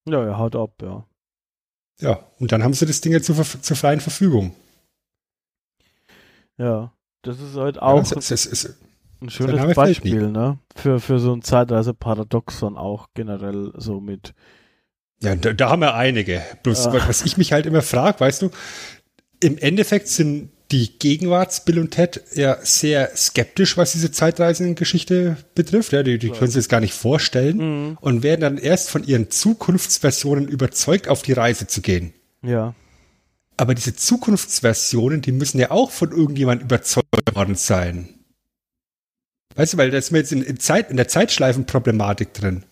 Ja, 0.07 0.23
er 0.25 0.39
haut 0.39 0.57
ab, 0.57 0.83
ja. 0.83 1.07
Ja, 2.01 2.27
und 2.39 2.53
dann 2.53 2.63
haben 2.63 2.75
sie 2.75 2.85
das 2.85 3.01
Ding 3.01 3.13
ja 3.13 3.23
zur, 3.23 3.43
zur 3.45 3.77
freien 3.77 4.01
Verfügung. 4.01 4.55
Ja. 6.59 6.93
Das 7.23 7.41
ist 7.41 7.57
halt 7.57 7.81
auch 7.81 8.09
ja, 8.11 8.19
es, 8.19 8.31
es, 8.31 8.47
es, 8.47 8.77
ein 9.21 9.31
schönes 9.31 9.75
Beispiel, 9.75 10.29
ne? 10.31 10.59
Für, 10.75 11.01
für 11.01 11.19
so 11.19 11.33
ein 11.33 11.43
Zeitreise-Paradoxon 11.43 12.77
auch 12.77 13.09
generell 13.15 13.73
so 13.77 14.01
mit. 14.01 14.35
ja 15.23 15.35
da, 15.37 15.53
da 15.53 15.71
haben 15.71 15.81
wir 15.81 15.95
einige. 15.95 16.43
Bloß, 16.63 16.87
Ja. 16.87 17.09
was 17.09 17.23
ich 17.23 17.37
mich 17.37 17.53
halt 17.53 17.67
immer 17.67 17.83
frage, 17.83 18.21
weißt 18.21 18.43
du, 18.43 18.51
im 19.41 19.57
Endeffekt 19.59 20.09
sind 20.09 20.51
die 20.73 20.99
Gegenwarts-Bill 20.99 21.79
und 21.79 21.93
Ted 21.93 22.21
ja 22.35 22.57
sehr 22.63 23.17
skeptisch, 23.17 23.77
was 23.77 23.93
diese 23.93 24.11
Zeitreisengeschichte 24.11 25.37
betrifft. 25.55 25.93
Ja, 25.93 26.03
die, 26.03 26.19
die 26.19 26.31
können 26.31 26.51
sich 26.51 26.57
das 26.65 26.69
gar 26.69 26.81
nicht 26.81 26.95
vorstellen 26.95 27.59
Mhm. 27.91 27.99
und 28.01 28.23
werden 28.25 28.41
dann 28.41 28.59
erst 28.59 28.91
von 28.91 29.05
ihren 29.05 29.31
Zukunftsversionen 29.31 30.49
überzeugt, 30.49 31.09
auf 31.09 31.23
die 31.23 31.33
Reise 31.35 31.67
zu 31.69 31.83
gehen. 31.83 32.13
Ja. 32.43 32.75
Aber 33.57 33.75
diese 33.75 33.95
Zukunftsversionen, 33.95 35.23
die 35.23 35.33
müssen 35.33 35.59
ja 35.61 35.71
auch 35.71 35.91
von 35.91 36.11
irgendjemand 36.11 36.63
überzeugt 36.63 37.35
worden 37.35 37.55
sein. 37.55 38.09
Weißt 39.57 39.73
du, 39.73 39.79
weil 39.79 39.91
da 39.91 39.99
ist 39.99 40.11
mir 40.13 40.19
jetzt 40.19 40.33
in, 40.33 40.43
in, 40.43 40.61
Zeit, 40.61 40.91
in 40.91 40.97
der 40.97 41.09
Zeitschleifenproblematik 41.09 42.33
drin. 42.35 42.65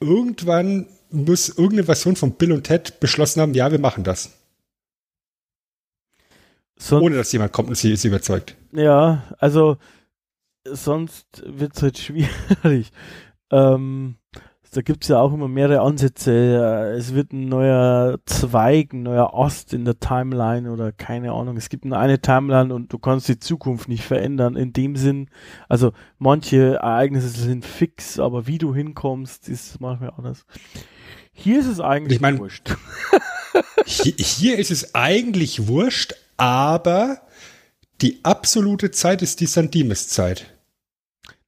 Irgendwann 0.00 0.86
muss 1.10 1.48
irgendeine 1.48 1.84
Version 1.84 2.16
von 2.16 2.32
Bill 2.32 2.52
und 2.52 2.64
Ted 2.64 3.00
beschlossen 3.00 3.40
haben, 3.40 3.54
ja, 3.54 3.70
wir 3.72 3.80
machen 3.80 4.04
das. 4.04 4.30
Sonst, 6.78 7.02
Ohne 7.02 7.16
dass 7.16 7.32
jemand 7.32 7.52
kommt 7.52 7.68
und 7.68 7.74
sie, 7.74 7.96
sie 7.96 8.08
überzeugt. 8.08 8.54
Ja, 8.72 9.24
also 9.38 9.78
sonst 10.64 11.42
wird 11.44 11.76
es 11.76 11.82
halt 11.82 11.98
schwierig. 11.98 12.92
Ähm, 13.50 14.17
da 14.70 14.82
gibt 14.82 15.04
es 15.04 15.08
ja 15.08 15.18
auch 15.20 15.32
immer 15.32 15.48
mehrere 15.48 15.80
Ansätze. 15.80 16.30
Äh, 16.32 16.96
Es 16.96 17.14
wird 17.14 17.32
ein 17.32 17.48
neuer 17.48 18.18
Zweig, 18.26 18.92
ein 18.92 19.02
neuer 19.02 19.32
Ast 19.34 19.72
in 19.72 19.84
der 19.84 19.98
Timeline 20.00 20.70
oder 20.70 20.92
keine 20.92 21.32
Ahnung. 21.32 21.56
Es 21.56 21.68
gibt 21.68 21.84
nur 21.84 21.98
eine 21.98 22.20
Timeline 22.20 22.74
und 22.74 22.92
du 22.92 22.98
kannst 22.98 23.28
die 23.28 23.38
Zukunft 23.38 23.88
nicht 23.88 24.04
verändern. 24.04 24.56
In 24.56 24.72
dem 24.72 24.96
Sinn, 24.96 25.28
also 25.68 25.92
manche 26.18 26.74
Ereignisse 26.76 27.28
sind 27.28 27.64
fix, 27.64 28.18
aber 28.18 28.46
wie 28.46 28.58
du 28.58 28.74
hinkommst, 28.74 29.48
ist 29.48 29.80
manchmal 29.80 30.12
anders. 30.16 30.44
Hier 31.32 31.60
ist 31.60 31.66
es 31.66 31.80
eigentlich 31.80 32.16
Ich 32.16 32.20
mein- 32.22 32.38
wurscht. 32.38 32.74
Hier, 33.86 34.12
hier 34.18 34.58
ist 34.58 34.70
es 34.70 34.94
eigentlich 34.94 35.66
wurscht, 35.68 36.14
aber 36.36 37.22
die 38.02 38.20
absolute 38.22 38.90
Zeit 38.90 39.22
ist 39.22 39.40
die 39.40 39.46
Sandimes-Zeit. 39.46 40.54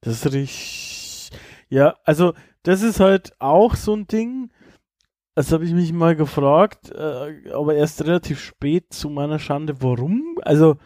Das 0.00 0.14
ist 0.24 0.32
richtig. 0.32 1.30
Ja, 1.68 1.96
also 2.04 2.32
das 2.62 2.82
ist 2.82 3.00
halt 3.00 3.32
auch 3.38 3.74
so 3.74 3.94
ein 3.94 4.06
Ding. 4.06 4.50
Das 5.34 5.52
habe 5.52 5.64
ich 5.64 5.72
mich 5.72 5.92
mal 5.92 6.16
gefragt, 6.16 6.90
äh, 6.90 7.50
aber 7.52 7.74
erst 7.74 8.02
relativ 8.04 8.40
spät 8.40 8.92
zu 8.92 9.08
meiner 9.08 9.38
Schande, 9.38 9.80
warum? 9.80 10.38
Also, 10.42 10.76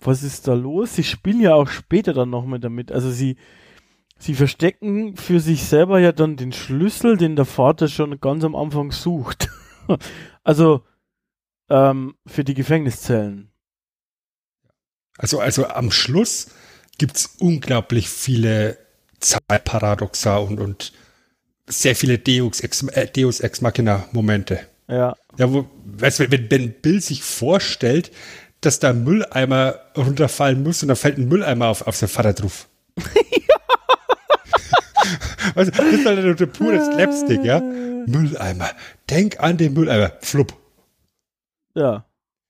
was 0.00 0.22
ist 0.22 0.48
da 0.48 0.54
los? 0.54 0.96
Sie 0.96 1.04
spielen 1.04 1.40
ja 1.40 1.54
auch 1.54 1.68
später 1.68 2.12
dann 2.12 2.30
nochmal 2.30 2.58
damit. 2.58 2.90
Also 2.90 3.10
sie, 3.10 3.36
sie 4.18 4.34
verstecken 4.34 5.16
für 5.16 5.40
sich 5.40 5.64
selber 5.64 6.00
ja 6.00 6.12
dann 6.12 6.36
den 6.36 6.52
Schlüssel, 6.52 7.16
den 7.16 7.36
der 7.36 7.44
Vater 7.44 7.88
schon 7.88 8.20
ganz 8.20 8.42
am 8.42 8.56
Anfang 8.56 8.90
sucht. 8.90 9.48
also 10.42 10.82
ähm, 11.68 12.14
für 12.26 12.42
die 12.44 12.54
Gefängniszellen. 12.54 13.52
Also, 15.18 15.38
also 15.38 15.66
am 15.68 15.90
Schluss 15.90 16.50
gibt's 16.98 17.36
unglaublich 17.38 18.08
viele 18.08 18.78
Zeitparadoxa 19.20 20.38
und, 20.38 20.58
und 20.58 20.92
sehr 21.66 21.96
viele 21.96 22.18
Deus 22.18 22.60
Ex, 22.60 22.82
äh, 22.88 23.06
Deus 23.06 23.40
Ex 23.40 23.60
Machina 23.60 24.04
Momente. 24.12 24.60
Ja, 24.88 25.16
Ja, 25.38 25.52
wo, 25.52 25.66
weißt 25.84 26.20
du, 26.20 26.30
wenn, 26.30 26.50
wenn 26.50 26.72
Bill 26.72 27.00
sich 27.00 27.22
vorstellt, 27.22 28.12
dass 28.60 28.78
da 28.78 28.90
ein 28.90 29.04
Mülleimer 29.04 29.76
runterfallen 29.96 30.62
muss 30.62 30.82
und 30.82 30.88
da 30.88 30.94
fällt 30.94 31.18
ein 31.18 31.28
Mülleimer 31.28 31.68
auf, 31.68 31.86
auf 31.86 31.96
seinen 31.96 32.10
Vater 32.10 32.32
drauf. 32.32 32.68
du, 35.54 35.64
das 35.64 35.68
ist 35.68 36.06
halt 36.06 36.40
der 36.40 36.46
pure 36.46 36.84
Slapstick, 36.84 37.44
ja? 37.44 37.60
Mülleimer. 37.60 38.70
Denk 39.10 39.40
an 39.40 39.56
den 39.56 39.72
Mülleimer. 39.72 40.12
Flupp. 40.20 40.54
ja. 41.74 42.04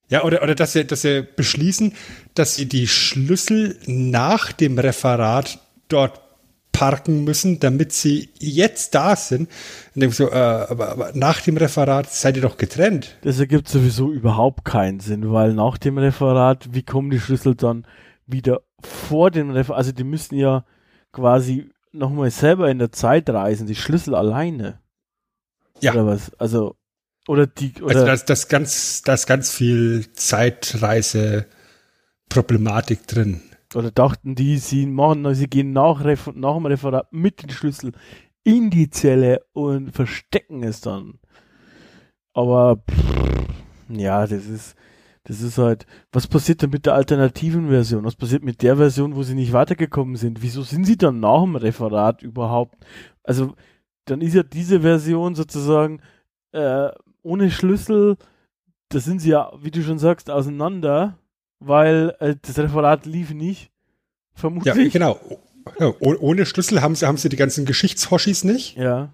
Ja, 0.09 0.25
oder, 0.25 0.43
oder 0.43 0.55
dass 0.55 0.75
sie, 0.75 0.85
dass 0.85 1.01
sie 1.01 1.23
beschließen, 1.23 1.95
dass 2.35 2.55
sie 2.55 2.67
die 2.67 2.87
Schlüssel 2.87 3.79
nach 3.87 4.53
dem 4.53 4.79
Referat 4.79 5.59
dort 5.89 6.21
parken 6.83 7.23
müssen, 7.23 7.61
damit 7.61 7.93
sie 7.93 8.31
jetzt 8.41 8.97
da 8.97 9.15
sind. 9.15 9.49
Und 9.95 10.03
ich 10.03 10.17
so, 10.17 10.29
äh, 10.29 10.35
aber, 10.35 10.89
aber 10.89 11.13
nach 11.15 11.41
dem 11.41 11.57
Referat 11.57 12.11
seid 12.11 12.35
ihr 12.35 12.43
doch 12.43 12.57
getrennt. 12.57 13.19
Das 13.23 13.39
ergibt 13.39 13.69
sowieso 13.69 14.11
überhaupt 14.11 14.65
keinen 14.65 14.99
Sinn, 14.99 15.33
weil 15.33 15.55
nach 15.55 15.79
dem 15.79 15.97
Referat, 15.97 16.71
wie 16.73 16.83
kommen 16.83 17.11
die 17.11 17.21
Schlüssel 17.21 17.55
dann 17.55 17.87
wieder 18.27 18.63
vor 18.81 19.31
dem 19.31 19.51
Referat? 19.51 19.79
Also 19.79 19.93
die 19.93 20.03
müssen 20.03 20.35
ja 20.35 20.65
quasi 21.13 21.71
nochmal 21.93 22.33
selber 22.33 22.69
in 22.69 22.81
der 22.81 22.91
Zeit 22.91 23.31
reisen, 23.31 23.69
die 23.69 23.77
Schlüssel 23.77 24.17
alleine. 24.17 24.81
Ja. 25.81 25.93
Oder 25.93 26.07
was? 26.07 26.35
Also, 26.35 26.75
oder 27.29 27.47
die, 27.47 27.75
oder, 27.81 27.95
Also 27.95 28.07
da 28.07 28.13
ist 28.13 28.29
das 28.29 28.49
ganz, 28.49 29.03
da 29.03 29.15
ist 29.15 29.29
ganz 29.29 29.53
viel 29.53 30.13
Zeitreise-Problematik 30.15 33.07
drin. 33.07 33.41
Oder 33.75 33.91
dachten 33.91 34.35
die, 34.35 34.59
sie 34.59 34.87
machen, 34.87 35.35
sie 35.35 35.49
gehen 35.49 35.73
nach, 35.73 36.03
nach 36.05 36.55
dem 36.57 36.67
Referat 36.67 37.13
mit 37.13 37.43
den 37.43 37.51
Schlüssel 37.51 37.93
in 38.45 38.71
die 38.71 38.91
Zelle 38.91 39.45
und 39.53 39.93
verstecken 39.93 40.63
es 40.63 40.81
dann. 40.81 41.19
Aber, 42.35 42.83
ja, 43.89 44.27
das 44.27 44.47
ist, 44.47 44.77
das 45.25 45.41
ist 45.41 45.59
halt, 45.59 45.87
was 46.11 46.27
passiert 46.27 46.63
denn 46.63 46.71
mit 46.71 46.87
der 46.87 46.95
alternativen 46.95 47.69
Version? 47.69 48.05
Was 48.05 48.17
passiert 48.17 48.43
mit 48.43 48.63
der 48.63 48.77
Version, 48.77 49.15
wo 49.15 49.23
sie 49.23 49.35
nicht 49.35 49.53
weitergekommen 49.53 50.17
sind? 50.17 50.43
Wieso 50.43 50.63
sind 50.63 50.85
sie 50.85 50.97
dann 50.97 51.21
nach 51.21 51.43
dem 51.43 51.57
Referat 51.57 52.23
überhaupt? 52.23 52.77
Also, 53.23 53.55
dann 54.07 54.21
ist 54.21 54.35
ja 54.35 54.43
diese 54.43 54.81
Version 54.81 55.35
sozusagen 55.35 56.01
äh, 56.53 56.89
ohne 57.23 57.51
Schlüssel, 57.51 58.17
da 58.89 58.99
sind 58.99 59.21
sie 59.21 59.31
ja, 59.31 59.53
wie 59.61 59.71
du 59.71 59.83
schon 59.83 59.99
sagst, 59.99 60.29
auseinander, 60.29 61.19
weil 61.67 62.15
äh, 62.21 62.37
das 62.41 62.59
Referat 62.59 63.07
lief 63.07 63.31
nicht. 63.31 63.65
Ja, 63.65 64.41
Vermutlich. 64.41 64.93
genau. 64.93 65.21
Ja, 65.79 65.93
oh- 66.01 66.17
ohne 66.21 66.47
Schlüssel 66.47 66.83
haben 66.83 66.95
sie, 66.97 67.07
haben 67.07 67.19
sie 67.19 67.29
die 67.29 67.37
ganzen 67.37 67.65
Geschichtshoshis 67.67 68.45
nicht, 68.45 68.77
Ja, 68.77 69.13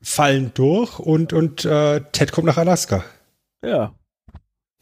fallen 0.00 0.50
durch 0.54 0.98
und, 0.98 1.32
und 1.32 1.64
äh, 1.64 2.00
Ted 2.12 2.32
kommt 2.32 2.46
nach 2.46 2.56
Alaska. 2.58 3.04
ja. 3.64 3.94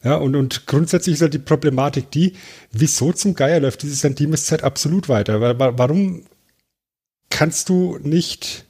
Ja, 0.03 0.15
und, 0.15 0.35
und 0.35 0.67
grundsätzlich 0.67 1.17
ist 1.17 1.21
halt 1.21 1.35
die 1.35 1.39
Problematik 1.39 2.11
die, 2.11 2.35
wieso 2.73 3.13
zum 3.13 3.35
Geier 3.35 3.61
läuft 3.61 3.83
diese 3.83 3.97
Sandimes-Zeit 3.97 4.63
absolut 4.65 5.11
weiter? 5.11 5.43
Wa- 5.43 5.59
wa- 5.59 5.77
Warum 5.77 6.25
kannst 7.29 7.69
du 7.69 7.99
nicht 7.99 8.65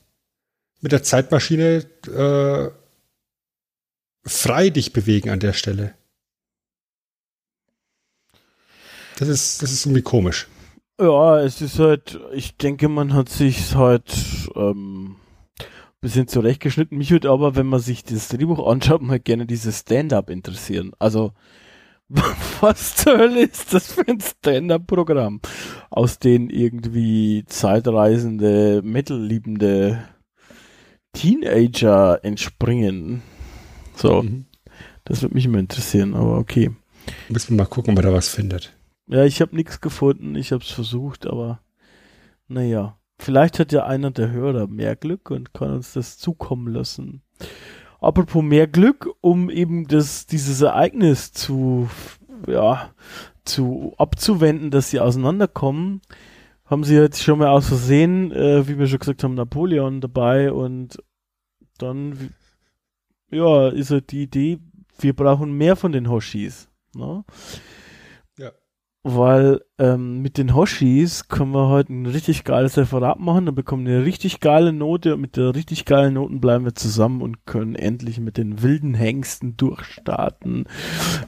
mit 0.80 0.90
der 0.90 1.04
Zeitmaschine 1.04 1.86
äh, 2.08 2.70
frei 4.28 4.70
dich 4.70 4.92
bewegen 4.92 5.30
an 5.30 5.38
der 5.38 5.52
Stelle? 5.52 5.94
Das 9.20 9.28
ist, 9.28 9.62
das 9.62 9.70
ist 9.70 9.86
irgendwie 9.86 10.02
komisch. 10.02 10.48
Ja, 11.00 11.40
es 11.40 11.60
ist 11.62 11.78
halt, 11.78 12.18
ich 12.32 12.56
denke, 12.56 12.88
man 12.88 13.14
hat 13.14 13.28
sich 13.28 13.74
halt 13.74 14.12
ähm, 14.56 15.16
bisschen 16.00 16.26
zurechtgeschnitten. 16.26 16.96
Mich 16.98 17.10
würde 17.10 17.30
aber, 17.30 17.54
wenn 17.54 17.66
man 17.66 17.80
sich 17.80 18.02
das 18.02 18.28
Drehbuch 18.28 18.66
anschaut, 18.66 19.02
mal 19.02 19.20
gerne 19.20 19.46
dieses 19.46 19.80
Stand-up 19.80 20.30
interessieren. 20.30 20.92
Also, 20.98 21.32
was 22.60 22.96
zur 22.96 23.18
Hölle 23.18 23.42
ist 23.42 23.72
das 23.72 23.92
für 23.92 24.06
ein 24.08 24.20
Stand-up-Programm, 24.20 25.40
aus 25.90 26.18
dem 26.18 26.48
irgendwie 26.50 27.44
zeitreisende, 27.46 28.80
metal-liebende 28.82 30.02
Teenager 31.12 32.24
entspringen? 32.24 33.22
So, 33.96 34.22
Mhm. 34.22 34.46
das 35.04 35.22
würde 35.22 35.34
mich 35.34 35.44
immer 35.44 35.58
interessieren, 35.58 36.14
aber 36.14 36.38
okay. 36.38 36.70
Müssen 37.28 37.50
wir 37.50 37.64
mal 37.64 37.68
gucken, 37.68 37.92
ob 37.92 38.02
er 38.04 38.10
da 38.10 38.16
was 38.16 38.28
findet. 38.28 38.72
Ja, 39.10 39.24
ich 39.24 39.40
habe 39.40 39.56
nichts 39.56 39.80
gefunden, 39.80 40.36
ich 40.36 40.52
habe 40.52 40.62
es 40.62 40.70
versucht, 40.70 41.26
aber 41.26 41.60
naja. 42.46 42.96
Vielleicht 43.18 43.58
hat 43.58 43.72
ja 43.72 43.84
einer 43.84 44.12
der 44.12 44.30
Hörer 44.30 44.66
mehr 44.66 44.96
Glück 44.96 45.30
und 45.30 45.52
kann 45.52 45.72
uns 45.72 45.92
das 45.92 46.16
zukommen 46.16 46.72
lassen. 46.72 47.22
Apropos 48.00 48.42
mehr 48.42 48.66
Glück, 48.66 49.10
um 49.20 49.50
eben 49.50 49.86
das, 49.88 50.26
dieses 50.26 50.62
Ereignis 50.62 51.32
zu, 51.32 51.90
ja, 52.46 52.92
zu 53.44 53.94
abzuwenden, 53.98 54.70
dass 54.70 54.90
sie 54.90 55.00
auseinanderkommen, 55.00 56.00
haben 56.64 56.84
sie 56.84 56.94
jetzt 56.94 57.22
schon 57.22 57.40
mal 57.40 57.48
aus 57.48 57.66
Versehen, 57.66 58.30
äh, 58.32 58.66
wie 58.68 58.78
wir 58.78 58.86
schon 58.86 59.00
gesagt 59.00 59.24
haben, 59.24 59.34
Napoleon 59.34 60.00
dabei 60.00 60.52
und 60.52 61.02
dann, 61.78 62.32
ja, 63.30 63.68
ist 63.68 63.90
halt 63.90 64.12
die 64.12 64.22
Idee, 64.22 64.60
wir 64.98 65.14
brauchen 65.14 65.52
mehr 65.52 65.76
von 65.76 65.92
den 65.92 66.08
Hoshis. 66.08 66.68
Ne? 66.94 67.24
Weil 69.02 69.62
ähm, 69.78 70.20
mit 70.20 70.36
den 70.36 70.54
Hoshis 70.54 71.28
können 71.28 71.52
wir 71.52 71.68
heute 71.68 71.92
ein 71.92 72.06
richtig 72.06 72.44
geiles 72.44 72.76
Referat 72.76 73.18
machen, 73.18 73.46
dann 73.46 73.54
bekommen 73.54 73.86
wir 73.86 73.96
eine 73.96 74.04
richtig 74.04 74.40
geile 74.40 74.72
Note 74.72 75.14
und 75.14 75.22
mit 75.22 75.36
der 75.36 75.54
richtig 75.54 75.86
geilen 75.86 76.14
Noten 76.14 76.40
bleiben 76.40 76.64
wir 76.64 76.74
zusammen 76.74 77.22
und 77.22 77.46
können 77.46 77.74
endlich 77.74 78.20
mit 78.20 78.36
den 78.36 78.62
wilden 78.62 78.94
Hengsten 78.94 79.56
durchstarten. 79.56 80.66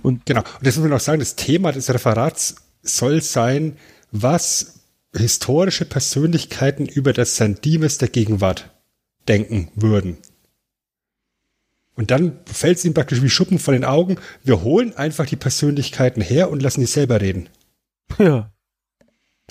Und 0.02 0.26
Genau. 0.26 0.40
Und 0.40 0.66
das 0.66 0.76
muss 0.76 0.82
man 0.82 0.90
noch 0.90 1.00
sagen, 1.00 1.20
das 1.20 1.36
Thema 1.36 1.72
des 1.72 1.92
Referats 1.92 2.56
soll 2.82 3.22
sein, 3.22 3.76
was 4.10 4.80
historische 5.14 5.84
Persönlichkeiten 5.84 6.86
über 6.86 7.12
das 7.12 7.36
Sandimes 7.36 7.98
der 7.98 8.08
Gegenwart 8.08 8.70
denken 9.28 9.70
würden. 9.74 10.18
Und 11.94 12.10
dann 12.10 12.38
fällt 12.46 12.78
es 12.78 12.84
ihm 12.84 12.94
praktisch 12.94 13.22
wie 13.22 13.30
Schuppen 13.30 13.58
von 13.58 13.74
den 13.74 13.84
Augen. 13.84 14.16
Wir 14.42 14.62
holen 14.62 14.96
einfach 14.96 15.26
die 15.26 15.36
Persönlichkeiten 15.36 16.22
her 16.22 16.50
und 16.50 16.62
lassen 16.62 16.80
die 16.80 16.86
selber 16.86 17.20
reden. 17.20 17.48
Ja. 18.18 18.50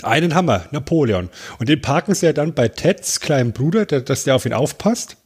Einen 0.04 0.34
Hammer, 0.34 0.66
Napoleon. 0.72 1.30
Und 1.60 1.70
den 1.70 1.82
parken 1.82 2.16
sie 2.16 2.26
ja 2.26 2.34
dann 2.34 2.54
bei 2.56 2.68
Teds 2.70 3.20
kleinem 3.20 3.52
Bruder, 3.52 3.86
der, 3.86 4.02
dass 4.02 4.24
der 4.24 4.36
auf 4.36 4.46
ihn 4.46 4.54
aufpasst. 4.54 5.18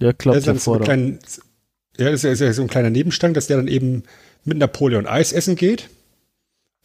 Ja, 0.00 0.08
Der 0.08 0.14
klappt 0.14 0.38
ist 0.38 0.46
dann 0.46 0.58
so 0.58 0.72
ein, 0.74 0.78
hervorragend. 0.80 1.22
klein, 1.26 2.06
ja, 2.06 2.10
das 2.10 2.24
ist 2.24 2.40
ja 2.40 2.52
so 2.52 2.62
ein 2.62 2.68
kleiner 2.68 2.90
Nebenstand, 2.90 3.36
dass 3.36 3.46
der 3.46 3.58
dann 3.58 3.68
eben 3.68 4.04
mit 4.44 4.56
Napoleon 4.58 5.06
Eis 5.06 5.32
essen 5.32 5.56
geht 5.56 5.90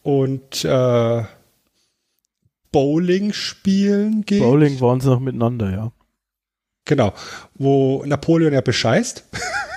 und 0.02 0.64
äh, 0.64 1.22
Bowling 2.70 3.32
spielen 3.32 4.22
geht. 4.26 4.40
Bowling 4.40 4.80
waren 4.80 5.00
sie 5.00 5.08
noch 5.08 5.20
miteinander, 5.20 5.70
ja. 5.70 5.92
Genau, 6.84 7.12
wo 7.54 8.04
Napoleon 8.04 8.52
ja 8.52 8.60
bescheißt 8.60 9.24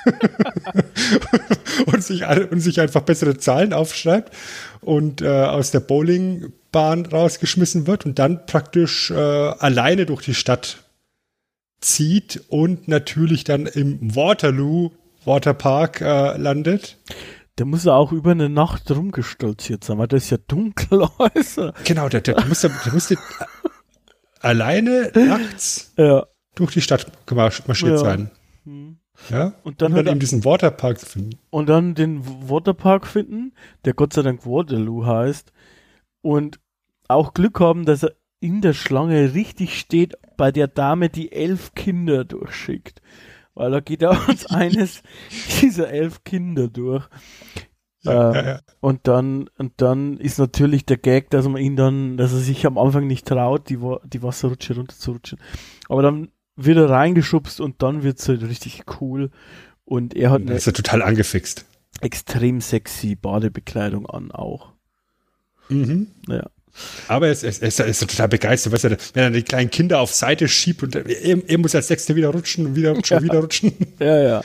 und, 1.85 2.03
sich, 2.03 2.25
und 2.25 2.59
sich 2.59 2.81
einfach 2.81 3.01
bessere 3.01 3.37
Zahlen 3.37 3.73
aufschreibt 3.73 4.33
und 4.81 5.21
äh, 5.21 5.27
aus 5.27 5.69
der 5.69 5.81
Bowlingbahn 5.81 7.05
rausgeschmissen 7.05 7.85
wird 7.85 8.05
und 8.05 8.17
dann 8.17 8.47
praktisch 8.47 9.11
äh, 9.11 9.15
alleine 9.15 10.07
durch 10.07 10.23
die 10.23 10.33
Stadt 10.33 10.83
zieht 11.79 12.43
und 12.49 12.87
natürlich 12.87 13.43
dann 13.43 13.67
im 13.67 14.15
Waterloo 14.15 14.91
Waterpark 15.25 16.01
äh, 16.01 16.37
landet. 16.37 16.97
Der 17.57 17.65
muss 17.65 17.85
ja 17.85 17.93
auch 17.93 18.11
über 18.11 18.31
eine 18.31 18.49
Nacht 18.49 18.89
rumgestolziert 18.91 19.83
sein, 19.83 19.97
weil 19.97 20.07
das 20.07 20.23
ist 20.23 20.29
ja 20.31 20.37
dunkel 20.37 21.07
äußer. 21.19 21.73
Genau, 21.83 22.09
der, 22.09 22.21
der, 22.21 22.43
musste, 22.45 22.71
der 22.83 22.93
musste 22.93 23.17
alleine 24.39 25.11
nachts 25.13 25.93
Ja. 25.97 26.25
Durch 26.55 26.73
die 26.73 26.81
Stadt 26.81 27.11
marschiert 27.31 27.91
Ja. 27.91 27.97
sein. 27.97 28.31
Hm. 28.65 28.97
Ja? 29.29 29.53
Und 29.63 29.81
dann 29.81 29.93
um 29.93 29.97
hat 29.99 30.07
dann 30.07 30.13
eben 30.13 30.19
diesen 30.19 30.43
Waterpark 30.43 30.99
finden. 30.99 31.37
Und 31.49 31.69
dann 31.69 31.95
den 31.95 32.21
Waterpark 32.49 33.07
finden, 33.07 33.53
der 33.85 33.93
Gott 33.93 34.13
sei 34.13 34.21
Dank 34.23 34.45
Waterloo 34.45 35.05
heißt. 35.05 35.51
Und 36.21 36.59
auch 37.07 37.33
Glück 37.33 37.59
haben, 37.59 37.85
dass 37.85 38.03
er 38.03 38.13
in 38.39 38.61
der 38.61 38.73
Schlange 38.73 39.33
richtig 39.33 39.79
steht 39.79 40.15
bei 40.37 40.51
der 40.51 40.67
Dame, 40.67 41.09
die 41.09 41.31
elf 41.31 41.73
Kinder 41.75 42.25
durchschickt. 42.25 43.01
Weil 43.53 43.71
da 43.71 43.79
geht 43.79 44.01
er 44.01 44.27
uns 44.27 44.45
eines 44.47 45.01
dieser 45.61 45.89
elf 45.89 46.23
Kinder 46.23 46.67
durch. 46.67 47.07
Ja, 48.03 48.29
Ähm, 48.29 48.35
ja, 48.35 48.45
ja. 48.45 48.59
Und 48.81 49.07
dann, 49.07 49.49
und 49.57 49.73
dann 49.77 50.17
ist 50.17 50.37
natürlich 50.37 50.85
der 50.85 50.97
Gag, 50.97 51.29
dass 51.29 51.47
man 51.47 51.61
ihn 51.61 51.75
dann, 51.75 52.17
dass 52.17 52.33
er 52.33 52.39
sich 52.39 52.65
am 52.67 52.77
Anfang 52.77 53.07
nicht 53.07 53.25
traut, 53.27 53.69
die, 53.69 53.79
die 54.03 54.21
Wasserrutsche 54.21 54.75
runterzurutschen. 54.75 55.39
Aber 55.89 56.01
dann 56.03 56.29
wird 56.55 56.77
er 56.77 56.89
reingeschubst 56.89 57.59
und 57.59 57.81
dann 57.81 58.03
wird's 58.03 58.27
halt 58.27 58.43
richtig 58.43 58.83
cool. 58.99 59.31
Und 59.83 60.15
er 60.15 60.31
hat 60.31 60.41
eine 60.41 60.53
ist 60.53 60.67
er 60.67 60.73
total 60.73 61.01
angefixt. 61.01 61.65
extrem 62.01 62.61
sexy 62.61 63.15
Badebekleidung 63.15 64.05
an 64.07 64.31
auch. 64.31 64.73
Mhm. 65.69 66.07
Ja. 66.27 66.49
Aber 67.07 67.27
er 67.27 67.31
ist, 67.31 67.43
er 67.43 67.49
ist, 67.49 67.79
er 67.79 67.85
ist, 67.85 67.99
total 67.99 68.27
begeistert, 68.27 68.73
weißt 68.73 68.83
du, 68.85 68.97
wenn 69.13 69.23
er 69.23 69.31
die 69.31 69.43
kleinen 69.43 69.69
Kinder 69.69 69.99
auf 69.99 70.13
Seite 70.13 70.47
schiebt 70.47 70.83
und 70.83 70.95
er, 70.95 71.05
er 71.49 71.57
muss 71.57 71.73
als 71.73 71.87
Sechster 71.87 72.15
wieder 72.15 72.29
rutschen 72.29 72.65
und 72.65 72.75
wieder 72.75 72.91
rutschen 72.95 73.17
und 73.17 73.23
wieder 73.23 73.39
rutschen. 73.39 73.73
Ja, 73.99 74.21
ja. 74.21 74.43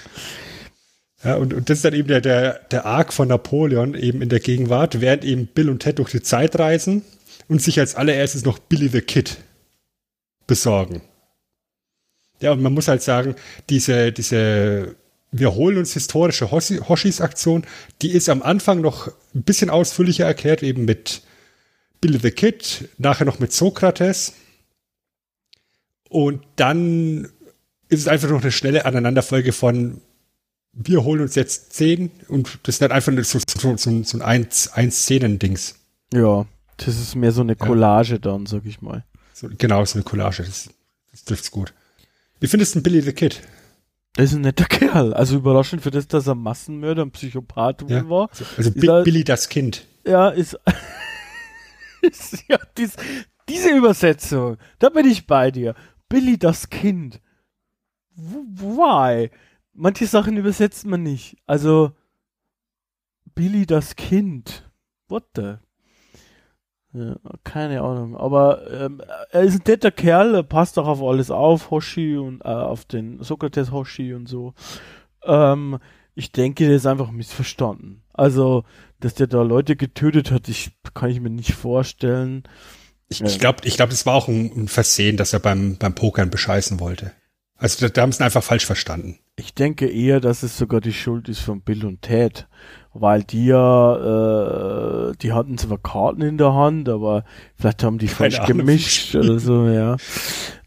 Ja, 1.25 1.35
und, 1.37 1.53
und 1.53 1.69
das 1.69 1.79
ist 1.79 1.85
dann 1.85 1.93
eben 1.93 2.09
der, 2.09 2.21
der, 2.21 2.61
der 2.71 2.87
Arc 2.87 3.13
von 3.13 3.29
Napoleon 3.29 3.95
eben 3.95 4.23
in 4.23 4.31
der 4.31 4.41
Gegenwart, 4.41 5.01
während 5.01 5.25
eben 5.25 5.49
Bill 5.49 5.69
und 5.69 5.81
Ted 5.81 5.99
durch 5.99 6.11
die 6.11 6.23
Zeit 6.23 6.59
reisen 6.59 7.03
und 7.49 7.61
sich 7.61 7.79
als 7.79 7.95
allererstes 7.95 8.45
noch 8.45 8.59
Billy 8.59 8.89
the 8.89 9.03
Kid 9.03 9.37
besorgen. 10.47 11.03
Ja, 12.41 12.53
und 12.53 12.63
man 12.63 12.73
muss 12.73 12.89
halt 12.89 13.03
sagen, 13.03 13.35
diese, 13.69 14.13
diese 14.13 14.97
Wir 15.33 15.55
holen 15.55 15.79
uns 15.79 15.93
historische 15.93 16.47
Hoshi- 16.51 16.81
Hoshis-Aktion, 16.81 17.65
die 18.03 18.11
ist 18.11 18.29
am 18.29 18.43
Anfang 18.43 18.81
noch 18.81 19.09
ein 19.35 19.43
bisschen 19.43 19.71
ausführlicher 19.71 20.25
erklärt, 20.27 20.63
eben 20.63 20.85
mit 20.85 21.23
Billy 22.01 22.19
the 22.19 22.31
Kid, 22.31 22.89
nachher 22.99 23.27
noch 23.27 23.39
mit 23.39 23.53
Sokrates. 23.53 24.33
Und 26.09 26.43
dann 26.57 27.27
ist 27.89 28.01
es 28.01 28.09
einfach 28.09 28.31
noch 28.31 28.43
eine 28.43 28.53
schnelle 28.53 28.85
Aneinanderfolge 28.87 29.53
von 29.53 30.01
wir 30.73 31.03
holen 31.03 31.21
uns 31.21 31.35
jetzt 31.35 31.73
zehn 31.73 32.11
und 32.29 32.61
das 32.63 32.77
ist 32.77 32.83
dann 32.83 32.93
einfach 32.93 33.13
so, 33.25 33.41
so, 33.41 33.77
so, 33.77 34.03
so 34.05 34.19
ein 34.21 34.47
Ein-Szenen-Dings. 34.73 35.75
Ja, 36.13 36.47
das 36.77 36.89
ist 37.01 37.17
mehr 37.17 37.33
so 37.33 37.41
eine 37.41 37.57
Collage 37.57 38.21
dann, 38.21 38.47
sag 38.47 38.65
ich 38.65 38.81
mal. 38.81 39.05
So, 39.33 39.49
genau, 39.59 39.85
so 39.85 39.95
eine 39.97 40.05
Collage. 40.05 40.45
Das, 40.45 40.71
das 41.11 41.25
trifft's 41.25 41.51
gut. 41.51 41.75
Wie 42.41 42.47
findest 42.47 42.75
du 42.75 42.83
Billy 42.83 43.01
the 43.03 43.13
Kid? 43.13 43.41
Das 44.15 44.31
ist 44.31 44.35
ein 44.37 44.41
netter 44.41 44.65
Kerl. 44.65 45.15
Also 45.15 45.37
überraschend 45.37 45.83
für 45.83 45.91
das, 45.91 46.09
dass 46.09 46.27
er 46.27 46.35
Massenmörder 46.35 47.03
und 47.03 47.13
Psychopath 47.13 47.89
Ja. 47.89 48.09
war. 48.09 48.29
Also 48.31 48.45
Ist 48.71 48.81
Bi 48.81 48.87
er- 48.89 49.03
Billy 49.05 49.23
das 49.25 49.49
Kind. 49.49 49.87
Ja, 50.07 50.31
ist, 50.31 50.59
ist 52.03 52.45
ja 52.49 52.59
dies, 52.77 52.97
diese 53.49 53.71
Übersetzung. 53.77 54.57
Da 54.79 54.89
bin 54.89 55.07
ich 55.07 55.27
bei 55.27 55.51
dir. 55.51 55.75
Billy 56.09 56.39
das 56.39 56.69
Kind. 56.71 57.21
Why? 58.17 59.31
Manche 59.73 60.07
Sachen 60.07 60.37
übersetzt 60.37 60.87
man 60.87 61.03
nicht. 61.03 61.37
Also 61.47 61.93
Billy 63.35 63.67
das 63.67 63.95
Kind. 63.97 64.69
What 65.09 65.25
the? 65.37 65.55
Ja, 66.93 67.17
keine 67.45 67.83
Ahnung. 67.83 68.17
Aber 68.17 68.69
ähm, 68.71 69.01
er 69.31 69.43
ist 69.43 69.61
ein 69.61 69.63
netter 69.67 69.91
Kerl, 69.91 70.35
er 70.35 70.43
passt 70.43 70.79
auch 70.79 70.89
auf 70.89 71.03
alles 71.03 71.31
auf, 71.31 71.71
Hoshi 71.71 72.17
und 72.17 72.41
äh, 72.41 72.49
auf 72.49 72.85
den 72.85 73.23
Sokrates 73.23 73.71
Hoshi 73.71 74.15
und 74.15 74.29
so. 74.29 74.55
Ähm, 75.25 75.79
ich 76.15 76.33
denke, 76.33 76.67
der 76.67 76.77
ist 76.77 76.87
einfach 76.87 77.11
missverstanden. 77.13 78.03
Also, 78.13 78.65
dass 78.99 79.15
der 79.15 79.29
da 79.29 79.43
Leute 79.43 79.77
getötet 79.77 80.31
hat, 80.31 80.49
ich 80.49 80.73
kann 80.93 81.11
ich 81.11 81.21
mir 81.21 81.31
nicht 81.31 81.53
vorstellen. 81.53 82.43
Ich, 83.09 83.21
ich 83.21 83.39
glaube, 83.39 83.59
ich 83.65 83.77
glaub, 83.77 83.91
das 83.91 84.05
war 84.07 84.15
auch 84.15 84.29
ein, 84.29 84.53
ein 84.55 84.69
Versehen, 84.69 85.17
dass 85.17 85.33
er 85.33 85.41
beim, 85.41 85.77
beim 85.79 85.95
Pokern 85.95 86.31
bescheißen 86.31 86.81
wollte. 86.81 87.13
Also 87.57 87.87
da, 87.87 87.93
da 87.93 88.03
haben 88.03 88.13
sie 88.13 88.21
ihn 88.21 88.25
einfach 88.25 88.43
falsch 88.43 88.67
verstanden. 88.67 89.19
Ich 89.37 89.55
denke 89.55 89.89
eher, 89.89 90.21
dass 90.21 90.43
es 90.43 90.59
sogar 90.59 90.81
die 90.81 90.93
Schuld 90.93 91.29
ist 91.29 91.41
von 91.41 91.63
Bill 91.63 91.85
und 91.87 92.03
Ted, 92.03 92.49
weil 92.93 93.23
die 93.23 93.47
ja, 93.47 95.11
äh, 95.11 95.13
die 95.21 95.33
hatten 95.33 95.59
zwar 95.59 95.79
Karten 95.79 96.23
in 96.23 96.39
der 96.39 96.55
Hand, 96.55 96.89
aber 96.89 97.25
vielleicht 97.57 97.85
haben 97.85 97.99
die 97.99 98.09
falsch 98.09 98.41
gemischt 98.47 99.15
oder 99.15 99.39
so, 99.39 99.67
ja. 99.69 99.97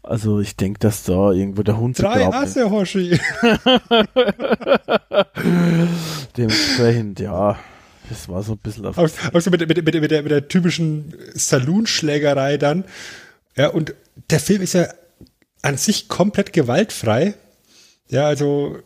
Also 0.02 0.40
ich 0.40 0.56
denke, 0.56 0.78
dass 0.80 1.04
da 1.04 1.32
irgendwo 1.32 1.62
der 1.62 1.78
Hund 1.78 1.98
Drei. 1.98 2.26
Asse, 2.26 2.70
Hoshi. 2.70 3.18
Dementsprechend, 6.36 7.20
ja, 7.20 7.58
das 8.08 8.28
war 8.28 8.42
so 8.42 8.52
ein 8.52 8.58
bisschen 8.58 8.84
auf 8.86 8.98
Auch, 8.98 9.08
auch 9.32 9.40
so 9.40 9.50
mit, 9.50 9.66
mit, 9.66 9.84
mit, 9.84 9.94
mit, 10.00 10.10
der, 10.10 10.22
mit 10.22 10.30
der 10.30 10.48
typischen 10.48 11.14
Saloonschlägerei 11.34 12.58
dann. 12.58 12.84
Ja, 13.56 13.68
und 13.68 13.94
der 14.30 14.40
Film 14.40 14.62
ist 14.62 14.74
ja 14.74 14.88
an 15.62 15.78
sich 15.78 16.08
komplett 16.08 16.52
gewaltfrei. 16.52 17.34
Ja, 18.08 18.26
also 18.26 18.78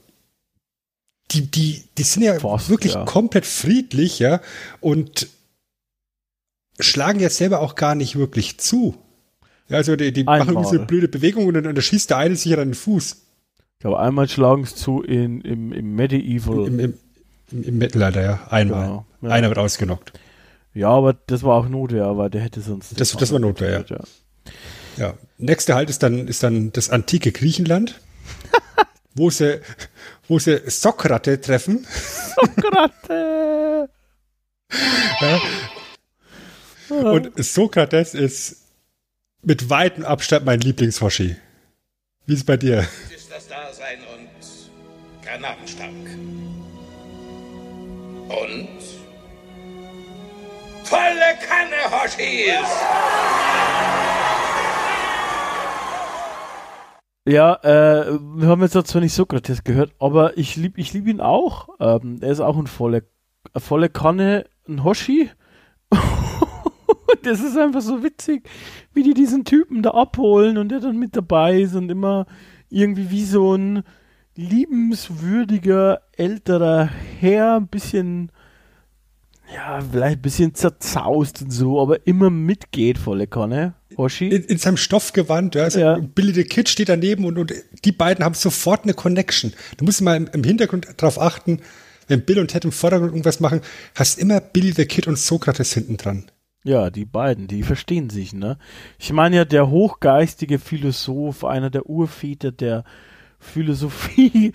die, 1.30 1.50
die, 1.50 1.84
die 1.96 2.02
sind 2.02 2.22
ja 2.22 2.38
Fast, 2.38 2.68
wirklich 2.70 2.94
ja. 2.94 3.04
komplett 3.04 3.44
friedlich, 3.46 4.18
ja, 4.18 4.40
und 4.80 5.28
schlagen 6.80 7.20
ja 7.20 7.30
selber 7.30 7.60
auch 7.60 7.74
gar 7.74 7.94
nicht 7.94 8.16
wirklich 8.16 8.58
zu. 8.58 8.96
Ja, 9.68 9.76
also 9.78 9.96
die, 9.96 10.12
die 10.12 10.24
machen 10.24 10.56
diese 10.62 10.78
blöde 10.78 11.08
Bewegung 11.08 11.46
und 11.46 11.54
dann, 11.54 11.66
und 11.66 11.74
dann 11.74 11.82
schießt 11.82 12.10
der 12.10 12.16
eine 12.18 12.36
sich 12.36 12.52
an 12.54 12.60
den 12.70 12.74
Fuß. 12.74 13.16
Ich 13.74 13.80
glaube, 13.80 13.98
einmal 14.00 14.28
schlagen 14.28 14.64
sie 14.64 14.74
zu 14.74 15.02
in, 15.02 15.40
im, 15.42 15.72
im 15.72 15.94
Medieval. 15.94 16.66
Im, 16.66 16.80
im, 16.80 16.94
im, 17.52 17.62
im 17.64 17.78
Mittelalter, 17.78 18.22
ja. 18.22 18.46
Einmal. 18.48 18.86
Genau, 18.86 19.06
ja. 19.22 19.28
Einer 19.30 19.48
wird 19.48 19.58
ausgenockt. 19.58 20.12
ja, 20.74 20.88
aber 20.88 21.12
das 21.26 21.42
war 21.42 21.54
auch 21.56 21.68
Notwehr, 21.68 22.04
aber 22.06 22.30
der 22.30 22.40
hätte 22.40 22.60
sonst. 22.60 22.98
Das- 22.98 23.12
das 23.12 23.32
war 23.32 23.38
Notwehr, 23.38 23.84
ja. 23.88 23.96
ja. 23.96 24.04
Ja. 24.96 25.14
Nächster 25.36 25.74
Halt 25.76 25.90
ist 25.90 26.02
dann, 26.02 26.26
ist 26.26 26.42
dann 26.42 26.72
das 26.72 26.90
antike 26.90 27.30
Griechenland, 27.30 28.00
wo 29.18 29.30
sie, 29.30 29.60
wo 30.28 30.38
sie 30.38 30.62
Sokrate 30.66 31.40
treffen. 31.40 31.86
Sokrate! 32.36 33.90
Ja. 35.20 35.40
Und 36.88 37.32
Sokrates 37.44 38.14
ist 38.14 38.56
mit 39.42 39.68
weitem 39.68 40.04
Abstand 40.04 40.46
mein 40.46 40.60
Lieblingshoshi. 40.60 41.36
Wie 42.26 42.32
ist 42.32 42.40
es 42.40 42.46
bei 42.46 42.56
dir? 42.56 42.86
ist 43.14 43.30
das 43.30 43.48
Dasein 43.48 43.98
und 44.14 44.28
Granatenstank. 45.24 46.08
Und 48.28 48.68
volle 50.84 51.38
Kanne, 51.46 51.90
Hoshis! 51.90 52.68
Ja, 57.28 57.56
äh, 57.56 58.18
wir 58.36 58.48
haben 58.48 58.62
jetzt 58.62 58.72
zwar 58.72 59.02
nicht 59.02 59.12
Sokrates 59.12 59.62
gehört, 59.62 59.92
aber 59.98 60.38
ich 60.38 60.56
liebe 60.56 60.80
ich 60.80 60.94
lieb 60.94 61.06
ihn 61.06 61.20
auch. 61.20 61.68
Ähm, 61.78 62.16
er 62.22 62.30
ist 62.30 62.40
auch 62.40 62.56
ein 62.56 62.66
volle, 62.66 63.04
eine 63.52 63.60
volle 63.60 63.90
Kanne, 63.90 64.46
ein 64.66 64.82
Hoshi. 64.82 65.30
Das 67.22 67.40
ist 67.40 67.56
einfach 67.58 67.80
so 67.80 68.02
witzig, 68.02 68.48
wie 68.92 69.02
die 69.02 69.12
diesen 69.12 69.44
Typen 69.44 69.82
da 69.82 69.90
abholen 69.90 70.56
und 70.56 70.68
der 70.68 70.78
dann 70.78 70.98
mit 70.98 71.16
dabei 71.16 71.60
ist 71.60 71.74
und 71.74 71.90
immer 71.90 72.26
irgendwie 72.68 73.10
wie 73.10 73.24
so 73.24 73.54
ein 73.54 73.82
liebenswürdiger, 74.36 76.02
älterer 76.12 76.88
Herr, 77.18 77.56
ein 77.56 77.66
bisschen, 77.66 78.30
ja, 79.54 79.80
vielleicht 79.80 80.18
ein 80.18 80.22
bisschen 80.22 80.54
zerzaust 80.54 81.42
und 81.42 81.50
so, 81.50 81.80
aber 81.80 82.06
immer 82.06 82.30
mitgeht, 82.30 82.98
volle 82.98 83.26
Kanne. 83.26 83.74
Hoshi? 83.96 84.28
In, 84.28 84.44
in 84.44 84.58
seinem 84.58 84.76
Stoffgewand, 84.76 85.54
ja, 85.54 85.64
also 85.64 85.80
Ja. 85.80 85.98
Billy 85.98 86.32
the 86.32 86.44
Kid 86.44 86.68
steht 86.68 86.88
daneben 86.88 87.24
und, 87.24 87.38
und 87.38 87.52
die 87.84 87.92
beiden 87.92 88.24
haben 88.24 88.34
sofort 88.34 88.84
eine 88.84 88.94
Connection. 88.94 89.52
Du 89.76 89.84
musst 89.84 90.00
mal 90.02 90.16
im, 90.16 90.28
im 90.32 90.44
Hintergrund 90.44 90.86
darauf 90.96 91.20
achten, 91.20 91.60
wenn 92.06 92.24
Bill 92.24 92.38
und 92.38 92.48
Ted 92.48 92.64
im 92.64 92.72
Vordergrund 92.72 93.10
irgendwas 93.10 93.40
machen, 93.40 93.60
hast 93.94 94.18
immer 94.18 94.40
Billy 94.40 94.72
the 94.72 94.86
Kid 94.86 95.06
und 95.06 95.18
Sokrates 95.18 95.72
hinten 95.72 95.96
dran. 95.96 96.30
Ja, 96.64 96.90
die 96.90 97.04
beiden, 97.04 97.46
die 97.46 97.62
verstehen 97.62 98.10
sich, 98.10 98.32
ne? 98.32 98.58
Ich 98.98 99.12
meine 99.12 99.36
ja, 99.36 99.44
der 99.44 99.70
hochgeistige 99.70 100.58
Philosoph, 100.58 101.44
einer 101.44 101.70
der 101.70 101.86
Urväter 101.86 102.50
der 102.50 102.84
Philosophie 103.38 104.52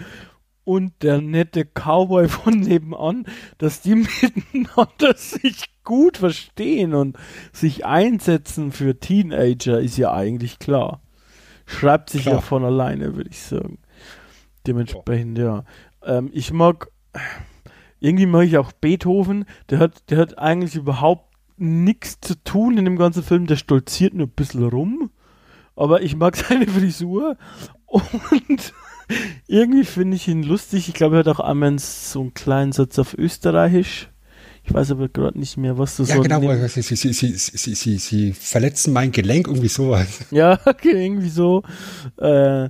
und 0.66 0.94
der 1.02 1.22
nette 1.22 1.66
Cowboy 1.66 2.28
von 2.28 2.60
nebenan, 2.60 3.26
dass 3.58 3.82
die 3.82 3.96
miteinander 4.54 5.16
sich 5.16 5.66
gut 5.84 6.18
verstehen 6.18 6.94
und 6.94 7.18
sich 7.52 7.86
einsetzen 7.86 8.72
für 8.72 9.00
Teenager, 9.00 9.80
ist 9.80 9.98
ja 9.98 10.14
eigentlich 10.14 10.60
klar. 10.60 11.02
Schreibt 11.66 12.10
sich 12.10 12.24
Klar. 12.24 12.36
ja 12.36 12.42
von 12.42 12.64
alleine, 12.64 13.16
würde 13.16 13.30
ich 13.30 13.42
sagen. 13.42 13.80
Dementsprechend, 14.68 15.38
ja. 15.38 15.64
Ähm, 16.04 16.30
ich 16.34 16.52
mag, 16.52 16.90
irgendwie 18.00 18.26
mag 18.26 18.46
ich 18.46 18.58
auch 18.58 18.72
Beethoven, 18.74 19.46
der 19.70 19.80
hat, 19.80 20.10
der 20.10 20.18
hat 20.18 20.38
eigentlich 20.38 20.76
überhaupt 20.76 21.34
nichts 21.58 22.20
zu 22.20 22.42
tun 22.44 22.78
in 22.78 22.86
dem 22.86 22.98
ganzen 22.98 23.24
Film, 23.24 23.48
der 23.48 23.56
stolziert 23.56 24.14
nur 24.14 24.28
ein 24.28 24.32
bisschen 24.32 24.68
rum, 24.68 25.12
aber 25.76 26.02
ich 26.02 26.16
mag 26.16 26.36
seine 26.38 26.68
Frisur 26.68 27.38
und 27.86 28.74
irgendwie 29.48 29.86
finde 29.86 30.16
ich 30.16 30.28
ihn 30.28 30.44
lustig. 30.44 30.88
Ich 30.88 30.94
glaube, 30.94 31.18
er 31.18 31.20
hat 31.20 31.28
auch 31.28 31.40
einmal 31.40 31.78
so 31.80 32.22
einen 32.22 32.34
kleinen 32.34 32.72
Satz 32.72 33.00
auf 33.00 33.14
Österreichisch. 33.18 34.10
Ich 34.66 34.74
weiß 34.74 34.92
aber 34.92 35.10
gerade 35.10 35.38
nicht 35.38 35.58
mehr, 35.58 35.78
was 35.78 35.98
das 35.98 36.10
Ja, 36.10 36.16
so 36.16 36.22
genau, 36.22 36.40
nimmt. 36.40 36.70
sie, 36.72 36.82
sie, 36.82 36.96
sie, 36.96 37.12
sie, 37.14 37.76
sie, 37.76 37.98
sie, 37.98 38.34
verletzen 38.34 38.94
mein 38.94 39.12
Gelenk, 39.12 39.48
irgendwie 39.48 39.68
sowas. 39.68 40.26
Ja, 40.32 40.58
okay, 40.66 41.06
irgendwie 41.06 41.30
so. 41.30 41.64
Äh, 42.18 42.70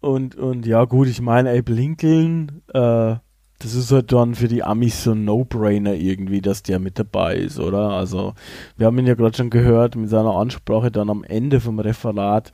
und, 0.00 0.34
und 0.36 0.66
ja, 0.66 0.84
gut, 0.84 1.08
ich 1.08 1.20
meine, 1.20 1.50
Abe 1.50 1.72
Lincoln, 1.72 2.62
äh, 2.72 3.16
das 3.58 3.74
ist 3.74 3.92
halt 3.92 4.10
dann 4.10 4.34
für 4.34 4.48
die 4.48 4.64
Amis 4.64 5.04
so 5.04 5.12
ein 5.12 5.24
No-Brainer 5.24 5.94
irgendwie, 5.94 6.40
dass 6.40 6.62
der 6.62 6.78
mit 6.78 6.98
dabei 6.98 7.36
ist, 7.36 7.60
oder? 7.60 7.90
Also, 7.90 8.34
wir 8.76 8.86
haben 8.86 8.98
ihn 8.98 9.06
ja 9.06 9.14
gerade 9.14 9.36
schon 9.36 9.50
gehört 9.50 9.94
mit 9.94 10.08
seiner 10.08 10.34
Ansprache 10.34 10.90
dann 10.90 11.10
am 11.10 11.22
Ende 11.24 11.60
vom 11.60 11.78
Referat. 11.78 12.52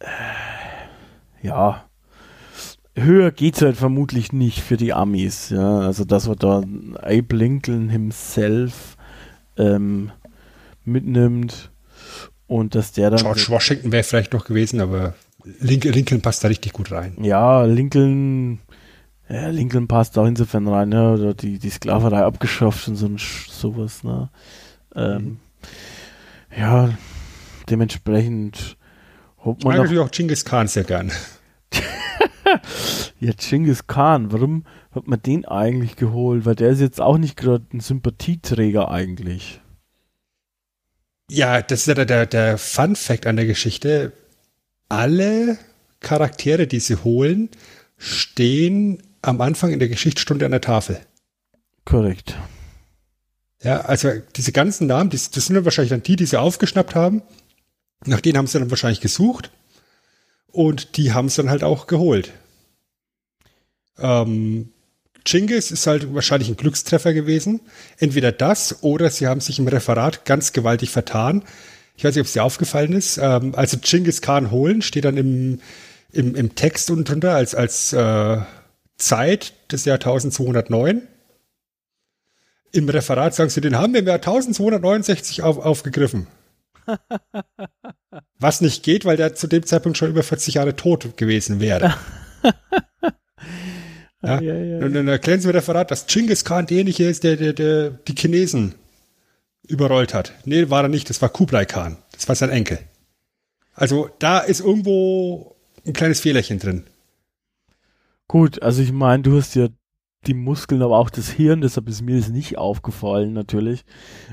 Äh, 0.00 0.06
ja. 1.42 1.84
Höher 2.94 3.30
geht's 3.30 3.62
halt 3.62 3.76
vermutlich 3.76 4.32
nicht 4.32 4.60
für 4.60 4.76
die 4.76 4.92
Amis, 4.92 5.50
ja. 5.50 5.78
Also, 5.80 6.04
dass 6.04 6.28
wir 6.28 6.34
da 6.34 6.62
Abe 7.00 7.36
Lincoln 7.36 7.88
himself 7.90 8.96
ähm, 9.56 10.10
mitnimmt 10.84 11.70
und 12.48 12.74
dass 12.74 12.92
der 12.92 13.10
dann. 13.10 13.20
George 13.20 13.46
Washington 13.48 13.92
wäre 13.92 14.02
vielleicht 14.02 14.32
noch 14.32 14.44
gewesen, 14.44 14.80
aber 14.80 15.14
Lincoln, 15.60 16.20
passt 16.22 16.42
da 16.42 16.48
richtig 16.48 16.72
gut 16.72 16.90
rein. 16.90 17.16
Ja, 17.22 17.62
Lincoln, 17.64 18.58
ja, 19.28 19.48
Lincoln 19.48 19.86
passt 19.86 20.18
auch 20.18 20.26
insofern 20.26 20.66
rein, 20.66 20.88
ne? 20.88 21.12
Oder 21.12 21.34
die, 21.34 21.58
die 21.60 21.70
Sklaverei 21.70 22.24
abgeschafft 22.24 22.88
und 22.88 22.96
so 22.96 23.06
ein 23.06 23.18
Sch- 23.18 23.48
sowas, 23.50 24.02
ne? 24.02 24.28
Ähm, 24.96 25.38
Ja, 26.58 26.90
dementsprechend 27.70 28.76
Ich 29.40 29.44
man 29.44 29.56
mag 29.62 29.64
noch, 29.64 29.82
natürlich 29.84 30.00
auch 30.00 30.10
Genghis 30.10 30.44
Khan 30.44 30.68
sehr 30.68 30.84
gern. 30.84 31.12
ja, 33.20 33.32
Genghis 33.36 33.86
Khan, 33.86 34.32
warum 34.32 34.64
hat 34.90 35.06
man 35.06 35.20
den 35.22 35.44
eigentlich 35.44 35.96
geholt? 35.96 36.44
Weil 36.44 36.54
der 36.54 36.70
ist 36.70 36.80
jetzt 36.80 37.00
auch 37.00 37.18
nicht 37.18 37.36
gerade 37.36 37.64
ein 37.72 37.80
Sympathieträger 37.80 38.90
eigentlich. 38.90 39.60
Ja, 41.30 41.60
das 41.60 41.80
ist 41.80 41.86
ja 41.86 41.94
der, 41.94 42.06
der, 42.06 42.26
der 42.26 42.58
Fun 42.58 42.96
Fact 42.96 43.26
an 43.26 43.36
der 43.36 43.46
Geschichte. 43.46 44.12
Alle 44.88 45.58
Charaktere, 46.00 46.66
die 46.66 46.80
sie 46.80 46.96
holen, 46.96 47.50
stehen 47.98 49.02
am 49.20 49.40
Anfang 49.40 49.70
in 49.70 49.78
der 49.78 49.88
Geschichtsstunde 49.88 50.46
an 50.46 50.52
der 50.52 50.60
Tafel. 50.60 51.00
Korrekt. 51.84 52.36
Ja, 53.62 53.80
also 53.80 54.10
diese 54.36 54.52
ganzen 54.52 54.86
Namen, 54.86 55.10
das, 55.10 55.30
das 55.30 55.46
sind 55.46 55.56
dann 55.56 55.64
wahrscheinlich 55.64 55.90
dann 55.90 56.02
die, 56.02 56.16
die 56.16 56.26
sie 56.26 56.38
aufgeschnappt 56.38 56.94
haben. 56.94 57.22
Nach 58.06 58.20
denen 58.20 58.38
haben 58.38 58.46
sie 58.46 58.58
dann 58.58 58.70
wahrscheinlich 58.70 59.00
gesucht. 59.00 59.50
Und 60.50 60.96
die 60.96 61.12
haben 61.12 61.26
es 61.26 61.34
dann 61.34 61.50
halt 61.50 61.62
auch 61.62 61.86
geholt. 61.86 62.32
Ähm, 63.98 64.70
Chingis 65.26 65.70
ist 65.70 65.86
halt 65.86 66.14
wahrscheinlich 66.14 66.48
ein 66.48 66.56
Glückstreffer 66.56 67.12
gewesen. 67.12 67.60
Entweder 67.98 68.32
das 68.32 68.82
oder 68.82 69.10
sie 69.10 69.26
haben 69.26 69.40
sich 69.40 69.58
im 69.58 69.68
Referat 69.68 70.24
ganz 70.24 70.52
gewaltig 70.52 70.90
vertan. 70.90 71.44
Ich 71.96 72.04
weiß 72.04 72.14
nicht, 72.14 72.20
ob 72.20 72.26
es 72.26 72.32
dir 72.32 72.44
aufgefallen 72.44 72.92
ist. 72.92 73.18
Ähm, 73.18 73.54
also 73.54 73.76
Chingis 73.78 74.22
Khan 74.22 74.50
holen 74.50 74.82
steht 74.82 75.04
dann 75.04 75.16
im, 75.16 75.60
im, 76.12 76.34
im 76.34 76.54
Text 76.54 76.90
unten 76.90 77.04
drunter 77.04 77.34
als, 77.34 77.54
als 77.54 77.92
äh, 77.92 78.38
Zeit 78.96 79.52
des 79.70 79.84
Jahr 79.84 79.96
1209. 79.96 81.02
Im 82.70 82.88
Referat 82.88 83.34
sagen 83.34 83.50
sie, 83.50 83.60
den 83.60 83.76
haben 83.76 83.92
wir 83.92 84.00
im 84.00 84.06
Jahr 84.06 84.16
1269 84.16 85.42
auf, 85.42 85.58
aufgegriffen. 85.58 86.26
Was 88.38 88.60
nicht 88.60 88.82
geht, 88.82 89.04
weil 89.04 89.16
der 89.16 89.34
zu 89.34 89.46
dem 89.46 89.64
Zeitpunkt 89.64 89.98
schon 89.98 90.10
über 90.10 90.22
40 90.22 90.54
Jahre 90.54 90.76
tot 90.76 91.16
gewesen 91.16 91.60
wäre. 91.60 91.94
Ja? 94.20 94.40
Ja, 94.40 94.52
ja, 94.52 94.84
Und 94.84 94.94
dann 94.94 95.06
erklären 95.06 95.40
sie 95.40 95.48
im 95.48 95.54
Referat, 95.54 95.92
dass 95.92 96.06
Genghis 96.06 96.44
Khan 96.44 96.66
derjenige 96.66 97.08
ist, 97.08 97.22
der, 97.22 97.36
der, 97.36 97.52
der 97.52 97.90
die 97.90 98.16
Chinesen 98.16 98.74
überrollt 99.68 100.12
hat. 100.12 100.32
Nee, 100.44 100.70
war 100.70 100.82
er 100.82 100.88
nicht, 100.88 101.08
das 101.08 101.22
war 101.22 101.28
Kublai 101.28 101.64
Khan. 101.66 101.98
Das 102.10 102.26
war 102.26 102.34
sein 102.34 102.50
Enkel. 102.50 102.80
Also 103.74 104.10
da 104.18 104.40
ist 104.40 104.58
irgendwo 104.58 105.54
ein 105.86 105.92
kleines 105.92 106.20
Fehlerchen 106.20 106.58
drin. 106.58 106.84
Gut, 108.26 108.60
also 108.60 108.82
ich 108.82 108.90
meine, 108.90 109.22
du 109.22 109.36
hast 109.36 109.54
ja 109.54 109.68
die 110.26 110.34
Muskeln, 110.34 110.82
aber 110.82 110.98
auch 110.98 111.10
das 111.10 111.30
Hirn, 111.30 111.60
deshalb 111.60 111.88
ist 111.88 112.02
mir 112.02 112.16
das 112.16 112.28
nicht 112.28 112.58
aufgefallen, 112.58 113.32
natürlich. 113.32 113.84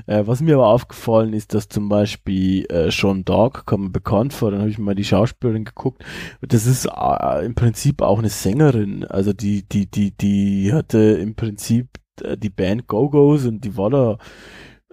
Äh, 0.06 0.26
was 0.26 0.40
mir 0.40 0.56
aber 0.56 0.68
aufgefallen 0.68 1.32
ist, 1.32 1.54
dass 1.54 1.68
zum 1.68 1.88
Beispiel 1.88 2.66
äh, 2.70 2.90
Sean 2.90 3.24
Dog, 3.24 3.64
kommt 3.66 3.92
bekannt 3.92 4.32
vor, 4.32 4.50
dann 4.50 4.60
habe 4.60 4.70
ich 4.70 4.78
mal 4.78 4.94
die 4.94 5.04
Schauspielerin 5.04 5.64
geguckt. 5.64 6.04
Das 6.42 6.66
ist 6.66 6.86
äh, 6.86 7.44
im 7.44 7.54
Prinzip 7.54 8.02
auch 8.02 8.18
eine 8.18 8.28
Sängerin. 8.28 9.04
Also 9.04 9.32
die, 9.32 9.62
die, 9.68 9.86
die, 9.90 10.10
die 10.10 10.72
hatte 10.72 10.98
im 10.98 11.34
Prinzip 11.36 11.88
äh, 12.22 12.36
die 12.36 12.50
Band 12.50 12.88
Go-Go's 12.88 13.46
und 13.46 13.64
die 13.64 13.76
war 13.76 13.90
da 13.90 14.18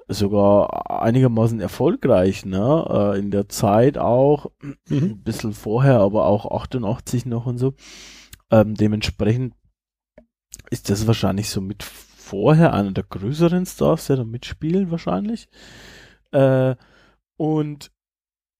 sogar 0.07 1.01
einigermaßen 1.01 1.59
erfolgreich, 1.59 2.45
ne? 2.45 3.13
Äh, 3.15 3.19
in 3.19 3.31
der 3.31 3.49
Zeit 3.49 3.97
auch, 3.97 4.51
Mhm. 4.61 4.75
ein 4.89 5.23
bisschen 5.23 5.53
vorher, 5.53 5.99
aber 5.99 6.27
auch 6.27 6.51
88 6.51 7.25
noch 7.25 7.45
und 7.45 7.57
so. 7.57 7.73
Ähm, 8.51 8.75
dementsprechend 8.75 9.53
ist 10.73 10.89
das 10.89 11.05
wahrscheinlich 11.05 11.49
so 11.49 11.61
mit 11.61 11.83
vorher 11.83 12.73
einer 12.73 12.91
der 12.91 13.03
größeren 13.03 13.65
Stars, 13.67 14.07
der 14.07 14.17
da 14.17 14.23
mitspielen 14.23 14.89
wahrscheinlich. 14.89 15.47
Äh, 16.31 16.75
und 17.37 17.91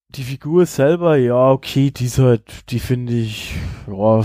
die 0.09 0.24
Figur 0.24 0.68
selber, 0.68 1.18
ja, 1.18 1.49
okay, 1.49 1.89
die 1.89 2.05
ist 2.05 2.20
halt, 2.20 2.70
die 2.70 2.80
finde 2.80 3.14
ich, 3.14 3.55
ja, 3.88 4.24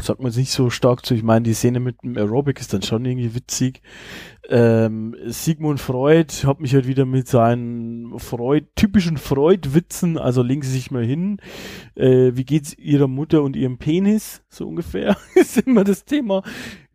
sagt 0.00 0.18
man 0.18 0.28
jetzt 0.28 0.36
nicht 0.36 0.50
so 0.50 0.68
stark 0.68 1.06
zu. 1.06 1.14
Ich 1.14 1.22
meine, 1.22 1.44
die 1.44 1.54
Szene 1.54 1.78
mit 1.78 2.02
dem 2.02 2.16
Aerobic 2.16 2.58
ist 2.58 2.72
dann 2.72 2.82
schon 2.82 3.04
irgendwie 3.04 3.36
witzig. 3.36 3.82
Ähm, 4.48 5.14
Sigmund 5.26 5.80
Freud 5.80 6.32
hat 6.44 6.60
mich 6.60 6.74
halt 6.74 6.88
wieder 6.88 7.04
mit 7.04 7.28
seinen 7.28 8.18
Freud, 8.18 8.66
typischen 8.74 9.16
Freud-Witzen, 9.16 10.18
also 10.18 10.42
legen 10.42 10.62
Sie 10.62 10.72
sich 10.72 10.90
mal 10.90 11.04
hin, 11.04 11.38
äh, 11.94 12.32
wie 12.34 12.44
geht's 12.44 12.76
Ihrer 12.76 13.06
Mutter 13.06 13.42
und 13.42 13.54
Ihrem 13.54 13.78
Penis, 13.78 14.42
so 14.48 14.66
ungefähr, 14.66 15.16
ist 15.36 15.58
immer 15.58 15.84
das 15.84 16.04
Thema. 16.04 16.42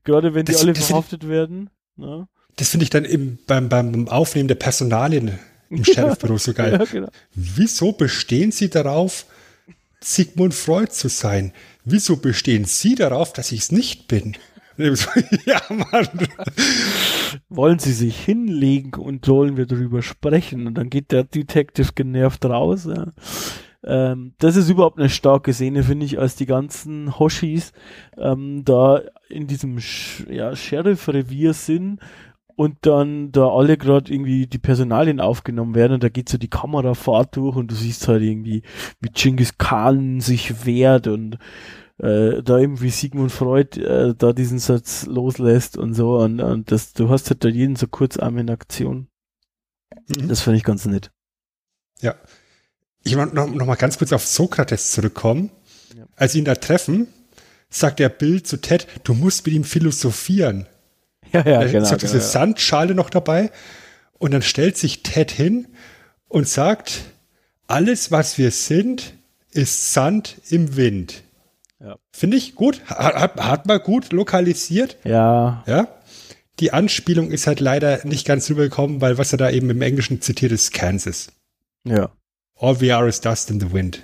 Gerade 0.07 0.33
wenn 0.33 0.45
die 0.45 0.53
Das- 0.53 0.61
alle 0.61 0.71
das- 0.73 0.87
verhaftet 0.87 1.27
werden. 1.27 1.69
Ne? 1.97 2.27
Das 2.55 2.69
finde 2.69 2.85
ich 2.85 2.89
dann 2.89 3.03
im, 3.05 3.37
beim, 3.45 3.67
beim 3.69 4.07
Aufnehmen 4.07 4.47
der 4.47 4.55
Personalien 4.55 5.37
im 5.69 5.83
Sheriffbüro 5.83 6.37
so 6.37 6.53
geil. 6.53 6.71
Ja, 6.79 6.85
genau. 6.85 7.09
Wieso 7.35 7.91
bestehen 7.91 8.51
Sie 8.51 8.69
darauf, 8.69 9.25
Sigmund 9.99 10.53
Freud 10.53 10.91
zu 10.91 11.09
sein? 11.09 11.51
Wieso 11.83 12.15
bestehen 12.17 12.63
Sie 12.65 12.95
darauf, 12.95 13.33
dass 13.33 13.51
ich 13.51 13.59
es 13.59 13.71
nicht 13.73 14.07
bin? 14.07 14.37
ja, 15.45 15.59
Mann. 15.69 16.07
Wollen 17.49 17.79
Sie 17.79 17.93
sich 17.93 18.15
hinlegen 18.17 18.93
und 18.93 19.25
sollen 19.25 19.57
wir 19.57 19.65
darüber 19.65 20.01
sprechen? 20.03 20.67
Und 20.67 20.75
dann 20.75 20.89
geht 20.89 21.11
der 21.11 21.23
Detective 21.25 21.93
genervt 21.95 22.45
raus. 22.45 22.85
Ja. 22.85 23.07
Ähm, 23.83 24.33
das 24.39 24.55
ist 24.55 24.69
überhaupt 24.69 24.99
eine 24.99 25.09
starke 25.09 25.53
Szene, 25.53 25.83
finde 25.83 26.05
ich, 26.05 26.19
als 26.19 26.35
die 26.35 26.45
ganzen 26.45 27.19
Hoshis 27.19 27.73
ähm, 28.17 28.63
da 28.65 29.01
in 29.29 29.47
diesem 29.47 29.79
Sch 29.79 30.25
ja, 30.29 30.55
Sheriff-Revier 30.55 31.53
sind 31.53 31.99
und 32.55 32.77
dann 32.81 33.31
da 33.31 33.47
alle 33.49 33.77
gerade 33.77 34.11
irgendwie 34.11 34.47
die 34.47 34.57
Personalien 34.57 35.19
aufgenommen 35.19 35.75
werden 35.75 35.93
und 35.93 36.03
da 36.03 36.09
geht 36.09 36.27
so 36.27 36.39
die 36.39 36.49
Kamerafahrt 36.49 37.35
durch 37.35 37.55
und 37.55 37.69
du 37.69 37.75
siehst 37.75 38.07
halt 38.07 38.23
irgendwie, 38.23 38.63
wie 38.99 39.09
Genghis 39.09 39.59
Khan 39.59 40.21
sich 40.21 40.65
wehrt 40.65 41.07
und 41.07 41.37
äh, 41.99 42.41
da 42.41 42.59
eben 42.59 42.81
wie 42.81 42.89
Sigmund 42.89 43.31
Freud 43.31 43.79
äh, 43.79 44.15
da 44.17 44.33
diesen 44.33 44.57
Satz 44.57 45.05
loslässt 45.05 45.77
und 45.77 45.93
so 45.93 46.17
und, 46.17 46.41
und 46.41 46.71
das, 46.71 46.93
du 46.93 47.09
hast 47.09 47.29
halt 47.29 47.43
da 47.43 47.49
jeden 47.49 47.75
so 47.75 47.87
kurz 47.87 48.17
einmal 48.17 48.41
in 48.41 48.49
Aktion. 48.49 49.07
Mhm. 50.07 50.27
Das 50.27 50.41
finde 50.41 50.57
ich 50.57 50.63
ganz 50.63 50.85
nett. 50.85 51.11
Ja. 52.01 52.15
Ich 53.07 53.17
will 53.17 53.25
noch, 53.27 53.47
noch 53.49 53.65
mal 53.65 53.75
ganz 53.75 53.97
kurz 53.97 54.11
auf 54.13 54.25
Sokrates 54.25 54.91
zurückkommen. 54.91 55.51
Ja. 55.97 56.05
Als 56.15 56.33
sie 56.33 56.39
ihn 56.39 56.45
da 56.45 56.55
treffen, 56.55 57.07
sagt 57.69 57.99
der 57.99 58.09
Bill 58.09 58.43
zu 58.43 58.57
Ted, 58.57 58.87
du 59.03 59.13
musst 59.13 59.45
mit 59.45 59.55
ihm 59.55 59.63
philosophieren. 59.63 60.67
Ja, 61.33 61.41
ja, 61.41 61.61
er 61.61 61.67
genau. 61.67 61.83
genau, 61.83 61.97
diese 61.97 62.19
ja. 62.19 62.23
Sandschale 62.23 62.95
noch 62.95 63.09
dabei 63.09 63.51
und 64.17 64.33
dann 64.33 64.41
stellt 64.41 64.77
sich 64.77 65.03
Ted 65.03 65.29
hin 65.29 65.67
und 66.29 66.47
sagt, 66.47 67.01
alles, 67.67 68.11
was 68.11 68.37
wir 68.37 68.51
sind, 68.51 69.13
ist 69.51 69.91
Sand 69.91 70.39
im 70.49 70.77
Wind. 70.77 71.23
Ja. 71.81 71.97
Finde 72.13 72.37
ich 72.37 72.55
gut, 72.55 72.81
hat, 72.85 73.15
hat, 73.15 73.35
hat 73.43 73.65
man 73.65 73.79
gut 73.79 74.13
lokalisiert, 74.13 74.95
Ja, 75.03 75.65
ja. 75.67 75.89
Die 76.61 76.71
Anspielung 76.71 77.29
ist 77.29 77.45
halt 77.45 77.59
leider 77.59 77.99
nicht 78.05 78.25
ganz 78.25 78.49
rübergekommen, 78.49 79.01
weil 79.01 79.17
was 79.17 79.33
er 79.33 79.37
da 79.37 79.49
eben 79.51 79.69
im 79.69 79.81
Englischen 79.81 80.21
zitiert 80.21 80.53
ist, 80.53 80.73
Kansas. 80.73 81.27
ja. 81.83 82.09
All 82.59 82.79
we 82.81 82.95
are 82.95 83.07
is 83.07 83.21
dust 83.21 83.49
in 83.51 83.59
the 83.59 83.71
wind. 83.71 84.03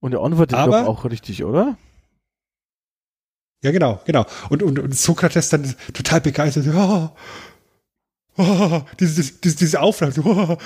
Und 0.00 0.12
er 0.12 0.20
antwortet 0.22 0.58
Aber- 0.58 0.82
doch 0.82 0.88
auch 0.88 1.04
richtig, 1.10 1.44
oder? 1.44 1.76
Ja, 3.64 3.70
genau, 3.72 4.00
genau. 4.04 4.26
Und, 4.50 4.62
und, 4.62 4.78
und 4.78 4.94
Sokrates 4.96 5.48
dann 5.48 5.74
total 5.94 6.20
begeistert. 6.20 6.66
Oh, 6.74 7.10
oh, 8.36 8.82
diese, 9.00 9.32
diese, 9.32 9.56
diese 9.56 9.80
Aufnahme. 9.80 10.12
Oh, 10.24 10.56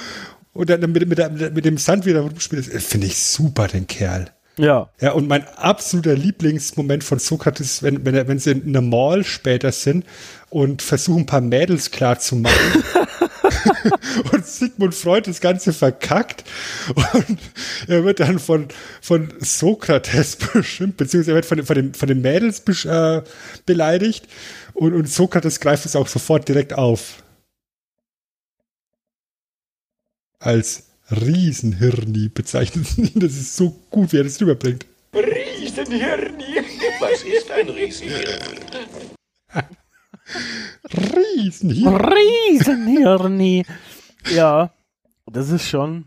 und 0.52 0.68
dann 0.70 0.80
mit, 0.92 1.06
mit, 1.08 1.18
der- 1.18 1.30
mit 1.30 1.64
dem 1.64 1.78
Sand 1.78 2.04
wieder 2.04 2.20
rumspielt. 2.22 2.66
Finde 2.66 3.06
ich 3.06 3.16
super, 3.22 3.68
den 3.68 3.86
Kerl. 3.86 4.34
Ja. 4.60 4.90
Ja, 5.00 5.12
und 5.12 5.26
mein 5.28 5.46
absoluter 5.56 6.14
Lieblingsmoment 6.14 7.02
von 7.04 7.18
Sokrates, 7.18 7.82
wenn, 7.82 8.04
wenn, 8.04 8.28
wenn 8.28 8.38
sie 8.38 8.50
in 8.52 8.68
einer 8.68 8.82
Mall 8.82 9.24
später 9.24 9.72
sind 9.72 10.04
und 10.50 10.82
versuchen, 10.82 11.20
ein 11.22 11.26
paar 11.26 11.40
Mädels 11.40 11.90
klar 11.90 12.18
zu 12.18 12.36
machen. 12.36 12.84
und 14.32 14.46
Sigmund 14.46 14.94
Freud 14.94 15.28
das 15.28 15.40
Ganze 15.40 15.72
verkackt. 15.72 16.44
Und 16.94 17.38
er 17.88 18.04
wird 18.04 18.20
dann 18.20 18.38
von, 18.38 18.68
von 19.00 19.32
Sokrates 19.40 20.36
beschimpft, 20.52 20.96
beziehungsweise 20.98 21.32
er 21.32 21.34
wird 21.36 21.46
von, 21.46 21.56
den- 21.58 21.66
von, 21.66 21.76
den, 21.76 21.94
von 21.94 22.08
den 22.08 22.20
Mädels 22.20 22.64
besch- 22.66 22.88
äh, 22.88 23.22
beleidigt. 23.66 24.28
Und, 24.74 24.94
und 24.94 25.08
Sokrates 25.08 25.60
greift 25.60 25.84
es 25.86 25.96
auch 25.96 26.06
sofort 26.08 26.48
direkt 26.48 26.74
auf. 26.74 27.22
Als 30.38 30.89
Riesenhirni 31.10 32.28
bezeichnet. 32.28 32.86
Das 33.14 33.32
ist 33.32 33.56
so 33.56 33.70
gut, 33.90 34.12
wie 34.12 34.18
er 34.18 34.24
das 34.24 34.40
rüberbringt. 34.40 34.86
Riesenhirni. 35.14 36.44
Was 37.00 37.22
ist 37.22 37.50
ein 37.50 37.68
Riesenhirni? 37.68 38.26
Riesenhirni. 40.94 41.96
Riesenhirni. 42.52 43.64
ja, 44.34 44.70
das 45.26 45.50
ist 45.50 45.68
schon, 45.68 46.06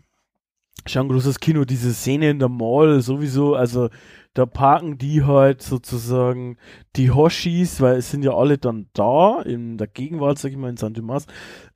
schon 0.86 1.06
ein 1.06 1.08
großes 1.08 1.40
Kino. 1.40 1.64
Diese 1.64 1.92
Szene 1.92 2.30
in 2.30 2.38
der 2.38 2.48
Mall 2.48 3.00
sowieso, 3.00 3.54
also 3.54 3.90
da 4.32 4.46
parken 4.46 4.98
die 4.98 5.22
halt 5.22 5.62
sozusagen 5.62 6.56
die 6.96 7.10
Hoshis, 7.10 7.80
weil 7.80 7.98
es 7.98 8.10
sind 8.10 8.24
ja 8.24 8.32
alle 8.32 8.58
dann 8.58 8.88
da, 8.92 9.42
in 9.42 9.78
der 9.78 9.86
Gegenwart, 9.86 10.38
sag 10.38 10.50
ich 10.50 10.56
mal, 10.56 10.70
in 10.70 10.76
San 10.76 10.92
Dimas, 10.92 11.26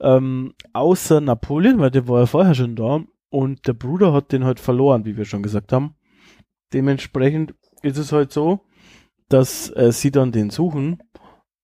ähm, 0.01 0.55
außer 0.73 1.21
Napoleon, 1.21 1.79
weil 1.79 1.93
der 1.93 2.09
war 2.09 2.21
ja 2.21 2.27
vorher 2.27 2.55
schon 2.55 2.75
da 2.75 3.05
und 3.31 3.67
der 3.67 3.75
Bruder 3.75 4.13
hat 4.13 4.33
den 4.33 4.45
halt 4.45 4.61
verloren, 4.61 5.05
wie 5.05 5.17
wir 5.17 5.25
schon 5.25 5.43
gesagt 5.43 5.73
haben. 5.73 5.95
Dementsprechend 6.73 7.55
ist 7.83 7.99
es 7.99 8.13
halt 8.13 8.33
so, 8.33 8.61
dass 9.29 9.71
äh, 9.77 9.93
sie 9.93 10.11
dann 10.11 10.33
den 10.33 10.51
suchen 10.51 11.03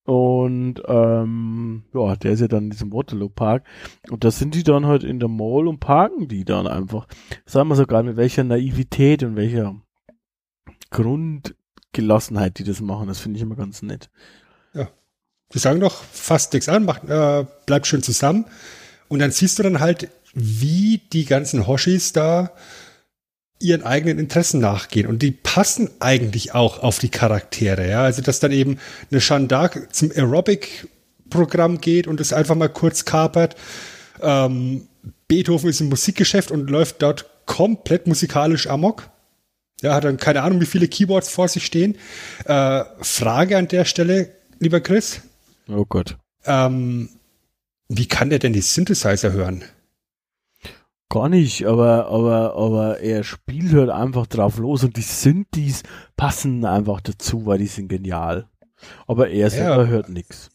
und 0.05 0.83
ähm, 0.87 1.85
ja, 1.95 2.17
der 2.17 2.33
ist 2.33 2.41
ja 2.41 2.49
dann 2.49 2.65
in 2.65 2.71
diesem 2.71 2.93
Waterloo 2.93 3.31
Park. 3.31 3.65
Und 4.11 4.23
da 4.25 4.31
sind 4.31 4.55
die 4.55 4.63
dann 4.63 4.85
halt 4.87 5.03
in 5.03 5.19
der 5.19 5.31
Mall 5.31 5.67
und 5.67 5.81
parken 5.81 6.29
die 6.29 6.45
dann 6.45 6.67
einfach. 6.67 7.07
Sagen 7.47 7.69
wir 7.69 7.77
sogar 7.77 8.03
mit 8.03 8.17
welcher 8.17 8.45
Naivität 8.45 9.23
und 9.23 9.37
welcher 9.37 9.81
Grundgelassenheit 10.91 12.59
die 12.59 12.65
das 12.65 12.83
machen. 12.83 13.09
Das 13.09 13.21
finde 13.21 13.39
ich 13.39 13.43
immer 13.43 13.57
ganz 13.57 13.81
nett. 13.81 14.11
Die 15.55 15.59
sagen 15.59 15.81
doch 15.81 15.93
fast 15.93 16.53
nichts 16.53 16.69
an, 16.69 16.85
macht, 16.85 17.05
äh, 17.05 17.47
bleibt 17.67 17.87
schön 17.87 18.03
zusammen. 18.03 18.47
Und 19.09 19.21
dann 19.21 19.31
siehst 19.31 19.59
du 19.59 19.63
dann 19.63 19.81
halt, 19.81 20.11
wie 20.35 21.01
die 21.13 21.25
ganzen 21.25 21.67
Hoshis 21.67 22.13
da 22.13 22.53
ihren 23.61 23.83
eigenen 23.83 24.19
Interessen 24.19 24.61
nachgehen. 24.61 25.07
Und 25.07 25.23
die 25.23 25.31
passen 25.31 25.91
eigentlich 26.01 26.55
auch 26.55 26.83
auf 26.83 26.99
die 26.99 27.09
Charaktere. 27.09 27.89
Ja? 27.89 28.03
Also, 28.03 28.21
dass 28.21 28.41
dann 28.41 28.53
eben 28.53 28.79
eine 29.11 29.21
d'Arc 29.21 29.91
zum 29.91 30.11
Aerobic-Programm 30.11 31.81
geht 31.81 32.07
und 32.07 32.21
es 32.21 32.33
einfach 32.33 32.57
mal 32.57 32.69
kurz 32.69 33.05
kapert. 33.05 33.57
Ähm, 34.21 34.89
Beethoven 35.29 35.71
ist 35.71 35.81
im 35.81 35.89
Musikgeschäft 35.89 36.51
und 36.51 36.69
läuft 36.69 37.01
dort 37.03 37.31
komplett 37.47 38.07
musikalisch 38.07 38.67
amok. 38.67 39.09
Ja, 39.81 39.95
hat 39.95 40.05
dann 40.05 40.17
keine 40.17 40.43
Ahnung, 40.43 40.61
wie 40.61 40.67
viele 40.67 40.89
Keyboards 40.89 41.29
vor 41.29 41.49
sich 41.49 41.65
stehen. 41.67 41.97
Äh, 42.45 42.85
Frage 43.01 43.57
an 43.57 43.69
der 43.69 43.85
Stelle, 43.85 44.31
lieber 44.59 44.81
Chris. 44.81 45.21
Oh 45.69 45.85
Gott. 45.85 46.17
Ähm, 46.47 47.09
wie 47.89 48.07
kann 48.07 48.31
der 48.31 48.39
denn 48.39 48.53
die 48.53 48.61
Synthesizer 48.61 49.33
hören? 49.33 49.65
Gar 51.15 51.29
nicht, 51.29 51.65
aber, 51.65 52.09
aber, 52.09 52.57
aber 52.57 52.99
er 52.99 53.23
spielt 53.23 53.73
halt 53.73 53.89
einfach 53.89 54.27
drauf 54.27 54.59
los 54.59 54.83
und 54.83 54.97
die 54.97 55.03
Synthes 55.03 55.85
passen 56.17 56.65
einfach 56.65 57.01
dazu, 57.01 57.47
weil 57.47 57.59
die 57.59 57.69
sind 57.69 57.87
genial. 57.87 58.49
Aber 59.07 59.31
er 59.31 59.49
selber 59.49 59.87
hört 59.87 60.09
nix. 60.09 60.51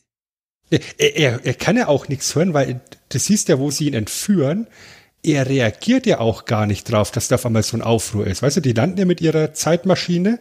Er, 0.69 0.81
er, 1.15 1.45
er 1.45 1.53
kann 1.53 1.77
ja 1.77 1.87
auch 1.87 2.09
nichts 2.09 2.35
hören, 2.35 2.53
weil 2.53 2.81
das 3.07 3.23
siehst 3.23 3.47
ja, 3.47 3.57
wo 3.57 3.71
sie 3.71 3.87
ihn 3.87 3.93
entführen. 3.93 4.67
Er 5.23 5.47
reagiert 5.47 6.05
ja 6.05 6.19
auch 6.19 6.43
gar 6.43 6.65
nicht 6.65 6.91
drauf, 6.91 7.11
dass 7.11 7.29
da 7.29 7.35
auf 7.35 7.45
einmal 7.45 7.63
so 7.63 7.77
ein 7.77 7.81
Aufruhr 7.81 8.27
ist. 8.27 8.41
Weißt 8.41 8.57
du, 8.57 8.61
die 8.61 8.73
landen 8.73 8.99
ja 8.99 9.05
mit 9.05 9.21
ihrer 9.21 9.53
Zeitmaschine 9.53 10.39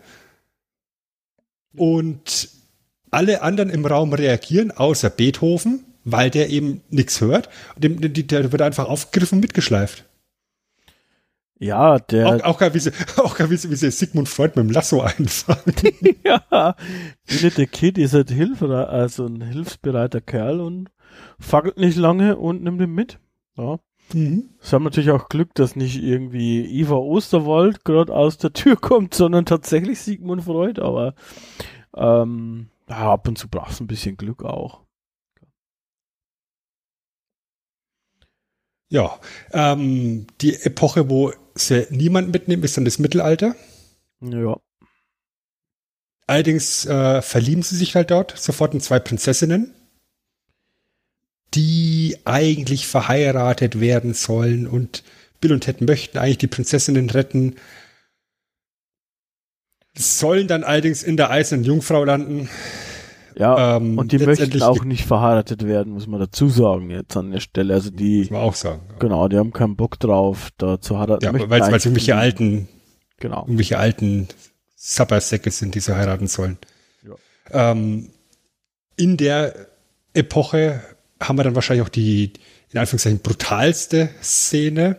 und 1.77 2.49
alle 3.13 3.43
anderen 3.43 3.71
im 3.71 3.87
Raum 3.87 4.13
reagieren, 4.13 4.73
außer 4.73 5.11
Beethoven, 5.11 5.85
weil 6.03 6.29
der 6.29 6.51
eben 6.51 6.81
nichts 6.91 7.21
hört. 7.21 7.49
Der, 7.77 7.91
der 7.91 8.51
wird 8.51 8.63
einfach 8.63 8.89
aufgegriffen 8.89 9.37
und 9.37 9.43
mitgeschleift. 9.43 10.08
Ja, 11.61 11.99
der, 11.99 12.29
Auch, 12.29 12.45
auch 12.45 12.59
geil, 12.59 12.73
wie 12.75 12.79
sie, 12.79 12.93
auch 13.17 13.39
wie 13.39 13.57
sie, 13.57 13.71
wie 13.71 13.77
sie 13.77 13.91
Sigmund 13.91 14.29
Freud 14.29 14.53
mit 14.55 14.67
dem 14.67 14.71
Lasso 14.71 15.01
einfahren. 15.03 15.75
ja, 16.25 16.77
der 17.29 17.67
Kid 17.67 17.99
ist 17.99 18.15
halt 18.15 18.31
hilfreich, 18.31 18.89
also 18.89 19.27
ein 19.27 19.41
hilfsbereiter 19.41 20.21
Kerl 20.21 20.61
und 20.61 20.91
fackelt 21.41 21.79
nicht 21.79 21.97
lange 21.97 22.37
und 22.37 22.63
nimmt 22.63 22.81
ihn 22.81 22.95
mit. 22.95 23.19
Ja. 23.57 23.81
Mhm. 24.13 24.51
Sie 24.61 24.75
haben 24.75 24.85
natürlich 24.85 25.11
auch 25.11 25.29
Glück, 25.29 25.55
dass 25.55 25.77
nicht 25.77 26.01
irgendwie 26.03 26.65
Eva 26.81 26.95
Osterwald 26.95 27.85
gerade 27.85 28.15
aus 28.15 28.39
der 28.39 28.53
Tür 28.53 28.77
kommt, 28.77 29.15
sondern 29.15 29.45
tatsächlich 29.45 29.99
Sigmund 30.01 30.45
Freud, 30.45 30.81
aber 30.81 31.15
ähm, 31.95 32.69
ja, 32.89 33.13
ab 33.13 33.29
und 33.29 33.37
zu 33.37 33.49
brauchst 33.49 33.81
du 33.81 33.85
ein 33.85 33.89
bisschen 33.89 34.17
Glück 34.17 34.45
auch. 34.45 34.83
Ja, 38.91 39.19
ähm, 39.53 40.27
die 40.41 40.55
Epoche, 40.55 41.11
wo 41.11 41.33
sie 41.61 41.87
niemand 41.91 42.33
mitnehmen, 42.33 42.63
ist 42.63 42.77
dann 42.77 42.85
das 42.85 42.99
Mittelalter. 42.99 43.55
Ja. 44.21 44.59
Allerdings 46.27 46.85
äh, 46.87 47.23
verlieben 47.23 47.63
sie 47.63 47.77
sich 47.77 47.95
halt 47.95 48.11
dort 48.11 48.37
sofort 48.39 48.75
in 48.75 48.81
zwei 48.81 48.99
Prinzessinnen, 48.99 49.75
die 51.55 52.19
eigentlich 52.25 52.87
verheiratet 52.87 53.81
werden 53.81 54.13
sollen 54.13 54.67
und 54.67 55.05
Bill 55.41 55.53
und 55.53 55.61
Ted 55.61 55.81
möchten 55.81 56.19
eigentlich 56.19 56.39
die 56.39 56.49
Prinzessinnen 56.49 57.11
retten, 57.11 57.57
sollen 59.97 60.49
dann 60.49 60.65
allerdings 60.65 61.03
in 61.03 61.17
der 61.17 61.31
eisernen 61.31 61.65
Jungfrau 61.65 62.05
landen. 62.05 62.49
Ja, 63.39 63.77
Ähm, 63.77 63.97
und 63.99 64.11
die 64.13 64.19
möchten 64.19 64.63
auch 64.63 64.85
nicht 64.85 65.05
verheiratet 65.07 65.65
werden, 65.65 65.93
muss 65.93 66.07
man 66.09 66.19
dazu 66.19 66.49
sagen 66.49 66.91
jetzt 66.91 67.17
an 67.17 67.31
der 67.31 67.41
Stelle. 67.41 67.75
Also 67.75 67.91
die, 67.91 68.21
Muss 68.23 68.31
man 68.31 68.41
auch 68.43 68.55
sagen. 68.55 68.83
genau, 68.99 69.29
die 69.29 69.37
haben 69.37 69.53
keinen 69.53 69.77
Bock 69.77 69.99
drauf, 70.01 70.49
da 70.59 70.81
zu 70.81 70.99
heiraten. 70.99 71.25
Ja, 71.25 71.33
weil 71.49 71.61
es 71.75 71.85
irgendwelche 71.85 72.17
alten 72.17 72.69
Genau. 73.21 73.43
irgendwelche 73.43 73.79
alten 73.79 74.29
Sappersäcke 74.77 75.51
sind, 75.51 75.75
die 75.75 75.81
sie 75.81 75.95
heiraten 75.95 76.27
sollen. 76.27 76.59
Ähm, 77.51 78.11
in 78.97 79.17
der 79.17 79.55
Epoche 80.15 80.83
haben 81.21 81.39
wir 81.39 81.45
dann 81.45 81.55
wahrscheinlich 81.55 81.85
auch 81.85 81.89
die, 81.91 82.33
in 82.73 82.79
Anführungszeichen, 82.79 83.21
brutalste 83.21 84.11
Szene 84.23 84.83
Ja. 84.83 84.97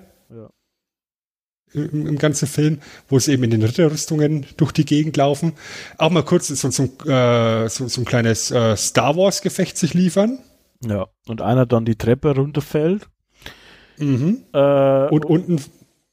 Im, 1.74 2.08
im 2.08 2.18
ganzen 2.18 2.48
Film, 2.48 2.80
wo 3.08 3.20
sie 3.20 3.34
eben 3.34 3.44
in 3.44 3.52
den 3.52 3.64
Ritterrüstungen 3.64 4.46
durch 4.58 4.72
die 4.72 4.86
Gegend 4.86 5.18
laufen. 5.18 5.54
Auch 5.98 6.10
mal 6.10 6.24
kurz 6.24 6.48
so, 6.48 6.70
so, 6.70 6.84
äh, 7.10 7.68
so, 7.70 7.88
so 7.88 8.02
ein 8.02 8.06
kleines 8.06 8.52
äh, 8.52 8.76
Star 8.76 9.16
Wars-Gefecht 9.16 9.78
sich 9.78 9.94
liefern. 9.94 10.40
Ja. 10.84 11.08
Und 11.28 11.42
einer 11.42 11.66
dann 11.66 11.86
die 11.86 11.96
Treppe 11.96 12.36
runterfällt. 12.36 13.08
Mhm. 13.98 14.44
Äh, 14.54 15.08
Und 15.10 15.26
unten, 15.26 15.62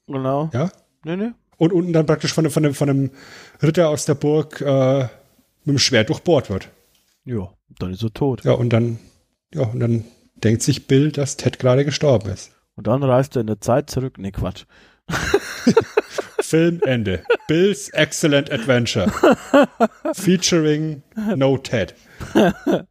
genau. 0.07 0.49
ja, 0.53 0.69
Nee, 1.05 1.15
nee. 1.15 1.31
Und 1.57 1.71
unten 1.73 1.93
dann 1.93 2.05
praktisch 2.05 2.33
von, 2.33 2.45
einem- 2.45 2.51
von, 2.51 2.65
einem, 2.65 2.73
von 2.75 2.89
einem 2.89 3.11
Ritter 3.63 3.89
aus 3.89 4.05
der 4.05 4.13
Burg 4.15 4.61
äh, 4.61 5.03
mit 5.63 5.75
dem 5.75 5.79
Schwert 5.79 6.09
durchbohrt 6.09 6.49
wird. 6.49 6.69
Ja, 7.25 7.49
dann 7.79 7.93
ist 7.93 8.03
er 8.03 8.13
tot. 8.13 8.43
Ja, 8.43 8.51
und 8.53 8.69
dann, 8.69 8.99
ja, 9.53 9.63
und 9.63 9.79
dann 9.79 10.03
denkt 10.35 10.61
sich 10.61 10.85
Bill, 10.87 11.11
dass 11.11 11.35
Ted 11.37 11.57
gerade 11.59 11.83
gestorben 11.85 12.29
ist. 12.29 12.51
Und 12.75 12.85
dann 12.87 13.01
reist 13.03 13.35
er 13.35 13.41
in 13.41 13.47
der 13.47 13.59
Zeit 13.61 13.89
zurück. 13.89 14.17
Nee, 14.19 14.31
Quatsch. 14.31 14.65
Film 16.41 16.81
Ende. 16.85 17.23
Bill's 17.47 17.89
Excellent 17.89 18.51
Adventure. 18.51 19.11
Featuring 20.13 21.03
No 21.35 21.57
Ted. 21.57 21.93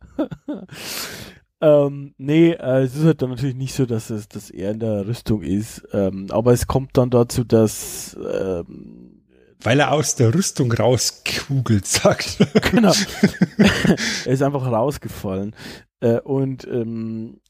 Ähm, 1.60 2.14
nee, 2.18 2.50
äh, 2.50 2.82
es 2.82 2.94
ist 2.94 3.04
halt 3.04 3.22
dann 3.22 3.30
natürlich 3.30 3.56
nicht 3.56 3.74
so, 3.74 3.86
dass 3.86 4.10
es, 4.10 4.28
dass 4.28 4.50
er 4.50 4.72
in 4.72 4.78
der 4.80 5.06
Rüstung 5.06 5.42
ist. 5.42 5.82
Ähm, 5.92 6.26
aber 6.30 6.52
es 6.52 6.66
kommt 6.66 6.96
dann 6.98 7.08
dazu, 7.08 7.44
dass 7.44 8.14
ähm, 8.16 9.22
Weil 9.62 9.80
er 9.80 9.92
aus 9.92 10.16
der 10.16 10.34
Rüstung 10.34 10.70
rauskugelt, 10.70 11.86
sagt. 11.86 12.38
genau. 12.70 12.92
er 14.26 14.32
ist 14.32 14.42
einfach 14.42 14.66
rausgefallen. 14.66 15.54
Äh, 16.00 16.20
und 16.20 16.66
ähm, 16.68 17.40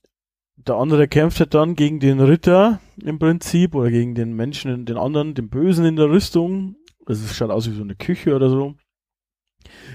der 0.67 0.77
andere 0.77 1.09
kämpft 1.09 1.41
halt 1.41 1.55
dann 1.55 1.75
gegen 1.77 2.01
den 2.01 2.21
Ritter 2.21 2.81
im 3.03 3.19
Prinzip 3.19 3.75
oder 3.75 3.91
gegen 3.91 4.14
den 4.14 4.35
Menschen, 4.35 4.85
den 4.87 4.97
anderen, 4.97 5.35
den 5.35 5.49
Bösen 5.49 5.85
in 5.85 5.97
der 5.97 6.09
Rüstung. 6.09 6.77
Also 7.07 7.25
es 7.25 7.37
schaut 7.37 7.51
aus 7.51 7.71
wie 7.71 7.75
so 7.75 7.83
eine 7.83 7.95
Küche 7.95 8.35
oder 8.35 8.51
so. 8.51 8.75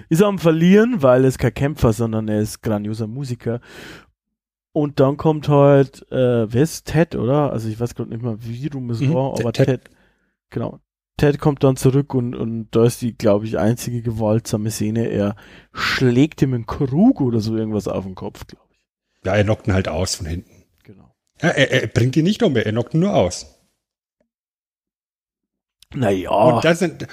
Ist 0.09 0.23
am 0.23 0.39
Verlieren, 0.39 1.01
weil 1.01 1.23
er 1.23 1.27
ist 1.29 1.39
kein 1.39 1.53
Kämpfer, 1.53 1.93
sondern 1.93 2.27
er 2.27 2.41
ist 2.41 2.61
grandioser 2.61 3.07
Musiker. 3.07 3.59
Und 4.73 4.99
dann 4.99 5.17
kommt 5.17 5.49
halt, 5.49 6.09
äh, 6.11 6.51
wer 6.51 6.63
ist 6.63 6.85
Ted, 6.85 7.15
oder? 7.15 7.51
Also 7.51 7.67
ich 7.67 7.79
weiß 7.79 7.93
gerade 7.95 8.09
nicht 8.09 8.21
mehr, 8.21 8.37
wie 8.39 8.67
rum 8.67 8.89
es 8.89 9.01
Mhm, 9.01 9.13
war, 9.13 9.33
aber 9.33 9.51
Ted- 9.51 9.65
Ted, 9.65 9.81
genau. 10.49 10.79
Ted 11.17 11.39
kommt 11.39 11.63
dann 11.63 11.75
zurück 11.75 12.13
und, 12.13 12.33
und 12.35 12.69
da 12.71 12.85
ist 12.85 13.01
die, 13.01 13.15
glaube 13.15 13.45
ich, 13.45 13.59
einzige 13.59 14.01
gewaltsame 14.01 14.71
Szene. 14.71 15.07
Er 15.07 15.35
schlägt 15.73 16.41
ihm 16.41 16.53
einen 16.53 16.65
Krug 16.65 17.19
oder 17.21 17.41
so 17.41 17.55
irgendwas 17.55 17.87
auf 17.87 18.05
den 18.05 18.15
Kopf, 18.15 18.47
glaube 18.47 18.65
ich. 18.71 18.79
Ja, 19.25 19.35
er 19.35 19.43
knockt 19.43 19.67
ihn 19.67 19.73
halt 19.73 19.87
aus 19.87 20.15
von 20.15 20.25
hinten. 20.25 20.60
Ja, 21.41 21.49
er, 21.49 21.71
er 21.71 21.87
bringt 21.87 22.15
ihn 22.15 22.23
nicht 22.23 22.43
um, 22.43 22.55
er 22.55 22.63
knockt 22.63 22.93
ihn 22.93 23.01
nur 23.01 23.13
aus. 23.13 23.47
Naja. 25.93 26.29
Und, 26.29 26.65
das 26.65 26.79
sind, 26.79 27.01
du, 27.01 27.05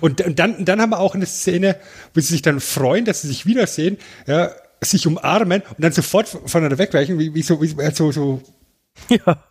und, 0.00 0.20
und 0.20 0.38
dann, 0.38 0.64
dann 0.64 0.80
haben 0.80 0.90
wir 0.90 1.00
auch 1.00 1.14
eine 1.14 1.26
Szene, 1.26 1.76
wo 2.12 2.20
sie 2.20 2.28
sich 2.28 2.42
dann 2.42 2.60
freuen, 2.60 3.04
dass 3.04 3.22
sie 3.22 3.28
sich 3.28 3.46
wiedersehen, 3.46 3.98
ja, 4.26 4.50
sich 4.82 5.06
umarmen 5.06 5.62
und 5.62 5.82
dann 5.82 5.92
sofort 5.92 6.28
voneinander 6.28 6.78
wegweichen, 6.78 7.18
wie, 7.18 7.34
wie 7.34 7.42
so, 7.42 7.62
wie 7.62 7.74
so, 7.92 8.12
so 8.12 8.42
ja. 9.08 9.42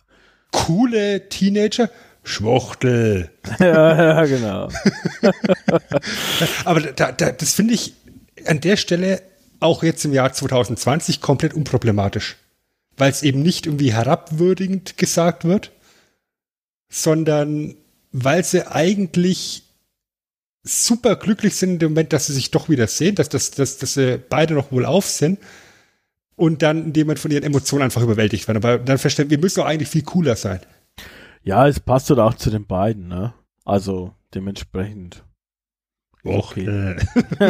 coole 0.52 1.28
Teenager. 1.28 1.90
Schwuchtel. 2.26 3.30
ja, 3.58 4.22
ja, 4.22 4.24
genau. 4.24 4.70
Aber 6.64 6.80
da, 6.80 7.12
da, 7.12 7.32
das 7.32 7.52
finde 7.52 7.74
ich 7.74 7.92
an 8.46 8.60
der 8.60 8.76
Stelle 8.76 9.20
auch 9.60 9.82
jetzt 9.82 10.04
im 10.06 10.12
Jahr 10.12 10.32
2020 10.32 11.20
komplett 11.20 11.52
unproblematisch. 11.52 12.36
Weil 12.96 13.10
es 13.10 13.22
eben 13.22 13.42
nicht 13.42 13.66
irgendwie 13.66 13.92
herabwürdigend 13.92 14.96
gesagt 14.96 15.44
wird, 15.44 15.72
sondern 16.88 17.74
weil 18.12 18.44
sie 18.44 18.70
eigentlich 18.70 19.64
super 20.62 21.16
glücklich 21.16 21.56
sind 21.56 21.70
in 21.70 21.78
dem 21.78 21.90
Moment, 21.92 22.12
dass 22.12 22.26
sie 22.26 22.32
sich 22.32 22.50
doch 22.50 22.68
wieder 22.68 22.86
sehen, 22.86 23.16
dass, 23.16 23.28
dass, 23.28 23.50
dass, 23.50 23.78
dass 23.78 23.94
sie 23.94 24.18
beide 24.18 24.54
noch 24.54 24.72
wohl 24.72 24.86
auf 24.86 25.06
sind 25.06 25.38
und 26.36 26.62
dann 26.62 26.86
in 26.86 26.92
dem 26.92 27.06
Moment 27.06 27.18
von 27.18 27.30
ihren 27.30 27.44
Emotionen 27.44 27.82
einfach 27.82 28.02
überwältigt 28.02 28.48
werden. 28.48 28.58
Aber 28.58 28.78
dann 28.78 28.98
verstehen 28.98 29.30
wir 29.30 29.38
müssen 29.38 29.60
doch 29.60 29.66
eigentlich 29.66 29.88
viel 29.88 30.02
cooler 30.02 30.36
sein. 30.36 30.60
Ja, 31.42 31.68
es 31.68 31.80
passt 31.80 32.08
halt 32.08 32.20
auch 32.20 32.34
zu 32.34 32.50
den 32.50 32.66
beiden, 32.66 33.08
ne? 33.08 33.34
Also 33.64 34.14
dementsprechend. 34.34 35.22
Okay. 36.24 36.66
Äh. 36.66 36.96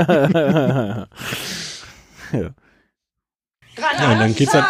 ja. 2.33 2.55
Ja, 3.77 4.13
und 4.13 4.19
dann 4.19 4.35
geht's 4.35 4.53
dann. 4.53 4.65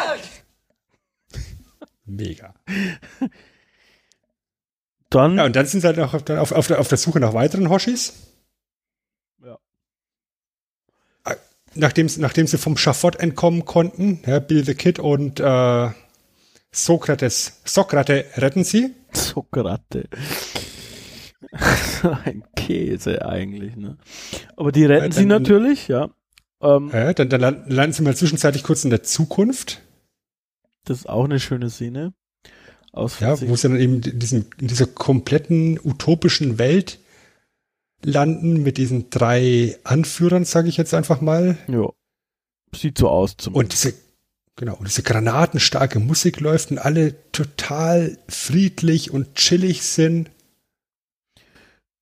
Mega. 2.05 2.55
Dann, 5.11 5.37
Ja, 5.37 5.45
und 5.45 5.55
dann 5.55 5.67
sind 5.67 5.81
sie 5.81 5.87
halt 5.87 5.99
auch 6.01 6.13
auf, 6.15 6.25
der- 6.25 6.43
auf, 6.43 6.51
auf, 6.53 6.67
der, 6.67 6.81
auf 6.81 6.89
der 6.89 6.99
Suche 6.99 7.21
nach 7.21 7.35
weiteren 7.35 7.69
Hoshis. 7.69 8.15
Ja. 9.45 9.59
Äh, 11.25 11.37
Nachdem, 11.75 12.09
nachdem 12.19 12.47
sie 12.49 12.59
vom 12.59 12.77
Schafott 12.77 13.17
entkommen 13.17 13.65
konnten, 13.65 14.21
ja, 14.27 14.41
Bill 14.41 14.65
the 14.65 14.75
Kid 14.75 14.99
und 14.99 15.39
äh, 15.41 15.91
Sokrates, 16.73 17.61
Sokrate 17.65 18.25
retten 18.37 18.65
sie. 18.65 18.93
Zuckerratte. 19.13 20.09
Ein 22.25 22.43
Käse 22.57 23.25
eigentlich, 23.25 23.77
ne? 23.77 23.97
Aber 24.57 24.73
die 24.73 24.85
retten 24.85 25.11
Äh, 25.11 25.13
sie 25.13 25.21
dann- 25.21 25.29
natürlich, 25.43 25.87
ja. 25.87 26.11
Ähm, 26.61 26.91
Ja, 26.93 27.13
dann, 27.13 27.29
dann 27.29 27.41
lan- 27.41 27.65
landen 27.69 27.93
sie 27.93 28.03
mal 28.03 28.17
zwischenzeitlich 28.17 28.65
kurz 28.65 28.83
in 28.83 28.91
der 28.91 29.05
Zukunft, 29.05 29.83
Das 30.85 30.99
ist 30.99 31.09
auch 31.09 31.25
eine 31.25 31.41
schöne 31.41 31.71
Szene. 31.71 32.13
Aus 32.93 33.19
ja, 33.19 33.41
wo 33.41 33.57
sie 33.57 33.69
dann 33.69 33.81
eben 33.81 34.03
in, 34.03 34.19
diesem, 34.19 34.47
in 34.59 34.69
dieser 34.69 34.87
kompletten 34.87 35.81
utopischen 35.83 36.59
Welt 36.59 37.01
landen 38.05 38.63
mit 38.63 38.77
diesen 38.77 39.11
drei 39.11 39.77
Anführern, 39.83 40.45
sage 40.45 40.69
ich 40.69 40.77
jetzt 40.77 40.95
einfach 40.95 41.21
mal. 41.21 41.59
ja. 41.69 41.91
Sieht 42.75 42.99
so 42.99 43.09
aus 43.09 43.37
zum 43.37 43.55
Und 43.55 43.73
diese, 43.73 43.95
genau, 44.57 44.77
und 44.77 44.89
diese 44.89 45.03
granatenstarke 45.03 46.01
Musik 46.01 46.41
läuft 46.41 46.73
und 46.73 46.79
alle 46.79 47.15
total 47.31 48.19
friedlich 48.29 49.13
und 49.13 49.35
chillig 49.37 49.83
sind. 49.83 50.31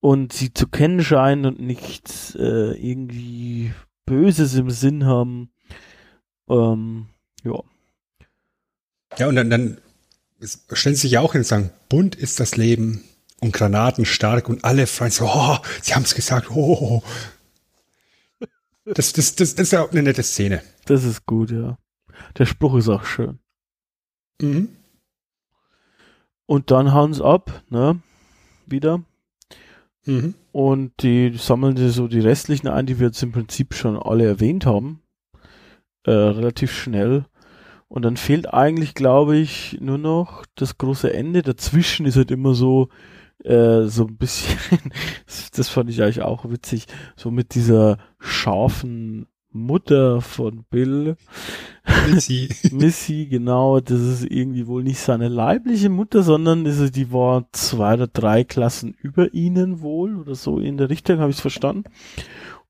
und 0.00 0.32
sie 0.32 0.52
zu 0.52 0.66
kennen 0.66 1.04
scheinen 1.04 1.46
und 1.46 1.60
nichts 1.60 2.34
äh, 2.34 2.72
irgendwie 2.72 3.72
Böses 4.06 4.54
im 4.54 4.70
Sinn 4.70 5.04
haben. 5.04 5.50
Ähm, 6.48 7.06
ja. 7.44 7.62
Ja, 9.18 9.28
und 9.28 9.36
dann, 9.36 9.50
dann 9.50 9.78
stellen 10.72 10.94
sie 10.94 11.02
sich 11.02 11.12
ja 11.12 11.20
auch 11.20 11.32
hin 11.32 11.42
und 11.42 11.46
sagen, 11.46 11.70
bunt 11.88 12.14
ist 12.14 12.40
das 12.40 12.56
Leben 12.56 13.04
und 13.40 13.52
granatenstark 13.52 14.48
und 14.48 14.64
alle 14.64 14.86
freuen 14.86 15.10
sich 15.10 15.18
so, 15.18 15.26
oh, 15.26 15.58
sie 15.82 15.94
haben 15.94 16.04
es 16.04 16.14
gesagt, 16.14 16.50
oh. 16.50 17.02
Das, 18.84 19.12
das, 19.12 19.36
das, 19.36 19.54
das 19.54 19.66
ist 19.66 19.72
ja 19.72 19.82
auch 19.82 19.92
eine 19.92 20.02
nette 20.02 20.22
Szene. 20.22 20.62
Das 20.86 21.04
ist 21.04 21.26
gut, 21.26 21.50
ja. 21.50 21.78
Der 22.38 22.46
Spruch 22.46 22.76
ist 22.76 22.88
auch 22.88 23.04
schön. 23.04 23.38
Mhm. 24.40 24.68
Und 26.46 26.70
dann 26.70 26.92
hauen 26.92 27.14
sie 27.14 27.24
ab, 27.24 27.62
ne? 27.70 28.00
Wieder. 28.66 29.02
Mhm. 30.04 30.34
Und 30.50 31.02
die 31.02 31.34
sammeln 31.36 31.76
die 31.76 31.90
so 31.90 32.08
die 32.08 32.20
restlichen 32.20 32.68
ein, 32.68 32.86
die 32.86 32.98
wir 32.98 33.06
jetzt 33.08 33.22
im 33.22 33.32
Prinzip 33.32 33.74
schon 33.74 33.96
alle 33.96 34.26
erwähnt 34.26 34.66
haben. 34.66 35.00
Äh, 36.04 36.10
relativ 36.10 36.72
schnell. 36.72 37.26
Und 37.92 38.06
dann 38.06 38.16
fehlt 38.16 38.54
eigentlich, 38.54 38.94
glaube 38.94 39.36
ich, 39.36 39.76
nur 39.82 39.98
noch 39.98 40.46
das 40.54 40.78
große 40.78 41.12
Ende. 41.12 41.42
Dazwischen 41.42 42.06
ist 42.06 42.16
halt 42.16 42.30
immer 42.30 42.54
so, 42.54 42.88
äh, 43.44 43.82
so 43.82 44.06
ein 44.06 44.16
bisschen, 44.16 44.56
das 45.54 45.68
fand 45.68 45.90
ich 45.90 46.02
eigentlich 46.02 46.22
auch 46.22 46.48
witzig, 46.48 46.86
so 47.16 47.30
mit 47.30 47.54
dieser 47.54 47.98
scharfen 48.18 49.26
Mutter 49.50 50.22
von 50.22 50.64
Bill, 50.70 51.16
Missy. 52.08 52.48
Missy, 52.72 53.26
genau, 53.26 53.80
das 53.80 54.00
ist 54.00 54.24
irgendwie 54.24 54.66
wohl 54.66 54.82
nicht 54.84 54.98
seine 54.98 55.28
leibliche 55.28 55.90
Mutter, 55.90 56.22
sondern 56.22 56.64
ist, 56.64 56.96
die 56.96 57.12
war 57.12 57.44
zwei 57.52 57.92
oder 57.92 58.06
drei 58.06 58.42
Klassen 58.42 58.94
über 59.02 59.34
ihnen 59.34 59.82
wohl 59.82 60.16
oder 60.16 60.34
so 60.34 60.58
in 60.58 60.78
der 60.78 60.88
Richtung, 60.88 61.18
habe 61.18 61.28
ich 61.28 61.36
es 61.36 61.42
verstanden. 61.42 61.84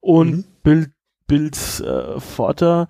Und 0.01 0.31
Mhm. 0.33 0.45
Bill, 0.65 0.93
Bills 1.29 1.79
äh, 1.79 2.19
Vater, 2.19 2.89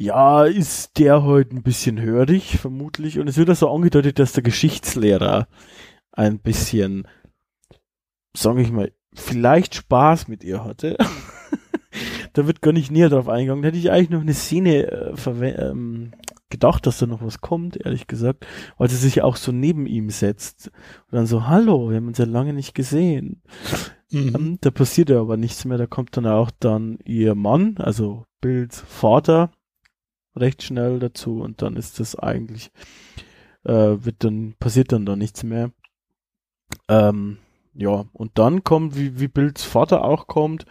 ja, 0.00 0.44
ist 0.44 0.96
der 1.00 1.24
heute 1.24 1.56
ein 1.56 1.64
bisschen 1.64 2.00
hörig, 2.00 2.56
vermutlich. 2.58 3.18
Und 3.18 3.26
es 3.26 3.36
wird 3.36 3.48
also 3.48 3.68
angedeutet, 3.68 4.20
dass 4.20 4.32
der 4.32 4.44
Geschichtslehrer 4.44 5.48
ein 6.12 6.38
bisschen, 6.38 7.08
sage 8.32 8.62
ich 8.62 8.70
mal, 8.70 8.92
vielleicht 9.12 9.74
Spaß 9.74 10.28
mit 10.28 10.44
ihr 10.44 10.62
hatte. 10.62 10.96
da 12.32 12.46
wird 12.46 12.62
gar 12.62 12.72
nicht 12.72 12.92
näher 12.92 13.08
drauf 13.08 13.28
eingegangen. 13.28 13.62
Da 13.62 13.68
hätte 13.68 13.78
ich 13.78 13.90
eigentlich 13.90 14.10
noch 14.10 14.20
eine 14.20 14.34
Szene 14.34 14.84
äh, 14.84 15.50
ähm, 15.50 16.12
gedacht, 16.48 16.86
dass 16.86 16.98
da 16.98 17.06
noch 17.06 17.24
was 17.24 17.40
kommt, 17.40 17.84
ehrlich 17.84 18.06
gesagt, 18.06 18.46
weil 18.76 18.88
sie 18.88 18.96
sich 18.96 19.22
auch 19.22 19.34
so 19.34 19.50
neben 19.50 19.84
ihm 19.86 20.10
setzt 20.10 20.68
und 21.10 21.16
dann 21.16 21.26
so, 21.26 21.48
hallo, 21.48 21.90
wir 21.90 21.96
haben 21.96 22.06
uns 22.06 22.18
ja 22.18 22.24
lange 22.24 22.52
nicht 22.52 22.72
gesehen. 22.72 23.42
Mhm. 24.12 24.34
Ähm, 24.34 24.58
da 24.60 24.70
passiert 24.70 25.10
ja 25.10 25.20
aber 25.20 25.36
nichts 25.36 25.64
mehr, 25.64 25.76
da 25.76 25.86
kommt 25.86 26.16
dann 26.16 26.26
auch 26.26 26.52
dann 26.60 27.00
ihr 27.04 27.34
Mann, 27.34 27.78
also 27.78 28.26
Bills 28.40 28.80
Vater, 28.80 29.50
recht 30.38 30.62
schnell 30.62 30.98
dazu 30.98 31.40
und 31.40 31.62
dann 31.62 31.76
ist 31.76 32.00
das 32.00 32.16
eigentlich, 32.16 32.70
äh, 33.64 33.72
wird 33.72 34.24
dann, 34.24 34.54
passiert 34.58 34.92
dann 34.92 35.06
da 35.06 35.16
nichts 35.16 35.42
mehr. 35.42 35.70
Ähm, 36.88 37.38
ja, 37.74 38.04
und 38.12 38.38
dann 38.38 38.64
kommt, 38.64 38.96
wie, 38.96 39.20
wie 39.20 39.28
Bills 39.28 39.64
Vater 39.64 40.04
auch 40.04 40.26
kommt, 40.26 40.66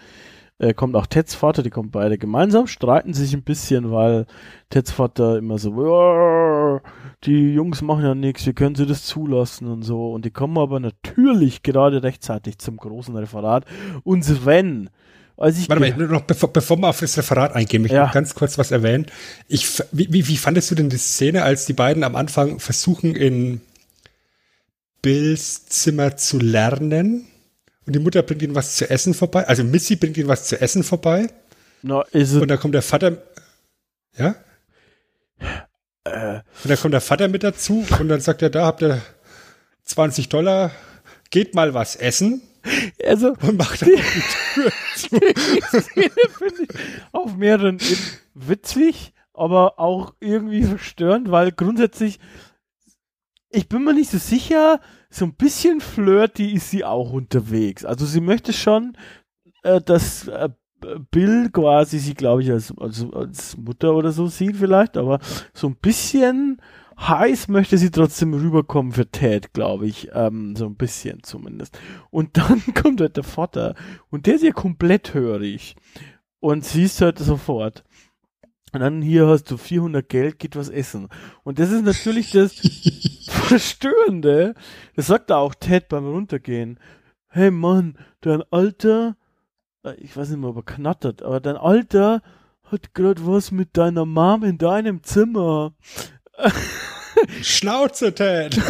äh, 0.60 0.74
kommt 0.74 0.96
auch 0.96 1.06
Teds 1.06 1.36
Vater, 1.36 1.64
die 1.64 1.70
kommen 1.70 1.92
beide 1.92 2.18
gemeinsam, 2.18 2.68
streiten 2.68 3.14
sich 3.14 3.34
ein 3.34 3.44
bisschen, 3.44 3.92
weil 3.92 4.26
Teds 4.70 4.92
Vater 4.92 5.38
immer 5.38 5.58
so, 5.60 5.72
"Ja, 5.86 6.82
die 7.24 7.54
Jungs 7.54 7.82
machen 7.82 8.04
ja 8.04 8.16
nichts, 8.16 8.46
wie 8.48 8.54
können 8.54 8.76
sie 8.76 8.86
das 8.86 9.06
zulassen 9.06 9.68
und 9.68 9.84
so. 9.84 10.12
Und 10.12 10.26
die 10.26 10.32
kommen 10.32 10.58
aber 10.58 10.80
natürlich 10.80 11.64
gerade 11.64 12.04
rechtzeitig 12.04 12.58
zum 12.60 12.78
großen 12.78 13.16
Referat. 13.16 13.66
Und 14.04 14.24
Sven, 14.24 14.90
als 15.38 15.58
ich 15.60 15.70
Warte 15.70 15.80
mal, 15.80 16.08
noch 16.08 16.22
bevor, 16.22 16.52
bevor 16.52 16.78
wir 16.78 16.90
auf 16.90 17.00
das 17.00 17.18
Referat 17.18 17.54
eingehen, 17.54 17.84
möchte 17.84 17.96
ich 17.96 17.98
Ja. 18.00 18.08
noch 18.08 18.14
ganz 18.14 18.34
kurz 18.36 18.58
was 18.58 18.72
erwähnen. 18.72 19.06
Ich, 19.48 19.82
wie, 19.92 20.12
wie, 20.12 20.28
wie 20.28 20.38
fandest 20.38 20.72
du 20.72 20.76
denn 20.76 20.90
die 20.90 20.98
Szene, 20.98 21.44
als 21.44 21.66
die 21.66 21.74
beiden 21.74 22.04
am 22.04 22.16
Anfang 22.16 22.60
versuchen, 22.60 23.16
in 23.16 23.62
Bills 25.02 25.66
Zimmer 25.68 26.18
zu 26.18 26.40
lernen? 26.40 27.28
Und 27.86 27.94
die 27.96 28.00
Mutter 28.00 28.22
bringt 28.24 28.42
ihnen 28.42 28.56
was 28.56 28.76
zu 28.76 28.90
essen 28.90 29.14
vorbei. 29.14 29.48
Also 29.48 29.64
Missy 29.64 29.96
bringt 29.96 30.18
ihnen 30.18 30.28
was 30.28 30.48
zu 30.48 30.60
essen 30.60 30.84
vorbei. 30.84 31.28
es, 32.12 32.34
Und 32.34 32.48
dann 32.50 32.60
kommt 32.60 32.74
der 32.76 32.82
Vater, 32.82 33.22
ja? 34.18 34.36
äh, 36.04 36.36
Und 36.64 36.70
dann 36.70 36.78
kommt 36.78 36.94
der 36.94 37.02
Vater 37.02 37.28
mit 37.28 37.44
dazu 37.44 37.86
und 38.00 38.10
dann 38.10 38.20
sagt 38.22 38.42
er, 38.42 38.50
da 38.50 38.66
habt 38.66 38.82
ihr 38.82 39.02
20 39.86 40.30
Dollar, 40.30 40.72
geht 41.30 41.56
mal 41.56 41.74
was 41.74 41.96
essen 41.96 42.42
also, 43.06 43.36
und 43.42 43.58
macht 43.58 43.82
die 43.82 43.96
Tür 44.54 44.72
die 45.12 45.80
Szene 45.80 46.12
finde 46.38 46.64
ich 46.64 46.70
auf 47.12 47.36
mehreren 47.36 47.76
Ebenen 47.76 47.98
witzig, 48.34 49.14
aber 49.34 49.80
auch 49.80 50.14
irgendwie 50.20 50.64
verstörend, 50.64 51.32
weil 51.32 51.52
grundsätzlich, 51.52 52.20
ich 53.50 53.70
bin 53.70 53.84
mir 53.84 53.94
nicht 53.94 54.10
so 54.10 54.18
sicher, 54.18 54.80
so 55.10 55.26
ein 55.26 55.34
bisschen 55.34 55.80
flirty 55.80 56.52
ist 56.54 56.72
sie 56.72 56.84
auch 56.84 57.12
unterwegs. 57.12 57.86
Also 57.86 58.06
sie 58.06 58.22
möchte 58.22 58.54
schon, 58.54 58.98
äh, 59.64 59.82
dass 59.82 60.28
äh, 60.28 60.50
Bill 61.12 61.50
quasi 61.52 62.00
sie, 62.00 62.14
glaube 62.14 62.44
ich, 62.44 62.52
als, 62.52 62.74
als, 62.78 63.06
als 63.14 63.58
Mutter 63.58 63.96
oder 63.96 64.12
so 64.12 64.28
sieht 64.28 64.58
vielleicht, 64.58 64.98
aber 64.98 65.20
so 65.54 65.68
ein 65.68 65.76
bisschen 65.76 66.62
heiß 66.98 67.48
möchte 67.48 67.78
sie 67.78 67.92
trotzdem 67.92 68.34
rüberkommen 68.34 68.92
für 68.92 69.10
Ted, 69.10 69.54
glaube 69.54 69.88
ich. 69.88 70.10
Ähm, 70.14 70.56
so 70.56 70.66
ein 70.66 70.76
bisschen 70.76 71.24
zumindest. 71.24 71.80
Und 72.10 72.38
dann 72.38 72.62
kommt 72.82 73.02
halt 73.02 73.18
der 73.18 73.24
Vater 73.24 73.76
und 74.10 74.26
der 74.26 74.36
ist 74.36 74.44
ja 74.44 74.52
komplett 74.52 75.14
hörig. 75.14 75.76
Und 76.40 76.66
siehst 76.66 77.02
halt 77.02 77.18
sofort. 77.20 77.84
Und 78.74 78.82
dann 78.82 79.02
hier 79.02 79.28
hast 79.28 79.50
du 79.50 79.58
400 79.58 80.08
Geld, 80.08 80.40
geht 80.40 80.56
was 80.56 80.70
essen. 80.70 81.08
Und 81.44 81.58
das 81.58 81.72
ist 81.72 81.84
natürlich 81.84 82.32
das 82.32 82.54
Verstörende. 83.30 84.54
Das 84.96 85.08
sagt 85.08 85.30
da 85.30 85.38
auch 85.38 85.56
Ted 85.56 85.88
beim 85.88 86.06
Runtergehen. 86.06 86.80
Hey 87.28 87.52
Mann, 87.52 87.98
dein 88.22 88.44
Alter, 88.52 89.16
äh, 89.84 89.96
ich 89.96 90.16
weiß 90.16 90.30
nicht 90.30 90.40
mehr, 90.40 90.50
ob 90.50 90.58
er 90.58 90.64
knattert, 90.64 91.24
aber 91.24 91.40
dein 91.40 91.58
Alter 91.58 92.22
hat 92.64 92.94
gerade 92.94 93.26
was 93.26 93.52
mit 93.52 93.78
deiner 93.78 94.06
Mom 94.06 94.44
in 94.44 94.58
deinem 94.58 95.04
Zimmer. 95.04 95.74
Schnauze, 97.42 98.14
Ted! 98.14 98.60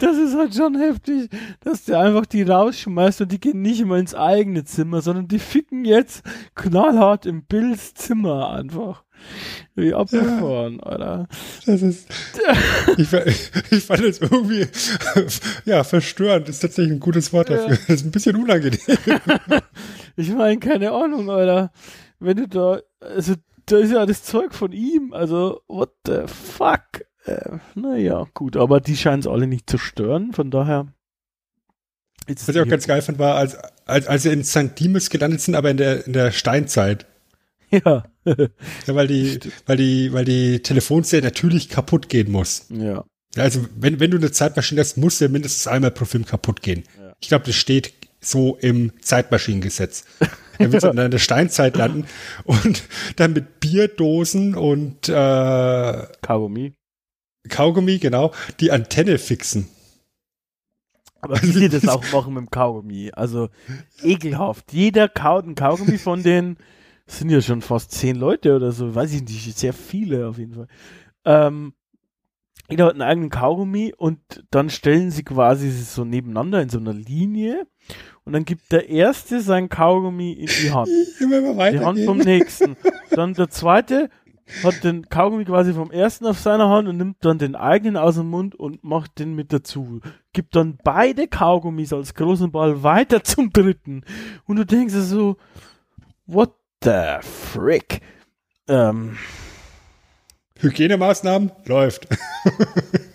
Das 0.00 0.16
ist 0.16 0.36
halt 0.36 0.52
schon 0.52 0.76
heftig, 0.78 1.30
dass 1.60 1.84
der 1.84 2.00
einfach 2.00 2.26
die 2.26 2.42
rausschmeißt 2.42 3.20
und 3.20 3.30
die 3.30 3.38
gehen 3.38 3.62
nicht 3.62 3.84
mal 3.84 4.00
ins 4.00 4.14
eigene 4.14 4.64
Zimmer, 4.64 5.00
sondern 5.00 5.28
die 5.28 5.38
ficken 5.38 5.84
jetzt 5.84 6.24
knallhart 6.56 7.24
im 7.24 7.44
Bills 7.44 7.94
Zimmer 7.94 8.50
einfach. 8.50 9.04
Wie 9.76 9.94
abgefahren, 9.94 10.80
Alter. 10.80 11.28
Das 11.66 11.82
ist, 11.82 12.08
ich, 12.96 13.12
ich 13.70 13.84
fand 13.84 14.00
es 14.00 14.20
irgendwie, 14.20 14.66
ja, 15.64 15.84
verstörend 15.84 16.48
ist 16.48 16.58
tatsächlich 16.58 16.92
ein 16.92 17.00
gutes 17.00 17.32
Wort 17.32 17.48
dafür. 17.48 17.78
Das 17.86 17.88
ist 17.88 18.06
ein 18.06 18.10
bisschen 18.10 18.36
unangenehm. 18.36 18.80
Ich 20.16 20.30
meine, 20.30 20.58
keine 20.58 20.90
Ahnung, 20.90 21.30
Alter. 21.30 21.72
Wenn 22.18 22.36
du 22.36 22.48
da, 22.48 22.80
also, 23.00 23.34
da 23.66 23.78
ist 23.78 23.92
ja 23.92 24.06
das 24.06 24.22
Zeug 24.22 24.54
von 24.54 24.72
ihm, 24.72 25.12
also, 25.12 25.62
what 25.68 25.90
the 26.06 26.22
fuck? 26.26 27.04
Äh, 27.24 27.58
naja, 27.74 28.26
gut, 28.34 28.56
aber 28.56 28.80
die 28.80 28.96
scheinen 28.96 29.20
es 29.20 29.26
alle 29.26 29.46
nicht 29.46 29.68
zu 29.68 29.78
stören, 29.78 30.32
von 30.32 30.50
daher. 30.50 30.86
Was 32.26 32.48
ich 32.48 32.60
auch 32.60 32.68
ganz 32.68 32.86
geil 32.86 33.02
fand, 33.02 33.18
war, 33.18 33.36
als, 33.36 33.56
als, 33.86 34.06
als 34.06 34.22
sie 34.22 34.30
in 34.32 34.44
St. 34.44 34.78
Dimas 34.78 35.10
gelandet 35.10 35.40
sind, 35.42 35.54
aber 35.54 35.70
in 35.70 35.76
der, 35.76 36.06
in 36.06 36.12
der 36.12 36.32
Steinzeit. 36.32 37.06
Ja. 37.70 38.04
Ja, 38.24 38.94
weil 38.94 39.08
die, 39.08 39.40
weil 39.66 39.76
die, 39.76 40.12
weil 40.12 40.24
die 40.24 40.60
Telefonzelle 40.62 41.22
natürlich 41.22 41.68
kaputt 41.68 42.08
gehen 42.08 42.30
muss. 42.30 42.66
ja. 42.70 43.04
Ja, 43.34 43.42
Also, 43.42 43.66
wenn, 43.76 43.98
wenn 43.98 44.12
du 44.12 44.16
eine 44.16 44.30
Zeitmaschine 44.30 44.80
hast, 44.80 44.96
muss 44.96 45.18
der 45.18 45.28
mindestens 45.28 45.66
einmal 45.66 45.90
pro 45.90 46.04
Film 46.04 46.24
kaputt 46.24 46.62
gehen. 46.62 46.84
Ja. 46.96 47.14
Ich 47.20 47.26
glaube, 47.28 47.46
das 47.46 47.56
steht 47.56 47.92
so 48.20 48.56
im 48.60 48.92
Zeitmaschinengesetz. 49.00 50.04
Er 50.58 50.72
will 50.72 50.84
in 51.04 51.10
der 51.10 51.18
Steinzeit 51.18 51.76
landen 51.76 52.06
und 52.44 52.84
dann 53.16 53.32
mit 53.32 53.60
Bierdosen 53.60 54.54
und 54.54 55.08
äh, 55.08 56.06
Kaugummi. 56.22 56.74
Kaugummi, 57.48 57.98
genau, 57.98 58.32
die 58.60 58.72
Antenne 58.72 59.18
fixen. 59.18 59.68
Aber 61.24 61.42
wie 61.42 61.52
die 61.52 61.68
das 61.68 61.88
auch 61.88 62.04
machen 62.12 62.34
mit 62.34 62.42
dem 62.42 62.50
Kaugummi. 62.50 63.10
Also 63.12 63.48
ekelhaft. 64.02 64.72
Jeder 64.72 65.08
kaut 65.08 65.46
ein 65.46 65.54
Kaugummi 65.54 65.98
von 65.98 66.22
denen. 66.22 66.58
Sind 67.06 67.30
ja 67.30 67.40
schon 67.40 67.60
fast 67.60 67.92
zehn 67.92 68.16
Leute 68.16 68.56
oder 68.56 68.72
so. 68.72 68.94
Weiß 68.94 69.12
ich 69.12 69.22
nicht. 69.22 69.58
Sehr 69.58 69.72
viele 69.72 70.28
auf 70.28 70.38
jeden 70.38 70.54
Fall. 70.54 70.68
Ähm, 71.24 71.74
jeder 72.70 72.86
hat 72.86 72.92
einen 72.92 73.02
eigenen 73.02 73.30
Kaugummi 73.30 73.94
und 73.96 74.18
dann 74.50 74.70
stellen 74.70 75.10
sie 75.10 75.22
quasi 75.22 75.70
so 75.70 76.04
nebeneinander 76.04 76.62
in 76.62 76.70
so 76.70 76.78
einer 76.78 76.94
Linie. 76.94 77.66
Und 78.24 78.32
dann 78.32 78.44
gibt 78.44 78.72
der 78.72 78.88
Erste 78.88 79.40
sein 79.40 79.68
Kaugummi 79.68 80.32
in 80.32 80.46
die 80.46 80.72
Hand. 80.72 80.88
Die 81.20 81.78
Hand 81.84 82.00
vom 82.00 82.18
nächsten. 82.18 82.76
Dann 83.10 83.34
der 83.34 83.50
zweite 83.50 84.08
hat 84.62 84.84
den 84.84 85.08
Kaugummi 85.08 85.44
quasi 85.44 85.72
vom 85.72 85.90
ersten 85.90 86.26
auf 86.26 86.38
seiner 86.38 86.68
Hand 86.68 86.88
und 86.88 86.96
nimmt 86.96 87.16
dann 87.24 87.38
den 87.38 87.54
eigenen 87.54 87.96
aus 87.96 88.16
dem 88.16 88.28
Mund 88.28 88.54
und 88.54 88.84
macht 88.84 89.18
den 89.18 89.34
mit 89.34 89.52
dazu. 89.52 90.00
Gibt 90.32 90.54
dann 90.56 90.78
beide 90.82 91.28
Kaugummis 91.28 91.92
als 91.92 92.14
großen 92.14 92.50
Ball 92.50 92.82
weiter 92.82 93.22
zum 93.24 93.50
dritten. 93.50 94.04
Und 94.46 94.56
du 94.56 94.66
denkst 94.66 94.94
dir 94.94 95.02
so, 95.02 95.36
what 96.26 96.52
the 96.82 97.18
frick? 97.20 98.00
Ähm, 98.68 99.16
Hygienemaßnahmen 100.58 101.52
läuft. 101.66 102.08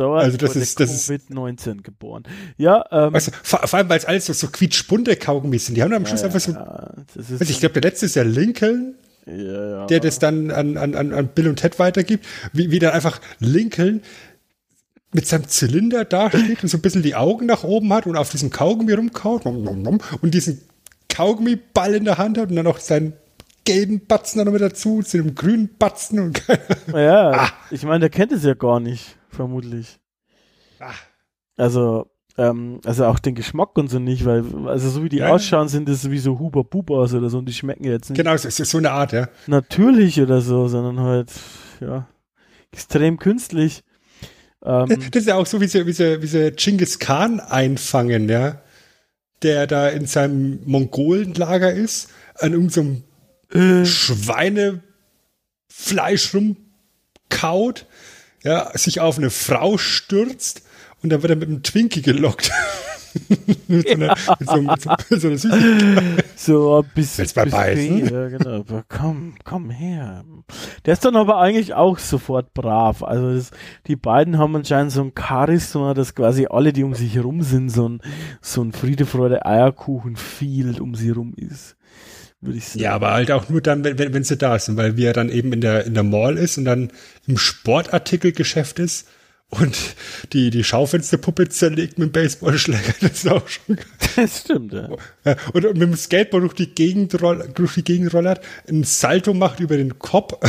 dauert 0.00 0.24
Also 0.24 0.36
das 0.38 0.56
ist- 0.56 0.80
das 0.80 0.90
ist- 0.92 1.10
Covid-19 1.10 1.82
geboren. 1.82 2.24
Ja, 2.56 2.84
ähm, 2.90 3.12
du, 3.12 3.20
vor, 3.42 3.60
vor 3.66 3.78
allem, 3.78 3.88
weil 3.88 3.98
es 3.98 4.04
alles 4.06 4.26
so, 4.26 4.32
so 4.32 4.48
quietschbunte 4.48 5.14
Kaugummis 5.16 5.66
sind. 5.66 5.74
Die 5.76 5.82
haben 5.82 5.92
am 5.92 6.06
Schluss 6.06 6.22
einfach 6.24 6.40
so, 6.40 6.52
ja, 6.52 6.94
also 7.16 7.34
ich 7.40 7.60
glaube, 7.60 7.80
der 7.80 7.90
letzte 7.90 8.06
ist 8.06 8.16
ja 8.16 8.22
Lincoln, 8.22 8.94
ja, 9.26 9.34
ja. 9.34 9.86
der 9.86 10.00
das 10.00 10.18
dann 10.18 10.50
an, 10.50 10.76
an, 10.76 10.94
an 10.94 11.28
Bill 11.28 11.48
und 11.48 11.56
Ted 11.56 11.78
weitergibt, 11.78 12.26
wie, 12.52 12.70
wie 12.70 12.78
dann 12.78 12.92
einfach 12.92 13.20
Lincoln 13.38 14.02
mit 15.12 15.26
seinem 15.26 15.46
Zylinder 15.48 16.04
dasteht 16.04 16.62
und 16.62 16.68
so 16.68 16.78
ein 16.78 16.82
bisschen 16.82 17.02
die 17.02 17.14
Augen 17.16 17.46
nach 17.46 17.64
oben 17.64 17.92
hat 17.92 18.06
und 18.06 18.16
auf 18.16 18.30
diesem 18.30 18.50
Kaugummi 18.50 18.92
rumkaut 18.92 19.44
und 19.44 20.00
diesen 20.34 20.60
Kaugummiball 21.08 21.94
in 21.94 22.04
der 22.04 22.16
Hand 22.18 22.38
hat 22.38 22.50
und 22.50 22.56
dann 22.56 22.64
noch 22.64 22.78
seinen 22.78 23.12
gelben 23.64 24.06
Batzen 24.06 24.38
dann 24.38 24.46
noch 24.46 24.52
mit 24.52 24.62
dazu, 24.62 25.02
zu 25.02 25.18
dem 25.18 25.34
grünen 25.34 25.68
Batzen 25.78 26.18
und 26.20 26.46
keine 26.46 26.60
Ja, 27.04 27.30
Ah. 27.32 27.48
ich 27.70 27.82
meine, 27.82 28.00
der 28.00 28.10
kennt 28.10 28.32
es 28.32 28.42
ja 28.44 28.54
gar 28.54 28.80
nicht, 28.80 29.16
vermutlich. 29.30 29.98
Ah. 30.78 30.92
Also, 31.56 32.10
ähm, 32.38 32.80
also 32.84 33.04
auch 33.06 33.18
den 33.18 33.34
Geschmack 33.34 33.76
und 33.76 33.88
so 33.88 33.98
nicht, 33.98 34.24
weil, 34.24 34.44
also 34.66 34.88
so 34.90 35.02
wie 35.04 35.08
die 35.08 35.18
Ja. 35.18 35.28
ausschauen, 35.32 35.68
sind 35.68 35.88
das 35.88 36.10
wie 36.10 36.18
so 36.18 36.38
Huber 36.38 36.64
Bubas 36.64 37.12
oder 37.14 37.28
so 37.30 37.38
und 37.38 37.46
die 37.46 37.52
schmecken 37.52 37.84
jetzt 37.84 38.10
nicht 38.10 38.16
Genau, 38.18 38.36
so, 38.36 38.48
so 38.50 38.64
so 38.64 38.78
eine 38.78 38.92
Art, 38.92 39.12
ja. 39.12 39.28
natürlich 39.46 40.20
oder 40.20 40.40
so, 40.40 40.68
sondern 40.68 41.00
halt, 41.00 41.30
ja, 41.80 42.06
extrem 42.72 43.18
künstlich. 43.18 43.82
Ähm, 44.62 44.88
Das 44.88 45.22
ist 45.22 45.26
ja 45.28 45.36
auch 45.36 45.46
so, 45.46 45.60
wie 45.60 45.66
sie, 45.66 45.86
wie 45.86 45.92
sie, 45.92 46.22
wie 46.22 46.26
sie 46.26 46.52
Genghis 46.52 46.98
Khan 46.98 47.40
einfangen, 47.40 48.28
ja. 48.28 48.60
Der 49.42 49.66
da 49.66 49.88
in 49.88 50.04
seinem 50.06 50.60
Mongolenlager 50.66 51.72
ist, 51.72 52.10
an 52.38 52.52
irgendeinem 52.52 53.04
äh, 53.52 53.86
Schweinefleisch 53.86 54.82
rumkaut, 56.34 57.86
ja, 58.42 58.70
sich 58.76 59.00
auf 59.00 59.18
eine 59.18 59.30
Frau 59.30 59.78
stürzt 59.78 60.62
und 61.02 61.10
dann 61.10 61.22
wird 61.22 61.30
er 61.30 61.36
mit 61.36 61.48
einem 61.48 61.62
Twinkie 61.62 62.02
gelockt. 62.02 62.50
mit, 63.68 63.88
so 63.88 63.94
einer, 63.94 64.14
mit, 64.38 64.48
so, 64.48 64.62
mit, 64.62 64.80
so, 64.80 64.90
mit 65.10 65.20
so 65.20 65.28
einer 65.28 65.38
Süßigkeit. 65.38 66.24
so 66.36 66.78
ein 66.78 66.90
bisschen. 66.94 67.26
Du 67.26 67.40
mal 67.40 67.46
beißen? 67.46 67.98
Ja, 68.08 68.28
genau. 68.28 68.60
Aber 68.60 68.84
komm, 68.88 69.34
komm 69.44 69.70
her. 69.70 70.24
Der 70.84 70.92
ist 70.92 71.04
dann 71.04 71.16
aber 71.16 71.38
eigentlich 71.38 71.74
auch 71.74 71.98
sofort 71.98 72.54
brav. 72.54 73.02
Also 73.02 73.34
das, 73.34 73.50
die 73.86 73.96
beiden 73.96 74.38
haben 74.38 74.54
anscheinend 74.56 74.92
so 74.92 75.02
ein 75.02 75.12
Charisma, 75.18 75.94
dass 75.94 76.14
quasi 76.14 76.46
alle, 76.48 76.72
die 76.72 76.84
um 76.84 76.94
sich 76.94 77.14
herum 77.14 77.42
sind, 77.42 77.70
so 77.70 77.88
ein, 77.88 78.00
so 78.40 78.62
ein 78.62 78.72
Friede, 78.72 79.06
Freude, 79.06 79.44
Eierkuchen 79.44 80.16
viel 80.16 80.80
um 80.80 80.94
sie 80.94 81.08
herum 81.08 81.34
ist. 81.36 81.76
Würde 82.40 82.58
ich 82.58 82.68
sagen. 82.68 82.80
Ja, 82.80 82.94
aber 82.94 83.12
halt 83.12 83.30
auch 83.30 83.48
nur 83.48 83.60
dann, 83.60 83.84
wenn, 83.84 83.98
wenn, 83.98 84.14
wenn 84.14 84.24
sie 84.24 84.36
da 84.36 84.58
sind, 84.58 84.76
weil 84.76 84.96
wir 84.96 85.12
dann 85.12 85.28
eben 85.28 85.52
in 85.52 85.60
der, 85.60 85.84
in 85.84 85.94
der 85.94 86.02
Mall 86.02 86.38
ist 86.38 86.56
und 86.58 86.64
dann 86.64 86.90
im 87.26 87.36
Sportartikelgeschäft 87.36 88.78
ist 88.78 89.08
und 89.50 89.96
die, 90.32 90.50
die 90.50 90.64
Schaufensterpuppe 90.64 91.48
zerlegt 91.48 91.98
mit 91.98 92.08
dem 92.08 92.12
Baseballschläger. 92.12 92.94
Das 93.00 93.10
ist 93.12 93.28
auch 93.28 93.46
schon. 93.48 93.78
Das 94.16 94.40
stimmt, 94.40 94.72
ja. 94.72 94.88
Und 95.52 95.62
mit 95.62 95.82
dem 95.82 95.94
Skateboard 95.94 96.42
durch 96.42 96.54
die 96.54 96.74
Gegend, 96.74 97.20
roll, 97.22 97.48
durch 97.54 97.74
die 97.74 97.84
Gegend 97.84 98.12
rollert, 98.12 98.44
ein 98.68 98.82
Salto 98.82 99.34
macht 99.34 99.60
über 99.60 99.76
den 99.76 99.98
Kopf. 99.98 100.32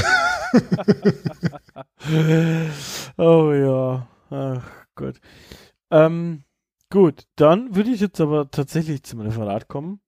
oh 3.17 3.51
ja. 3.53 4.07
Ach 4.31 4.71
Gott. 4.95 5.19
Ähm, 5.91 6.43
gut, 6.89 7.25
dann 7.35 7.75
würde 7.75 7.91
ich 7.91 8.01
jetzt 8.01 8.19
aber 8.19 8.49
tatsächlich 8.49 9.03
zum 9.03 9.21
Referat 9.21 9.67
kommen. 9.67 9.99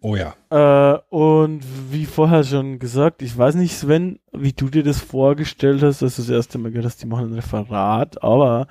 Oh 0.00 0.14
ja. 0.16 0.34
Äh, 0.50 0.98
und 1.10 1.62
wie 1.90 2.06
vorher 2.06 2.44
schon 2.44 2.78
gesagt, 2.78 3.20
ich 3.22 3.36
weiß 3.36 3.56
nicht, 3.56 3.76
Sven, 3.76 4.20
wie 4.32 4.52
du 4.52 4.68
dir 4.68 4.84
das 4.84 5.00
vorgestellt 5.00 5.82
hast, 5.82 6.02
dass 6.02 6.16
du 6.16 6.22
das 6.22 6.30
erste 6.30 6.58
Mal 6.58 6.70
gehört 6.70 6.86
hast, 6.86 7.02
die 7.02 7.06
machen 7.06 7.30
ein 7.30 7.34
Referat, 7.34 8.22
aber 8.22 8.68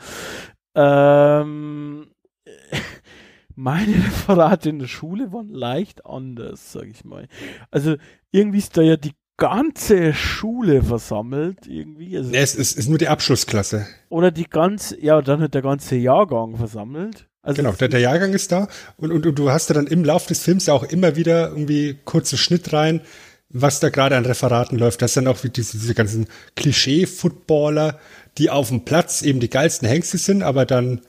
ähm, 0.76 2.08
meine 3.56 3.94
Referate 3.96 4.70
in 4.70 4.80
der 4.80 4.88
Schule 4.88 5.34
waren 5.34 5.50
leicht 5.50 6.06
anders, 6.06 6.72
sag 6.72 6.88
ich 6.88 7.04
mal. 7.04 7.28
Also 7.72 7.96
irgendwie 8.32 8.60
ist 8.60 8.78
da 8.78 8.82
ja 8.82 8.96
die 8.96 9.14
ganze 9.38 10.14
Schule 10.14 10.82
versammelt, 10.82 11.68
irgendwie. 11.68 12.18
Also, 12.18 12.32
Nee, 12.32 12.38
es 12.38 12.56
ist, 12.56 12.78
ist 12.78 12.90
nur 12.90 12.98
die 12.98 13.08
Abschlussklasse. 13.08 13.86
oder 14.10 14.32
die 14.32 14.50
ganze, 14.50 15.00
ja, 15.04 15.22
dann 15.22 15.42
hat 15.42 15.54
der 15.54 15.62
ganze 15.62 15.96
Jahrgang 15.96 16.56
versammelt. 16.56 17.27
Also 17.48 17.62
Genau, 17.62 17.72
der, 17.72 17.88
der 17.88 18.02
Jahrgang 18.02 18.34
ist 18.34 18.52
da 18.52 18.68
und, 18.98 19.12
und, 19.12 19.26
und 19.26 19.40
du 19.40 19.50
hast 19.52 19.70
ja 19.70 19.76
dann 19.76 19.88
im 19.88 20.04
Lauf 20.04 20.26
des 20.26 20.40
Films 20.42 20.66
ja 20.66 20.74
auch 20.74 20.84
immer 20.84 21.16
wieder 21.16 21.48
irgendwie 21.50 21.98
kurzen 22.04 22.38
Schnitt 22.38 22.74
rein, 22.74 23.02
was 23.50 23.80
da 23.80 23.88
gerade 23.90 24.18
an 24.18 24.26
Referaten 24.26 24.78
läuft. 24.78 25.02
Das 25.02 25.14
sind 25.14 25.26
dann 25.26 25.34
auch 25.34 25.44
wie 25.46 25.50
diese, 25.50 25.78
diese 25.78 25.94
ganzen 25.94 26.28
Klischee-Footballer, 26.58 28.00
die 28.38 28.50
auf 28.50 28.68
dem 28.68 28.84
Platz 28.84 29.22
eben 29.22 29.40
die 29.40 29.50
geilsten 29.50 29.88
Hengste 29.88 30.18
sind, 30.18 30.44
aber 30.44 30.66
dann 30.66 31.00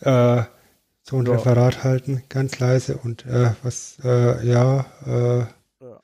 äh, 0.00 0.42
so 1.02 1.16
ein 1.18 1.24
Ja. 1.24 1.32
Referat 1.32 1.82
halten, 1.82 2.22
ganz 2.28 2.58
leise 2.58 2.98
und 2.98 3.24
äh, 3.24 3.52
was, 3.62 3.96
äh, 4.04 4.46
ja, 4.46 4.84
äh, 5.06 5.38
Ja. 5.82 6.00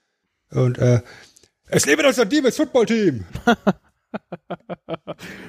und 0.52 0.78
äh, 0.78 1.02
es 1.66 1.84
lebe 1.84 2.02
das 2.02 2.16
Diebes 2.28 2.56
Footballteam! 2.56 3.24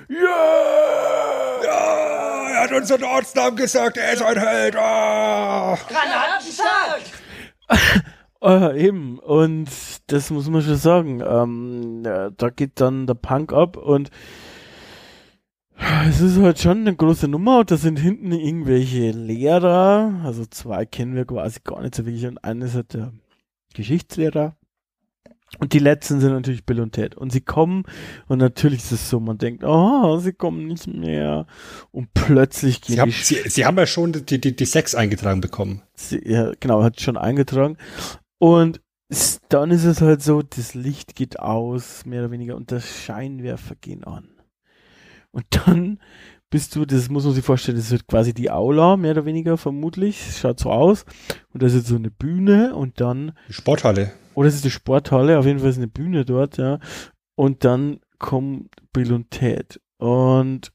Ja! 0.09 0.75
Ja, 1.63 2.49
er 2.49 2.63
hat 2.63 2.71
unseren 2.71 3.03
Ortsnamen 3.03 3.55
gesagt, 3.55 3.97
er 3.97 4.13
ist 4.13 4.21
ein 4.21 4.39
Held! 4.39 4.75
Ah! 4.75 5.77
Äh, 8.41 8.79
eben, 8.85 9.19
und 9.19 9.69
das 10.07 10.29
muss 10.29 10.49
man 10.49 10.61
schon 10.61 10.75
sagen. 10.75 11.21
Ähm, 11.21 12.03
ja, 12.05 12.29
da 12.29 12.49
geht 12.49 12.79
dann 12.81 13.07
der 13.07 13.15
Punk 13.15 13.53
ab 13.53 13.77
und 13.77 14.09
es 16.07 16.21
ist 16.21 16.37
halt 16.39 16.59
schon 16.59 16.81
eine 16.81 16.95
große 16.95 17.27
Nummer 17.27 17.59
und 17.59 17.71
da 17.71 17.77
sind 17.77 17.99
hinten 17.99 18.31
irgendwelche 18.31 19.11
Lehrer, 19.11 20.21
also 20.23 20.45
zwei 20.45 20.85
kennen 20.85 21.15
wir 21.15 21.25
quasi 21.25 21.59
gar 21.63 21.81
nicht 21.81 21.95
so 21.95 22.05
wirklich 22.05 22.25
und 22.27 22.43
einer 22.43 22.65
ist 22.65 22.75
halt 22.75 22.93
der 22.93 23.11
Geschichtslehrer. 23.73 24.55
Und 25.59 25.73
die 25.73 25.79
letzten 25.79 26.19
sind 26.19 26.31
natürlich 26.31 26.65
Bill 26.65 26.81
und 26.81 26.91
Ted. 26.91 27.15
Und 27.15 27.31
sie 27.31 27.41
kommen 27.41 27.83
und 28.27 28.39
natürlich 28.39 28.79
ist 28.79 28.91
es 28.91 29.09
so, 29.09 29.19
man 29.19 29.37
denkt, 29.37 29.63
oh, 29.63 30.17
sie 30.17 30.33
kommen 30.33 30.67
nicht 30.67 30.87
mehr. 30.87 31.47
Und 31.91 32.13
plötzlich 32.13 32.81
gehen 32.81 32.95
Sie 32.95 33.01
haben, 33.01 33.11
die 33.11 33.23
sie, 33.23 33.49
sie 33.49 33.65
haben 33.65 33.77
ja 33.77 33.85
schon 33.85 34.11
die, 34.13 34.39
die, 34.39 34.55
die 34.55 34.65
Sex 34.65 34.95
eingetragen 34.95 35.41
bekommen. 35.41 35.81
Sie, 35.93 36.21
ja, 36.25 36.51
genau, 36.59 36.83
hat 36.83 36.99
schon 36.99 37.17
eingetragen. 37.17 37.77
Und 38.37 38.81
dann 39.49 39.71
ist 39.71 39.85
es 39.85 40.01
halt 40.01 40.21
so, 40.21 40.41
das 40.41 40.73
Licht 40.73 41.15
geht 41.15 41.39
aus, 41.39 42.05
mehr 42.05 42.21
oder 42.21 42.31
weniger, 42.31 42.55
und 42.55 42.71
das 42.71 42.87
Scheinwerfer 42.87 43.75
gehen 43.75 44.03
an. 44.03 44.29
Und 45.31 45.45
dann 45.49 45.99
bist 46.49 46.75
du, 46.75 46.85
das 46.85 47.09
muss 47.09 47.25
man 47.25 47.33
sich 47.33 47.43
vorstellen, 47.43 47.77
das 47.77 47.91
wird 47.91 48.07
quasi 48.07 48.33
die 48.33 48.49
Aula, 48.49 48.97
mehr 48.97 49.11
oder 49.11 49.25
weniger, 49.25 49.57
vermutlich. 49.57 50.37
Schaut 50.39 50.59
so 50.59 50.71
aus. 50.71 51.05
Und 51.53 51.61
da 51.61 51.67
ist 51.67 51.75
jetzt 51.75 51.87
so 51.87 51.95
eine 51.95 52.11
Bühne 52.11 52.75
und 52.75 53.01
dann, 53.01 53.33
Die 53.49 53.53
Sporthalle. 53.53 54.13
Oder 54.35 54.47
es 54.47 54.55
ist 54.55 54.65
die 54.65 54.71
Sporthalle, 54.71 55.39
auf 55.39 55.45
jeden 55.45 55.59
Fall 55.59 55.69
ist 55.69 55.77
eine 55.77 55.87
Bühne 55.87 56.25
dort, 56.25 56.57
ja. 56.57 56.79
Und 57.35 57.63
dann 57.63 57.99
kommen 58.19 58.69
Bill 58.93 59.13
und 59.13 59.31
Ted. 59.31 59.79
Und 59.97 60.71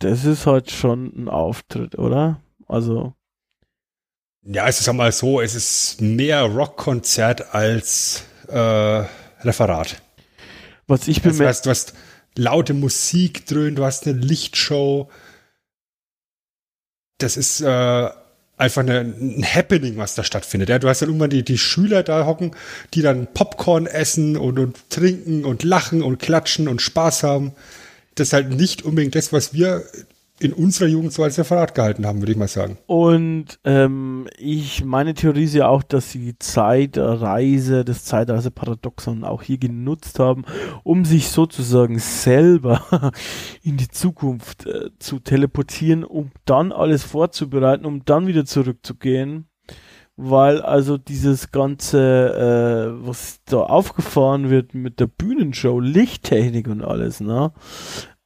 das 0.00 0.24
ist 0.24 0.46
halt 0.46 0.70
schon 0.70 1.12
ein 1.16 1.28
Auftritt, 1.28 1.98
oder? 1.98 2.40
Also, 2.66 3.14
Ja, 4.42 4.66
es 4.68 4.80
ist 4.80 4.88
einmal 4.88 5.12
so, 5.12 5.40
es 5.40 5.54
ist 5.54 6.00
mehr 6.00 6.42
Rockkonzert 6.44 7.54
als 7.54 8.24
äh, 8.48 9.04
Referat. 9.42 10.02
was 10.86 11.08
ich 11.08 11.20
Das 11.22 11.36
bemerkt 11.36 11.48
heißt, 11.48 11.66
du 11.66 11.70
hast 11.70 11.94
laute 12.36 12.74
Musik 12.74 13.46
drin, 13.46 13.74
du 13.76 13.84
hast 13.84 14.06
eine 14.06 14.18
Lichtshow. 14.18 15.10
Das 17.18 17.36
ist 17.36 17.60
äh, 17.60 18.10
einfach 18.58 18.82
eine, 18.82 19.00
ein 19.00 19.44
Happening, 19.44 19.96
was 19.96 20.14
da 20.14 20.24
stattfindet. 20.24 20.68
Ja, 20.68 20.78
du 20.78 20.88
hast 20.88 21.00
dann 21.00 21.08
irgendwann 21.08 21.30
die, 21.30 21.44
die 21.44 21.58
Schüler 21.58 22.02
da 22.02 22.26
hocken, 22.26 22.50
die 22.94 23.02
dann 23.02 23.28
Popcorn 23.32 23.86
essen 23.86 24.36
und, 24.36 24.58
und 24.58 24.90
trinken 24.90 25.44
und 25.44 25.62
lachen 25.62 26.02
und 26.02 26.18
klatschen 26.18 26.68
und 26.68 26.82
Spaß 26.82 27.22
haben. 27.22 27.52
Das 28.16 28.28
ist 28.28 28.32
halt 28.32 28.50
nicht 28.50 28.82
unbedingt 28.82 29.14
das, 29.14 29.32
was 29.32 29.54
wir 29.54 29.84
in 30.40 30.52
unserer 30.52 30.88
Jugend 30.88 31.12
so 31.12 31.22
als 31.22 31.38
Referat 31.38 31.74
gehalten 31.74 32.06
haben, 32.06 32.20
würde 32.20 32.32
ich 32.32 32.38
mal 32.38 32.48
sagen. 32.48 32.78
Und 32.86 33.58
ähm, 33.64 34.28
ich, 34.38 34.84
meine 34.84 35.14
Theorie 35.14 35.44
ist 35.44 35.54
ja 35.54 35.68
auch, 35.68 35.82
dass 35.82 36.12
sie 36.12 36.20
die 36.20 36.38
Zeitreise, 36.38 37.84
das 37.84 38.04
Zeitreise-Paradoxon 38.04 39.24
auch 39.24 39.42
hier 39.42 39.58
genutzt 39.58 40.18
haben, 40.18 40.44
um 40.84 41.04
sich 41.04 41.28
sozusagen 41.28 41.98
selber 41.98 43.12
in 43.62 43.76
die 43.76 43.88
Zukunft 43.88 44.66
äh, 44.66 44.90
zu 44.98 45.18
teleportieren, 45.18 46.04
um 46.04 46.30
dann 46.44 46.72
alles 46.72 47.02
vorzubereiten, 47.02 47.84
um 47.84 48.04
dann 48.04 48.26
wieder 48.26 48.44
zurückzugehen. 48.44 49.46
Weil 50.20 50.62
also 50.62 50.98
dieses 50.98 51.52
ganze, 51.52 52.92
äh, 53.00 53.06
was 53.06 53.40
da 53.44 53.58
aufgefahren 53.58 54.50
wird 54.50 54.74
mit 54.74 54.98
der 54.98 55.06
Bühnenshow, 55.06 55.78
Lichttechnik 55.78 56.66
und 56.66 56.82
alles, 56.82 57.20
ne? 57.20 57.52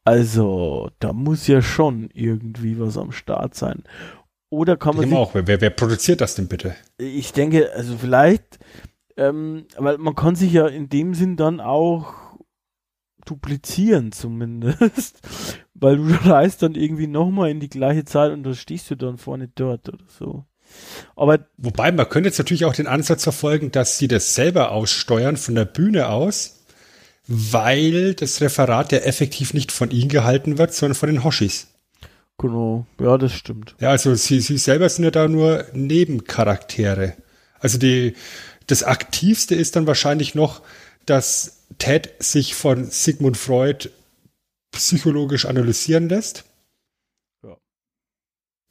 Also, 0.05 0.91
da 0.99 1.12
muss 1.12 1.47
ja 1.47 1.62
schon 1.62 2.11
irgendwie 2.12 2.79
was 2.81 2.99
am 2.99 3.12
Start 3.12 3.55
sein. 3.55 3.85
Oder 4.51 4.77
kann 4.77 4.97
man 4.97 5.05
Ich 5.05 5.11
sich, 5.11 5.19
auch. 5.19 5.35
Wer, 5.35 5.61
wer 5.61 5.70
produziert 5.70 6.20
das 6.20 6.35
denn 6.35 6.49
bitte? 6.49 6.74
ich 6.99 7.33
denke, 7.33 7.73
also 7.74 7.97
vielleicht, 7.97 8.59
ähm, 9.16 9.66
weil 9.79 9.99
man 9.99 10.15
kann 10.15 10.35
sich 10.35 10.53
ja 10.53 10.66
in 10.66 10.89
dem 10.89 11.15
Sinn 11.15 11.37
dann 11.37 11.61
auch 11.61 12.12
duplizieren 13.24 14.12
zumindest, 14.12 15.20
weil 15.74 15.97
du 15.97 16.05
reist 16.29 16.62
dann 16.62 16.74
irgendwie 16.74 17.07
nochmal 17.07 17.51
in 17.51 17.61
die 17.61 17.69
gleiche 17.69 18.05
Zeit 18.05 18.33
und 18.33 18.43
da 18.43 18.55
stehst 18.55 18.91
du 18.91 18.97
dann 18.97 19.19
vorne 19.19 19.49
dort 19.55 19.89
oder 19.89 20.05
so. 20.09 20.45
Aber 21.16 21.39
Wobei, 21.59 21.93
man 21.93 22.09
könnte 22.09 22.29
jetzt 22.29 22.39
natürlich 22.39 22.65
auch 22.65 22.74
den 22.74 22.87
Ansatz 22.87 23.24
verfolgen, 23.24 23.70
dass 23.73 23.99
sie 23.99 24.09
das 24.09 24.35
selber 24.35 24.73
aussteuern 24.73 25.37
von 25.37 25.55
der 25.55 25.66
Bühne 25.66 26.09
aus, 26.09 26.62
weil 27.27 28.15
das 28.15 28.40
Referat 28.40 28.93
ja 28.93 28.99
effektiv 28.99 29.55
nicht 29.55 29.73
von 29.73 29.90
ihnen 29.90 30.09
gehalten 30.09 30.59
wird, 30.59 30.74
sondern 30.74 30.97
von 30.97 31.09
den 31.09 31.24
Hoshis. 31.24 31.69
genau, 32.39 32.86
ja, 33.01 33.19
das 33.19 33.32
stimmt. 33.32 33.77
Ja, 33.81 33.90
also 33.90 34.15
sie, 34.15 34.40
sie 34.40 34.59
selber 34.59 34.89
sind 34.89 35.05
ja 35.05 35.11
da 35.11 35.28
nur 35.28 35.66
Nebencharaktere. 35.73 37.15
Also 37.61 37.78
die, 37.78 38.15
das 38.66 38.82
Aktivste 38.82 39.55
ist 39.55 39.77
dann 39.77 39.86
wahrscheinlich 39.86 40.35
noch, 40.35 40.62
dass 41.07 41.65
Ted 41.78 42.12
sich 42.19 42.55
von 42.55 42.90
Sigmund 42.90 43.36
Freud 43.36 43.89
psychologisch 44.73 45.47
analysieren 45.47 46.09
lässt. 46.09 46.44
Ja. 47.43 47.57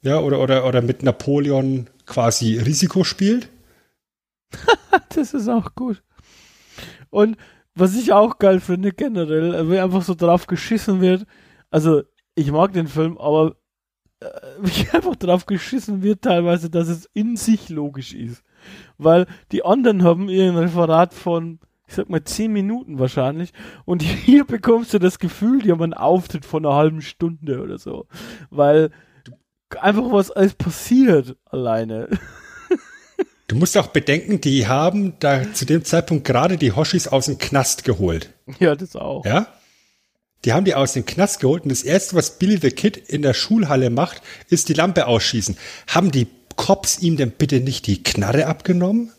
Ja, 0.02 0.18
oder, 0.18 0.40
oder, 0.40 0.66
oder 0.66 0.82
mit 0.82 1.02
Napoleon 1.02 1.88
quasi 2.06 2.58
Risiko 2.58 3.04
spielt. 3.04 3.48
Das 5.14 5.34
ist 5.34 5.48
auch 5.48 5.74
gut. 5.74 6.02
Und 7.10 7.36
was 7.74 7.96
ich 7.96 8.12
auch 8.12 8.38
geil 8.38 8.60
finde 8.60 8.92
generell, 8.92 9.54
äh, 9.54 9.70
wie 9.70 9.78
einfach 9.78 10.02
so 10.02 10.14
drauf 10.14 10.46
geschissen 10.46 11.00
wird, 11.00 11.26
also 11.70 12.02
ich 12.34 12.50
mag 12.50 12.72
den 12.72 12.86
Film, 12.86 13.18
aber 13.18 13.56
äh, 14.20 14.26
wie 14.60 14.88
einfach 14.90 15.16
drauf 15.16 15.46
geschissen 15.46 16.02
wird 16.02 16.22
teilweise, 16.22 16.70
dass 16.70 16.88
es 16.88 17.08
in 17.14 17.36
sich 17.36 17.68
logisch 17.68 18.14
ist. 18.14 18.42
Weil 18.98 19.26
die 19.50 19.64
anderen 19.64 20.04
haben 20.04 20.28
ihr 20.28 20.44
ein 20.44 20.56
Referat 20.56 21.14
von, 21.14 21.58
ich 21.86 21.94
sag 21.94 22.08
mal, 22.08 22.22
zehn 22.22 22.52
Minuten 22.52 22.98
wahrscheinlich 22.98 23.52
und 23.84 24.02
hier 24.02 24.44
bekommst 24.44 24.94
du 24.94 24.98
das 24.98 25.18
Gefühl, 25.18 25.62
die 25.62 25.72
haben 25.72 25.82
einen 25.82 25.94
Auftritt 25.94 26.44
von 26.44 26.64
einer 26.64 26.74
halben 26.74 27.02
Stunde 27.02 27.62
oder 27.62 27.78
so. 27.78 28.06
Weil 28.50 28.90
einfach 29.80 30.12
was 30.12 30.30
alles 30.30 30.54
passiert 30.54 31.36
alleine. 31.46 32.08
Du 33.48 33.56
musst 33.56 33.76
auch 33.76 33.88
bedenken, 33.88 34.40
die 34.40 34.66
haben 34.66 35.14
da 35.20 35.52
zu 35.52 35.64
dem 35.64 35.84
Zeitpunkt 35.84 36.24
gerade 36.24 36.56
die 36.56 36.72
Hoshis 36.72 37.08
aus 37.08 37.26
dem 37.26 37.38
Knast 37.38 37.84
geholt. 37.84 38.30
ja, 38.60 38.74
das 38.74 38.96
auch. 38.96 39.24
Ja? 39.24 39.46
Die 40.44 40.52
haben 40.52 40.64
die 40.64 40.74
aus 40.74 40.92
dem 40.92 41.06
Knast 41.06 41.40
geholt 41.40 41.64
und 41.64 41.68
das 41.68 41.82
erste, 41.82 42.16
was 42.16 42.38
Billy 42.38 42.56
the 42.56 42.70
Kid 42.70 42.96
in 42.96 43.22
der 43.22 43.34
Schulhalle 43.34 43.90
macht, 43.90 44.22
ist 44.48 44.68
die 44.68 44.74
Lampe 44.74 45.06
ausschießen. 45.06 45.56
Haben 45.86 46.10
die 46.10 46.26
Cops 46.56 47.00
ihm 47.00 47.16
denn 47.16 47.30
bitte 47.30 47.60
nicht 47.60 47.86
die 47.86 48.02
Knarre 48.02 48.46
abgenommen? 48.46 49.12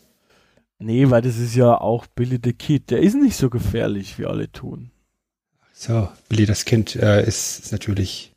Nee, 0.78 1.08
weil 1.10 1.22
das 1.22 1.38
ist 1.38 1.54
ja 1.54 1.80
auch 1.80 2.06
Billy 2.06 2.38
the 2.42 2.52
Kid. 2.52 2.90
Der 2.90 3.00
ist 3.00 3.14
nicht 3.14 3.36
so 3.36 3.48
gefährlich, 3.48 4.18
wie 4.18 4.26
alle 4.26 4.50
tun. 4.50 4.90
So, 5.72 6.08
Billy 6.28 6.46
das 6.46 6.64
Kind 6.64 6.94
äh, 6.96 7.26
ist, 7.26 7.64
ist 7.64 7.72
natürlich 7.72 8.32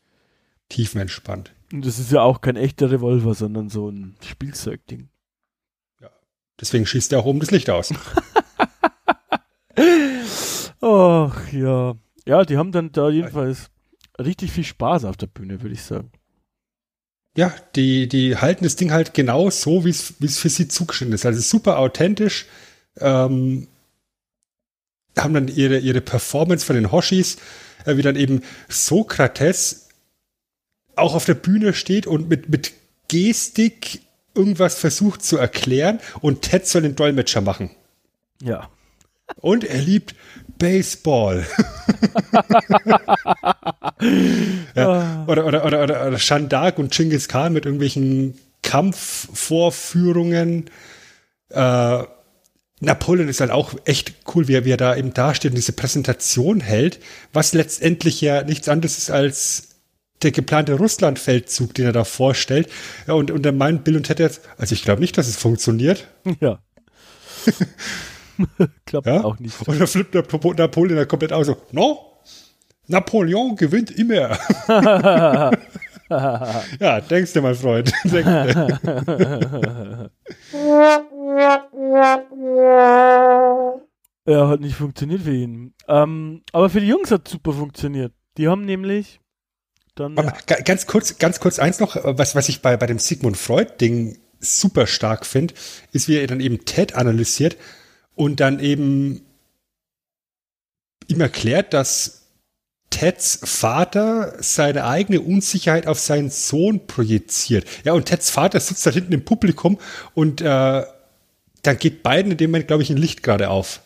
tiefenentspannt. 0.69 1.51
Und 1.71 1.85
das 1.85 1.99
ist 1.99 2.11
ja 2.11 2.21
auch 2.21 2.41
kein 2.41 2.55
echter 2.55 2.89
Revolver, 2.89 3.33
sondern 3.33 3.69
so 3.69 3.89
ein 3.89 4.15
Spielzeugding. 4.23 5.09
Deswegen 6.59 6.85
schießt 6.85 7.13
er 7.13 7.19
auch 7.19 7.25
oben 7.25 7.39
das 7.39 7.51
Licht 7.51 7.69
aus. 7.69 7.93
Ach 10.81 11.51
ja. 11.51 11.95
Ja, 12.25 12.43
die 12.43 12.57
haben 12.57 12.71
dann 12.71 12.91
da 12.91 13.09
jedenfalls 13.09 13.69
richtig 14.19 14.51
viel 14.51 14.63
Spaß 14.63 15.05
auf 15.05 15.17
der 15.17 15.27
Bühne, 15.27 15.61
würde 15.61 15.75
ich 15.75 15.83
sagen. 15.83 16.11
Ja, 17.37 17.53
die, 17.75 18.07
die 18.07 18.35
halten 18.37 18.63
das 18.63 18.75
Ding 18.75 18.91
halt 18.91 19.13
genau 19.13 19.49
so, 19.51 19.85
wie 19.85 19.91
es 19.91 20.15
wie 20.19 20.25
es 20.25 20.39
für 20.39 20.49
sie 20.49 20.67
zugeschnitten 20.67 21.13
ist. 21.13 21.25
Also 21.25 21.39
super 21.39 21.77
authentisch. 21.77 22.47
Ähm, 22.99 23.67
haben 25.15 25.33
dann 25.33 25.47
ihre, 25.47 25.77
ihre 25.77 26.01
Performance 26.01 26.65
von 26.65 26.75
den 26.75 26.91
Hoshis, 26.91 27.37
äh, 27.85 27.97
wie 27.97 28.01
dann 28.01 28.15
eben 28.15 28.41
Sokrates 28.69 29.89
auch 30.95 31.13
auf 31.13 31.25
der 31.25 31.35
Bühne 31.35 31.73
steht 31.73 32.07
und 32.07 32.27
mit, 32.27 32.49
mit 32.49 32.73
Gestik 33.07 34.01
irgendwas 34.37 34.75
versucht 34.75 35.23
zu 35.23 35.37
erklären 35.37 35.99
und 36.21 36.43
Ted 36.43 36.67
soll 36.67 36.83
den 36.83 36.95
Dolmetscher 36.95 37.41
machen. 37.41 37.71
Ja. 38.41 38.69
Und 39.37 39.65
er 39.65 39.81
liebt 39.81 40.15
Baseball. 40.57 41.45
ja. 44.75 45.25
oder, 45.27 45.45
oder, 45.45 45.65
oder, 45.65 45.83
oder, 45.83 46.07
oder 46.07 46.19
Shandak 46.19 46.79
und 46.79 46.93
Genghis 46.93 47.27
Khan 47.27 47.51
mit 47.53 47.65
irgendwelchen 47.65 48.39
Kampfvorführungen. 48.63 50.69
Äh, 51.49 52.03
Napoleon 52.79 53.27
ist 53.27 53.41
halt 53.41 53.51
auch 53.51 53.73
echt 53.85 54.13
cool, 54.35 54.47
wie 54.47 54.53
er, 54.53 54.65
wie 54.65 54.71
er 54.71 54.77
da 54.77 54.95
eben 54.95 55.13
dasteht 55.13 55.51
und 55.51 55.57
diese 55.57 55.73
Präsentation 55.73 56.61
hält, 56.61 56.99
was 57.33 57.53
letztendlich 57.53 58.21
ja 58.21 58.43
nichts 58.43 58.69
anderes 58.69 58.97
ist 58.97 59.09
als 59.09 59.66
der 60.23 60.31
geplante 60.31 60.73
Russlandfeldzug, 60.73 61.73
den 61.73 61.85
er 61.85 61.91
da 61.93 62.03
vorstellt. 62.03 62.69
Ja, 63.07 63.13
und, 63.13 63.45
er 63.45 63.51
meint 63.51 63.83
Bill 63.83 63.97
und 63.97 64.03
Ted 64.03 64.19
jetzt, 64.19 64.41
also 64.57 64.73
ich 64.73 64.83
glaube 64.83 65.01
nicht, 65.01 65.17
dass 65.17 65.27
es 65.27 65.37
funktioniert. 65.37 66.07
Ja. 66.39 66.59
Klappt 68.85 69.07
Ja? 69.07 69.23
auch 69.23 69.39
nicht. 69.39 69.55
Und 69.67 69.79
dann 69.79 69.87
flippt 69.87 70.15
Napo- 70.15 70.53
Napoleon 70.53 70.97
da 70.97 71.05
komplett 71.05 71.33
aus. 71.33 71.47
So, 71.47 71.57
no? 71.71 71.99
Napoleon 72.87 73.55
gewinnt 73.55 73.91
immer. 73.91 74.37
ja, 76.79 77.01
denkst 77.01 77.33
du, 77.33 77.41
mein 77.41 77.55
Freund. 77.55 77.91
Ja, 84.25 84.49
hat 84.49 84.59
nicht 84.59 84.75
funktioniert 84.75 85.21
für 85.21 85.33
ihn. 85.33 85.73
Ähm, 85.87 86.41
aber 86.51 86.69
für 86.69 86.81
die 86.81 86.87
Jungs 86.87 87.11
hat 87.11 87.27
super 87.27 87.53
funktioniert. 87.53 88.13
Die 88.37 88.47
haben 88.47 88.65
nämlich 88.65 89.19
dann. 89.99 90.15
Ga- 90.15 90.61
ganz 90.63 90.87
kurz, 90.87 91.17
ganz 91.17 91.39
kurz 91.39 91.59
eins 91.59 91.79
noch, 91.79 91.97
was, 92.01 92.35
was 92.35 92.49
ich 92.49 92.61
bei, 92.61 92.77
bei 92.77 92.87
dem 92.87 92.99
Sigmund 92.99 93.37
Freud-Ding 93.37 94.17
super 94.39 94.87
stark 94.87 95.25
finde, 95.25 95.53
ist, 95.91 96.07
wie 96.07 96.17
er 96.17 96.27
dann 96.27 96.39
eben 96.39 96.63
Ted 96.65 96.95
analysiert 96.95 97.57
und 98.15 98.39
dann 98.39 98.59
eben 98.59 99.25
ihm 101.07 101.21
erklärt, 101.21 101.73
dass 101.73 102.27
Teds 102.89 103.39
Vater 103.43 104.35
seine 104.39 104.85
eigene 104.85 105.21
Unsicherheit 105.21 105.87
auf 105.87 105.99
seinen 105.99 106.29
Sohn 106.29 106.87
projiziert. 106.87 107.67
Ja, 107.83 107.93
und 107.93 108.05
Teds 108.05 108.29
Vater 108.29 108.59
sitzt 108.59 108.85
da 108.85 108.91
hinten 108.91 109.13
im 109.13 109.25
Publikum 109.25 109.77
und 110.13 110.41
äh, 110.41 110.85
dann 111.63 111.77
geht 111.79 112.03
beiden 112.03 112.31
in 112.31 112.37
dem 112.37 112.51
Moment, 112.51 112.67
glaube 112.67 112.83
ich, 112.83 112.89
ein 112.89 112.97
Licht 112.97 113.23
gerade 113.23 113.49
auf. 113.49 113.81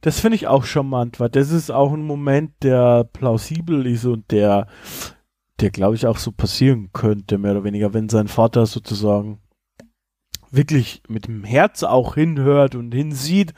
Das 0.00 0.20
finde 0.20 0.36
ich 0.36 0.46
auch 0.46 0.64
charmant, 0.64 1.20
weil 1.20 1.30
das 1.30 1.50
ist 1.50 1.70
auch 1.70 1.92
ein 1.92 2.02
Moment, 2.02 2.52
der 2.62 3.04
plausibel 3.04 3.86
ist 3.86 4.04
und 4.04 4.30
der, 4.30 4.66
der 5.60 5.70
glaube 5.70 5.94
ich 5.94 6.06
auch 6.06 6.18
so 6.18 6.32
passieren 6.32 6.90
könnte, 6.92 7.38
mehr 7.38 7.52
oder 7.52 7.64
weniger, 7.64 7.94
wenn 7.94 8.08
sein 8.08 8.28
Vater 8.28 8.66
sozusagen 8.66 9.40
wirklich 10.50 11.02
mit 11.08 11.28
dem 11.28 11.44
Herz 11.44 11.82
auch 11.82 12.14
hinhört 12.14 12.74
und 12.74 12.92
hinsieht, 12.92 13.54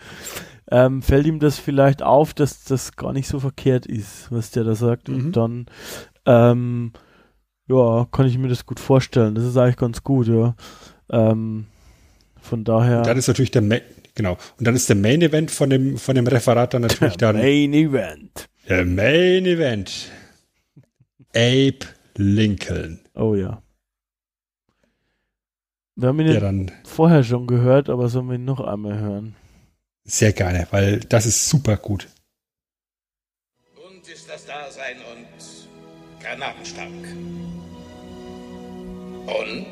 ähm, 0.70 1.02
fällt 1.02 1.26
ihm 1.26 1.38
das 1.38 1.58
vielleicht 1.58 2.02
auf, 2.02 2.34
dass 2.34 2.64
das 2.64 2.96
gar 2.96 3.12
nicht 3.12 3.28
so 3.28 3.40
verkehrt 3.40 3.86
ist, 3.86 4.30
was 4.30 4.50
der 4.50 4.64
da 4.64 4.74
sagt. 4.74 5.08
Mhm. 5.08 5.14
Und 5.14 5.36
dann, 5.36 5.66
ähm, 6.26 6.92
ja, 7.68 8.06
kann 8.10 8.26
ich 8.26 8.38
mir 8.38 8.48
das 8.48 8.66
gut 8.66 8.80
vorstellen. 8.80 9.34
Das 9.34 9.44
ist 9.44 9.56
eigentlich 9.56 9.76
ganz 9.76 10.02
gut, 10.02 10.28
ja. 10.28 10.54
Ähm, 11.10 11.66
von 12.40 12.64
daher. 12.64 13.02
Dann 13.02 13.18
ist 13.18 13.28
natürlich 13.28 13.50
der 13.50 13.62
Ma 13.62 13.76
genau. 14.14 14.36
Und 14.58 14.66
dann 14.66 14.74
ist 14.74 14.88
der 14.88 14.96
Main 14.96 15.22
Event 15.22 15.50
von 15.50 15.70
dem, 15.70 15.96
von 15.98 16.14
dem 16.14 16.26
Referat 16.26 16.74
dann 16.74 16.82
natürlich 16.82 17.16
dann. 17.18 17.36
Main 17.36 17.72
Event. 17.74 18.48
Der 18.68 18.84
Main 18.84 19.46
Event. 19.46 20.10
Abe 21.34 21.78
Lincoln. 22.16 23.00
Oh 23.14 23.34
ja. 23.34 23.62
Wir 25.96 26.08
haben 26.08 26.20
ihn 26.20 26.26
Der 26.26 26.34
ja 26.34 26.40
dann 26.40 26.70
vorher 26.84 27.22
schon 27.22 27.46
gehört, 27.46 27.88
aber 27.90 28.08
sollen 28.08 28.28
wir 28.28 28.34
ihn 28.36 28.44
noch 28.44 28.60
einmal 28.60 28.98
hören? 28.98 29.34
sehr 30.04 30.32
gerne, 30.32 30.66
weil 30.72 30.98
das 31.00 31.26
ist 31.26 31.48
super 31.48 31.76
gut. 31.76 32.08
Bunt 33.76 34.08
ist 34.08 34.28
das 34.28 34.44
Dasein 34.46 34.96
und 35.14 36.20
granatenstark. 36.20 36.88
Und 39.26 39.66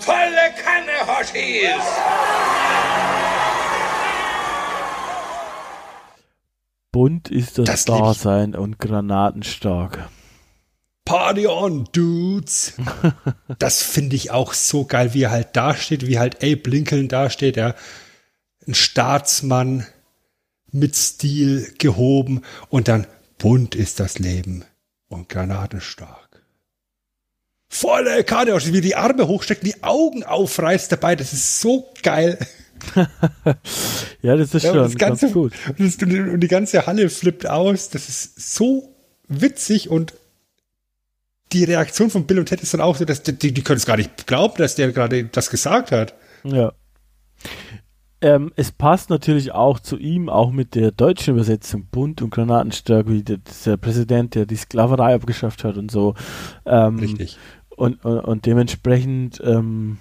volle 0.00 0.54
Kanne, 0.62 1.06
Hoshis! 1.06 1.84
Bunt 6.92 7.28
ist 7.28 7.58
das, 7.58 7.66
Das. 7.66 7.84
Dasein 7.84 8.54
und 8.54 8.78
granatenstark. 8.78 10.08
Party 11.04 11.46
on, 11.46 11.88
Dudes. 11.92 12.74
das 13.58 13.82
finde 13.82 14.16
ich 14.16 14.30
auch 14.30 14.52
so 14.52 14.84
geil, 14.84 15.14
wie 15.14 15.22
er 15.22 15.30
halt 15.30 15.56
dasteht, 15.56 16.06
wie 16.06 16.18
halt 16.18 16.36
Abe 16.36 16.68
Lincoln 16.68 17.08
dasteht, 17.08 17.56
ja. 17.56 17.74
Ein 18.66 18.74
Staatsmann 18.74 19.86
mit 20.72 20.94
Stil 20.94 21.74
gehoben 21.78 22.42
und 22.68 22.88
dann 22.88 23.06
bunt 23.38 23.74
ist 23.74 23.98
das 24.00 24.18
Leben 24.18 24.64
und 25.08 25.28
granatenstark. 25.28 26.29
Volle 27.72 28.24
Karte, 28.24 28.52
wie 28.52 28.78
er 28.78 28.80
die 28.80 28.96
Arme 28.96 29.28
hochsteckt, 29.28 29.64
die 29.64 29.80
Augen 29.84 30.24
aufreißt 30.24 30.90
dabei, 30.90 31.14
das 31.14 31.32
ist 31.32 31.60
so 31.60 31.88
geil. 32.02 32.38
Ja, 34.22 34.36
das 34.36 34.54
ist 34.54 34.64
Ja, 34.64 34.72
schon 34.72 34.82
das 34.82 34.96
ganze, 34.96 35.26
ganz 35.26 35.32
gut. 35.32 35.52
Und, 35.78 35.80
das, 35.80 35.96
und 36.02 36.40
die 36.40 36.48
ganze 36.48 36.86
Halle 36.86 37.08
flippt 37.08 37.48
aus. 37.48 37.88
Das 37.88 38.08
ist 38.08 38.54
so 38.54 38.94
witzig 39.28 39.88
und 39.88 40.12
die 41.52 41.64
Reaktion 41.64 42.10
von 42.10 42.26
Bill 42.26 42.38
und 42.38 42.46
Ted 42.46 42.60
ist 42.60 42.74
dann 42.74 42.80
auch 42.80 42.96
so, 42.96 43.04
dass 43.04 43.22
die, 43.22 43.52
die 43.52 43.62
können 43.62 43.78
es 43.78 43.86
gar 43.86 43.96
nicht 43.96 44.26
glauben, 44.26 44.54
dass 44.58 44.74
der 44.74 44.92
gerade 44.92 45.24
das 45.24 45.50
gesagt 45.50 45.90
hat. 45.92 46.14
Ja. 46.44 46.72
Ähm, 48.22 48.52
es 48.56 48.70
passt 48.70 49.08
natürlich 49.08 49.52
auch 49.52 49.80
zu 49.80 49.96
ihm, 49.96 50.28
auch 50.28 50.52
mit 50.52 50.74
der 50.74 50.90
deutschen 50.90 51.34
Übersetzung, 51.34 51.86
bunt 51.90 52.20
und 52.20 52.30
granatenstark, 52.30 53.08
wie 53.08 53.22
der, 53.22 53.38
der 53.64 53.78
Präsident, 53.78 54.34
der 54.34 54.44
die 54.44 54.56
Sklaverei 54.56 55.14
abgeschafft 55.14 55.64
hat 55.64 55.78
und 55.78 55.90
so. 55.90 56.14
Ähm, 56.66 56.98
Richtig. 56.98 57.38
Und, 57.80 58.04
und, 58.04 58.18
und 58.20 58.46
dementsprechend, 58.46 59.40
ähm, 59.44 59.96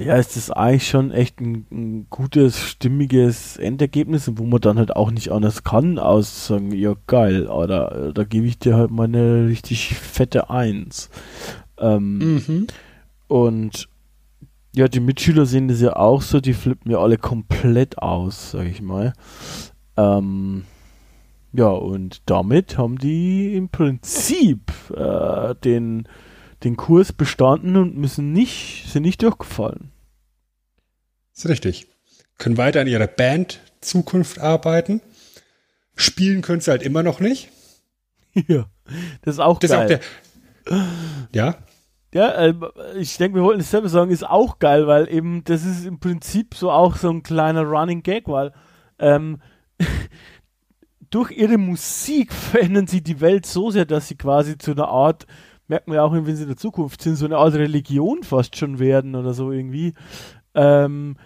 ja, 0.00 0.16
ist 0.16 0.36
das 0.36 0.50
eigentlich 0.50 0.88
schon 0.88 1.10
echt 1.10 1.40
ein, 1.40 1.66
ein 1.70 2.06
gutes, 2.10 2.58
stimmiges 2.60 3.56
Endergebnis, 3.58 4.30
wo 4.36 4.44
man 4.44 4.60
dann 4.60 4.78
halt 4.78 4.94
auch 4.96 5.10
nicht 5.10 5.30
anders 5.32 5.64
kann, 5.64 5.98
aus 5.98 6.46
sagen, 6.46 6.72
ja 6.72 6.94
geil, 7.06 7.46
oder 7.48 8.12
da 8.14 8.24
gebe 8.24 8.46
ich 8.46 8.58
dir 8.58 8.74
halt 8.76 8.90
mal 8.90 9.04
eine 9.04 9.48
richtig 9.48 9.94
fette 9.94 10.48
Eins. 10.50 11.10
Ähm, 11.78 12.18
Mhm. 12.18 12.66
und 13.28 13.88
ja, 14.74 14.88
die 14.88 15.00
Mitschüler 15.00 15.46
sehen 15.46 15.68
das 15.68 15.80
ja 15.80 15.96
auch 15.96 16.20
so, 16.22 16.40
die 16.40 16.54
flippen 16.54 16.90
ja 16.90 16.98
alle 16.98 17.16
komplett 17.18 17.98
aus, 17.98 18.52
sag 18.52 18.66
ich 18.66 18.80
mal. 18.82 19.12
Ähm, 19.96 20.64
ja, 21.52 21.68
und 21.68 22.22
damit 22.26 22.76
haben 22.76 22.98
die 22.98 23.54
im 23.56 23.70
Prinzip 23.70 24.72
äh, 24.94 25.54
den, 25.64 26.06
den 26.66 26.76
Kurs 26.76 27.12
bestanden 27.12 27.76
und 27.76 27.96
müssen 27.96 28.32
nicht, 28.32 28.86
sind 28.88 29.02
nicht 29.02 29.22
durchgefallen. 29.22 29.92
Ist 31.34 31.48
richtig. 31.48 31.86
Können 32.38 32.56
weiter 32.56 32.80
an 32.80 32.88
ihrer 32.88 33.06
Band 33.06 33.60
Zukunft 33.80 34.40
arbeiten. 34.40 35.00
Spielen 35.94 36.42
können 36.42 36.60
sie 36.60 36.70
halt 36.70 36.82
immer 36.82 37.02
noch 37.02 37.20
nicht. 37.20 37.50
ja, 38.34 38.66
das 39.22 39.36
ist 39.36 39.40
auch 39.40 39.58
Das 39.60 39.70
ist 39.70 39.76
auch 39.76 39.86
geil. 39.86 40.00
der. 40.68 40.86
Ja, 41.32 41.56
Ja, 42.12 42.30
äh, 42.30 42.54
ich 42.98 43.16
denke, 43.16 43.36
wir 43.36 43.44
wollten 43.44 43.60
es 43.60 43.70
selber 43.70 43.88
sagen, 43.88 44.10
ist 44.10 44.26
auch 44.26 44.58
geil, 44.58 44.88
weil 44.88 45.08
eben 45.08 45.44
das 45.44 45.64
ist 45.64 45.86
im 45.86 46.00
Prinzip 46.00 46.54
so 46.54 46.70
auch 46.70 46.96
so 46.96 47.10
ein 47.10 47.22
kleiner 47.22 47.62
Running 47.62 48.02
Gag, 48.02 48.26
weil 48.26 48.52
ähm, 48.98 49.40
durch 51.10 51.30
ihre 51.30 51.58
Musik 51.58 52.32
verändern 52.32 52.88
sie 52.88 53.02
die 53.02 53.20
Welt 53.20 53.46
so 53.46 53.70
sehr, 53.70 53.84
dass 53.84 54.08
sie 54.08 54.16
quasi 54.16 54.58
zu 54.58 54.72
einer 54.72 54.88
Art, 54.88 55.26
merkt 55.68 55.88
man 55.88 55.96
ja 55.96 56.02
auch, 56.02 56.12
wenn 56.12 56.36
sie 56.36 56.42
in 56.42 56.48
der 56.48 56.56
Zukunft 56.56 57.02
sind, 57.02 57.16
so 57.16 57.24
eine 57.24 57.38
Art 57.38 57.54
Religion 57.54 58.22
fast 58.22 58.56
schon 58.56 58.78
werden 58.78 59.14
oder 59.14 59.34
so 59.34 59.52
irgendwie. 59.52 59.94
Ähm, 60.54 61.16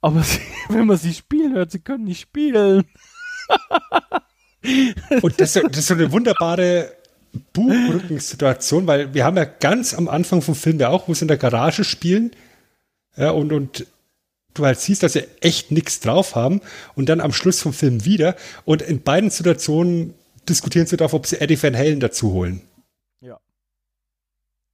aber 0.00 0.22
sie, 0.24 0.40
wenn 0.68 0.86
man 0.86 0.96
sie 0.96 1.14
spielen 1.14 1.54
hört, 1.54 1.70
sie 1.70 1.80
können 1.80 2.04
nicht 2.04 2.20
spielen. 2.20 2.84
und 5.22 5.40
das, 5.40 5.54
das 5.54 5.78
ist 5.78 5.86
so 5.86 5.94
eine 5.94 6.12
wunderbare 6.12 6.92
Buchrückensituation, 7.52 8.86
weil 8.86 9.14
wir 9.14 9.24
haben 9.24 9.36
ja 9.36 9.44
ganz 9.44 9.94
am 9.94 10.08
Anfang 10.08 10.42
vom 10.42 10.54
Film 10.54 10.78
ja 10.78 10.88
auch, 10.88 11.08
wo 11.08 11.14
sie 11.14 11.22
in 11.22 11.28
der 11.28 11.36
Garage 11.36 11.84
spielen, 11.84 12.32
ja, 13.16 13.30
und, 13.30 13.52
und 13.52 13.86
du 14.54 14.64
halt 14.64 14.80
siehst, 14.80 15.02
dass 15.02 15.14
sie 15.14 15.24
echt 15.40 15.70
nichts 15.70 16.00
drauf 16.00 16.34
haben 16.34 16.60
und 16.94 17.08
dann 17.08 17.20
am 17.20 17.32
Schluss 17.32 17.60
vom 17.60 17.72
Film 17.72 18.04
wieder 18.04 18.36
und 18.64 18.82
in 18.82 19.02
beiden 19.02 19.30
Situationen 19.30 20.14
diskutieren 20.48 20.86
sie 20.86 20.96
darauf, 20.96 21.14
ob 21.14 21.26
sie 21.26 21.40
Eddie 21.40 21.62
Van 21.62 21.76
Halen 21.76 22.00
dazu 22.00 22.32
holen. 22.32 22.62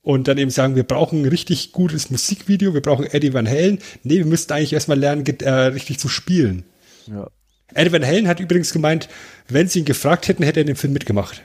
Und 0.04 0.28
dann 0.28 0.36
eben 0.36 0.50
sagen, 0.50 0.76
wir 0.76 0.82
brauchen 0.82 1.22
ein 1.22 1.28
richtig 1.28 1.72
gutes 1.72 2.10
Musikvideo, 2.10 2.74
wir 2.74 2.82
brauchen 2.82 3.06
Eddie 3.06 3.32
Van 3.32 3.48
Halen. 3.48 3.78
Nee, 4.02 4.18
wir 4.18 4.26
müssten 4.26 4.52
eigentlich 4.52 4.74
erstmal 4.74 4.98
lernen, 4.98 5.24
äh, 5.26 5.50
richtig 5.50 5.98
zu 5.98 6.08
spielen. 6.08 6.64
Ja. 7.06 7.30
Eddie 7.72 7.90
Van 7.90 8.04
Halen 8.04 8.28
hat 8.28 8.38
übrigens 8.38 8.72
gemeint, 8.74 9.08
wenn 9.48 9.66
sie 9.66 9.78
ihn 9.78 9.86
gefragt 9.86 10.28
hätten, 10.28 10.42
hätte 10.42 10.60
er 10.60 10.64
dem 10.64 10.76
Film 10.76 10.92
mitgemacht. 10.92 11.42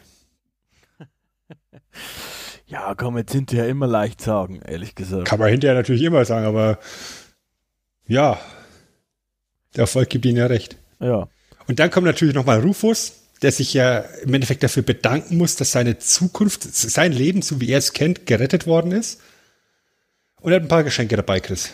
Ja, 2.68 2.94
kann 2.94 3.14
man 3.14 3.22
jetzt 3.22 3.32
hinterher 3.32 3.68
immer 3.68 3.88
leicht 3.88 4.22
sagen, 4.22 4.62
ehrlich 4.64 4.94
gesagt. 4.94 5.26
Kann 5.26 5.40
man 5.40 5.50
hinterher 5.50 5.76
natürlich 5.76 6.04
immer 6.04 6.24
sagen, 6.24 6.46
aber 6.46 6.78
ja, 8.08 8.40
der 9.76 9.82
Erfolg 9.82 10.08
gibt 10.10 10.24
ihnen 10.28 10.38
ja 10.38 10.46
recht. 10.46 10.78
Ja. 11.00 11.30
Und 11.68 11.80
dann 11.80 11.90
kommt 11.90 12.06
natürlich 12.06 12.36
nochmal 12.36 12.60
Rufus, 12.60 13.19
der 13.42 13.52
sich 13.52 13.74
ja 13.74 14.00
im 14.24 14.34
Endeffekt 14.34 14.64
dafür 14.64 14.84
bedanken 14.84 15.38
muss, 15.38 15.56
dass 15.56 15.72
seine 15.72 15.98
Zukunft, 15.98 16.64
sein 16.64 17.12
Leben, 17.14 17.42
so 17.42 17.62
wie 17.62 17.70
er 17.72 17.78
es 17.80 17.94
kennt, 17.94 18.26
gerettet 18.26 18.68
worden 18.68 18.92
ist. 18.92 19.22
Und 20.42 20.52
er 20.52 20.58
hat 20.58 20.64
ein 20.64 20.70
paar 20.70 20.84
Geschenke 20.84 21.16
dabei, 21.16 21.40
Chris. 21.40 21.72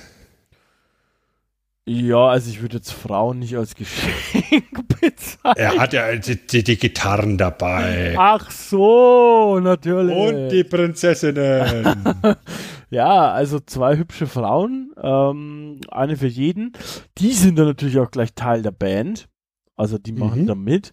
Ja, 1.87 2.29
also 2.29 2.49
ich 2.49 2.61
würde 2.63 2.77
jetzt 2.77 2.91
Frauen 2.93 3.37
nicht 3.39 3.55
als 3.55 3.75
Geschenk 3.75 4.87
bezeichnen. 4.99 5.53
Er 5.55 5.77
hat 5.77 5.93
ja 5.93 6.15
die, 6.15 6.35
die, 6.35 6.63
die 6.63 6.77
Gitarren 6.77 7.37
dabei. 7.37 8.15
Ach 8.17 8.49
so, 8.49 9.59
natürlich. 9.59 10.15
Und 10.15 10.49
die 10.49 10.63
Prinzessinnen. 10.63 12.03
ja, 12.89 13.31
also 13.31 13.59
zwei 13.59 13.97
hübsche 13.97 14.25
Frauen, 14.25 14.93
ähm, 14.99 15.79
eine 15.91 16.17
für 16.17 16.25
jeden. 16.25 16.73
Die 17.19 17.33
sind 17.33 17.59
dann 17.59 17.67
natürlich 17.67 17.99
auch 17.99 18.09
gleich 18.09 18.33
Teil 18.33 18.63
der 18.63 18.71
Band. 18.71 19.27
Also 19.75 19.99
die 19.99 20.13
machen 20.13 20.43
Mhm. 20.43 20.47
da 20.47 20.55
mit. 20.55 20.91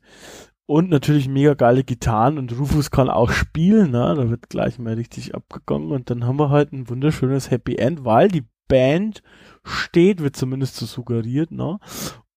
Und 0.67 0.91
natürlich 0.91 1.29
mega 1.29 1.55
geile 1.55 1.85
Gitarren 1.85 2.39
und 2.39 2.57
Rufus 2.59 2.91
kann 2.91 3.11
auch 3.11 3.31
spielen, 3.33 3.91
ne? 3.91 4.15
Da 4.17 4.31
wird 4.31 4.49
gleich 4.49 4.79
mal 4.79 4.95
richtig 4.95 5.35
abgegangen 5.35 5.91
und 5.91 6.09
dann 6.09 6.25
haben 6.25 6.39
wir 6.39 6.51
halt 6.51 6.73
ein 6.73 6.89
wunderschönes 6.89 7.51
Happy 7.51 7.77
End, 7.77 8.05
weil 8.05 8.29
die 8.29 8.45
Band 8.69 9.23
steht, 9.65 10.23
wird 10.23 10.37
zumindest 10.37 10.77
so 10.77 10.87
suggeriert, 10.87 11.51
ne? 11.51 11.79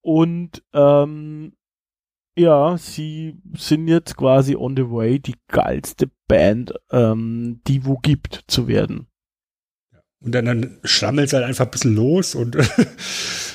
Und 0.02 0.64
ähm, 0.74 1.54
ja, 2.38 2.78
sie 2.78 3.38
sind 3.56 3.88
jetzt 3.88 4.18
quasi 4.18 4.56
on 4.56 4.76
the 4.76 4.90
way, 4.90 5.20
die 5.20 5.36
geilste 5.48 6.12
Band, 6.28 6.74
ähm, 6.92 7.62
die 7.68 7.86
wo 7.86 7.98
gibt, 7.98 8.44
zu 8.48 8.68
werden. 8.68 9.08
Und 10.20 10.34
dann, 10.34 10.46
dann 10.46 10.80
schrammelt 10.84 11.28
es 11.28 11.34
halt 11.34 11.46
einfach 11.46 11.66
ein 11.66 11.72
bisschen 11.72 11.96
los 11.96 12.36
und 12.36 12.58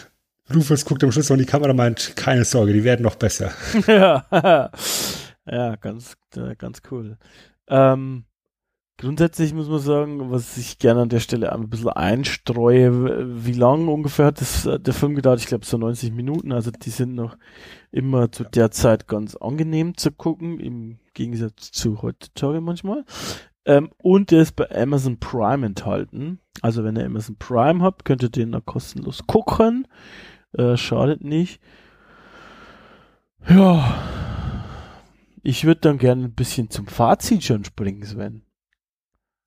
Rufus 0.54 0.84
guckt 0.84 1.04
am 1.04 1.12
Schluss 1.12 1.28
noch 1.28 1.36
in 1.36 1.42
die 1.42 1.46
Kamera 1.46 1.70
und 1.70 1.76
meint, 1.76 2.14
keine 2.16 2.44
Sorge, 2.44 2.72
die 2.72 2.84
werden 2.84 3.02
noch 3.02 3.16
besser. 3.16 3.52
ja, 5.46 5.76
ganz, 5.76 6.16
äh, 6.36 6.56
ganz 6.56 6.82
cool. 6.90 7.18
Ähm, 7.68 8.24
grundsätzlich 8.98 9.54
muss 9.54 9.68
man 9.68 9.80
sagen, 9.80 10.30
was 10.30 10.56
ich 10.56 10.78
gerne 10.78 11.02
an 11.02 11.08
der 11.08 11.20
Stelle 11.20 11.52
ein 11.52 11.70
bisschen 11.70 11.90
einstreue, 11.90 13.44
wie 13.44 13.52
lang 13.52 13.88
ungefähr 13.88 14.26
hat 14.26 14.40
das, 14.40 14.66
äh, 14.66 14.78
der 14.80 14.94
Film 14.94 15.14
gedauert? 15.14 15.40
Ich 15.40 15.46
glaube 15.46 15.64
so 15.64 15.78
90 15.78 16.12
Minuten, 16.12 16.52
also 16.52 16.70
die 16.70 16.90
sind 16.90 17.14
noch 17.14 17.36
immer 17.92 18.30
zu 18.32 18.44
der 18.44 18.70
Zeit 18.70 19.06
ganz 19.06 19.36
angenehm 19.36 19.96
zu 19.96 20.10
gucken, 20.10 20.58
im 20.60 20.98
Gegensatz 21.14 21.70
zu 21.70 22.02
heutzutage 22.02 22.60
manchmal. 22.60 23.04
Ähm, 23.66 23.90
und 24.02 24.30
der 24.30 24.42
ist 24.42 24.56
bei 24.56 24.70
Amazon 24.70 25.18
Prime 25.18 25.66
enthalten. 25.66 26.40
Also 26.62 26.84
wenn 26.84 26.96
ihr 26.96 27.04
Amazon 27.04 27.36
Prime 27.36 27.82
habt, 27.82 28.04
könnt 28.04 28.22
ihr 28.22 28.30
den 28.30 28.52
da 28.52 28.60
kostenlos 28.60 29.26
gucken. 29.26 29.86
Äh, 30.56 30.76
schadet 30.76 31.22
nicht. 31.22 31.60
Ja. 33.48 34.02
Ich 35.42 35.64
würde 35.64 35.80
dann 35.80 35.98
gerne 35.98 36.24
ein 36.24 36.34
bisschen 36.34 36.70
zum 36.70 36.86
Fazit 36.86 37.44
schon 37.44 37.64
springen, 37.64 38.04
Sven. 38.04 38.42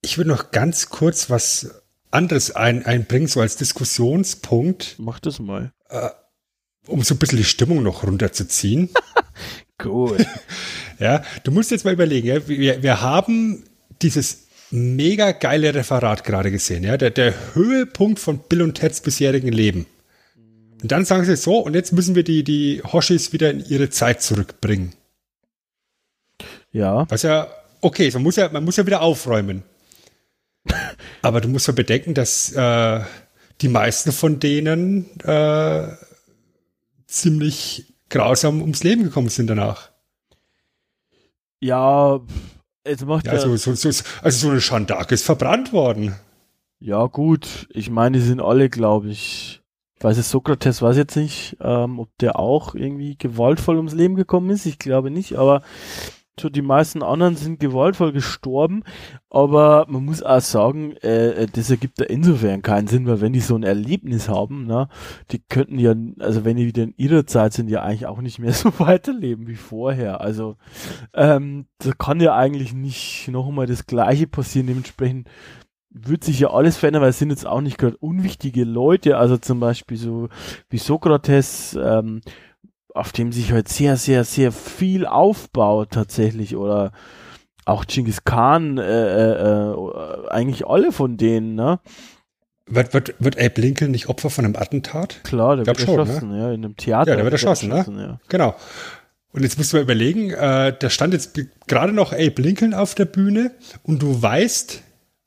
Ich 0.02 0.18
würde 0.18 0.30
noch 0.32 0.52
ganz 0.52 0.90
kurz 0.90 1.30
was 1.30 1.84
anderes 2.12 2.52
ein, 2.56 2.86
einbringen, 2.86 3.28
so 3.28 3.42
als 3.42 3.56
Diskussionspunkt, 3.56 4.96
Mach 4.98 5.20
das 5.20 5.40
mal. 5.40 5.72
um 6.88 7.02
so 7.04 7.16
ein 7.16 7.20
bisschen 7.20 7.38
die 7.38 7.44
Stimmung 7.44 7.84
noch 7.84 8.04
runterzuziehen. 8.04 8.90
Gut. 9.78 10.26
Ja, 11.00 11.24
du 11.44 11.52
musst 11.52 11.72
jetzt 11.72 11.86
mal 11.86 11.94
überlegen, 11.94 12.28
ja, 12.28 12.48
wir, 12.48 12.84
wir 12.84 13.02
haben 13.02 13.64
dieses 14.02 14.48
mega 14.72 15.32
geile 15.32 15.74
Referat 15.74 16.24
gerade 16.24 16.52
gesehen, 16.52 16.84
ja, 16.84 16.98
der, 16.98 17.12
der 17.12 17.34
Höhepunkt 17.54 18.20
von 18.20 18.40
Bill 18.40 18.62
und 18.62 18.76
Teds 18.76 19.02
bisherigen 19.02 19.52
Leben. 19.52 19.86
Und 20.84 20.92
dann 20.92 21.06
sagen 21.06 21.24
sie 21.24 21.38
so, 21.38 21.60
und 21.60 21.76
jetzt 21.76 21.94
müssen 21.94 22.14
wir 22.14 22.26
die, 22.26 22.44
die 22.44 22.84
Hoshis 22.84 23.32
wieder 23.32 23.50
in 23.50 23.66
ihre 23.66 23.90
Zeit 23.90 24.22
zurückbringen. 24.22 24.94
Ja. 26.74 27.10
Was 27.10 27.22
ja, 27.22 27.48
okay, 27.80 28.12
man 28.12 28.22
muss 28.24 28.36
ja, 28.36 28.50
man 28.50 28.66
muss 28.66 28.76
ja 28.76 28.86
wieder 28.86 29.02
aufräumen. 29.02 29.64
Aber 31.22 31.40
du 31.40 31.48
musst 31.48 31.68
ja 31.68 31.74
bedenken, 31.74 32.14
dass 32.14 32.52
äh, 32.52 33.00
die 33.62 33.70
meisten 33.70 34.12
von 34.12 34.42
denen 34.42 35.18
äh, 35.22 35.88
ziemlich 37.08 37.94
grausam 38.10 38.60
ums 38.60 38.84
Leben 38.84 39.04
gekommen 39.04 39.30
sind 39.30 39.48
danach. 39.48 39.90
Ja, 41.62 42.20
jetzt 42.86 43.06
macht 43.06 43.28
Ja, 43.28 43.32
also, 43.32 43.56
so, 43.56 43.74
so, 43.74 43.88
also 44.22 44.38
so 44.38 44.50
eine 44.50 44.60
Schandark 44.60 45.14
ist 45.14 45.24
verbrannt 45.24 45.72
worden. 45.72 46.14
ja 46.82 47.06
gut. 47.06 47.70
Ich 47.70 47.90
meine, 47.90 48.18
die 48.18 48.26
sind 48.26 48.42
alle, 48.42 48.70
glaube 48.70 49.10
ich 49.10 49.63
weiß 50.04 50.18
es, 50.18 50.30
Sokrates 50.30 50.82
weiß 50.82 50.98
jetzt 50.98 51.16
nicht, 51.16 51.58
ähm, 51.62 52.00
ob 52.00 52.10
der 52.20 52.40
auch 52.40 52.76
irgendwie 52.76 53.18
gewaltvoll 53.18 53.78
ums 53.78 53.94
Leben 53.94 54.16
gekommen 54.16 54.50
ist. 54.50 54.66
Ich 54.66 54.80
glaube 54.80 55.12
nicht, 55.12 55.38
aber 55.38 55.62
so 56.40 56.50
die 56.50 56.64
meisten 56.64 57.04
anderen 57.04 57.36
sind 57.36 57.60
gewaltvoll 57.60 58.12
gestorben. 58.12 58.84
Aber 59.30 59.86
man 59.88 60.04
muss 60.04 60.24
auch 60.24 60.42
sagen, 60.42 60.96
äh, 61.04 61.44
äh, 61.44 61.48
das 61.52 61.70
ergibt 61.70 62.00
da 62.00 62.06
insofern 62.06 62.64
keinen 62.64 62.88
Sinn, 62.88 63.06
weil 63.06 63.22
wenn 63.22 63.34
die 63.34 63.40
so 63.40 63.56
ein 63.56 63.64
Erlebnis 63.64 64.30
haben, 64.30 64.66
ne, 64.66 64.90
die 65.32 65.40
könnten 65.40 65.78
ja, 65.78 65.94
also 66.20 66.44
wenn 66.44 66.58
die 66.58 66.66
wieder 66.66 66.84
in 66.84 66.94
ihrer 66.98 67.28
Zeit 67.28 67.54
sind, 67.54 67.70
ja 67.70 67.84
eigentlich 67.84 68.08
auch 68.08 68.22
nicht 68.22 68.40
mehr 68.40 68.54
so 68.54 68.72
weiterleben 68.80 69.48
wie 69.48 69.56
vorher. 69.56 70.22
Also 70.22 70.58
ähm, 71.14 71.68
da 71.78 71.92
kann 71.92 72.20
ja 72.20 72.36
eigentlich 72.36 72.74
nicht 72.74 73.28
nochmal 73.30 73.68
das 73.68 73.86
Gleiche 73.86 74.26
passieren. 74.28 74.68
Dementsprechend 74.68 75.30
wird 75.94 76.24
sich 76.24 76.40
ja 76.40 76.50
alles 76.50 76.78
verändern, 76.78 77.04
weil 77.04 77.10
es 77.12 77.20
sind 77.20 77.30
jetzt 77.30 77.46
auch 77.46 77.62
nicht 77.62 77.78
gerade 77.78 77.98
unwichtige 77.98 78.64
Leute, 78.64 79.18
also 79.18 79.38
zum 79.38 79.60
Beispiel 79.60 79.98
so 79.98 80.28
wie 80.70 80.78
Sokrates, 80.80 81.78
ähm, 81.82 82.22
auf 82.94 83.12
dem 83.12 83.32
sich 83.32 83.52
halt 83.52 83.70
sehr, 83.70 83.98
sehr, 83.98 84.24
sehr 84.24 84.52
viel 84.52 85.06
aufbaut 85.06 85.92
tatsächlich 85.92 86.56
oder 86.56 86.92
auch 87.66 87.86
Genghis 87.86 88.24
Khan, 88.24 88.78
äh, 88.78 88.82
äh, 88.84 89.72
äh, 89.72 90.28
eigentlich 90.30 90.68
alle 90.68 90.92
von 90.92 91.18
denen, 91.18 91.56
ne? 91.56 91.80
Wird, 92.66 92.94
wird, 92.94 93.16
wird 93.20 93.38
Abe 93.40 93.62
Lincoln 93.62 93.92
nicht 93.92 94.08
Opfer 94.10 94.30
von 94.30 94.46
einem 94.46 94.56
Attentat? 94.56 95.22
Klar, 95.24 95.58
der 95.58 95.66
wird 95.66 95.80
schon, 95.82 96.00
erschossen, 96.00 96.32
ja, 96.38 96.48
in 96.52 96.64
einem 96.66 96.76
Theater. 96.78 97.12
Ja, 97.12 97.16
der 97.18 97.26
wird 97.26 97.34
erschossen, 97.34 97.70
ne? 97.70 97.86
ja. 97.98 98.20
Genau. 98.30 98.56
Und 99.32 99.44
jetzt 99.44 99.58
musst 99.58 99.74
du 99.74 99.78
mal 99.78 99.84
überlegen, 99.84 100.32
äh, 100.32 100.74
da 100.78 100.90
stand 100.90 101.14
jetzt 101.14 101.34
ge- 101.34 101.48
gerade 101.68 101.92
noch 101.94 102.14
Abe 102.14 102.42
Lincoln 102.42 102.74
auf 102.74 102.96
der 102.96 103.06
Bühne 103.06 103.52
und 103.84 104.02
du 104.02 104.22
weißt, 104.22 104.82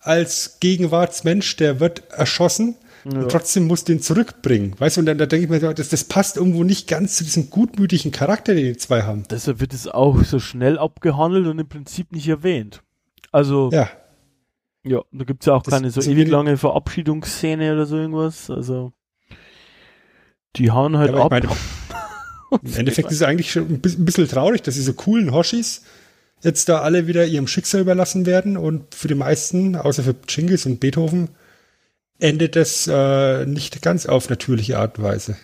als 0.07 0.59
Gegenwartsmensch, 0.61 1.57
der 1.57 1.81
wird 1.81 2.11
erschossen 2.11 2.77
und 3.05 3.29
trotzdem 3.31 3.67
musst 3.69 3.89
du 3.89 3.93
ihn 3.93 4.01
zurückbringen. 4.03 4.75
Weißt 4.79 4.97
du, 4.97 5.01
und 5.01 5.07
dann 5.07 5.17
da 5.19 5.27
denke 5.27 5.45
ich 5.45 5.51
mir, 5.63 5.75
das, 5.75 5.89
das 5.91 6.05
passt 6.05 6.37
irgendwo 6.37 6.65
nicht 6.65 6.89
ganz 6.89 7.17
zu 7.17 7.25
diesem 7.25 7.51
gutmütigen 7.51 8.11
Charakter, 8.11 8.55
den 8.55 8.65
die 8.65 8.77
zwei 8.77 9.03
haben. 9.03 9.23
Deshalb 9.31 9.61
wird 9.61 9.73
es 9.75 9.87
auch 9.87 10.25
so 10.25 10.41
schnell 10.41 10.77
abgehandelt 10.79 11.47
und 11.47 11.59
im 11.59 11.69
Prinzip 11.69 12.11
nicht 12.13 12.27
erwähnt. 12.29 12.83
Also, 13.31 13.71
ja, 13.73 13.89
Ja, 14.85 15.03
da 15.13 15.25
gibt's 15.25 15.47
ja 15.47 15.55
auch 15.55 15.63
Das- 15.63 15.75
keine 15.75 15.91
so 15.91 16.01
ewig 16.01 16.29
lange 16.29 16.57
Verabschiedungsszene 16.57 17.73
oder 17.73 17.87
so 17.87 17.97
irgendwas. 17.97 18.51
Also, 18.51 18.93
die 20.57 20.71
hauen 20.71 20.97
halt 20.97 21.13
Ja, 21.15 21.23
ab. 21.25 21.31
meine, 21.31 21.49
im 22.63 22.75
Endeffekt 22.75 23.11
ist 23.11 23.17
es 23.19 23.23
eigentlich 23.23 23.51
schon 23.53 23.65
ein 23.69 23.81
bisschen 23.81 24.29
traurig, 24.29 24.63
dass 24.63 24.75
diese 24.75 24.95
coolen 24.95 25.33
Hoshis 25.33 25.83
jetzt 26.47 26.69
da 26.69 26.81
alle 26.81 27.07
wieder 27.07 27.27
ihrem 27.27 27.49
Schicksal 27.49 27.81
überlassen 27.81 28.25
werden 28.25 28.57
und 28.57 28.95
für 28.95 29.09
die 29.09 29.15
meisten, 29.15 29.75
außer 29.75 30.05
für 30.05 30.15
Chingis 30.27 30.65
und 30.65 30.79
Beethoven, 30.81 31.31
endet 32.19 32.57
das 32.57 32.87
äh, 32.87 33.45
nicht 33.45 33.83
ganz 33.83 34.07
auf 34.07 34.31
natürliche 34.31 34.79
Art 34.79 34.97
und 34.99 35.05
Weise. 35.05 35.37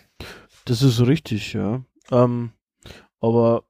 Das 0.64 0.80
ist 0.80 1.00
richtig, 1.00 1.52
ja. 1.54 1.84
Ähm, 2.10 2.52
aber 3.20 3.64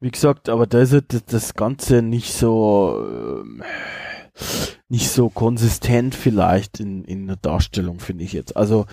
wie 0.00 0.10
gesagt, 0.10 0.48
aber 0.48 0.66
da 0.66 0.80
ist 0.80 0.94
das, 1.26 1.54
Ganze 1.54 2.02
nicht 2.02 2.32
so 2.32 3.06
ähm, 3.08 3.62
nicht 4.88 5.08
so 5.10 5.28
konsistent 5.28 6.14
vielleicht 6.14 6.80
in, 6.80 7.04
in 7.04 7.26
der 7.26 7.36
Darstellung, 7.36 8.00
finde 8.00 8.24
ich 8.24 8.32
jetzt. 8.32 8.56
Also 8.56 8.86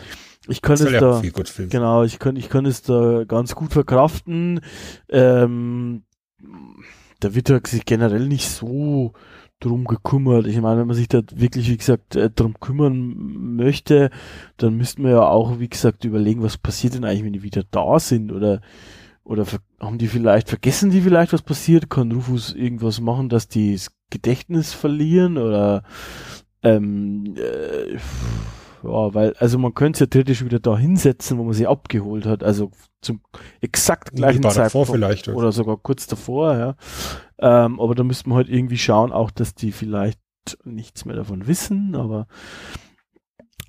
ich 0.47 0.61
kann 0.61 0.77
Das 0.77 0.87
es 0.87 0.91
ja 0.91 0.99
da 0.99 1.21
genau, 1.69 2.03
ich 2.03 2.19
kann 2.19 2.35
ich 2.35 2.49
kann 2.49 2.65
es 2.65 2.81
da 2.81 3.23
ganz 3.25 3.55
gut 3.55 3.71
verkraften. 3.71 4.61
Ähm, 5.09 6.03
da 7.23 7.35
wird 7.35 7.49
er 7.49 7.61
sich 7.65 7.85
generell 7.85 8.27
nicht 8.27 8.49
so 8.49 9.13
drum 9.59 9.85
gekümmert. 9.85 10.47
Ich 10.47 10.59
meine, 10.59 10.81
wenn 10.81 10.87
man 10.87 10.95
sich 10.95 11.07
da 11.07 11.21
wirklich, 11.33 11.69
wie 11.69 11.77
gesagt, 11.77 12.15
äh, 12.15 12.29
drum 12.29 12.59
kümmern 12.59 13.55
möchte, 13.55 14.09
dann 14.57 14.75
müssten 14.75 15.03
wir 15.03 15.11
ja 15.11 15.27
auch, 15.27 15.59
wie 15.59 15.69
gesagt, 15.69 16.03
überlegen, 16.05 16.43
was 16.43 16.57
passiert 16.57 16.95
denn 16.95 17.05
eigentlich, 17.05 17.23
wenn 17.23 17.33
die 17.33 17.43
wieder 17.43 17.63
da 17.71 17.99
sind 17.99 18.31
oder 18.31 18.61
oder 19.25 19.45
haben 19.79 19.97
die 19.97 20.09
vielleicht, 20.09 20.49
vergessen 20.49 20.91
die 20.91 20.99
vielleicht, 20.99 21.31
was 21.31 21.41
passiert? 21.41 21.89
Kann 21.89 22.11
Rufus 22.11 22.53
irgendwas 22.53 22.99
machen, 22.99 23.29
dass 23.29 23.47
die 23.47 23.71
das 23.71 23.89
Gedächtnis 24.09 24.73
verlieren 24.73 25.37
oder 25.37 25.83
ähm, 26.61 27.35
äh, 27.37 27.97
ja, 28.83 29.13
weil, 29.13 29.33
also 29.37 29.57
man 29.57 29.73
könnte 29.73 29.97
es 29.97 29.99
ja 30.01 30.05
theoretisch 30.07 30.43
wieder 30.43 30.59
da 30.59 30.77
hinsetzen, 30.77 31.37
wo 31.37 31.43
man 31.43 31.53
sie 31.53 31.67
abgeholt 31.67 32.25
hat, 32.25 32.43
also 32.43 32.71
zum 33.01 33.21
exakt 33.61 34.15
gleichen 34.15 34.43
Zeitpunkt. 34.43 34.91
vielleicht. 34.91 35.27
Oder 35.29 35.51
sogar 35.51 35.77
kurz 35.77 36.07
davor, 36.07 36.57
ja. 36.57 36.75
Ähm, 37.39 37.79
aber 37.79 37.95
da 37.95 38.03
müsste 38.03 38.29
man 38.29 38.37
halt 38.37 38.49
irgendwie 38.49 38.77
schauen, 38.77 39.11
auch, 39.11 39.31
dass 39.31 39.55
die 39.55 39.71
vielleicht 39.71 40.19
nichts 40.65 41.05
mehr 41.05 41.15
davon 41.15 41.47
wissen, 41.47 41.95
aber 41.95 42.27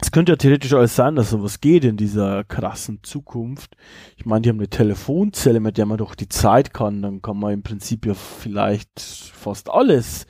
es 0.01 0.11
könnte 0.11 0.33
ja 0.33 0.37
theoretisch 0.37 0.73
alles 0.73 0.97
sein, 0.97 1.15
dass 1.15 1.31
sowas 1.31 1.61
geht 1.61 1.85
in 1.85 1.97
dieser 1.97 2.45
krassen 2.45 2.99
Zukunft. 3.03 3.77
Ich 4.17 4.27
meine, 4.27 4.43
die 4.43 4.49
haben 4.49 4.59
eine 4.59 4.69
Telefonzelle, 4.69 5.61
mit 5.61 5.79
der 5.79 5.87
man 5.87 5.99
doch 5.99 6.15
die 6.15 6.29
Zeit 6.29 6.75
kann, 6.75 7.01
dann 7.01 7.23
kann 7.23 7.39
man 7.39 7.53
im 7.53 7.63
Prinzip 7.63 8.05
ja 8.05 8.15
vielleicht 8.15 9.01
fast 9.01 9.71
alles 9.71 10.27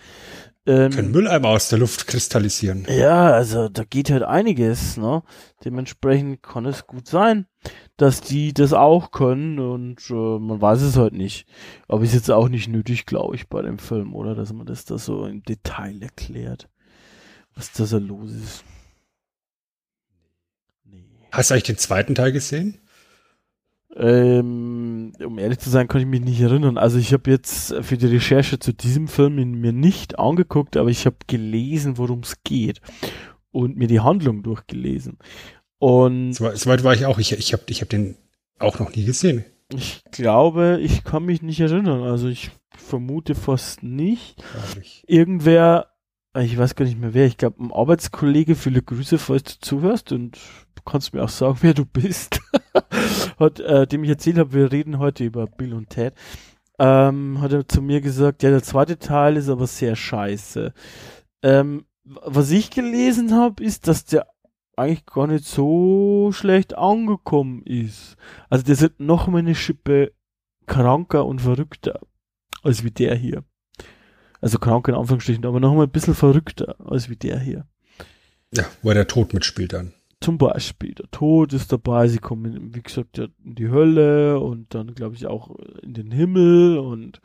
ähm, 0.67 0.91
Können 0.93 1.11
Mülleimer 1.11 1.49
aus 1.49 1.69
der 1.69 1.79
Luft 1.79 2.07
kristallisieren. 2.07 2.87
Ja, 2.89 3.33
also 3.33 3.69
da 3.69 3.85
geht 3.85 4.11
halt 4.11 4.23
einiges, 4.23 4.97
ne? 4.97 5.23
Dementsprechend 5.65 6.43
kann 6.43 6.65
es 6.65 6.87
gut 6.87 7.07
sein, 7.07 7.47
dass 7.99 8.23
die 8.23 8.55
das 8.55 8.73
auch 8.73 9.11
können 9.11 9.59
und 9.59 10.01
äh, 10.09 10.39
man 10.39 10.61
weiß 10.63 10.81
es 10.81 10.97
halt 10.97 11.13
nicht. 11.13 11.47
Aber 11.87 12.03
ist 12.03 12.15
jetzt 12.15 12.31
auch 12.31 12.49
nicht 12.49 12.69
nötig, 12.69 13.05
glaube 13.05 13.35
ich, 13.35 13.49
bei 13.49 13.61
dem 13.61 13.79
Film, 13.79 14.15
oder? 14.15 14.35
Dass 14.35 14.53
man 14.55 14.67
das 14.67 14.87
da 14.87 14.97
so 14.97 15.27
im 15.27 15.43
Detail 15.43 16.03
erklärt, 16.03 16.71
was 17.55 17.73
da 17.73 17.85
so 17.85 17.99
los 17.99 18.33
ist. 18.33 18.65
Nee. 20.85 21.05
Hast 21.31 21.51
du 21.51 21.55
eigentlich 21.55 21.65
den 21.65 21.79
zweiten 21.79 22.15
Teil 22.15 22.33
gesehen? 22.33 22.79
Ähm, 23.97 25.13
um 25.25 25.39
ehrlich 25.39 25.61
zu 25.61 25.71
sein, 25.71 25.87
kann 25.87 26.01
ich 26.01 26.07
mich 26.07 26.21
nicht 26.21 26.41
erinnern. 26.41 26.79
Also 26.79 26.99
ich 26.99 27.13
habe 27.13 27.31
jetzt 27.31 27.75
für 27.83 27.97
die 27.97 28.07
Recherche 28.07 28.59
zu 28.59 28.73
diesem 28.73 29.07
Film 29.07 29.37
mir 29.61 29.73
nicht 29.73 30.19
angeguckt, 30.19 30.77
aber 30.77 30.91
ich 30.91 31.07
habe 31.07 31.17
gelesen, 31.29 31.97
worum 31.97 32.21
es 32.21 32.43
geht 32.43 32.81
und 33.53 33.77
mir 33.77 33.87
die 33.87 34.01
Handlung 34.01 34.43
durchgelesen. 34.43 35.19
Und 35.79 36.33
soweit 36.33 36.83
war 36.83 36.95
ich 36.95 37.07
auch. 37.07 37.19
Ich, 37.19 37.33
ich 37.33 37.53
habe 37.53 37.63
ich 37.69 37.83
hab 37.83 37.89
den 37.89 38.17
auch 38.59 38.79
noch 38.79 38.95
nie 38.95 39.05
gesehen. 39.05 39.45
Ich 39.73 40.03
glaube, 40.11 40.79
ich 40.83 41.05
kann 41.05 41.25
mich 41.25 41.43
nicht 41.43 41.61
erinnern. 41.61 42.03
Also 42.03 42.29
ich 42.29 42.51
vermute 42.77 43.35
fast 43.35 43.83
nicht. 43.83 44.43
Irgendwer, 45.07 45.89
ich 46.37 46.57
weiß 46.59 46.75
gar 46.75 46.85
nicht 46.85 46.99
mehr 46.99 47.15
wer, 47.15 47.27
ich 47.27 47.37
glaube 47.37 47.63
ein 47.63 47.73
Arbeitskollege, 47.73 48.57
viele 48.57 48.83
Grüße, 48.83 49.19
falls 49.19 49.45
du 49.45 49.61
zuhörst 49.61 50.13
und 50.13 50.39
kannst 50.85 51.15
mir 51.15 51.23
auch 51.23 51.29
sagen, 51.29 51.59
wer 51.63 51.75
du 51.75 51.85
bist. 51.85 52.41
hat, 53.39 53.61
äh, 53.61 53.87
dem 53.87 54.05
ich 54.05 54.11
erzählt 54.11 54.39
habe, 54.39 54.53
wir 54.53 54.73
reden 54.73 54.99
heute 54.99 55.25
über 55.25 55.47
Bill 55.47 55.75
und 55.75 55.91
Ted, 55.91 56.15
ähm, 56.79 57.41
hat 57.41 57.53
er 57.53 57.69
zu 57.69 57.81
mir 57.83 58.01
gesagt, 58.01 58.43
ja, 58.43 58.51
der 58.51 58.63
zweite 58.63 58.99
Teil 58.99 59.37
ist 59.37 59.49
aber 59.49 59.67
sehr 59.67 59.97
scheiße. 59.97 60.73
Ähm, 61.43 61.85
was 62.05 62.51
ich 62.51 62.71
gelesen 62.71 63.35
habe, 63.35 63.63
ist, 63.63 63.89
dass 63.89 64.05
der 64.05 64.27
eigentlich 64.77 65.07
gar 65.07 65.27
nicht 65.27 65.45
so 65.45 66.31
schlecht 66.33 66.77
angekommen 66.77 67.63
ist. 67.65 68.17
Also 68.51 68.65
der 68.65 68.75
ist 68.75 68.99
noch 69.01 69.29
mal 69.29 69.39
eine 69.39 69.55
Schippe 69.55 70.13
kranker 70.67 71.27
und 71.27 71.41
verrückter 71.41 72.01
als 72.63 72.83
wie 72.83 72.91
der 72.91 73.15
hier. 73.15 73.45
Also 74.41 74.59
krank 74.59 74.89
in 74.89 74.95
Anführungsstrichen, 74.95 75.47
aber 75.47 75.61
noch 75.61 75.75
mal 75.75 75.85
ein 75.85 75.91
bisschen 75.91 76.15
verrückter 76.15 76.77
als 76.85 77.09
wie 77.09 77.17
der 77.17 77.39
hier. 77.39 77.67
Ja, 78.53 78.65
weil 78.83 78.95
der 78.95 79.07
Tod 79.07 79.33
mitspielt 79.33 79.73
dann 79.73 79.95
zum 80.21 80.39
Beispiel 80.39 80.95
der 80.95 81.11
Tod 81.11 81.53
ist 81.53 81.73
dabei, 81.73 82.09
sie 82.09 82.19
kommen, 82.19 82.75
wie 82.75 82.83
gesagt, 82.83 83.19
in 83.19 83.33
die 83.55 83.69
Hölle 83.69 84.41
und 84.41 84.75
dann, 84.75 84.95
glaube 84.95 85.15
ich, 85.15 85.27
auch 85.27 85.55
in 85.83 85.95
den 85.95 86.11
Himmel 86.11 86.79
und 86.79 87.21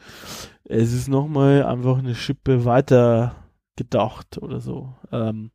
es 0.66 0.94
ist 0.94 1.08
nochmal 1.08 1.64
einfach 1.64 2.00
eine 2.00 2.16
Schippe 2.16 2.66
weiter 2.66 3.36
gedacht 3.76 4.38
oder 4.38 4.60
so. 4.60 4.94
Ähm, 5.12 5.52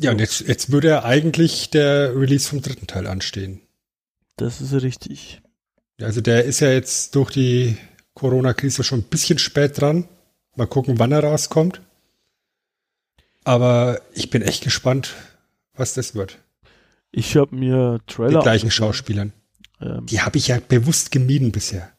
ja, 0.00 0.10
und 0.10 0.20
jetzt, 0.20 0.40
jetzt 0.46 0.70
würde 0.70 0.88
ja 0.88 1.04
eigentlich 1.04 1.70
der 1.70 2.14
Release 2.14 2.48
vom 2.48 2.60
dritten 2.60 2.86
Teil 2.86 3.06
anstehen. 3.06 3.62
Das 4.36 4.60
ist 4.60 4.74
richtig. 4.74 5.40
Also 6.00 6.20
der 6.20 6.44
ist 6.44 6.60
ja 6.60 6.70
jetzt 6.70 7.14
durch 7.14 7.30
die 7.30 7.76
Corona-Krise 8.14 8.84
schon 8.84 9.00
ein 9.00 9.08
bisschen 9.08 9.38
spät 9.38 9.80
dran. 9.80 10.06
Mal 10.54 10.66
gucken, 10.66 10.98
wann 10.98 11.12
er 11.12 11.24
rauskommt. 11.24 11.80
Aber 13.44 14.00
ich 14.12 14.30
bin 14.30 14.42
echt 14.42 14.64
gespannt, 14.64 15.14
was 15.78 15.94
das 15.94 16.14
wird. 16.14 16.38
Ich 17.10 17.36
habe 17.36 17.54
mir 17.54 18.00
Trailer. 18.06 18.40
Die 18.40 18.42
gleichen 18.42 18.70
Schauspielern. 18.70 19.32
Ähm, 19.80 20.06
die 20.06 20.20
habe 20.20 20.38
ich 20.38 20.48
ja 20.48 20.58
bewusst 20.66 21.10
gemieden 21.10 21.52
bisher. 21.52 21.92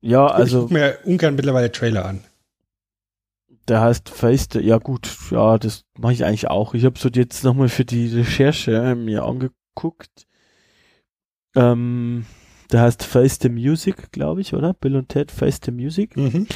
Ja, 0.00 0.26
also. 0.26 0.58
Ich 0.58 0.62
gucke 0.62 0.74
mir 0.74 0.98
ungern 1.04 1.34
mittlerweile 1.34 1.72
Trailer 1.72 2.04
an. 2.04 2.24
Der 3.66 3.82
heißt 3.82 4.08
Face, 4.08 4.48
ja 4.54 4.78
gut, 4.78 5.10
ja, 5.30 5.58
das 5.58 5.84
mache 5.98 6.14
ich 6.14 6.24
eigentlich 6.24 6.48
auch. 6.48 6.72
Ich 6.72 6.84
habe 6.84 6.98
so 6.98 7.10
jetzt 7.10 7.44
nochmal 7.44 7.68
für 7.68 7.84
die 7.84 8.08
Recherche 8.16 8.94
mir 8.94 9.24
angeguckt. 9.24 10.26
Ähm, 11.54 12.24
der 12.72 12.82
heißt 12.82 13.04
Face 13.04 13.38
the 13.42 13.50
Music, 13.50 14.10
glaube 14.10 14.40
ich, 14.40 14.54
oder? 14.54 14.72
Bill 14.72 14.96
und 14.96 15.10
Ted 15.10 15.30
Face 15.30 15.60
the 15.62 15.70
Music. 15.70 16.16
Mhm 16.16 16.46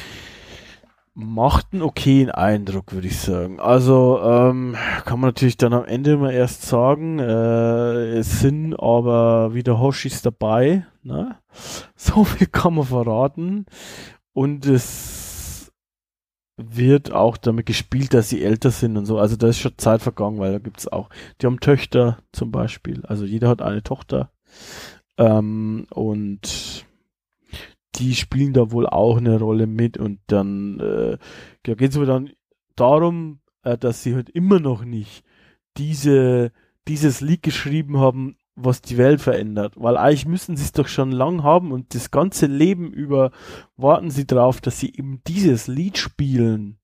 macht 1.15 1.67
einen 1.71 1.83
okayen 1.83 2.31
Eindruck, 2.31 2.91
würde 2.93 3.07
ich 3.07 3.19
sagen. 3.19 3.59
Also 3.59 4.19
ähm, 4.23 4.75
kann 5.05 5.19
man 5.19 5.29
natürlich 5.29 5.57
dann 5.57 5.73
am 5.73 5.85
Ende 5.85 6.17
mal 6.17 6.31
erst 6.33 6.63
sagen, 6.63 7.19
äh, 7.19 8.17
es 8.17 8.39
sind 8.39 8.75
aber 8.75 9.53
wieder 9.53 9.79
Hoshis 9.79 10.21
dabei. 10.21 10.85
Ne? 11.03 11.37
So 11.95 12.23
viel 12.23 12.47
kann 12.47 12.75
man 12.75 12.85
verraten. 12.85 13.65
Und 14.33 14.65
es 14.65 15.71
wird 16.57 17.11
auch 17.11 17.37
damit 17.37 17.67
gespielt, 17.67 18.13
dass 18.13 18.29
sie 18.29 18.43
älter 18.43 18.71
sind 18.71 18.97
und 18.97 19.05
so. 19.05 19.19
Also 19.19 19.35
da 19.35 19.47
ist 19.47 19.59
schon 19.59 19.77
Zeit 19.77 20.01
vergangen, 20.01 20.39
weil 20.39 20.51
da 20.51 20.59
gibt's 20.59 20.87
auch, 20.87 21.09
die 21.41 21.45
haben 21.45 21.59
Töchter 21.59 22.17
zum 22.31 22.51
Beispiel. 22.51 23.05
Also 23.05 23.25
jeder 23.25 23.49
hat 23.49 23.61
eine 23.61 23.83
Tochter. 23.83 24.31
Ähm, 25.17 25.85
und 25.91 26.85
die 27.95 28.15
spielen 28.15 28.53
da 28.53 28.71
wohl 28.71 28.87
auch 28.87 29.17
eine 29.17 29.39
Rolle 29.39 29.67
mit 29.67 29.97
und 29.97 30.19
dann 30.27 30.79
äh, 30.79 31.17
ja, 31.65 31.75
geht 31.75 31.91
es 31.91 31.97
aber 31.97 32.05
dann 32.05 32.31
darum, 32.75 33.39
äh, 33.63 33.77
dass 33.77 34.03
sie 34.03 34.15
halt 34.15 34.29
immer 34.29 34.59
noch 34.59 34.85
nicht 34.85 35.23
diese 35.77 36.51
dieses 36.87 37.21
Lied 37.21 37.43
geschrieben 37.43 37.99
haben, 37.99 38.35
was 38.55 38.81
die 38.81 38.97
Welt 38.97 39.21
verändert. 39.21 39.73
Weil 39.77 39.97
eigentlich 39.97 40.25
müssen 40.25 40.57
sie 40.57 40.63
es 40.63 40.71
doch 40.71 40.87
schon 40.87 41.11
lang 41.11 41.43
haben 41.43 41.71
und 41.71 41.95
das 41.95 42.11
ganze 42.11 42.45
Leben 42.45 42.91
über 42.91 43.31
warten 43.77 44.11
sie 44.11 44.27
drauf, 44.27 44.61
dass 44.61 44.79
sie 44.79 44.93
eben 44.93 45.21
dieses 45.27 45.67
Lied 45.67 45.97
spielen. 45.97 46.77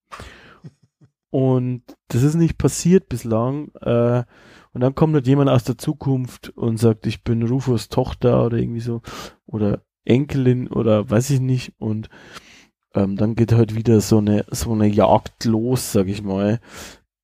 Und 1.31 1.83
das 2.07 2.23
ist 2.23 2.35
nicht 2.35 2.57
passiert 2.57 3.07
bislang. 3.07 3.71
Äh, 3.81 4.23
und 4.71 4.81
dann 4.81 4.95
kommt 4.95 5.13
halt 5.13 5.27
jemand 5.27 5.49
aus 5.49 5.63
der 5.63 5.77
Zukunft 5.77 6.49
und 6.49 6.77
sagt, 6.77 7.05
ich 7.05 7.23
bin 7.23 7.43
Rufus 7.43 7.89
Tochter 7.89 8.45
oder 8.45 8.57
irgendwie 8.57 8.79
so. 8.79 9.01
Oder 9.45 9.83
Enkelin 10.05 10.67
oder 10.67 11.09
weiß 11.09 11.29
ich 11.31 11.39
nicht. 11.39 11.73
Und 11.77 12.09
ähm, 12.95 13.15
dann 13.15 13.35
geht 13.35 13.53
halt 13.53 13.75
wieder 13.75 14.01
so 14.01 14.17
eine, 14.17 14.45
so 14.49 14.71
eine 14.71 14.87
Jagd 14.87 15.45
los, 15.45 15.91
sag 15.91 16.07
ich 16.07 16.23
mal. 16.23 16.59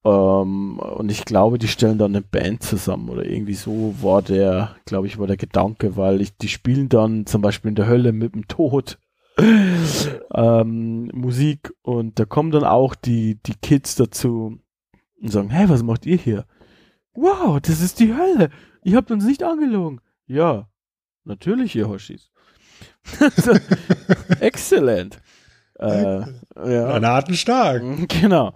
Ähm, 0.05 0.77
und 0.77 1.11
ich 1.11 1.25
glaube, 1.25 1.57
die 1.57 1.67
stellen 1.67 1.97
dann 1.97 2.15
eine 2.15 2.21
Band 2.21 2.61
zusammen 2.61 3.09
oder 3.09 3.25
irgendwie 3.25 3.55
so 3.55 3.95
war 4.01 4.21
der, 4.21 4.75
glaube 4.85 5.07
ich, 5.07 5.17
war 5.17 5.25
der 5.25 5.37
Gedanke, 5.37 5.97
weil 5.97 6.21
ich, 6.21 6.37
die 6.37 6.47
spielen 6.47 6.89
dann 6.89 7.25
zum 7.25 7.41
Beispiel 7.41 7.69
in 7.69 7.75
der 7.75 7.87
Hölle 7.87 8.11
mit 8.11 8.35
dem 8.35 8.47
Tod 8.47 8.99
ähm, 10.33 11.09
Musik 11.13 11.73
und 11.81 12.19
da 12.19 12.25
kommen 12.25 12.51
dann 12.51 12.63
auch 12.63 12.93
die, 12.93 13.39
die 13.43 13.55
Kids 13.55 13.95
dazu 13.95 14.59
und 15.19 15.31
sagen, 15.31 15.49
hey, 15.49 15.67
was 15.69 15.81
macht 15.81 16.05
ihr 16.05 16.17
hier? 16.17 16.45
Wow, 17.15 17.59
das 17.59 17.81
ist 17.81 17.99
die 17.99 18.13
Hölle. 18.13 18.51
Ihr 18.83 18.97
habt 18.97 19.09
uns 19.09 19.25
nicht 19.25 19.41
angelogen. 19.41 20.01
Ja, 20.27 20.69
natürlich, 21.23 21.75
ihr 21.75 21.89
Hoshis. 21.89 22.31
Excellent. 24.39 25.19
Äh, 25.79 26.19
ja. 26.19 26.25
Granatenstark. 26.55 27.83
Genau. 28.21 28.53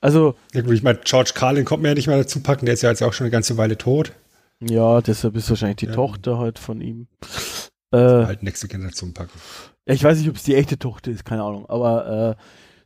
Also. 0.00 0.34
Ja, 0.52 0.62
gut, 0.62 0.74
ich 0.74 0.82
meine, 0.82 0.98
George 1.04 1.32
Carlin 1.34 1.64
kommt 1.64 1.82
mir 1.82 1.90
ja 1.90 1.94
nicht 1.94 2.08
mehr 2.08 2.18
dazu 2.18 2.42
packen, 2.42 2.66
der 2.66 2.74
ist 2.74 2.82
ja 2.82 2.90
jetzt 2.90 3.02
auch 3.02 3.12
schon 3.12 3.24
eine 3.24 3.30
ganze 3.30 3.56
Weile 3.56 3.78
tot. 3.78 4.12
Ja, 4.60 5.00
deshalb 5.00 5.36
ist 5.36 5.48
wahrscheinlich 5.48 5.76
die 5.76 5.86
ja. 5.86 5.92
Tochter 5.92 6.38
halt 6.38 6.58
von 6.58 6.80
ihm. 6.80 7.06
Äh, 7.92 7.98
halt 7.98 8.42
nächste 8.42 8.68
Generation 8.68 9.12
packen. 9.12 9.38
Ja, 9.86 9.94
ich 9.94 10.02
weiß 10.02 10.18
nicht, 10.18 10.28
ob 10.28 10.36
es 10.36 10.44
die 10.44 10.54
echte 10.54 10.78
Tochter 10.78 11.10
ist, 11.10 11.24
keine 11.24 11.42
Ahnung, 11.42 11.68
aber 11.68 12.36
äh, 12.38 12.42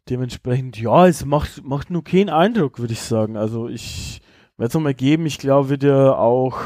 dementsprechend, 0.09 0.79
ja, 0.79 1.07
es 1.07 1.25
macht, 1.25 1.65
macht 1.65 1.91
nur 1.91 2.05
keinen 2.05 2.31
Eindruck, 2.31 2.79
würde 2.79 2.93
ich 2.93 3.03
sagen. 3.03 3.37
Also 3.37 3.69
ich 3.69 4.21
werde 4.57 4.69
es 4.69 4.75
nochmal 4.75 4.95
geben, 4.95 5.27
ich 5.27 5.39
glaube, 5.39 5.69
wird 5.69 5.83
ja 5.83 6.15
auch 6.15 6.59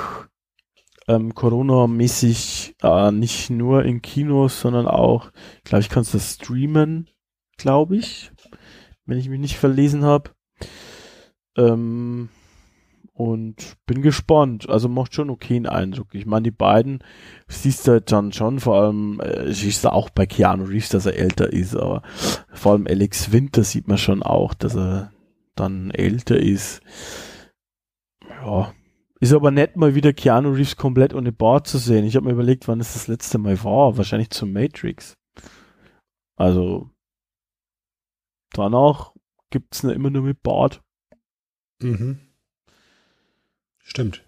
ähm, 1.10 1.34
Corona-mäßig 1.34 2.76
Äh, 2.82 3.10
nicht 3.12 3.50
nur 3.50 3.84
in 3.84 4.00
Kinos, 4.00 4.60
sondern 4.60 4.86
auch, 4.86 5.30
glaube 5.64 5.80
ich, 5.82 5.88
kannst 5.88 6.14
das 6.14 6.34
streamen, 6.34 7.08
glaube 7.58 7.96
ich, 7.96 8.32
wenn 9.06 9.18
ich 9.18 9.28
mich 9.28 9.40
nicht 9.40 9.58
verlesen 9.58 10.04
habe. 10.04 10.30
Ähm, 11.56 12.28
und 13.12 13.76
bin 13.84 14.00
gespannt. 14.00 14.70
Also 14.70 14.88
macht 14.88 15.14
schon 15.14 15.28
okay 15.28 15.56
einen 15.56 15.66
Eindruck. 15.66 16.14
Ich 16.14 16.24
meine, 16.24 16.44
die 16.44 16.50
beiden 16.52 17.04
siehst 17.48 17.86
du 17.86 17.92
halt 17.92 18.10
dann 18.12 18.32
schon, 18.32 18.60
vor 18.60 18.80
allem, 18.80 19.20
äh, 19.20 19.52
siehst 19.52 19.84
du 19.84 19.92
auch 19.92 20.08
bei 20.10 20.24
Keanu 20.24 20.64
Reeves, 20.64 20.88
dass 20.88 21.06
er 21.06 21.18
älter 21.18 21.52
ist, 21.52 21.76
aber 21.76 22.02
vor 22.52 22.72
allem 22.72 22.86
Alex 22.86 23.30
Winter 23.32 23.62
sieht 23.62 23.88
man 23.88 23.98
schon 23.98 24.22
auch, 24.22 24.54
dass 24.54 24.74
er 24.74 25.12
dann 25.54 25.90
älter 25.90 26.38
ist. 26.38 26.80
Ja. 28.42 28.72
Ist 29.20 29.34
aber 29.34 29.50
nett, 29.50 29.76
mal 29.76 29.94
wieder 29.94 30.14
Keanu 30.14 30.50
Reeves 30.50 30.76
komplett 30.76 31.12
ohne 31.12 31.30
Bart 31.30 31.66
zu 31.66 31.76
sehen. 31.76 32.06
Ich 32.06 32.16
habe 32.16 32.26
mir 32.26 32.32
überlegt, 32.32 32.66
wann 32.68 32.80
es 32.80 32.94
das 32.94 33.06
letzte 33.06 33.36
Mal 33.36 33.62
war. 33.62 33.98
Wahrscheinlich 33.98 34.30
zum 34.30 34.52
Matrix. 34.52 35.18
Also, 36.36 36.90
danach 38.52 39.12
gibt's 39.50 39.82
ne 39.82 39.92
immer 39.92 40.08
nur 40.08 40.22
mit 40.22 40.42
Bart. 40.42 40.82
Mhm. 41.82 42.18
Stimmt. 43.78 44.24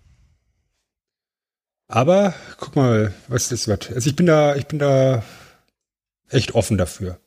Aber 1.89 2.35
guck 2.59 2.77
mal, 2.77 3.15
was 3.29 3.49
das 3.49 3.69
wird. 3.69 3.93
Also 3.93 4.11
ich 4.11 4.17
bin 4.17 4.27
da, 4.27 4.57
ich 4.57 4.67
bin 4.67 4.79
da 4.79 5.23
echt 6.29 6.55
offen 6.55 6.77
dafür. 6.77 7.21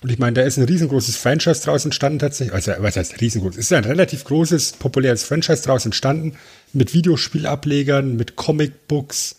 Und 0.00 0.10
ich 0.10 0.18
meine, 0.18 0.34
da 0.34 0.42
ist 0.42 0.56
ein 0.56 0.64
riesengroßes 0.64 1.16
Franchise 1.16 1.62
draus 1.64 1.84
entstanden 1.84 2.20
tatsächlich. 2.20 2.54
Also, 2.54 2.72
was 2.78 2.96
heißt 2.96 3.20
riesengroß? 3.20 3.56
Es 3.56 3.66
ist 3.66 3.72
ein 3.72 3.84
relativ 3.84 4.24
großes, 4.24 4.74
populäres 4.74 5.24
Franchise 5.24 5.62
draus 5.62 5.84
entstanden. 5.84 6.36
Mit 6.72 6.94
Videospielablegern, 6.94 8.14
mit 8.14 8.36
Comicbooks, 8.36 9.36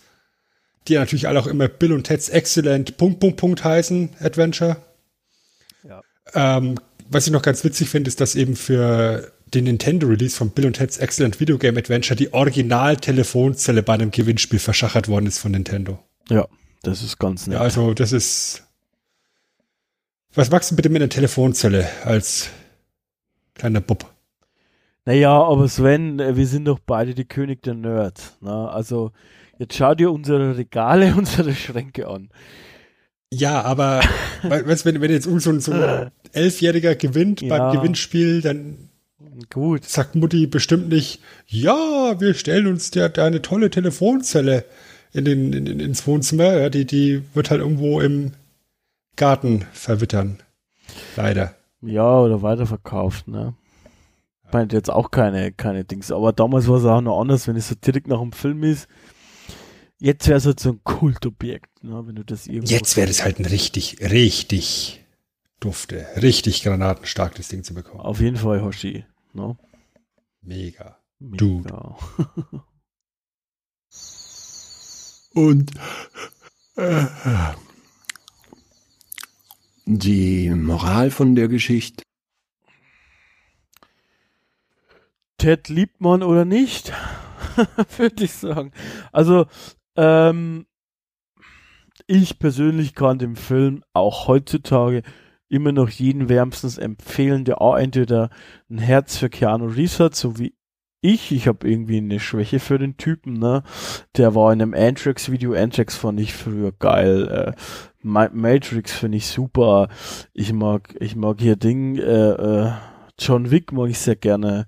die 0.87 0.95
natürlich 0.95 1.27
alle 1.27 1.39
auch 1.39 1.47
immer 1.47 1.69
Bill 1.69 1.93
und 1.93 2.03
Ted's 2.05 2.27
Excellent 2.27 2.97
Punkt, 2.97 3.19
Punkt, 3.19 3.37
Punkt 3.37 3.63
heißen, 3.63 4.09
Adventure. 4.19 4.77
Ja. 5.87 6.01
Ähm, 6.33 6.75
was 7.09 7.25
ich 7.25 7.31
noch 7.31 7.41
ganz 7.41 7.63
witzig 7.63 7.89
finde, 7.89 8.09
ist, 8.09 8.19
dass 8.19 8.35
eben 8.35 8.55
für 8.55 9.31
den 9.53 9.63
Nintendo-Release 9.63 10.35
von 10.35 10.51
Bill 10.51 10.65
und 10.65 10.73
Ted's 10.73 10.97
Excellent 10.97 11.39
Video 11.39 11.57
Game 11.57 11.77
Adventure 11.77 12.15
die 12.15 12.33
Original-Telefonzelle 12.33 13.81
bei 13.81 13.93
einem 13.93 14.11
Gewinnspiel 14.11 14.59
verschachert 14.59 15.07
worden 15.07 15.25
ist 15.25 15.39
von 15.39 15.51
Nintendo. 15.51 15.99
Ja, 16.29 16.47
das 16.83 17.01
ist 17.01 17.17
ganz 17.17 17.47
nett. 17.47 17.55
Ja, 17.55 17.61
also 17.61 17.93
das 17.93 18.11
ist. 18.11 18.63
Was 20.33 20.51
magst 20.51 20.71
du 20.71 20.75
bitte 20.75 20.89
mit 20.89 21.01
einer 21.01 21.09
Telefonzelle 21.09 21.87
als 22.03 22.49
kleiner 23.55 23.81
Bub? 23.81 24.05
Naja, 25.05 25.31
aber 25.31 25.67
Sven, 25.67 26.19
wir 26.19 26.47
sind 26.47 26.65
doch 26.65 26.79
beide 26.79 27.15
die 27.15 27.25
König 27.25 27.63
der 27.63 27.73
Nerds. 27.73 28.37
Ne? 28.41 28.51
Also 28.69 29.11
jetzt 29.57 29.75
schau 29.75 29.95
dir 29.95 30.11
unsere 30.11 30.55
Regale, 30.57 31.15
unsere 31.17 31.53
Schränke 31.55 32.07
an. 32.07 32.29
Ja, 33.31 33.61
aber 33.61 34.01
weißt, 34.43 34.85
wenn, 34.85 35.01
wenn 35.01 35.11
jetzt 35.11 35.25
so, 35.25 35.59
so 35.59 35.71
ein 35.71 36.11
Elfjähriger 36.31 36.95
gewinnt 36.95 37.41
ja. 37.41 37.57
beim 37.57 37.77
Gewinnspiel, 37.77 38.41
dann 38.41 38.89
Gut. 39.49 39.85
Sagt 39.85 40.15
Mutti 40.15 40.47
bestimmt 40.47 40.89
nicht, 40.89 41.21
ja, 41.47 42.19
wir 42.19 42.33
stellen 42.33 42.67
uns 42.67 42.91
da 42.91 43.07
eine 43.07 43.41
tolle 43.41 43.69
Telefonzelle 43.69 44.65
in 45.13 45.25
den, 45.25 45.53
in, 45.53 45.79
ins 45.79 46.05
Wohnzimmer. 46.05 46.57
Ja, 46.57 46.69
die, 46.69 46.85
die 46.85 47.21
wird 47.33 47.49
halt 47.49 47.61
irgendwo 47.61 48.01
im 48.01 48.33
Garten 49.19 49.67
verwittern. 49.73 50.41
Leider. 51.15 51.55
Ja, 51.81 52.19
oder 52.19 52.41
weiterverkauft, 52.41 53.27
ne? 53.27 53.53
Ich 54.47 54.53
meine 54.53 54.73
jetzt 54.73 54.89
auch 54.89 55.11
keine, 55.11 55.51
keine 55.51 55.83
Dings. 55.83 56.11
Aber 56.11 56.33
damals 56.33 56.67
war 56.67 56.77
es 56.77 56.85
auch 56.85 57.01
noch 57.01 57.19
anders, 57.21 57.47
wenn 57.47 57.55
es 57.55 57.67
so 57.67 57.75
direkt 57.75 58.07
nach 58.07 58.19
dem 58.21 58.31
Film 58.31 58.63
ist. 58.63 58.87
Jetzt 59.99 60.27
wäre 60.27 60.37
es 60.37 60.45
halt 60.45 60.59
so 60.59 60.69
ein 60.69 60.83
Kultobjekt, 60.83 61.83
ne? 61.83 62.01
wenn 62.07 62.15
du 62.15 62.23
das 62.23 62.47
irgendwo. 62.47 62.73
Jetzt 62.73 62.95
wäre 62.97 63.09
es 63.09 63.23
halt 63.23 63.39
ein 63.39 63.45
richtig, 63.45 63.99
richtig 63.99 65.05
dufte, 65.59 66.07
richtig 66.21 66.63
granatenstark, 66.63 67.35
das 67.35 67.49
Ding 67.49 67.63
zu 67.63 67.73
bekommen. 67.73 67.99
Auf 67.99 68.21
jeden 68.21 68.37
Fall, 68.37 68.61
Hoshi. 68.63 69.05
No? 69.33 69.57
Mega. 70.41 70.97
Mega. 71.19 71.37
Dude. 71.37 71.73
Und 75.33 75.71
äh, 76.77 77.05
die 79.97 80.49
Moral 80.51 81.09
von 81.09 81.35
der 81.35 81.47
Geschichte? 81.47 82.03
Ted 85.37 85.69
liebt 85.69 85.99
man 86.01 86.21
oder 86.21 86.45
nicht, 86.45 86.93
würde 87.97 88.23
ich 88.23 88.33
sagen. 88.33 88.71
Also, 89.11 89.47
ähm, 89.95 90.65
ich 92.05 92.39
persönlich 92.39 92.93
kann 92.93 93.19
dem 93.19 93.35
Film 93.35 93.83
auch 93.93 94.27
heutzutage 94.27 95.01
immer 95.47 95.71
noch 95.71 95.89
jeden 95.89 96.29
wärmstens 96.29 96.77
empfehlen, 96.77 97.45
der 97.45 97.61
auch 97.61 97.75
entweder 97.75 98.29
ein 98.69 98.77
Herz 98.77 99.17
für 99.17 99.29
Keanu 99.29 99.65
Reeves 99.65 99.99
hat, 99.99 100.15
so 100.15 100.37
wie 100.37 100.53
ich. 101.01 101.31
Ich 101.31 101.47
habe 101.47 101.67
irgendwie 101.67 101.97
eine 101.97 102.19
Schwäche 102.19 102.59
für 102.59 102.77
den 102.77 102.97
Typen, 102.97 103.33
ne? 103.33 103.63
Der 104.17 104.35
war 104.35 104.53
in 104.53 104.61
einem 104.61 104.73
Antrax-Video. 104.73 105.53
Antrax 105.53 105.95
fand 105.95 106.19
ich 106.19 106.33
früher 106.33 106.71
geil. 106.71 107.27
Äh, 107.55 107.88
Matrix 108.01 108.93
finde 108.93 109.17
ich 109.17 109.27
super. 109.27 109.89
Ich 110.33 110.53
mag, 110.53 110.95
ich 110.99 111.15
mag 111.15 111.39
hier 111.39 111.55
Ding, 111.55 111.97
äh, 111.97 112.31
äh, 112.31 112.71
John 113.17 113.51
Wick 113.51 113.71
mag 113.71 113.89
ich 113.89 113.99
sehr 113.99 114.15
gerne. 114.15 114.65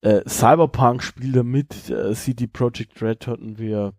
Äh, 0.00 0.28
Cyberpunk 0.28 1.02
spielt 1.02 1.36
da 1.36 1.42
mit. 1.42 1.90
Äh, 1.90 2.14
CD 2.14 2.46
Projekt 2.46 3.00
Red 3.00 3.26
hatten 3.26 3.58
wir 3.58 3.92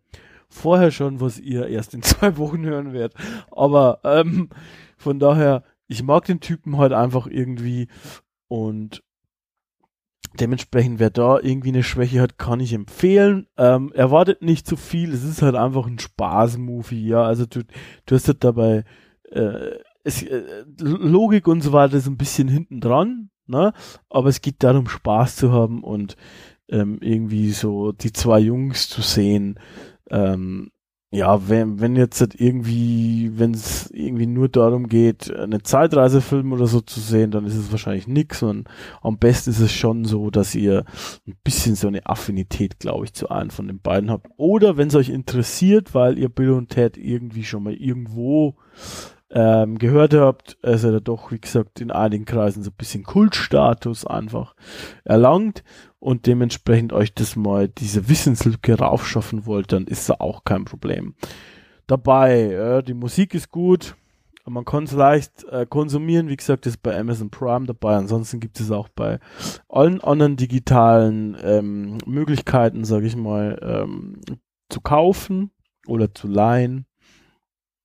vorher 0.49 0.91
schon, 0.91 1.21
was 1.21 1.39
ihr 1.39 1.67
erst 1.67 1.93
in 1.93 2.01
zwei 2.03 2.37
Wochen 2.37 2.65
hören 2.65 2.93
werdet. 2.93 3.15
Aber 3.51 3.99
ähm, 4.03 4.49
von 4.97 5.19
daher 5.19 5.63
ich 5.87 6.03
mag 6.03 6.25
den 6.25 6.39
Typen 6.39 6.77
halt 6.77 6.93
einfach 6.93 7.27
irgendwie 7.27 7.87
und 8.47 9.03
dementsprechend, 10.39 10.99
wer 10.99 11.09
da 11.09 11.39
irgendwie 11.39 11.69
eine 11.69 11.83
Schwäche 11.83 12.21
hat, 12.21 12.37
kann 12.37 12.59
ich 12.59 12.73
empfehlen. 12.73 13.47
Ähm, 13.57 13.91
erwartet 13.93 14.41
nicht 14.41 14.67
zu 14.67 14.75
viel, 14.75 15.13
es 15.13 15.23
ist 15.23 15.41
halt 15.41 15.55
einfach 15.55 15.87
ein 15.87 15.99
Spaß-Movie, 15.99 17.07
ja, 17.07 17.23
also 17.23 17.45
du, 17.45 17.63
du 18.05 18.15
hast 18.15 18.27
halt 18.27 18.43
dabei 18.43 18.83
äh, 19.31 19.77
es, 20.03 20.23
äh, 20.23 20.43
Logik 20.79 21.47
und 21.47 21.61
so 21.61 21.73
weiter 21.73 21.97
ist 21.97 22.07
ein 22.07 22.17
bisschen 22.17 22.47
hinten 22.47 22.79
dran, 22.79 23.29
ne? 23.45 23.73
aber 24.09 24.29
es 24.29 24.41
geht 24.41 24.63
darum, 24.63 24.87
Spaß 24.87 25.35
zu 25.35 25.51
haben 25.51 25.83
und 25.83 26.15
ähm, 26.69 26.99
irgendwie 27.01 27.51
so 27.51 27.91
die 27.91 28.13
zwei 28.13 28.39
Jungs 28.39 28.87
zu 28.89 29.01
sehen, 29.01 29.59
ähm, 30.09 30.71
ja, 31.09 31.47
wenn, 31.47 31.79
wenn 31.79 31.95
jetzt 31.95 32.19
halt 32.19 32.35
irgendwie, 32.39 33.31
wenn 33.35 33.53
es 33.53 33.89
irgendwie 33.91 34.27
nur 34.27 34.49
darum 34.49 34.89
geht, 34.89 35.33
einen 35.33 35.63
Zeitreisefilm 35.63 36.51
oder 36.51 36.67
so 36.67 36.81
zu 36.81 36.99
sehen, 36.99 37.31
dann 37.31 37.45
ist 37.45 37.55
es 37.55 37.71
wahrscheinlich 37.71 38.07
nix 38.07 38.43
und 38.43 38.67
am 39.01 39.17
besten 39.17 39.51
ist 39.51 39.61
es 39.61 39.71
schon 39.71 40.03
so, 40.03 40.29
dass 40.31 40.53
ihr 40.53 40.83
ein 41.25 41.37
bisschen 41.45 41.75
so 41.75 41.87
eine 41.87 42.05
Affinität, 42.05 42.79
glaube 42.79 43.05
ich, 43.05 43.13
zu 43.13 43.29
einem 43.29 43.51
von 43.51 43.67
den 43.67 43.79
beiden 43.79 44.11
habt. 44.11 44.27
Oder 44.35 44.75
wenn 44.75 44.89
es 44.89 44.95
euch 44.95 45.07
interessiert, 45.07 45.95
weil 45.95 46.17
ihr 46.17 46.27
Bill 46.27 46.51
und 46.51 46.69
Ted 46.69 46.97
irgendwie 46.97 47.45
schon 47.45 47.63
mal 47.63 47.73
irgendwo 47.73 48.55
ähm, 49.29 49.77
gehört 49.77 50.13
habt, 50.13 50.53
ist 50.61 50.83
er 50.83 51.01
doch, 51.01 51.31
wie 51.31 51.39
gesagt, 51.39 51.81
in 51.81 51.91
einigen 51.91 52.25
Kreisen 52.25 52.63
so 52.63 52.69
ein 52.69 52.77
bisschen 52.77 53.03
Kultstatus 53.03 54.05
einfach 54.05 54.55
erlangt 55.03 55.63
und 55.99 56.25
dementsprechend 56.25 56.93
euch 56.93 57.13
das 57.13 57.35
mal 57.35 57.67
diese 57.67 58.09
Wissenslücke 58.09 58.77
raufschaffen 58.77 59.45
wollt, 59.45 59.71
dann 59.71 59.87
ist 59.87 60.09
da 60.09 60.15
auch 60.19 60.43
kein 60.43 60.65
Problem. 60.65 61.15
Dabei, 61.87 62.51
äh, 62.51 62.83
die 62.83 62.93
Musik 62.93 63.33
ist 63.33 63.51
gut, 63.51 63.95
man 64.49 64.65
kann 64.65 64.85
es 64.85 64.93
leicht 64.93 65.43
äh, 65.45 65.65
konsumieren, 65.65 66.29
wie 66.29 66.37
gesagt, 66.37 66.65
ist 66.65 66.81
bei 66.81 66.97
Amazon 66.97 67.29
Prime 67.29 67.65
dabei. 67.65 67.95
Ansonsten 67.95 68.39
gibt 68.39 68.59
es 68.59 68.71
auch 68.71 68.87
bei 68.87 69.19
allen 69.67 70.01
anderen 70.01 70.37
digitalen 70.37 71.35
ähm, 71.41 71.97
Möglichkeiten, 72.05 72.85
sage 72.85 73.07
ich 73.07 73.15
mal, 73.15 73.59
ähm, 73.61 74.21
zu 74.69 74.79
kaufen 74.79 75.51
oder 75.85 76.13
zu 76.13 76.27
leihen. 76.27 76.85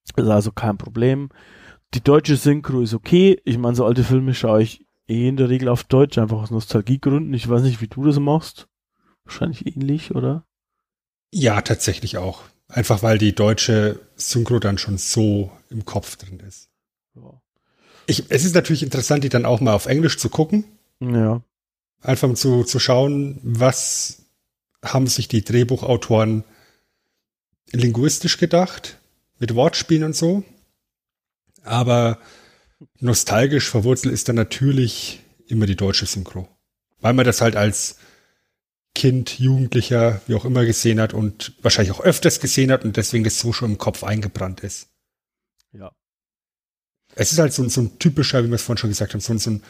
Ist 0.04 0.18
also 0.18 0.52
kein 0.52 0.78
Problem. 0.78 1.30
Die 1.94 2.02
deutsche 2.02 2.36
Synchro 2.36 2.80
ist 2.80 2.94
okay. 2.94 3.40
Ich 3.44 3.58
meine, 3.58 3.74
so 3.74 3.84
alte 3.84 4.04
Filme 4.04 4.34
schaue 4.34 4.62
ich 4.62 4.84
eh 5.08 5.28
in 5.28 5.36
der 5.36 5.48
Regel 5.48 5.68
auf 5.68 5.84
Deutsch, 5.84 6.18
einfach 6.18 6.42
aus 6.42 6.50
Nostalgiegründen. 6.50 7.34
Ich 7.34 7.48
weiß 7.48 7.62
nicht, 7.62 7.80
wie 7.80 7.88
du 7.88 8.04
das 8.04 8.18
machst. 8.18 8.68
Wahrscheinlich 9.24 9.66
ähnlich, 9.66 10.14
oder? 10.14 10.44
Ja, 11.32 11.60
tatsächlich 11.62 12.18
auch. 12.18 12.42
Einfach 12.68 13.02
weil 13.02 13.18
die 13.18 13.34
deutsche 13.34 14.00
Synchro 14.16 14.58
dann 14.58 14.78
schon 14.78 14.98
so 14.98 15.52
im 15.70 15.84
Kopf 15.84 16.16
drin 16.16 16.40
ist. 16.40 16.70
Ja. 17.14 17.40
Ich, 18.06 18.24
es 18.30 18.44
ist 18.44 18.54
natürlich 18.54 18.82
interessant, 18.82 19.24
die 19.24 19.28
dann 19.28 19.46
auch 19.46 19.60
mal 19.60 19.74
auf 19.74 19.86
Englisch 19.86 20.18
zu 20.18 20.28
gucken. 20.28 20.64
Ja. 21.00 21.42
Einfach 22.00 22.28
um 22.28 22.36
zu, 22.36 22.64
zu 22.64 22.78
schauen, 22.78 23.38
was 23.42 24.24
haben 24.84 25.06
sich 25.06 25.28
die 25.28 25.44
Drehbuchautoren 25.44 26.44
linguistisch 27.70 28.38
gedacht, 28.38 28.98
mit 29.38 29.54
Wortspielen 29.54 30.04
und 30.04 30.16
so. 30.16 30.42
Aber 31.62 32.18
nostalgisch 33.00 33.68
verwurzelt 33.68 34.12
ist 34.12 34.28
dann 34.28 34.36
natürlich 34.36 35.20
immer 35.46 35.66
die 35.66 35.76
deutsche 35.76 36.06
Synchro. 36.06 36.48
Weil 37.00 37.14
man 37.14 37.24
das 37.24 37.40
halt 37.40 37.56
als 37.56 37.96
Kind, 38.94 39.38
Jugendlicher, 39.38 40.20
wie 40.26 40.34
auch 40.34 40.44
immer 40.44 40.64
gesehen 40.64 41.00
hat 41.00 41.14
und 41.14 41.54
wahrscheinlich 41.62 41.92
auch 41.92 42.00
öfters 42.00 42.40
gesehen 42.40 42.70
hat 42.70 42.84
und 42.84 42.96
deswegen 42.96 43.24
das 43.24 43.38
so 43.38 43.52
schon 43.52 43.72
im 43.72 43.78
Kopf 43.78 44.04
eingebrannt 44.04 44.60
ist. 44.60 44.88
Ja. 45.72 45.92
Es 47.14 47.32
ist 47.32 47.38
halt 47.38 47.52
so, 47.52 47.66
so 47.68 47.80
ein 47.82 47.98
typischer, 47.98 48.44
wie 48.44 48.48
wir 48.48 48.54
es 48.54 48.62
vorhin 48.62 48.78
schon 48.78 48.90
gesagt 48.90 49.14
haben, 49.14 49.20
so, 49.20 49.36
so 49.36 49.50
ein 49.50 49.62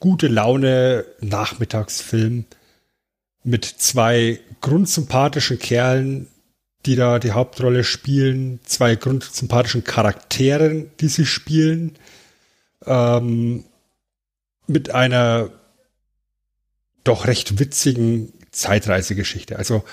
gute 0.00 0.28
Laune 0.28 1.04
Nachmittagsfilm 1.20 2.46
mit 3.42 3.64
zwei 3.64 4.40
grundsympathischen 4.60 5.58
Kerlen, 5.58 6.28
die 6.86 6.96
da 6.96 7.18
die 7.18 7.32
Hauptrolle 7.32 7.84
spielen, 7.84 8.60
zwei 8.64 8.96
grundsympathischen 8.96 9.84
Charakteren, 9.84 10.90
die 11.00 11.08
sie 11.08 11.26
spielen, 11.26 11.96
ähm, 12.86 13.64
mit 14.66 14.90
einer 14.90 15.50
doch 17.04 17.26
recht 17.26 17.58
witzigen 17.58 18.32
Zeitreisegeschichte. 18.50 19.58
Also, 19.58 19.84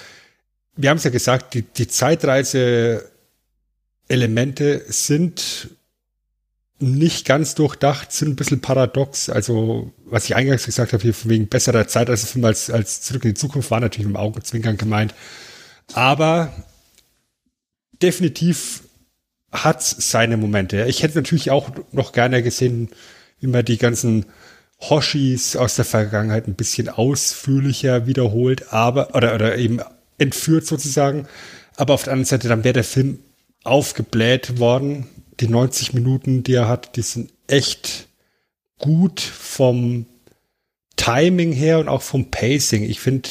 wir 0.76 0.90
haben 0.90 0.98
es 0.98 1.04
ja 1.04 1.10
gesagt, 1.10 1.54
die, 1.54 1.64
die 1.64 1.88
Zeitreise-Elemente 1.88 4.84
sind 4.88 5.70
nicht 6.80 7.26
ganz 7.26 7.56
durchdacht, 7.56 8.12
sind 8.12 8.30
ein 8.30 8.36
bisschen 8.36 8.62
paradox. 8.62 9.30
Also, 9.30 9.94
was 10.06 10.26
ich 10.26 10.36
eingangs 10.36 10.66
gesagt 10.66 10.94
habe, 10.94 11.04
hier 11.04 11.14
von 11.14 11.30
wegen 11.30 11.48
besserer 11.48 11.88
Zeitreisefilm 11.88 12.46
als, 12.46 12.70
als 12.70 13.02
Zurück 13.02 13.26
in 13.26 13.32
die 13.32 13.40
Zukunft, 13.40 13.72
war 13.72 13.80
natürlich 13.80 14.10
im 14.10 14.16
Augenzwinkern 14.16 14.78
gemeint. 14.78 15.14
Aber 15.94 16.54
definitiv 18.02 18.84
hat 19.52 19.84
seine 19.84 20.38
Momente. 20.38 20.86
Ich 20.86 21.04
hätte 21.04 21.18
natürlich 21.18 21.52
auch 21.52 21.70
noch 21.92 22.14
gerne 22.14 22.42
gesehen, 22.42 22.90
wie 23.40 23.48
man 23.48 23.66
die 23.66 23.78
ganzen 23.78 24.26
Hoshis 24.80 25.56
aus 25.56 25.76
der 25.76 25.86
Vergangenheit 25.86 26.48
ein 26.48 26.56
bisschen 26.56 26.90
ausführlicher 26.90 28.08
wiederholt, 28.08 28.74
aber, 28.74 29.14
oder, 29.16 29.36
oder 29.36 29.58
eben 29.58 29.80
entführt 30.18 30.66
sozusagen. 30.66 31.28
Aber 31.76 31.94
auf 31.94 32.04
der 32.04 32.14
anderen 32.14 32.28
Seite, 32.28 32.48
dann 32.48 32.64
wäre 32.64 32.74
der 32.74 32.84
Film 32.84 33.20
aufgebläht 33.64 34.60
worden. 34.60 35.08
Die 35.40 35.48
90 35.48 35.94
Minuten, 35.94 36.44
die 36.44 36.54
er 36.54 36.68
hat, 36.68 36.96
die 36.96 37.02
sind 37.02 37.32
echt 37.48 38.08
gut 38.78 39.20
vom 39.20 40.06
Timing 40.96 41.52
her 41.52 41.80
und 41.80 41.88
auch 41.88 42.02
vom 42.02 42.30
Pacing. 42.30 42.84
Ich 42.84 43.00
finde, 43.00 43.30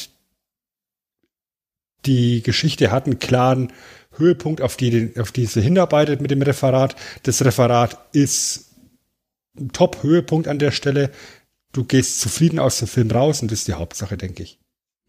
die 2.05 2.41
Geschichte 2.41 2.91
hat 2.91 3.05
einen 3.05 3.19
klaren 3.19 3.71
Höhepunkt, 4.21 4.61
auf 4.61 4.77
die, 4.77 5.11
auf 5.19 5.31
die 5.31 5.45
sie 5.45 5.61
hinarbeitet 5.61 6.21
mit 6.21 6.31
dem 6.31 6.41
Referat. 6.41 6.95
Das 7.23 7.43
Referat 7.43 7.97
ist 8.13 8.69
Top-Höhepunkt 9.73 10.47
an 10.47 10.59
der 10.59 10.71
Stelle 10.71 11.11
du 11.71 11.83
gehst 11.83 12.19
zufrieden 12.19 12.59
aus 12.59 12.79
dem 12.79 12.87
Film 12.87 13.11
raus 13.11 13.41
und 13.41 13.51
das 13.51 13.59
ist 13.59 13.67
die 13.67 13.73
Hauptsache, 13.73 14.17
denke 14.17 14.43
ich. 14.43 14.59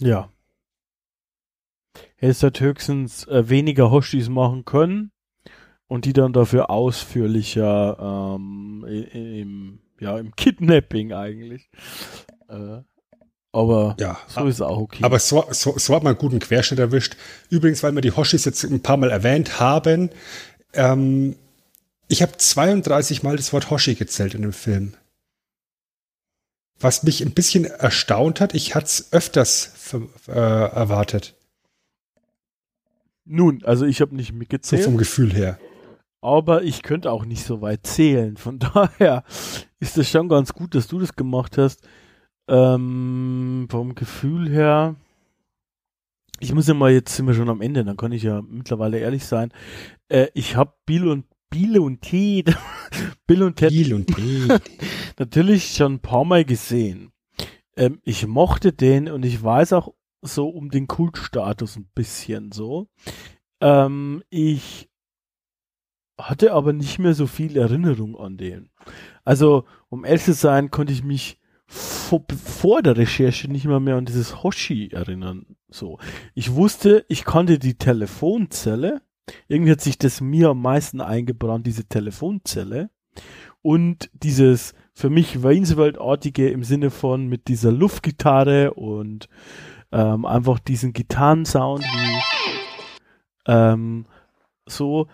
Ja. 0.00 0.32
Ist 2.18 2.42
halt 2.42 2.60
höchstens 2.60 3.26
äh, 3.26 3.48
weniger 3.48 3.90
Hoshis 3.90 4.28
machen 4.28 4.64
können 4.64 5.10
und 5.88 6.04
die 6.04 6.12
dann 6.12 6.32
dafür 6.32 6.70
ausführlicher 6.70 8.36
ähm, 8.36 8.84
im, 8.84 9.80
ja, 10.00 10.18
im 10.18 10.34
Kidnapping 10.36 11.12
eigentlich. 11.12 11.70
Äh, 12.48 12.82
aber 13.52 13.96
ja, 14.00 14.18
so 14.28 14.46
ist 14.46 14.56
es 14.56 14.60
auch 14.60 14.78
okay. 14.78 15.04
Aber 15.04 15.18
so, 15.18 15.44
so, 15.50 15.78
so 15.78 15.94
hat 15.94 16.02
man 16.02 16.12
einen 16.12 16.18
guten 16.18 16.38
Querschnitt 16.38 16.80
erwischt. 16.80 17.16
Übrigens, 17.50 17.82
weil 17.82 17.92
wir 17.92 18.00
die 18.00 18.12
Hoshis 18.12 18.44
jetzt 18.44 18.64
ein 18.64 18.82
paar 18.82 18.96
Mal 18.96 19.10
erwähnt 19.10 19.60
haben, 19.60 20.10
ähm, 20.72 21.36
ich 22.08 22.22
habe 22.22 22.36
32 22.36 23.22
Mal 23.22 23.36
das 23.36 23.52
Wort 23.52 23.70
Hoshi 23.70 23.94
gezählt 23.94 24.34
in 24.34 24.42
dem 24.42 24.52
Film 24.52 24.94
was 26.82 27.02
mich 27.02 27.22
ein 27.22 27.32
bisschen 27.32 27.64
erstaunt 27.64 28.40
hat. 28.40 28.54
Ich 28.54 28.74
hatte 28.74 28.86
es 28.86 29.12
öfters 29.12 29.72
äh, 30.28 30.32
erwartet. 30.32 31.34
Nun, 33.24 33.62
also 33.64 33.86
ich 33.86 34.00
habe 34.00 34.16
nicht 34.16 34.32
mitgezählt. 34.32 34.82
So 34.82 34.90
vom 34.90 34.98
Gefühl 34.98 35.32
her. 35.32 35.58
Aber 36.20 36.62
ich 36.62 36.82
könnte 36.82 37.10
auch 37.10 37.24
nicht 37.24 37.44
so 37.44 37.60
weit 37.60 37.86
zählen. 37.86 38.36
Von 38.36 38.58
daher 38.74 39.24
ist 39.80 39.96
es 39.96 40.10
schon 40.10 40.28
ganz 40.28 40.52
gut, 40.52 40.74
dass 40.74 40.88
du 40.88 40.98
das 40.98 41.14
gemacht 41.14 41.58
hast. 41.58 41.80
Ähm, 42.48 43.66
vom 43.70 43.94
Gefühl 43.94 44.48
her. 44.48 44.96
Ich 46.40 46.52
muss 46.52 46.66
ja 46.66 46.74
mal, 46.74 46.90
jetzt 46.90 47.14
sind 47.14 47.26
wir 47.26 47.34
schon 47.34 47.48
am 47.48 47.60
Ende, 47.60 47.84
dann 47.84 47.96
kann 47.96 48.12
ich 48.12 48.24
ja 48.24 48.42
mittlerweile 48.42 48.98
ehrlich 48.98 49.24
sein. 49.24 49.52
Äh, 50.08 50.28
ich 50.34 50.56
habe 50.56 50.74
Bill 50.86 51.08
und 51.08 51.26
Bill 51.50 51.78
und 51.78 52.00
Ted. 52.00 52.56
Bill 53.26 53.42
und 53.42 53.56
Ted. 53.56 53.70
Bill 53.70 53.94
und 53.94 54.06
Ted. 54.06 54.62
natürlich 55.18 55.74
schon 55.74 55.94
ein 55.94 56.00
paar 56.00 56.24
Mal 56.24 56.44
gesehen. 56.44 57.12
Ähm, 57.76 58.00
ich 58.04 58.26
mochte 58.26 58.72
den 58.72 59.08
und 59.08 59.24
ich 59.24 59.42
weiß 59.42 59.74
auch 59.74 59.92
so 60.22 60.48
um 60.48 60.70
den 60.70 60.86
Kultstatus 60.86 61.76
ein 61.76 61.88
bisschen 61.94 62.52
so. 62.52 62.88
Ähm, 63.60 64.22
ich 64.30 64.88
hatte 66.18 66.52
aber 66.52 66.72
nicht 66.72 66.98
mehr 66.98 67.14
so 67.14 67.26
viel 67.26 67.56
Erinnerung 67.56 68.16
an 68.18 68.36
den. 68.36 68.70
Also, 69.24 69.64
um 69.88 70.04
ehrlich 70.04 70.24
zu 70.24 70.32
sein, 70.32 70.70
konnte 70.70 70.92
ich 70.92 71.02
mich 71.02 71.38
vor, 71.72 72.24
vor 72.44 72.82
der 72.82 72.96
Recherche 72.98 73.50
nicht 73.50 73.64
mal 73.64 73.80
mehr 73.80 73.96
an 73.96 74.04
dieses 74.04 74.42
Hoshi 74.42 74.90
erinnern. 74.92 75.56
So. 75.70 75.98
Ich 76.34 76.54
wusste, 76.54 77.04
ich 77.08 77.24
kannte 77.24 77.58
die 77.58 77.74
Telefonzelle, 77.74 79.00
irgendwie 79.48 79.72
hat 79.72 79.80
sich 79.80 79.96
das 79.96 80.20
mir 80.20 80.50
am 80.50 80.60
meisten 80.60 81.00
eingebrannt, 81.00 81.66
diese 81.66 81.84
Telefonzelle. 81.84 82.90
Und 83.62 84.10
dieses 84.12 84.74
für 84.92 85.08
mich 85.08 85.42
Waynesworld-artige 85.42 86.50
im 86.50 86.64
Sinne 86.64 86.90
von 86.90 87.28
mit 87.28 87.48
dieser 87.48 87.72
Luftgitarre 87.72 88.74
und 88.74 89.28
ähm, 89.92 90.26
einfach 90.26 90.58
diesen 90.58 90.92
Gitarrensound 90.92 91.84
wie 91.84 92.20
ähm, 93.46 94.06
so, 94.66 95.06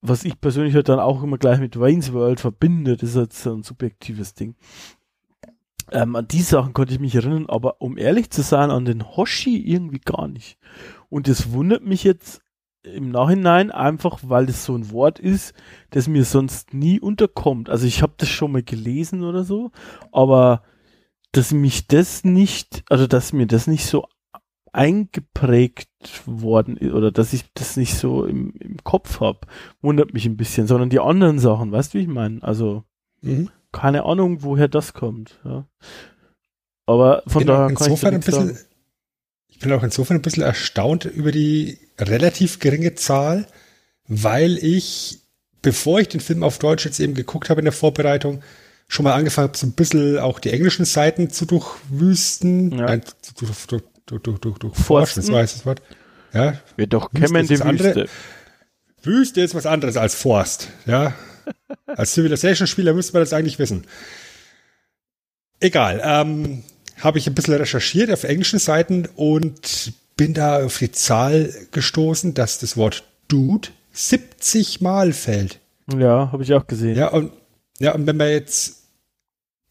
was 0.00 0.24
ich 0.24 0.40
persönlich 0.40 0.74
halt 0.74 0.88
dann 0.88 0.98
auch 0.98 1.22
immer 1.22 1.38
gleich 1.38 1.60
mit 1.60 1.78
Wayne's 1.78 2.12
World 2.12 2.40
verbinde, 2.40 2.96
das 2.96 3.10
ist 3.10 3.16
halt 3.16 3.32
so 3.32 3.52
ein 3.52 3.62
subjektives 3.62 4.34
Ding. 4.34 4.56
Ähm, 5.92 6.16
an 6.16 6.28
die 6.28 6.42
Sachen 6.42 6.72
konnte 6.72 6.94
ich 6.94 7.00
mich 7.00 7.14
erinnern, 7.14 7.46
aber 7.48 7.80
um 7.80 7.98
ehrlich 7.98 8.30
zu 8.30 8.42
sein, 8.42 8.70
an 8.70 8.84
den 8.84 9.16
Hoshi 9.16 9.56
irgendwie 9.56 10.00
gar 10.00 10.28
nicht. 10.28 10.58
Und 11.08 11.28
das 11.28 11.52
wundert 11.52 11.84
mich 11.84 12.04
jetzt 12.04 12.40
im 12.82 13.10
Nachhinein 13.10 13.70
einfach, 13.70 14.20
weil 14.22 14.46
das 14.46 14.64
so 14.64 14.74
ein 14.74 14.90
Wort 14.90 15.18
ist, 15.18 15.54
das 15.90 16.08
mir 16.08 16.24
sonst 16.24 16.72
nie 16.72 16.98
unterkommt. 17.00 17.68
Also 17.68 17.86
ich 17.86 18.02
habe 18.02 18.14
das 18.16 18.28
schon 18.28 18.52
mal 18.52 18.62
gelesen 18.62 19.22
oder 19.22 19.44
so, 19.44 19.70
aber 20.12 20.62
dass 21.32 21.52
mich 21.52 21.86
das 21.86 22.24
nicht, 22.24 22.84
also 22.88 23.06
dass 23.06 23.32
mir 23.32 23.46
das 23.46 23.66
nicht 23.66 23.86
so 23.86 24.06
eingeprägt 24.72 25.88
worden 26.26 26.76
ist 26.76 26.92
oder 26.92 27.10
dass 27.10 27.32
ich 27.32 27.44
das 27.54 27.76
nicht 27.76 27.94
so 27.94 28.24
im, 28.24 28.52
im 28.52 28.78
Kopf 28.84 29.20
habe, 29.20 29.40
wundert 29.82 30.14
mich 30.14 30.26
ein 30.26 30.36
bisschen, 30.36 30.66
sondern 30.66 30.90
die 30.90 31.00
anderen 31.00 31.38
Sachen, 31.38 31.72
weißt 31.72 31.92
du, 31.92 31.98
wie 31.98 32.02
ich 32.02 32.08
meine? 32.08 32.42
Also 32.42 32.84
mhm. 33.20 33.50
Keine 33.72 34.04
Ahnung, 34.04 34.42
woher 34.42 34.68
das 34.68 34.92
kommt. 34.92 35.38
Ja. 35.44 35.66
Aber 36.86 37.22
von 37.26 37.46
daher 37.46 37.74
kann 37.74 37.86
insofern 37.86 38.14
ich 38.14 38.14
ein 38.14 38.20
bisschen, 38.20 38.54
sagen. 38.54 38.66
ich 39.48 39.58
bin 39.60 39.72
auch 39.72 39.82
insofern 39.82 40.16
ein 40.16 40.22
bisschen 40.22 40.42
erstaunt 40.42 41.04
über 41.04 41.30
die 41.30 41.78
relativ 41.98 42.58
geringe 42.58 42.94
Zahl, 42.94 43.46
weil 44.08 44.58
ich, 44.58 45.20
bevor 45.62 46.00
ich 46.00 46.08
den 46.08 46.20
Film 46.20 46.42
auf 46.42 46.58
Deutsch 46.58 46.84
jetzt 46.84 46.98
eben 46.98 47.14
geguckt 47.14 47.48
habe 47.48 47.60
in 47.60 47.64
der 47.66 47.72
Vorbereitung, 47.72 48.42
schon 48.88 49.04
mal 49.04 49.14
angefangen 49.14 49.48
habe, 49.48 49.58
so 49.58 49.66
ein 49.66 49.72
bisschen 49.72 50.18
auch 50.18 50.40
die 50.40 50.50
englischen 50.50 50.84
Seiten 50.84 51.30
zu 51.30 51.46
durchwüsten. 51.46 52.72
Ja. 52.72 52.86
Nein, 52.86 53.02
durch, 53.38 53.66
durch, 53.66 53.82
durch, 54.06 54.22
durch, 54.22 54.38
durch, 54.40 54.58
durch 54.58 54.76
Forsten, 54.76 55.20
das 55.20 55.30
war 55.30 55.42
das 55.42 55.64
Wort. 55.64 55.82
Ja. 56.32 56.54
Wir 56.76 56.88
doch 56.88 57.12
kämmen 57.12 57.46
die 57.46 57.60
Wüste. 57.60 58.08
Wüste 59.02 59.40
ist 59.40 59.54
was 59.54 59.66
anderes 59.66 59.96
als 59.96 60.14
Forst, 60.14 60.68
ja. 60.86 61.14
Als 61.86 62.14
Civilization-Spieler 62.14 62.94
müsste 62.94 63.12
man 63.12 63.22
das 63.22 63.32
eigentlich 63.32 63.58
wissen. 63.58 63.86
Egal, 65.60 66.00
ähm, 66.04 66.62
habe 66.98 67.18
ich 67.18 67.26
ein 67.26 67.34
bisschen 67.34 67.54
recherchiert 67.54 68.10
auf 68.10 68.24
englischen 68.24 68.58
Seiten 68.58 69.08
und 69.16 69.92
bin 70.16 70.34
da 70.34 70.64
auf 70.64 70.78
die 70.78 70.92
Zahl 70.92 71.52
gestoßen, 71.70 72.34
dass 72.34 72.58
das 72.58 72.76
Wort 72.76 73.04
Dude 73.28 73.68
70 73.92 74.80
Mal 74.80 75.12
fällt. 75.12 75.60
Ja, 75.96 76.30
habe 76.32 76.42
ich 76.42 76.54
auch 76.54 76.66
gesehen. 76.66 76.96
Ja, 76.96 77.08
und, 77.08 77.32
ja, 77.78 77.94
und 77.94 78.06
wenn 78.06 78.16
man 78.16 78.28
jetzt 78.28 78.82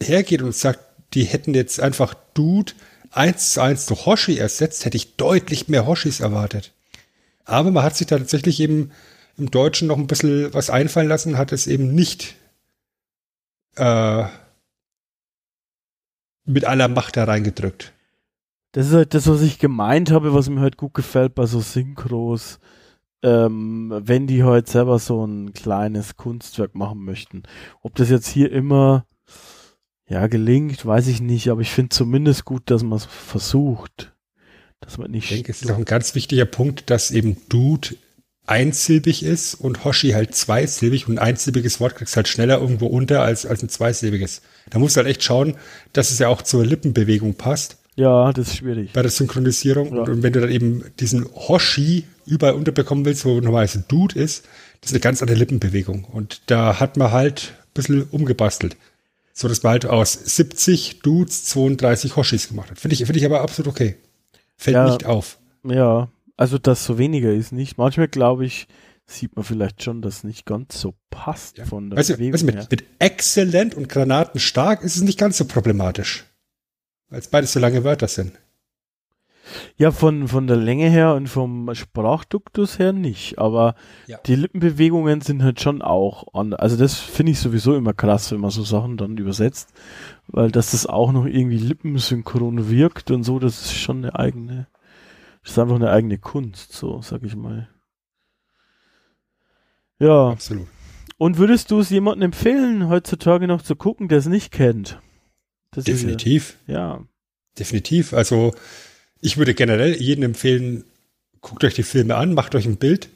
hergeht 0.02 0.42
und 0.42 0.56
sagt, 0.56 0.80
die 1.14 1.24
hätten 1.24 1.54
jetzt 1.54 1.80
einfach 1.80 2.14
Dude 2.34 2.74
eins 3.12 3.54
zu 3.54 3.62
eins 3.62 3.86
durch 3.86 4.06
Hoshi 4.06 4.38
ersetzt, 4.38 4.86
hätte 4.86 4.98
ich 4.98 5.16
deutlich 5.16 5.68
mehr 5.68 5.86
Hoshis 5.86 6.20
erwartet. 6.20 6.72
Aber 7.46 7.72
man 7.72 7.84
hat 7.84 7.96
sich 7.96 8.08
da 8.08 8.18
tatsächlich 8.18 8.60
eben 8.60 8.92
im 9.40 9.52
Deutschen 9.52 9.88
noch 9.88 9.98
ein 9.98 10.08
bisschen 10.08 10.54
was 10.54 10.70
einfallen 10.70 11.08
lassen, 11.08 11.38
hat 11.38 11.52
es 11.52 11.68
eben 11.68 11.94
nicht 11.94 12.36
äh, 13.76 14.26
mit 16.46 16.66
aller 16.66 16.88
Macht 16.88 17.18
da 17.18 17.24
reingedrückt. 17.24 17.94
Das 18.72 18.88
ist 18.88 18.94
halt 18.94 19.14
das, 19.14 19.28
was 19.28 19.42
ich 19.42 19.58
gemeint 19.60 20.12
habe, 20.12 20.34
was 20.34 20.50
mir 20.50 20.62
halt 20.62 20.78
gut 20.78 20.94
gefällt 20.94 21.36
bei 21.36 21.46
so 21.46 21.60
Synchros. 21.60 22.60
Ähm, 23.22 23.92
wenn 24.04 24.28
die 24.28 24.44
halt 24.44 24.70
selber 24.70 24.98
so 24.98 25.26
ein 25.26 25.52
kleines 25.52 26.16
Kunstwerk 26.16 26.74
machen 26.74 27.04
möchten. 27.04 27.44
Ob 27.82 27.96
das 27.96 28.10
jetzt 28.10 28.30
hier 28.30 28.50
immer 28.50 29.06
ja 30.08 30.28
gelingt, 30.28 30.86
weiß 30.86 31.08
ich 31.08 31.20
nicht, 31.20 31.50
aber 31.50 31.60
ich 31.62 31.70
finde 31.70 31.90
zumindest 31.90 32.46
gut, 32.46 32.64
dass 32.72 32.82
man 32.82 32.98
es 32.98 33.06
versucht. 33.06 34.16
Dass 34.80 34.98
man 34.98 35.12
nicht. 35.12 35.26
Ich 35.26 35.38
denke, 35.38 35.52
es 35.52 35.62
ist 35.62 35.70
auch 35.70 35.78
ein 35.78 35.86
ganz 35.86 36.16
wichtiger 36.16 36.46
Punkt, 36.46 36.90
dass 36.90 37.12
eben 37.12 37.36
Dude 37.50 37.96
einsilbig 38.50 39.24
ist 39.24 39.54
und 39.54 39.86
Hoshi 39.86 40.10
halt 40.10 40.34
zweisilbig 40.34 41.08
und 41.08 41.20
ein 41.20 41.20
einsilbiges 41.20 41.80
Wort 41.80 41.96
kriegst 41.96 42.16
halt 42.16 42.28
schneller 42.28 42.60
irgendwo 42.60 42.88
unter 42.88 43.22
als, 43.22 43.46
als 43.46 43.62
ein 43.62 43.70
zweisilbiges. 43.70 44.42
Da 44.72 44.80
musst 44.80 44.96
du 44.96 45.00
halt 45.00 45.08
echt 45.08 45.24
schauen, 45.24 45.56
dass 45.94 46.10
es 46.10 46.18
ja 46.20 46.30
auch 46.30 46.42
zur 46.42 46.66
Lippenbewegung 46.66 47.36
passt. 47.36 47.78
Ja, 47.96 48.34
das 48.34 48.48
ist 48.48 48.58
schwierig. 48.58 48.92
Bei 48.94 49.04
der 49.04 49.12
Synchronisierung. 49.12 49.96
Ja. 49.96 50.02
Und 50.02 50.24
wenn 50.24 50.34
du 50.34 50.42
dann 50.42 50.50
eben 50.50 50.84
diesen 51.00 51.26
Hoshi 51.26 52.06
überall 52.26 52.54
unterbekommen 52.54 53.06
willst, 53.06 53.24
wo 53.26 53.36
normalerweise 53.40 53.84
Dude 53.88 54.20
ist, 54.20 54.46
das 54.82 54.92
ist 54.92 54.96
eine 54.96 55.02
ganz 55.02 55.22
andere 55.22 55.38
Lippenbewegung. 55.38 56.06
Und 56.06 56.42
da 56.48 56.80
hat 56.80 56.98
man 56.98 57.12
halt 57.12 57.54
ein 57.54 57.74
bisschen 57.76 58.04
umgebastelt. 58.10 58.78
So 59.34 59.48
dass 59.48 59.62
man 59.62 59.72
halt 59.72 59.86
aus 59.86 60.14
70 60.14 61.02
Dudes 61.02 61.46
32 61.46 62.16
Hoshis 62.16 62.48
gemacht 62.48 62.72
hat. 62.72 62.80
Finde 62.80 62.96
ich, 62.96 63.06
finde 63.06 63.20
ich 63.20 63.26
aber 63.26 63.42
absolut 63.42 63.72
okay. 63.72 63.96
Fällt 64.58 64.76
ja, 64.76 64.86
nicht 64.86 65.06
auf. 65.06 65.38
Ja, 65.64 66.10
also, 66.40 66.58
dass 66.58 66.86
so 66.86 66.98
weniger 66.98 67.34
ist 67.34 67.52
nicht. 67.52 67.78
Manchmal 67.78 68.08
glaube 68.08 68.46
ich, 68.46 68.70
sieht 69.06 69.36
man 69.36 69.44
vielleicht 69.44 69.84
schon, 69.84 70.02
dass 70.02 70.24
nicht 70.24 70.46
ganz 70.46 70.80
so 70.80 70.94
passt 71.10 71.58
ja. 71.58 71.66
von 71.66 71.90
der 71.90 72.00
weißt 72.00 72.14
Bewegung 72.14 72.34
weißt 72.34 72.44
du, 72.44 72.46
mit, 72.46 72.72
mit 72.72 72.86
exzellent 72.98 73.76
und 73.76 73.90
granatenstark 73.90 74.82
ist 74.82 74.96
es 74.96 75.02
nicht 75.02 75.20
ganz 75.20 75.38
so 75.38 75.44
problematisch. 75.44 76.24
Weil 77.10 77.20
es 77.20 77.28
beides 77.28 77.52
so 77.52 77.60
lange 77.60 77.84
Wörter 77.84 78.08
sind. 78.08 78.40
Ja, 79.76 79.92
von, 79.92 80.30
von 80.30 80.48
der 80.48 80.56
Länge 80.56 80.90
her 80.90 81.14
und 81.16 81.28
vom 81.28 81.76
Sprachduktus 81.76 82.80
her 82.80 82.94
nicht, 82.94 83.38
aber 83.38 83.76
ja. 84.08 84.18
die 84.26 84.36
Lippenbewegungen 84.36 85.20
sind 85.20 85.44
halt 85.44 85.60
schon 85.60 85.82
auch 85.82 86.34
anders. 86.34 86.62
Also 86.62 86.78
das 86.78 86.94
finde 87.00 87.34
ich 87.34 87.40
sowieso 87.40 87.76
immer 87.76 87.94
krass, 87.94 88.32
wenn 88.32 88.40
man 88.40 88.52
so 88.52 88.64
Sachen 88.64 88.96
dann 88.96 89.18
übersetzt, 89.18 89.74
weil 90.28 90.52
dass 90.52 90.72
das 90.72 90.86
auch 90.86 91.12
noch 91.12 91.26
irgendwie 91.26 91.58
lippensynchron 91.58 92.70
wirkt 92.70 93.12
und 93.12 93.24
so, 93.24 93.40
das 93.40 93.60
ist 93.60 93.74
schon 93.74 94.06
eine 94.06 94.18
eigene 94.18 94.68
ist 95.52 95.60
einfach 95.60 95.76
eine 95.76 95.92
eigene 95.92 96.18
Kunst, 96.18 96.74
so 96.74 97.02
sag 97.02 97.24
ich 97.24 97.36
mal. 97.36 97.70
Ja. 100.00 100.30
Absolut. 100.30 100.68
Und 101.18 101.38
würdest 101.38 101.72
du 101.72 101.80
es 101.80 101.90
jemandem 101.90 102.28
empfehlen, 102.28 102.88
heutzutage 102.88 103.48
noch 103.48 103.62
zu 103.62 103.76
gucken, 103.76 104.08
der 104.08 104.20
es 104.20 104.28
nicht 104.28 104.52
kennt? 104.52 105.02
Das 105.72 105.84
Definitiv. 105.84 106.56
Ja, 106.66 106.74
ja. 106.74 107.06
Definitiv. 107.58 108.14
Also 108.14 108.54
ich 109.20 109.38
würde 109.38 109.54
generell 109.54 109.96
jedem 110.02 110.24
empfehlen, 110.24 110.86
guckt 111.42 111.64
euch 111.64 111.74
die 111.74 111.84
Filme 111.84 112.16
an, 112.16 112.34
macht 112.34 112.56
euch 112.56 112.66
ein 112.66 112.78
Bild. 112.78 113.10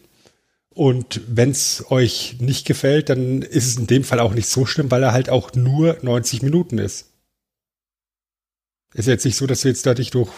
Und 0.69 1.21
wenn 1.27 1.51
es 1.51 1.85
euch 1.91 2.37
nicht 2.39 2.65
gefällt, 2.65 3.09
dann 3.09 3.41
ist 3.41 3.67
es 3.67 3.77
in 3.77 3.87
dem 3.87 4.03
Fall 4.03 4.19
auch 4.19 4.33
nicht 4.33 4.47
so 4.47 4.65
schlimm, 4.65 4.91
weil 4.91 5.03
er 5.03 5.13
halt 5.13 5.29
auch 5.29 5.53
nur 5.53 5.97
90 6.01 6.41
Minuten 6.41 6.79
ist. 6.79 7.09
Ist 8.93 9.07
jetzt 9.07 9.25
nicht 9.25 9.37
so, 9.37 9.47
dass 9.47 9.61
du 9.61 9.69
jetzt 9.69 9.85
dadurch 9.85 10.11
durch 10.11 10.31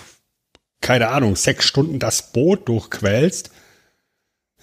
keine 0.81 1.09
Ahnung, 1.09 1.35
sechs 1.35 1.65
Stunden 1.65 1.99
das 1.99 2.31
Boot 2.31 2.67
durchquälst, 2.67 3.51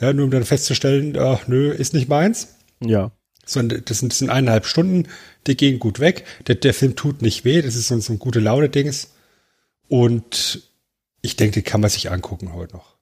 ja, 0.00 0.12
nur 0.12 0.24
um 0.24 0.30
dann 0.30 0.44
festzustellen, 0.44 1.16
ach 1.16 1.46
nö, 1.46 1.70
ist 1.70 1.94
nicht 1.94 2.08
meins. 2.08 2.56
Ja. 2.80 3.12
Sondern 3.44 3.84
das 3.84 3.98
sind, 3.98 4.12
das 4.12 4.18
sind 4.18 4.30
eineinhalb 4.30 4.66
Stunden, 4.66 5.08
die 5.46 5.56
gehen 5.56 5.78
gut 5.78 6.00
weg. 6.00 6.24
Der, 6.46 6.54
der 6.54 6.74
Film 6.74 6.96
tut 6.96 7.22
nicht 7.22 7.44
weh, 7.44 7.62
das 7.62 7.76
ist 7.76 7.88
so, 7.88 7.98
so 8.00 8.12
ein 8.12 8.18
gute 8.18 8.40
Laune-Dings. 8.40 9.12
Und 9.88 10.62
ich 11.20 11.36
denke, 11.36 11.60
den 11.60 11.64
kann 11.64 11.80
man 11.80 11.90
sich 11.90 12.10
angucken 12.10 12.52
heute 12.52 12.74
noch. 12.74 12.96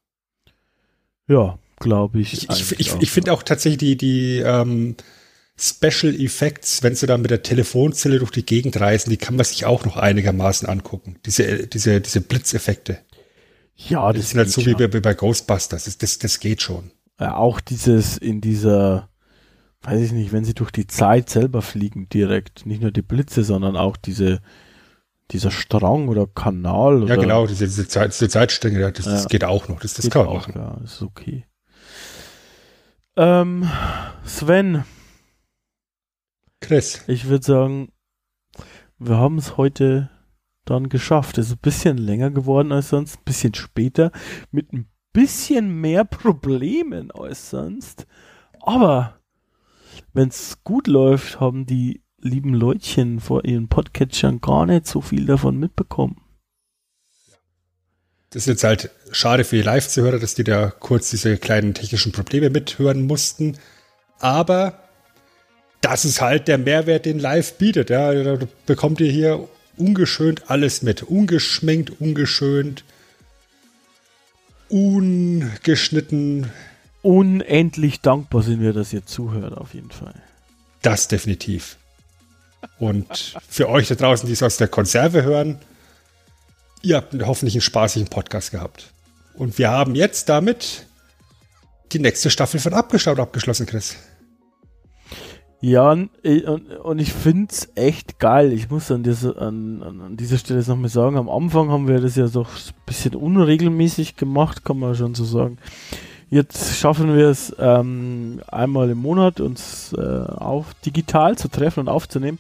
Ja, 1.26 1.58
glaube 1.78 2.20
ich. 2.20 2.32
Ich, 2.34 2.50
ich, 2.50 2.80
ich, 2.80 2.94
ich 3.00 3.10
finde 3.10 3.32
auch 3.32 3.42
tatsächlich 3.42 3.78
die, 3.78 3.96
die 3.96 4.38
ähm, 4.38 4.96
Special 5.60 6.14
Effects, 6.18 6.82
wenn 6.82 6.94
sie 6.94 7.06
da 7.06 7.18
mit 7.18 7.30
der 7.30 7.42
Telefonzelle 7.42 8.18
durch 8.18 8.30
die 8.30 8.46
Gegend 8.46 8.80
reisen, 8.80 9.10
die 9.10 9.18
kann 9.18 9.36
man 9.36 9.44
sich 9.44 9.66
auch 9.66 9.84
noch 9.84 9.98
einigermaßen 9.98 10.66
angucken. 10.66 11.16
Diese, 11.26 11.66
diese, 11.66 12.00
diese 12.00 12.22
Blitzeffekte. 12.22 12.98
Ja, 13.76 14.10
das, 14.12 14.22
das 14.22 14.30
sind 14.30 14.38
halt 14.38 14.50
so 14.50 14.64
wie 14.64 14.74
bei, 14.74 15.00
bei 15.00 15.14
Ghostbusters. 15.14 15.84
Das, 15.84 15.98
das, 15.98 16.18
das 16.18 16.40
geht 16.40 16.62
schon. 16.62 16.90
Ja, 17.18 17.36
auch 17.36 17.60
dieses 17.60 18.16
in 18.16 18.40
dieser, 18.40 19.10
weiß 19.82 20.00
ich 20.00 20.12
nicht, 20.12 20.32
wenn 20.32 20.44
sie 20.44 20.54
durch 20.54 20.70
die 20.70 20.86
Zeit 20.86 21.28
selber 21.28 21.60
fliegen 21.60 22.08
direkt, 22.08 22.64
nicht 22.64 22.80
nur 22.80 22.90
die 22.90 23.02
Blitze, 23.02 23.44
sondern 23.44 23.76
auch 23.76 23.98
diese, 23.98 24.40
dieser 25.30 25.50
Strang 25.50 26.08
oder 26.08 26.26
Kanal. 26.26 27.06
Ja, 27.06 27.16
genau, 27.16 27.46
diese, 27.46 27.66
diese, 27.66 27.86
Zeit, 27.86 28.12
diese 28.14 28.30
Zeitstränge, 28.30 28.92
das, 28.92 29.04
ja, 29.04 29.12
das 29.12 29.28
geht 29.28 29.44
auch 29.44 29.68
noch. 29.68 29.80
Das, 29.80 29.92
das 29.92 30.08
kann 30.08 30.24
man 30.24 30.30
auch, 30.30 30.48
machen. 30.48 30.54
Ja, 30.56 30.80
ist 30.82 31.02
okay. 31.02 31.44
Ähm, 33.16 33.68
Sven. 34.24 34.84
Chris. 36.60 37.04
Ich 37.08 37.26
würde 37.28 37.44
sagen, 37.44 37.92
wir 38.98 39.16
haben 39.16 39.38
es 39.38 39.56
heute 39.56 40.10
dann 40.64 40.88
geschafft. 40.88 41.38
Es 41.38 41.46
ist 41.46 41.54
ein 41.54 41.58
bisschen 41.62 41.98
länger 41.98 42.30
geworden 42.30 42.72
als 42.72 42.90
sonst, 42.90 43.18
ein 43.18 43.24
bisschen 43.24 43.54
später, 43.54 44.12
mit 44.50 44.72
ein 44.72 44.88
bisschen 45.12 45.80
mehr 45.80 46.04
Problemen 46.04 47.10
als 47.10 47.50
sonst. 47.50 48.06
Aber 48.60 49.20
wenn 50.12 50.28
es 50.28 50.62
gut 50.64 50.86
läuft, 50.86 51.40
haben 51.40 51.66
die 51.66 52.02
lieben 52.18 52.54
Leutchen 52.54 53.20
vor 53.20 53.44
ihren 53.44 53.68
Podcatchern 53.68 54.40
gar 54.40 54.66
nicht 54.66 54.86
so 54.86 55.00
viel 55.00 55.26
davon 55.26 55.56
mitbekommen. 55.56 56.20
Das 58.30 58.42
ist 58.42 58.46
jetzt 58.46 58.64
halt 58.64 58.90
schade 59.10 59.42
für 59.42 59.56
die 59.56 59.62
Live-Zuhörer, 59.62 60.20
dass 60.20 60.34
die 60.34 60.44
da 60.44 60.70
kurz 60.70 61.10
diese 61.10 61.36
kleinen 61.36 61.74
technischen 61.74 62.12
Probleme 62.12 62.50
mithören 62.50 63.06
mussten. 63.06 63.58
Aber 64.20 64.89
das 65.80 66.04
ist 66.04 66.20
halt 66.20 66.48
der 66.48 66.58
Mehrwert, 66.58 67.06
den 67.06 67.18
Live 67.18 67.54
bietet. 67.54 67.90
Ja, 67.90 68.12
da 68.12 68.38
bekommt 68.66 69.00
ihr 69.00 69.10
hier 69.10 69.48
ungeschönt 69.76 70.50
alles 70.50 70.82
mit. 70.82 71.02
Ungeschminkt, 71.02 72.00
ungeschönt, 72.00 72.84
ungeschnitten. 74.68 76.50
Unendlich 77.02 78.00
dankbar 78.02 78.42
sind 78.42 78.60
wir, 78.60 78.74
dass 78.74 78.92
ihr 78.92 79.06
zuhört, 79.06 79.56
auf 79.56 79.72
jeden 79.74 79.90
Fall. 79.90 80.14
Das 80.82 81.08
definitiv. 81.08 81.76
Und 82.78 83.36
für 83.48 83.70
euch 83.70 83.88
da 83.88 83.94
draußen, 83.94 84.26
die 84.26 84.34
es 84.34 84.42
aus 84.42 84.58
der 84.58 84.68
Konserve 84.68 85.22
hören, 85.22 85.58
ihr 86.82 86.96
habt 86.96 87.14
hoffentlich 87.24 87.54
einen 87.54 87.62
spaßigen 87.62 88.08
Podcast 88.08 88.50
gehabt. 88.50 88.92
Und 89.34 89.56
wir 89.58 89.70
haben 89.70 89.94
jetzt 89.94 90.28
damit 90.28 90.84
die 91.92 91.98
nächste 91.98 92.28
Staffel 92.28 92.60
von 92.60 92.74
Abgestaut 92.74 93.18
abgeschlossen, 93.18 93.64
Chris. 93.64 93.96
Ja, 95.62 95.92
und, 95.92 96.10
und 96.82 96.98
ich 97.00 97.12
finde 97.12 97.48
es 97.50 97.70
echt 97.74 98.18
geil. 98.18 98.52
Ich 98.52 98.70
muss 98.70 98.90
an, 98.90 99.02
dieser, 99.02 99.40
an, 99.40 99.82
an 99.82 100.16
dieser 100.16 100.38
Stelle 100.38 100.64
noch 100.66 100.76
mal 100.76 100.88
sagen, 100.88 101.18
am 101.18 101.28
Anfang 101.28 101.70
haben 101.70 101.86
wir 101.86 102.00
das 102.00 102.16
ja 102.16 102.28
doch 102.28 102.48
ein 102.48 102.74
bisschen 102.86 103.14
unregelmäßig 103.14 104.16
gemacht, 104.16 104.64
kann 104.64 104.78
man 104.78 104.94
schon 104.94 105.14
so 105.14 105.24
sagen. 105.24 105.58
Jetzt 106.30 106.76
schaffen 106.76 107.14
wir 107.14 107.28
es 107.28 107.54
ähm, 107.58 108.40
einmal 108.48 108.88
im 108.88 108.98
Monat, 108.98 109.40
uns 109.40 109.92
äh, 109.92 110.00
auf 110.00 110.72
digital 110.86 111.36
zu 111.36 111.48
treffen 111.48 111.80
und 111.80 111.88
aufzunehmen. 111.88 112.38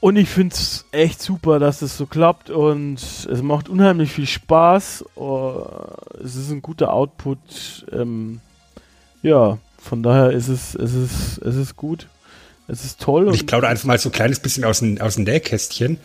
Und 0.00 0.16
ich 0.16 0.28
finde 0.28 0.54
es 0.54 0.86
echt 0.92 1.22
super, 1.22 1.58
dass 1.58 1.82
es 1.82 1.96
so 1.96 2.06
klappt 2.06 2.50
und 2.50 2.96
es 2.96 3.42
macht 3.42 3.68
unheimlich 3.68 4.12
viel 4.12 4.26
Spaß. 4.26 5.04
Oh, 5.14 5.62
es 6.22 6.36
ist 6.36 6.50
ein 6.50 6.62
guter 6.62 6.92
Output. 6.92 7.86
Ähm, 7.92 8.40
ja, 9.22 9.58
von 9.82 10.02
daher 10.02 10.30
ist 10.30 10.48
es, 10.48 10.74
es 10.74 10.94
ist, 10.94 11.38
es 11.38 11.56
ist 11.56 11.76
gut. 11.76 12.06
Es 12.68 12.84
ist 12.84 13.00
toll. 13.00 13.26
Und 13.26 13.34
ich 13.34 13.46
plaudere 13.46 13.70
einfach 13.70 13.84
mal 13.84 13.98
so 13.98 14.10
ein 14.10 14.12
kleines 14.12 14.38
bisschen 14.38 14.64
aus 14.64 14.78
dem, 14.78 15.00
aus 15.00 15.16
dem 15.16 15.24
Nähkästchen. 15.24 15.98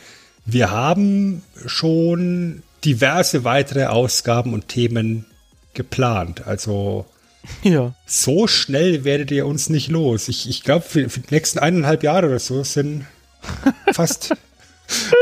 Wir 0.46 0.72
haben 0.72 1.44
schon 1.66 2.64
diverse 2.84 3.44
weitere 3.44 3.86
Ausgaben 3.86 4.54
und 4.54 4.68
Themen 4.68 5.26
geplant. 5.74 6.48
Also 6.48 7.06
ja. 7.64 7.94
so 8.06 8.48
schnell 8.48 9.04
werdet 9.04 9.32
ihr 9.32 9.46
uns 9.46 9.70
nicht 9.70 9.90
los. 9.90 10.28
Ich, 10.28 10.50
ich 10.50 10.64
glaube, 10.64 10.86
für, 10.86 11.10
für, 11.10 11.20
die 11.20 11.34
nächsten 11.34 11.60
eineinhalb 11.60 12.04
Jahre 12.04 12.28
oder 12.28 12.40
so 12.40 12.64
sind 12.64 13.06
fast 13.94 14.34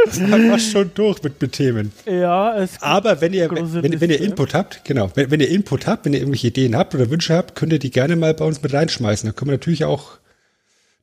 das 0.05 0.19
haben 0.19 0.49
wir 0.49 0.59
schon 0.59 0.91
durch 0.93 1.23
mit, 1.23 1.41
mit 1.41 1.51
Themen. 1.53 1.91
Ja, 2.05 2.57
es 2.57 2.81
Aber 2.81 3.21
wenn 3.21 3.33
ihr, 3.33 3.49
wenn, 3.49 4.01
wenn 4.01 4.09
ihr 4.09 4.21
Input 4.21 4.53
habt, 4.53 4.83
genau, 4.85 5.11
wenn, 5.15 5.31
wenn 5.31 5.39
ihr 5.39 5.49
Input 5.49 5.87
habt, 5.87 6.05
wenn 6.05 6.13
ihr 6.13 6.19
irgendwelche 6.19 6.47
Ideen 6.47 6.75
habt 6.75 6.93
oder 6.95 7.09
Wünsche 7.09 7.33
habt, 7.35 7.55
könnt 7.55 7.73
ihr 7.73 7.79
die 7.79 7.91
gerne 7.91 8.15
mal 8.15 8.33
bei 8.33 8.45
uns 8.45 8.61
mit 8.61 8.73
reinschmeißen. 8.73 9.29
Da 9.29 9.33
können 9.33 9.49
wir 9.49 9.57
natürlich 9.57 9.85
auch 9.85 10.17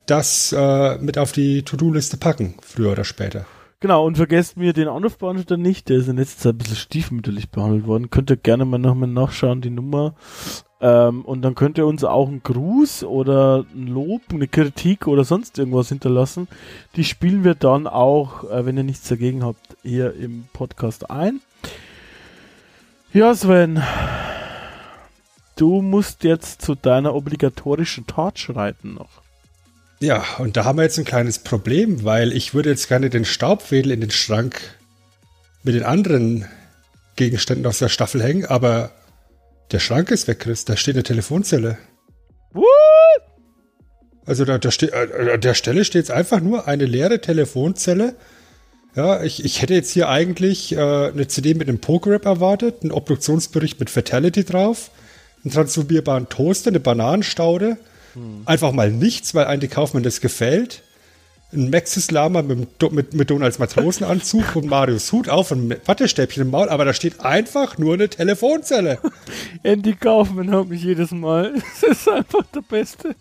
das 0.05 0.53
äh, 0.57 0.97
mit 0.97 1.17
auf 1.17 1.31
die 1.31 1.63
To-Do-Liste 1.63 2.17
packen, 2.17 2.55
früher 2.61 2.91
oder 2.91 3.03
später. 3.03 3.45
Genau, 3.81 4.05
und 4.05 4.15
vergesst 4.15 4.57
mir 4.57 4.73
den 4.73 4.87
Anrufbeantworter 4.87 5.57
nicht, 5.57 5.89
der 5.89 5.97
ist 5.97 6.07
in 6.07 6.17
letzter 6.17 6.39
Zeit 6.39 6.53
ein 6.53 6.57
bisschen 6.59 6.75
stiefmütterlich 6.75 7.49
behandelt 7.49 7.87
worden. 7.87 8.11
Könnt 8.11 8.29
ihr 8.29 8.37
gerne 8.37 8.63
mal 8.63 8.77
nochmal 8.77 9.09
nachschauen, 9.09 9.61
die 9.61 9.71
Nummer. 9.71 10.13
Ähm, 10.79 11.25
und 11.25 11.41
dann 11.41 11.55
könnt 11.55 11.79
ihr 11.79 11.87
uns 11.87 12.03
auch 12.03 12.27
einen 12.27 12.43
Gruß 12.43 13.03
oder 13.05 13.65
ein 13.73 13.87
Lob, 13.87 14.21
eine 14.31 14.47
Kritik 14.47 15.07
oder 15.07 15.23
sonst 15.23 15.57
irgendwas 15.57 15.89
hinterlassen. 15.89 16.47
Die 16.95 17.03
spielen 17.03 17.43
wir 17.43 17.55
dann 17.55 17.87
auch, 17.87 18.43
äh, 18.51 18.67
wenn 18.67 18.77
ihr 18.77 18.83
nichts 18.83 19.09
dagegen 19.09 19.43
habt, 19.43 19.75
hier 19.81 20.13
im 20.13 20.45
Podcast 20.53 21.09
ein. 21.09 21.41
Ja, 23.13 23.33
Sven, 23.33 23.81
du 25.55 25.81
musst 25.81 26.23
jetzt 26.23 26.61
zu 26.61 26.75
deiner 26.75 27.15
obligatorischen 27.15 28.05
Tat 28.05 28.37
schreiten 28.37 28.93
noch. 28.93 29.20
Ja, 30.01 30.25
und 30.39 30.57
da 30.57 30.65
haben 30.65 30.79
wir 30.79 30.83
jetzt 30.83 30.97
ein 30.97 31.05
kleines 31.05 31.39
Problem, 31.39 32.03
weil 32.03 32.33
ich 32.33 32.55
würde 32.55 32.71
jetzt 32.71 32.87
gerne 32.87 33.11
den 33.11 33.23
Staubwedel 33.23 33.91
in 33.91 34.01
den 34.01 34.09
Schrank 34.09 34.59
mit 35.61 35.75
den 35.75 35.83
anderen 35.83 36.47
Gegenständen 37.15 37.67
aus 37.67 37.77
der 37.77 37.89
Staffel 37.89 38.23
hängen, 38.23 38.45
aber 38.45 38.89
der 39.71 39.77
Schrank 39.77 40.09
ist 40.09 40.27
weg, 40.27 40.39
Chris. 40.39 40.65
Da 40.65 40.75
steht 40.75 40.95
eine 40.95 41.03
Telefonzelle. 41.03 41.77
What? 42.51 42.65
Also 44.25 44.43
da, 44.43 44.57
da 44.57 44.71
steht, 44.71 44.91
äh, 44.91 45.33
an 45.33 45.41
der 45.41 45.53
Stelle 45.53 45.85
steht 45.85 46.01
jetzt 46.01 46.11
einfach 46.11 46.41
nur 46.41 46.67
eine 46.67 46.85
leere 46.85 47.21
Telefonzelle. 47.21 48.15
Ja, 48.95 49.21
ich, 49.21 49.45
ich 49.45 49.61
hätte 49.61 49.75
jetzt 49.75 49.91
hier 49.91 50.09
eigentlich 50.09 50.73
äh, 50.73 50.79
eine 50.79 51.27
CD 51.27 51.53
mit 51.53 51.69
einem 51.69 51.79
Pokerap 51.79 52.25
erwartet, 52.25 52.81
einen 52.81 52.91
Obduktionsbericht 52.91 53.79
mit 53.79 53.91
Fatality 53.91 54.45
drauf, 54.45 54.89
einen 55.43 55.53
transformierbaren 55.53 56.27
Toaster, 56.27 56.69
eine 56.69 56.79
Bananenstaude. 56.79 57.77
Einfach 58.45 58.71
mal 58.71 58.91
nichts, 58.91 59.33
weil 59.35 59.47
Andy 59.47 59.67
Kaufmann 59.67 60.03
das 60.03 60.21
gefällt. 60.21 60.83
Ein 61.53 61.69
Maxis 61.69 62.11
Lama 62.11 62.41
mit, 62.41 62.81
mit, 62.91 63.13
mit 63.13 63.29
Donalds 63.29 63.59
Matrosenanzug 63.59 64.55
und 64.55 64.67
Marius 64.67 65.11
Hut 65.11 65.27
auf 65.27 65.51
und 65.51 65.75
Wattestäbchen 65.85 66.43
im 66.43 66.49
Maul, 66.49 66.69
aber 66.69 66.85
da 66.85 66.93
steht 66.93 67.19
einfach 67.19 67.77
nur 67.77 67.95
eine 67.95 68.07
Telefonzelle. 68.07 68.99
Andy 69.63 69.93
Kaufmann 69.93 70.49
hat 70.51 70.69
mich 70.69 70.83
jedes 70.83 71.11
Mal. 71.11 71.53
Das 71.81 71.97
ist 71.97 72.07
einfach 72.07 72.43
der 72.55 72.61
Beste. 72.61 73.15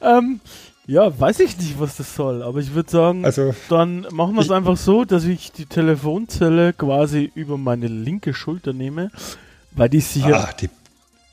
Ähm, 0.00 0.40
ja, 0.86 1.20
weiß 1.20 1.38
ich 1.40 1.56
nicht, 1.58 1.78
was 1.78 1.96
das 1.96 2.16
soll, 2.16 2.42
aber 2.42 2.58
ich 2.58 2.74
würde 2.74 2.90
sagen, 2.90 3.24
Also, 3.24 3.54
dann 3.68 4.08
machen 4.10 4.34
wir 4.34 4.40
es 4.42 4.50
einfach 4.50 4.76
so, 4.76 5.04
dass 5.04 5.24
ich 5.24 5.52
die 5.52 5.66
Telefonzelle 5.66 6.72
quasi 6.72 7.30
über 7.36 7.56
meine 7.56 7.86
linke 7.86 8.34
Schulter 8.34 8.72
nehme, 8.72 9.12
weil 9.70 9.88
die 9.88 10.00
sicher 10.00 10.48
ah, 10.48 10.52
die 10.60 10.68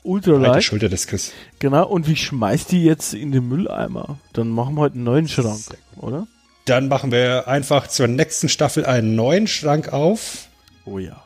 ultra 0.02 0.32
leicht. 0.36 0.66
Schulter 0.66 0.88
des 0.88 1.06
Chris. 1.06 1.32
Genau, 1.58 1.86
und 1.88 2.08
ich 2.08 2.24
schmeiß 2.24 2.66
die 2.66 2.84
jetzt 2.84 3.14
in 3.14 3.32
den 3.32 3.48
Mülleimer. 3.48 4.18
Dann 4.32 4.48
machen 4.48 4.74
wir 4.74 4.82
heute 4.82 4.94
einen 4.94 5.04
neuen 5.04 5.28
Schrank, 5.28 5.60
oder? 5.96 6.26
Dann 6.64 6.88
machen 6.88 7.12
wir 7.12 7.48
einfach 7.48 7.86
zur 7.86 8.08
nächsten 8.08 8.48
Staffel 8.48 8.84
einen 8.84 9.14
neuen 9.14 9.46
Schrank 9.46 9.92
auf 9.92 10.48
Oh 10.84 10.98
ja. 10.98 11.22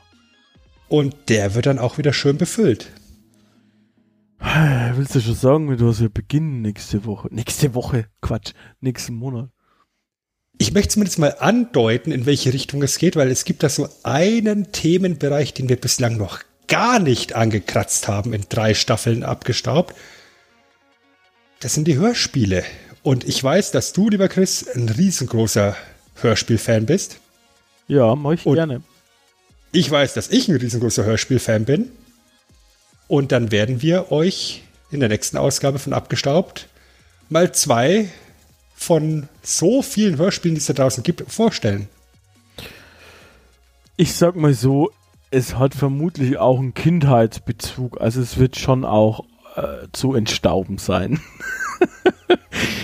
und 0.88 1.14
der 1.28 1.54
wird 1.54 1.66
dann 1.66 1.78
auch 1.78 1.98
wieder 1.98 2.12
schön 2.12 2.36
befüllt. 2.38 2.88
Willst 4.94 5.14
du 5.14 5.20
schon 5.20 5.34
sagen, 5.34 5.76
du 5.76 5.88
hast 5.88 6.00
ja 6.00 6.08
beginnen 6.12 6.62
nächste 6.62 7.04
Woche. 7.04 7.28
Nächste 7.30 7.74
Woche, 7.74 8.06
Quatsch, 8.20 8.52
nächsten 8.80 9.14
Monat. 9.14 9.50
Ich 10.58 10.72
möchte 10.74 10.90
zumindest 10.90 11.18
mal 11.18 11.36
andeuten, 11.40 12.12
in 12.12 12.26
welche 12.26 12.52
Richtung 12.52 12.82
es 12.82 12.98
geht, 12.98 13.16
weil 13.16 13.30
es 13.30 13.44
gibt 13.44 13.62
da 13.62 13.68
so 13.68 13.88
einen 14.02 14.70
Themenbereich, 14.70 15.54
den 15.54 15.68
wir 15.68 15.76
bislang 15.76 16.16
noch 16.16 16.40
gar 16.72 16.98
nicht 17.00 17.34
angekratzt 17.34 18.08
haben, 18.08 18.32
in 18.32 18.46
drei 18.48 18.72
Staffeln 18.72 19.24
abgestaubt. 19.24 19.94
Das 21.60 21.74
sind 21.74 21.86
die 21.86 21.98
Hörspiele. 21.98 22.64
Und 23.02 23.24
ich 23.28 23.44
weiß, 23.44 23.72
dass 23.72 23.92
du, 23.92 24.08
lieber 24.08 24.28
Chris, 24.28 24.66
ein 24.74 24.88
riesengroßer 24.88 25.76
Hörspielfan 26.22 26.86
bist. 26.86 27.18
Ja, 27.88 28.14
mach 28.14 28.32
ich 28.32 28.46
Und- 28.46 28.54
gerne. 28.54 28.82
Ich 29.70 29.90
weiß, 29.90 30.14
dass 30.14 30.28
ich 30.30 30.48
ein 30.48 30.56
riesengroßer 30.56 31.04
Hörspielfan 31.04 31.66
bin. 31.66 31.90
Und 33.06 33.32
dann 33.32 33.50
werden 33.50 33.82
wir 33.82 34.10
euch 34.10 34.62
in 34.90 35.00
der 35.00 35.10
nächsten 35.10 35.36
Ausgabe 35.36 35.78
von 35.78 35.92
Abgestaubt 35.92 36.68
mal 37.28 37.52
zwei 37.52 38.08
von 38.74 39.28
so 39.42 39.82
vielen 39.82 40.16
Hörspielen, 40.16 40.54
die 40.54 40.60
es 40.60 40.66
da 40.66 40.72
draußen 40.72 41.02
gibt, 41.02 41.30
vorstellen. 41.30 41.88
Ich 43.96 44.14
sag 44.14 44.36
mal 44.36 44.54
so, 44.54 44.90
es 45.32 45.58
hat 45.58 45.74
vermutlich 45.74 46.38
auch 46.38 46.58
einen 46.58 46.74
Kindheitsbezug. 46.74 48.00
Also 48.00 48.20
es 48.20 48.36
wird 48.36 48.56
schon 48.56 48.84
auch 48.84 49.24
äh, 49.56 49.88
zu 49.92 50.14
entstauben 50.14 50.78
sein. 50.78 51.20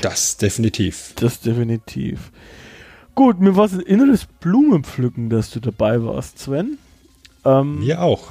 Das 0.01 0.37
definitiv. 0.37 1.13
Das 1.17 1.41
definitiv. 1.41 2.33
Gut, 3.15 3.41
mir 3.41 3.57
war 3.57 3.65
es 3.65 3.73
ein 3.73 3.81
inneres 3.81 4.27
Blumenpflücken, 4.27 5.29
dass 5.29 5.51
du 5.51 5.61
dabei 5.61 6.03
warst, 6.03 6.39
Sven. 6.39 6.79
Ähm, 7.45 7.81
Mir 7.81 8.03
auch. 8.03 8.29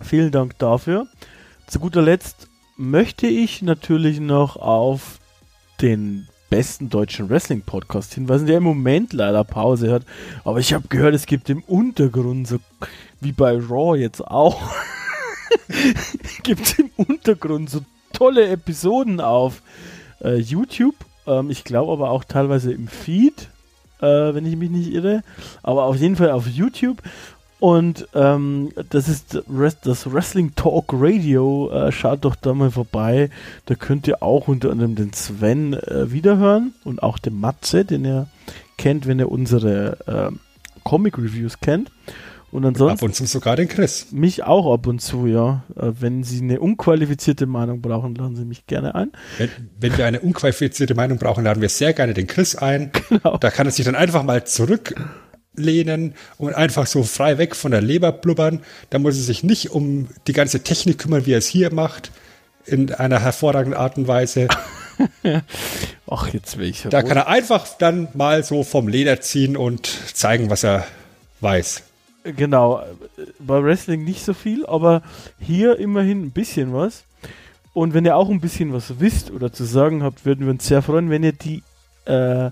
Vielen 0.00 0.30
Dank 0.30 0.58
dafür. 0.58 1.06
Zu 1.66 1.80
guter 1.80 2.02
Letzt 2.02 2.48
möchte 2.76 3.26
ich 3.26 3.62
natürlich 3.62 4.20
noch 4.20 4.56
auf 4.56 5.18
den 5.80 6.28
besten 6.50 6.90
deutschen 6.90 7.30
Wrestling-Podcast 7.30 8.12
hinweisen, 8.14 8.46
der 8.46 8.58
im 8.58 8.64
Moment 8.64 9.12
leider 9.12 9.44
Pause 9.44 9.90
hat. 9.92 10.02
Aber 10.44 10.58
ich 10.58 10.74
habe 10.74 10.88
gehört, 10.88 11.14
es 11.14 11.26
gibt 11.26 11.48
im 11.48 11.62
Untergrund, 11.62 12.46
so 12.48 12.58
wie 13.20 13.32
bei 13.32 13.56
Raw 13.56 13.98
jetzt 13.98 14.20
auch, 14.20 14.60
gibt 16.42 16.62
es 16.62 16.78
im 16.78 16.90
Untergrund 16.96 17.70
so 17.70 17.80
tolle 18.12 18.48
Episoden 18.48 19.20
auf 19.20 19.62
äh, 20.22 20.36
YouTube. 20.36 20.96
Ähm, 21.26 21.50
ich 21.50 21.64
glaube 21.64 21.92
aber 21.92 22.10
auch 22.10 22.24
teilweise 22.24 22.72
im 22.72 22.88
Feed, 22.88 23.48
äh, 24.00 24.34
wenn 24.34 24.44
ich 24.44 24.56
mich 24.56 24.70
nicht 24.70 24.92
irre. 24.92 25.22
Aber 25.62 25.84
auf 25.84 25.96
jeden 25.96 26.16
Fall 26.16 26.30
auf 26.30 26.46
YouTube. 26.46 26.98
Und 27.60 28.08
ähm, 28.14 28.70
das 28.88 29.08
ist 29.08 29.42
das 29.84 30.12
Wrestling 30.12 30.54
Talk 30.56 30.86
Radio. 30.94 31.70
Äh, 31.70 31.92
schaut 31.92 32.24
doch 32.24 32.34
da 32.34 32.54
mal 32.54 32.70
vorbei. 32.70 33.28
Da 33.66 33.74
könnt 33.74 34.08
ihr 34.08 34.22
auch 34.22 34.48
unter 34.48 34.70
anderem 34.70 34.94
den 34.94 35.12
Sven 35.12 35.74
äh, 35.74 36.10
wiederhören 36.10 36.72
und 36.84 37.02
auch 37.02 37.18
den 37.18 37.38
Matze, 37.38 37.84
den 37.84 38.06
ihr 38.06 38.28
kennt, 38.78 39.06
wenn 39.06 39.18
ihr 39.18 39.30
unsere 39.30 40.30
äh, 40.32 40.34
Comic 40.84 41.18
Reviews 41.18 41.60
kennt. 41.60 41.90
Und 42.50 42.64
Ab 42.64 42.68
ansonsten 42.70 43.04
und 43.04 43.14
zu 43.14 43.26
sogar 43.26 43.54
den 43.54 43.68
Chris. 43.68 44.10
mich 44.10 44.42
auch 44.42 44.72
ab 44.72 44.86
und 44.86 45.00
zu, 45.00 45.26
ja. 45.26 45.62
Äh, 45.76 45.92
wenn 46.00 46.24
Sie 46.24 46.40
eine 46.40 46.60
unqualifizierte 46.60 47.46
Meinung 47.46 47.80
brauchen, 47.80 48.14
laden 48.14 48.36
Sie 48.36 48.44
mich 48.44 48.66
gerne 48.66 48.94
ein. 48.94 49.12
Wenn, 49.38 49.50
wenn 49.78 49.98
wir 49.98 50.06
eine 50.06 50.20
unqualifizierte 50.20 50.94
Meinung 50.94 51.18
brauchen, 51.18 51.44
laden 51.44 51.60
wir 51.60 51.68
sehr 51.68 51.92
gerne 51.92 52.14
den 52.14 52.26
Chris 52.26 52.56
ein. 52.56 52.90
Genau. 53.10 53.38
Da 53.38 53.50
kann 53.50 53.66
er 53.66 53.72
sich 53.72 53.84
dann 53.84 53.96
einfach 53.96 54.22
mal 54.22 54.44
zurücklehnen 55.54 56.14
und 56.38 56.54
einfach 56.54 56.86
so 56.86 57.02
frei 57.02 57.38
weg 57.38 57.56
von 57.56 57.70
der 57.72 57.82
Leber 57.82 58.12
blubbern. 58.12 58.60
Da 58.90 58.98
muss 58.98 59.16
er 59.16 59.22
sich 59.22 59.42
nicht 59.42 59.70
um 59.70 60.08
die 60.26 60.32
ganze 60.32 60.62
Technik 60.62 60.98
kümmern, 60.98 61.26
wie 61.26 61.32
er 61.32 61.38
es 61.38 61.46
hier 61.46 61.72
macht. 61.72 62.10
In 62.66 62.92
einer 62.92 63.20
hervorragenden 63.20 63.78
Art 63.78 63.96
und 63.96 64.06
Weise. 64.06 64.48
Ach, 66.10 66.28
jetzt 66.28 66.58
will 66.58 66.68
ich 66.68 66.82
Da 66.90 67.02
kann 67.02 67.16
er 67.16 67.26
einfach 67.26 67.66
dann 67.78 68.08
mal 68.14 68.44
so 68.44 68.64
vom 68.64 68.86
Leder 68.86 69.20
ziehen 69.20 69.56
und 69.56 69.86
zeigen, 69.86 70.50
was 70.50 70.62
er 70.62 70.86
weiß. 71.40 71.82
Genau, 72.22 72.82
bei 73.38 73.62
Wrestling 73.62 74.04
nicht 74.04 74.22
so 74.24 74.34
viel, 74.34 74.66
aber 74.66 75.02
hier 75.40 75.78
immerhin 75.78 76.22
ein 76.26 76.30
bisschen 76.32 76.74
was. 76.74 77.04
Und 77.72 77.94
wenn 77.94 78.04
ihr 78.04 78.14
auch 78.14 78.28
ein 78.28 78.40
bisschen 78.40 78.74
was 78.74 79.00
wisst 79.00 79.30
oder 79.30 79.52
zu 79.52 79.64
sagen 79.64 80.02
habt, 80.02 80.26
würden 80.26 80.44
wir 80.44 80.52
uns 80.52 80.66
sehr 80.66 80.82
freuen, 80.82 81.08
wenn 81.08 81.22
ihr 81.22 81.32
die 81.32 81.62
äh, 82.04 82.50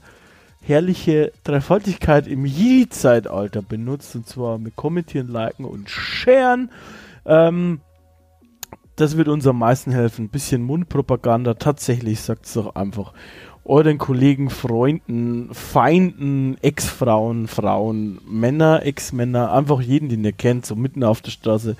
herrliche 0.68 1.32
Dreifaltigkeit 1.44 2.26
im 2.26 2.44
Yi-Zeitalter 2.44 3.62
benutzt. 3.62 4.14
Und 4.14 4.26
zwar 4.26 4.58
mit 4.58 4.76
Kommentieren, 4.76 5.28
Liken 5.28 5.64
und 5.64 5.88
Sharen. 5.88 6.70
Ähm, 7.24 7.80
das 8.96 9.16
wird 9.16 9.28
uns 9.28 9.46
am 9.46 9.58
meisten 9.58 9.92
helfen. 9.92 10.26
Ein 10.26 10.30
bisschen 10.30 10.62
Mundpropaganda. 10.62 11.54
Tatsächlich 11.54 12.20
sagt 12.20 12.46
es 12.46 12.54
doch 12.54 12.74
einfach 12.74 13.12
euren 13.64 13.98
Kollegen, 13.98 14.48
Freunden, 14.48 15.52
Feinden, 15.52 16.56
Ex-Frauen, 16.62 17.48
Frauen, 17.48 18.18
Männer, 18.26 18.84
Ex-Männer, 18.84 19.52
einfach 19.52 19.80
jeden, 19.80 20.08
den 20.08 20.24
ihr 20.24 20.32
kennt, 20.32 20.64
so 20.64 20.74
mitten 20.74 21.04
auf 21.04 21.20
der 21.20 21.30
Straße. 21.30 21.76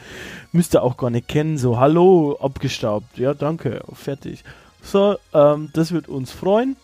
Müsst 0.52 0.74
ihr 0.74 0.82
auch 0.82 0.98
gar 0.98 1.10
nicht 1.10 1.28
kennen. 1.28 1.56
So, 1.56 1.78
hallo, 1.78 2.36
abgestaubt. 2.40 3.16
Ja, 3.16 3.32
danke, 3.32 3.82
fertig. 3.94 4.44
So, 4.82 5.16
ähm, 5.32 5.70
das 5.72 5.92
wird 5.92 6.08
uns 6.08 6.30
freuen. 6.30 6.76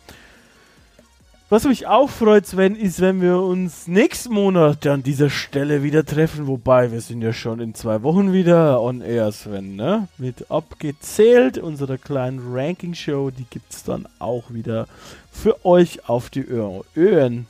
Was 1.54 1.62
mich 1.62 1.86
auch 1.86 2.10
freut, 2.10 2.48
Sven, 2.48 2.74
ist, 2.74 3.00
wenn 3.00 3.22
wir 3.22 3.38
uns 3.38 3.86
nächsten 3.86 4.34
Monat 4.34 4.88
an 4.88 5.04
dieser 5.04 5.30
Stelle 5.30 5.84
wieder 5.84 6.04
treffen. 6.04 6.48
Wobei, 6.48 6.90
wir 6.90 7.00
sind 7.00 7.22
ja 7.22 7.32
schon 7.32 7.60
in 7.60 7.76
zwei 7.76 8.02
Wochen 8.02 8.32
wieder 8.32 8.82
on 8.82 9.00
air, 9.00 9.30
Sven, 9.30 9.76
ne? 9.76 10.08
Mit 10.18 10.50
abgezählt, 10.50 11.58
unserer 11.58 11.96
kleinen 11.96 12.40
Ranking-Show. 12.52 13.30
Die 13.30 13.44
gibt's 13.48 13.84
dann 13.84 14.08
auch 14.18 14.50
wieder 14.50 14.88
für 15.30 15.64
euch 15.64 16.08
auf 16.08 16.28
die. 16.28 16.44
Ohren. 16.48 17.46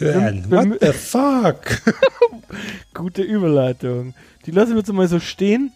Man, 0.00 0.50
wir- 0.50 0.70
what 0.70 0.80
the 0.80 0.92
fuck? 0.94 1.82
Gute 2.94 3.20
Überleitung. 3.20 4.14
Die 4.46 4.52
lassen 4.52 4.70
wir 4.70 4.78
jetzt 4.78 4.90
mal 4.90 5.06
so 5.06 5.20
stehen. 5.20 5.70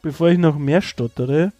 Bevor 0.00 0.30
ich 0.30 0.38
noch 0.38 0.56
mehr 0.56 0.80
stottere, 0.80 1.52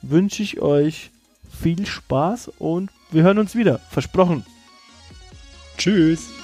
wünsche 0.00 0.42
ich 0.42 0.62
euch 0.62 1.10
viel 1.50 1.84
Spaß 1.84 2.50
und 2.58 2.88
wir 3.10 3.24
hören 3.24 3.38
uns 3.38 3.54
wieder. 3.54 3.78
Versprochen. 3.90 4.42
Tschüss. 5.80 6.39